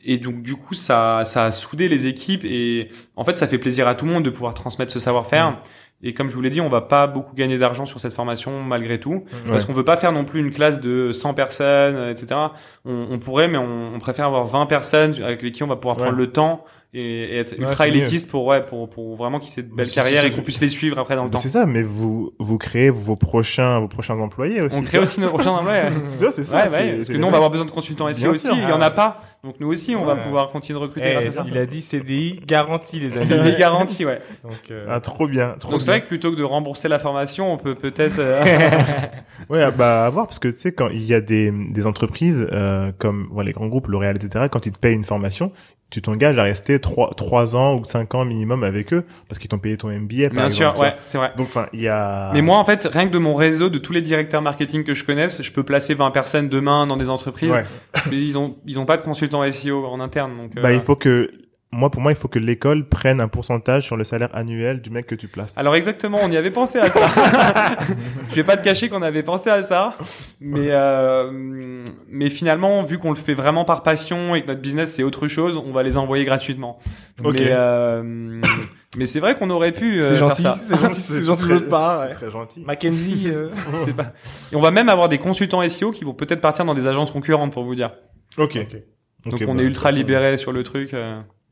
et 0.07 0.19
donc 0.19 0.43
du 0.43 0.55
coup, 0.55 0.75
ça 0.75 1.23
ça 1.25 1.47
a 1.47 1.53
soudé 1.53 1.89
les 1.89 2.07
équipes. 2.07 2.45
Et 2.45 2.89
en 3.17 3.25
fait, 3.25 3.37
ça 3.37 3.47
fait 3.47 3.59
plaisir 3.59 3.89
à 3.89 3.95
tout 3.95 4.07
le 4.07 4.13
monde 4.13 4.25
de 4.25 4.31
pouvoir 4.31 4.55
transmettre 4.55 4.93
ce 4.93 4.99
savoir-faire. 4.99 5.61
Et 6.07 6.13
comme 6.15 6.29
je 6.29 6.35
vous 6.37 6.43
l'ai 6.43 6.51
dit, 6.51 6.61
on 6.61 6.69
va 6.69 6.83
pas 6.83 7.07
beaucoup 7.07 7.35
gagner 7.35 7.57
d'argent 7.59 7.87
sur 7.87 7.99
cette 7.99 8.13
formation 8.13 8.63
malgré 8.63 9.01
tout, 9.01 9.25
parce 9.49 9.65
qu'on 9.65 9.73
veut 9.73 9.85
pas 9.85 9.97
faire 9.97 10.13
non 10.13 10.25
plus 10.25 10.41
une 10.41 10.53
classe 10.53 10.79
de 10.81 11.13
100 11.13 11.35
personnes, 11.35 12.11
etc. 12.11 12.39
On, 12.85 13.07
on 13.11 13.19
pourrait, 13.19 13.49
mais 13.49 13.59
on, 13.59 13.95
on 13.95 13.99
préfère 13.99 14.27
avoir 14.27 14.45
20 14.45 14.67
personnes 14.67 15.15
avec 15.23 15.41
qui 15.53 15.63
on 15.63 15.67
va 15.67 15.77
pouvoir 15.77 15.97
Ouais. 15.97 16.03
prendre 16.05 16.19
le 16.19 16.31
temps 16.31 16.65
et, 16.95 17.25
et 17.35 17.39
être 17.39 17.53
Ouais, 17.53 17.59
ultra 17.69 17.85
mieux. 17.87 17.91
élitiste 17.97 18.31
pour 18.31 18.47
ouais 18.47 18.65
pour 18.65 18.89
pour 18.89 19.17
vraiment 19.17 19.41
qu'ils 19.41 19.59
aient 19.59 19.67
de 19.69 19.75
belles 19.75 19.91
carrières 19.91 20.25
et 20.25 20.31
qu'on 20.31 20.43
puisse 20.43 20.61
les 20.61 20.69
suivre 20.69 20.99
après 20.99 21.17
dans 21.17 21.25
le 21.25 21.29
Mais 21.29 21.35
temps. 21.35 21.41
C'est 21.41 21.49
ça, 21.49 21.67
mais 21.67 21.83
vous 21.83 22.33
vous 22.39 22.59
créez 22.59 22.91
vos 22.91 23.17
prochains 23.17 23.81
vos 23.81 23.89
prochains 23.89 24.19
employés 24.19 24.61
aussi. 24.63 24.77
On 24.77 24.83
crée 24.83 24.99
aussi 24.99 25.21
nos 25.21 25.29
prochains 25.29 25.51
emplois. 25.51 25.75
Tu 26.19 26.23
vois, 26.25 26.33
c'est 26.33 26.45
ça. 26.45 26.65
Ouais, 26.67 26.71
ouais, 26.71 26.95
parce 26.97 27.09
que 27.09 27.17
nous 27.17 27.27
on 27.27 27.31
va 27.31 27.37
avoir 27.37 27.51
besoin 27.51 27.67
de 27.67 27.71
consultants 27.71 28.13
SEO 28.15 28.31
aussi, 28.31 28.47
sûr. 28.47 28.55
il 28.57 28.69
y 28.69 28.73
en 28.73 28.81
a 28.81 28.91
pas. 28.91 29.21
Donc 29.43 29.57
nous 29.61 29.69
aussi 29.71 29.95
on 29.95 30.05
va 30.07 30.17
pouvoir 30.17 30.51
continuer 30.51 30.79
de 30.79 30.85
recruter 30.85 31.09
Eh, 31.09 31.13
grâce 31.13 31.27
à 31.27 31.33
ça. 31.33 31.45
il 31.47 31.59
a 31.59 31.67
dit 31.67 31.83
CDI 31.83 32.41
garanti 32.47 32.99
les 33.01 33.19
amis. 33.33 33.51
des 33.51 33.57
garanties, 33.59 34.07
ouais. 34.07 34.21
Donc, 34.43 34.53
euh, 34.71 34.87
Ah, 34.89 35.01
trop 35.01 35.27
bien. 35.29 35.57
Trop 35.61 35.73
Donc 35.73 35.83
c'est 35.83 35.91
vrai 35.91 36.01
que 36.03 36.07
plutôt 36.09 36.31
que 36.31 36.37
de 36.37 36.43
rembourser 36.45 36.89
la 36.89 36.99
formation, 36.99 37.53
on 37.53 37.59
peut 37.59 37.75
peut-être 37.75 38.19
euh, 38.21 38.43
Ouais, 39.51 39.63
ah, 39.63 39.71
bah 39.71 40.07
à 40.07 40.11
voir 40.11 40.27
parce 40.27 40.39
que 40.39 40.49
tu 40.49 40.57
sais 40.57 40.73
quand 40.73 40.89
il 40.89 41.03
y 41.05 41.13
a 41.13 41.21
des 41.21 41.51
des 41.71 41.87
entreprises 41.87 42.47
euh, 42.53 42.93
comme 42.97 43.29
voilà, 43.33 43.49
les 43.49 43.53
grands 43.53 43.67
groupes 43.67 43.89
L'Oréal 43.89 44.17
etc. 44.17 44.47
Quand 44.51 44.65
ils 44.67 44.73
te 44.73 44.79
payent 44.79 44.95
une 44.95 45.05
formation, 45.05 45.53
tu 45.91 46.03
t'engages 46.03 46.39
à 46.39 46.43
rester 46.43 46.81
trois 46.81 47.13
trois 47.15 47.55
ans 47.55 47.77
ou 47.77 47.85
cinq 47.85 48.15
ans 48.17 48.25
minimum 48.25 48.65
avec 48.65 48.93
eux 48.93 49.05
parce 49.29 49.39
qu'ils 49.39 49.49
t'ont 49.49 49.59
payé 49.61 49.77
ton 49.77 49.89
MBA. 49.89 50.31
Bien 50.31 50.51
sûr, 50.51 50.75
ouais, 50.79 50.97
c'est 51.07 51.19
vrai. 51.19 51.33
Donc 51.37 51.47
enfin 51.47 51.67
il 51.73 51.81
y 51.83 51.89
a. 51.89 52.31
Mais 52.35 52.43
moi, 52.43 52.57
en 52.59 52.65
fait, 52.65 52.89
rien 52.91 53.07
que 53.07 53.13
de 53.13 53.19
mon 53.19 53.35
réseau, 53.37 53.69
de 53.69 53.79
tous 53.79 53.93
les 53.93 54.03
directeurs 54.03 54.43
marketing 54.43 54.83
que 54.83 54.95
je 54.95 55.05
connaisse, 55.05 55.43
je 55.43 55.53
peux 55.53 55.63
placer 55.63 55.95
20 55.95 56.11
personnes 56.11 56.49
demain 56.49 56.87
dans 56.89 56.97
des 56.97 57.11
entreprises. 57.11 57.51
Ouais. 57.53 57.63
Mais 58.11 58.17
ils 58.17 58.37
ont, 58.37 58.57
ils 58.67 58.79
ont 58.81 58.87
pas 58.87 58.97
de 58.97 59.03
consultants 59.03 59.49
SEO 59.53 59.85
en 59.87 60.01
interne, 60.01 60.37
donc. 60.37 60.57
euh, 60.57 60.63
Bah 60.63 60.73
il 60.73 60.81
faut 60.81 60.97
que 60.97 61.31
moi 61.75 61.91
pour 61.91 62.01
moi 62.01 62.13
il 62.13 62.15
faut 62.17 62.29
que 62.29 62.39
l'école 62.39 62.89
prenne 62.89 63.21
un 63.21 63.29
pourcentage 63.29 63.85
sur 63.85 63.97
le 63.97 64.05
salaire 64.05 64.29
annuel 64.33 64.81
du 64.81 64.91
mec 64.91 65.07
que 65.07 65.15
tu 65.15 65.29
places. 65.29 65.55
Alors 65.57 65.75
exactement, 65.75 66.19
on 66.23 66.31
y 66.31 66.37
avait 66.37 66.51
pensé 66.51 66.79
à 66.79 66.91
ça. 66.91 67.01
je 68.31 68.35
vais 68.35 68.45
pas 68.45 68.57
te 68.57 68.65
cacher 68.65 68.89
qu'on 68.89 69.03
avait 69.03 69.23
pensé 69.23 69.51
à 69.51 69.63
ça, 69.63 69.97
mais 70.41 70.69
euh, 70.71 71.83
mais 72.09 72.31
finalement, 72.31 72.83
vu 72.85 72.99
qu'on 72.99 73.11
le 73.11 73.17
fait 73.17 73.35
vraiment 73.35 73.65
par 73.65 73.83
passion 73.83 74.35
et 74.35 74.43
que 74.43 74.47
notre 74.49 74.61
business 74.61 74.93
c'est 74.95 75.03
autre 75.03 75.29
chose, 75.29 75.57
on 75.57 75.73
va 75.73 75.83
les 75.83 75.97
envoyer 75.97 76.25
gratuitement. 76.25 76.79
Ok. 77.23 77.35
Mais 77.35 77.49
euh, 77.53 78.41
mais 78.97 79.07
c'est 79.07 79.21
vrai 79.21 79.37
qu'on 79.37 79.51
aurait 79.51 79.73
pu. 79.73 80.01
euh, 80.01 80.09
faire 80.11 80.19
gentil, 80.29 80.43
ça. 80.43 80.57
c'est 80.61 80.77
gentil, 80.79 81.01
c'est 81.09 81.23
gentil 81.23 81.49
de 81.49 81.59
part. 81.59 82.01
C'est 82.03 82.07
ouais. 82.09 82.13
très 82.15 82.31
gentil. 82.31 82.65
Mackenzie, 82.65 83.25
euh, 83.27 83.49
C'est 83.85 83.95
pas- 83.97 84.13
Et 84.53 84.57
on 84.57 84.61
va 84.61 84.71
même 84.71 84.89
avoir 84.89 85.09
des 85.09 85.19
consultants 85.19 85.69
SEO 85.69 85.91
qui 85.91 86.05
vont 86.05 86.15
peut-être 86.15 86.41
partir 86.41 86.65
dans 86.65 86.75
des 86.75 86.87
agences 86.87 87.11
concurrentes 87.11 87.53
pour 87.53 87.65
vous 87.65 87.75
dire. 87.75 87.91
Ok. 88.39 88.57
Donc 89.25 89.35
Ok, 89.35 89.45
on 89.49 89.55
bah, 89.55 89.63
est 89.63 89.67
ultra 89.67 89.91
libéré 89.91 90.37
sur 90.39 90.53
le 90.53 90.63
truc. 90.63 90.95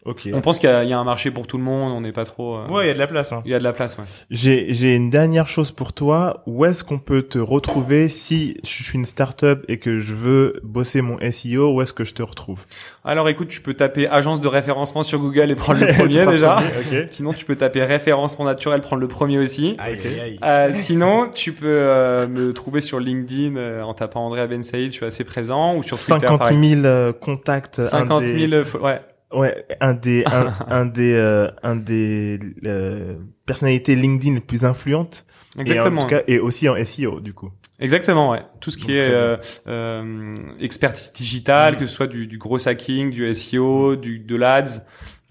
Euh. 0.06 0.10
Ok. 0.10 0.28
On 0.32 0.40
pense 0.40 0.58
qu'il 0.58 0.68
y, 0.68 0.72
a- 0.72 0.82
il 0.84 0.90
y 0.90 0.92
a 0.92 0.98
un 0.98 1.04
marché 1.04 1.30
pour 1.30 1.46
tout 1.46 1.58
le 1.58 1.62
monde. 1.64 1.92
On 1.92 2.00
n'est 2.00 2.12
pas 2.12 2.24
trop. 2.24 2.56
euh, 2.56 2.66
ouais, 2.68 2.84
il 2.84 2.88
y 2.88 2.90
a 2.90 2.94
de 2.94 2.98
la 2.98 3.06
place. 3.06 3.32
Hein. 3.32 3.42
Il 3.44 3.50
y 3.50 3.54
a 3.54 3.58
de 3.58 3.64
la 3.64 3.72
place. 3.72 3.96
Ouais. 3.98 4.04
J'ai 4.30 4.66
j'ai 4.74 4.96
une 4.96 5.10
dernière 5.10 5.46
chose 5.48 5.70
pour 5.70 5.92
toi. 5.92 6.42
Où 6.46 6.64
est-ce 6.64 6.82
qu'on 6.82 6.98
peut 6.98 7.22
te 7.22 7.38
retrouver 7.38 8.08
si 8.08 8.56
je 8.64 8.82
suis 8.82 8.98
une 8.98 9.04
startup 9.04 9.64
et 9.68 9.78
que 9.78 9.98
je 10.00 10.12
veux 10.14 10.60
bosser 10.64 11.02
mon 11.02 11.18
SEO 11.30 11.74
Où 11.74 11.82
est-ce 11.82 11.92
que 11.92 12.02
je 12.04 12.14
te 12.14 12.22
retrouve? 12.22 12.64
Alors 13.04 13.28
écoute, 13.28 13.48
tu 13.48 13.60
peux 13.60 13.74
taper 13.74 14.08
agence 14.08 14.40
de 14.40 14.48
référencement 14.48 15.02
sur 15.02 15.18
Google 15.20 15.50
et 15.50 15.54
prendre 15.54 15.80
le 15.80 15.86
premier 15.92 16.26
déjà. 16.26 16.54
premier, 16.56 17.02
Ok. 17.02 17.06
Sinon, 17.10 17.32
tu 17.32 17.44
peux 17.44 17.56
taper 17.56 17.84
référencement 17.84 18.44
naturel, 18.44 18.80
prendre 18.80 19.02
le 19.02 19.08
premier 19.08 19.38
aussi. 19.38 19.76
Aïe, 19.78 19.98
aïe, 20.04 20.20
aïe. 20.20 20.38
Euh, 20.42 20.70
sinon, 20.74 21.28
tu 21.32 21.52
peux 21.52 21.66
euh, 21.68 22.26
me 22.26 22.52
trouver 22.52 22.80
sur 22.80 22.98
LinkedIn 23.00 23.56
euh, 23.56 23.82
en 23.82 23.94
tapant 23.94 24.26
André 24.26 24.46
Ben 24.48 24.62
Saïd, 24.62 24.90
je 24.90 24.96
suis 24.96 25.06
assez 25.06 25.24
présent, 25.24 25.76
ou 25.76 25.82
sur 25.82 25.96
Twitter. 25.96 26.26
50 26.26 26.38
pareil. 26.38 26.74
000 26.74 26.86
euh, 26.86 27.12
contacts. 27.12 27.78
un 27.78 27.82
50 27.82 28.22
des- 28.22 28.48
000, 28.48 28.62
fo- 28.64 28.80
ouais. 28.80 29.00
Ouais, 29.34 29.64
un 29.80 29.94
des 29.94 30.24
un, 30.26 30.52
un 30.68 30.84
des 30.86 31.14
euh, 31.14 31.48
un 31.62 31.76
des 31.76 32.38
euh, 32.64 33.16
personnalités 33.46 33.94
LinkedIn 33.96 34.34
les 34.34 34.40
plus 34.40 34.64
influentes. 34.64 35.24
Exactement. 35.58 36.00
Et 36.00 36.04
en 36.04 36.06
tout 36.06 36.14
cas 36.14 36.22
et 36.28 36.38
aussi 36.38 36.68
en 36.68 36.82
SEO 36.84 37.20
du 37.20 37.32
coup. 37.34 37.50
Exactement, 37.78 38.30
ouais. 38.30 38.42
Tout 38.60 38.70
ce 38.70 38.76
qui 38.78 38.86
Donc, 38.88 38.96
est 38.96 39.10
euh, 39.10 39.36
euh, 39.66 40.34
expertise 40.60 41.12
digitale, 41.12 41.74
Mm. 41.74 41.78
que 41.78 41.86
ce 41.86 41.94
soit 41.94 42.06
du, 42.06 42.26
du 42.28 42.38
gros 42.38 42.68
hacking, 42.68 43.10
du 43.10 43.32
SEO, 43.34 43.96
du 43.96 44.18
de 44.20 44.36
l'ads. 44.36 44.80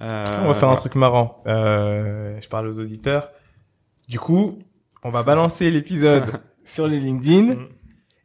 Euh, 0.02 0.24
On 0.44 0.48
va 0.48 0.54
faire 0.54 0.70
un 0.70 0.76
truc 0.76 0.96
marrant. 0.96 1.38
Euh, 1.48 2.38
je 2.42 2.50
parle 2.50 2.68
aux 2.68 2.80
auditeurs. 2.80 3.30
Du 4.10 4.20
coup, 4.20 4.58
on 5.04 5.12
va 5.12 5.24
balancer 5.24 5.70
l'épisode 5.72 6.26
sur 6.66 6.88
les 6.88 7.00
LinkedIn 7.00 7.56
Mhm. 7.56 7.68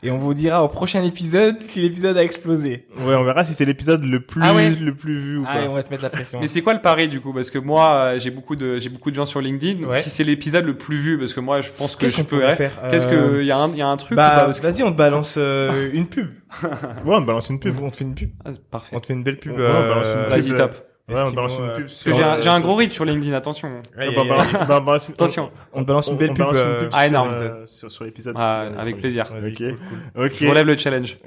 Et 0.03 0.11
on 0.11 0.19
vous 0.19 0.35
dira 0.35 0.63
au 0.63 0.69
prochain 0.69 1.03
épisode 1.03 1.61
si 1.63 1.81
l'épisode 1.81 2.17
a 2.19 2.23
explosé. 2.23 2.87
Ouais, 2.99 3.15
on 3.15 3.25
verra 3.25 3.45
si 3.45 3.55
c'est 3.55 3.65
l'épisode 3.65 4.05
le 4.05 4.21
plus 4.21 4.41
Ah 4.45 4.55
ouais. 4.55 4.69
le 4.71 4.95
plus 4.95 5.19
vu 5.19 5.39
ou 5.39 5.43
pas. 5.45 5.51
Allez, 5.51 5.69
on 5.69 5.73
va 5.75 5.83
te 5.83 5.91
mettre 5.91 6.03
la 6.03 6.11
pression. 6.11 6.39
Mais 6.41 6.49
c'est 6.49 6.61
quoi 6.61 6.75
le 6.75 6.81
pari 6.81 7.09
du 7.09 7.21
coup? 7.21 7.33
Parce 7.33 7.51
que 7.51 7.59
moi, 7.59 7.95
euh, 8.15 8.19
j'ai 8.19 8.31
beaucoup 8.31 8.57
de 8.57 8.79
j'ai 8.79 8.91
beaucoup 8.91 9.11
de 9.11 9.17
gens 9.17 9.25
sur 9.27 9.41
LinkedIn. 9.41 9.85
Ouais. 9.87 10.01
Si 10.01 10.11
c'est 10.11 10.25
l'épisode 10.25 10.67
le 10.67 10.77
plus 10.77 10.97
vu, 10.99 11.19
parce 11.19 11.33
que 11.33 11.41
moi, 11.41 11.61
je 11.63 11.71
pense 11.71 11.97
que 11.97 12.03
Qu'est-ce 12.03 12.19
je 12.19 12.23
qu'on 12.23 12.29
peux. 12.29 12.41
faire? 12.53 12.73
Qu'est-ce 12.91 13.07
Euh, 13.09 13.37
que 13.39 13.41
il 13.41 13.47
y 13.47 13.51
a 13.51 13.57
un 13.59 13.71
il 13.71 13.79
y 13.79 13.83
a 13.83 13.89
un 13.89 13.97
truc 13.97 14.17
Bah, 14.17 14.31
pas? 14.31 14.45
Parce 14.45 14.61
que- 14.61 14.67
vas-y, 14.67 14.83
on 14.83 14.93
te 14.93 14.97
balance 14.99 15.37
euh, 15.39 15.91
une 15.93 16.07
pub. 16.07 16.29
Ouais, 16.63 17.15
on 17.17 17.21
te 17.23 17.27
balance 17.27 17.49
une 17.49 17.59
pub. 17.59 17.75
On 17.83 17.91
te 17.91 17.97
fait 17.97 18.05
une 18.05 18.15
pub. 18.15 18.31
Ah, 18.45 18.51
c'est 18.53 18.63
parfait. 18.63 18.95
On 18.95 19.01
te 19.01 19.07
fait 19.07 19.15
une 19.15 19.25
belle 19.25 19.39
pub. 19.39 19.57
Ouais, 19.57 19.65
on 19.67 19.89
balance 19.89 20.09
une 20.13 20.19
euh, 20.21 20.25
pub. 20.29 20.33
Vas-y, 20.43 20.57
top. 20.57 20.75
Ouais, 21.09 21.15
on 21.25 21.31
balance 21.31 21.57
une 21.59 21.65
euh, 21.67 21.77
pub. 21.77 21.87
Parce 21.87 22.03
que 22.03 22.13
j'ai 22.43 22.49
un, 22.49 22.61
gros 22.61 22.75
reach 22.75 22.93
sur 22.93 23.05
LinkedIn, 23.05 23.33
attention. 23.33 23.69
Aïe, 23.97 24.09
Ouais, 24.09 24.19
aïe, 24.19 24.29
balance- 24.29 24.55
aïe. 24.55 24.67
balance 24.67 25.07
une- 25.09 25.15
Attention. 25.15 25.51
On 25.73 25.83
te 25.83 25.87
balance 25.87 26.09
une 26.09 26.17
belle 26.17 26.31
on 26.31 26.35
pub. 26.35 26.47
balance 26.47 26.57
une 26.57 26.79
pub 26.79 26.89
Ah, 26.93 26.99
sur, 26.99 27.07
énorme. 27.07 27.33
sur, 27.67 27.91
sur 27.93 28.05
l'épisode. 28.05 28.35
Ah, 28.37 28.63
avec 28.77 28.99
plaisir. 28.99 29.31
Ok. 29.33 29.55
cool, 29.57 29.77
cool. 30.17 30.25
Ok. 30.25 30.33
Je 30.41 30.49
relève 30.49 30.67
le 30.67 30.77
challenge. 30.77 31.19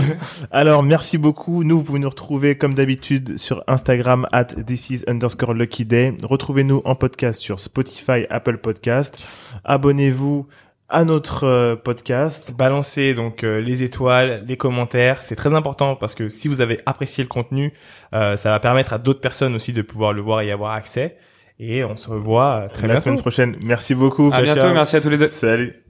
Alors, 0.50 0.82
merci 0.82 1.18
beaucoup. 1.18 1.64
Nous, 1.64 1.76
vous 1.78 1.84
pouvez 1.84 1.98
nous 1.98 2.08
retrouver 2.08 2.56
comme 2.56 2.72
d'habitude 2.74 3.36
sur 3.36 3.62
Instagram 3.66 4.26
at 4.32 4.44
this 4.46 4.88
is 4.88 5.04
underscore 5.06 5.52
lucky 5.52 5.84
day. 5.84 6.14
Retrouvez-nous 6.22 6.80
en 6.86 6.94
podcast 6.94 7.38
sur 7.40 7.60
Spotify, 7.60 8.24
Apple 8.30 8.56
Podcast. 8.56 9.18
Abonnez-vous 9.64 10.46
à 10.88 11.04
notre 11.04 11.44
euh, 11.44 11.76
podcast. 11.76 12.54
Balancez 12.56 13.14
donc 13.14 13.42
euh, 13.42 13.60
les 13.60 13.82
étoiles, 13.82 14.44
les 14.46 14.56
commentaires, 14.56 15.22
c'est 15.22 15.36
très 15.36 15.52
important 15.54 15.96
parce 15.96 16.14
que 16.14 16.28
si 16.28 16.48
vous 16.48 16.60
avez 16.60 16.80
apprécié 16.86 17.24
le 17.24 17.28
contenu, 17.28 17.72
euh, 18.14 18.36
ça 18.36 18.50
va 18.50 18.60
permettre 18.60 18.92
à 18.92 18.98
d'autres 18.98 19.20
personnes 19.20 19.54
aussi 19.54 19.72
de 19.72 19.82
pouvoir 19.82 20.12
le 20.12 20.22
voir 20.22 20.40
et 20.42 20.46
y 20.46 20.50
avoir 20.52 20.72
accès. 20.72 21.16
Et 21.58 21.84
on 21.84 21.96
se 21.96 22.10
revoit 22.10 22.54
euh, 22.64 22.68
très 22.68 22.86
la 22.86 22.94
bientôt. 22.94 23.04
semaine 23.04 23.20
prochaine. 23.20 23.56
Merci 23.62 23.94
beaucoup. 23.94 24.30
À 24.32 24.42
bientôt. 24.42 24.72
Merci 24.72 24.96
à 24.96 25.00
tous 25.00 25.10
les 25.10 25.18
deux. 25.18 25.28
Salut. 25.28 25.85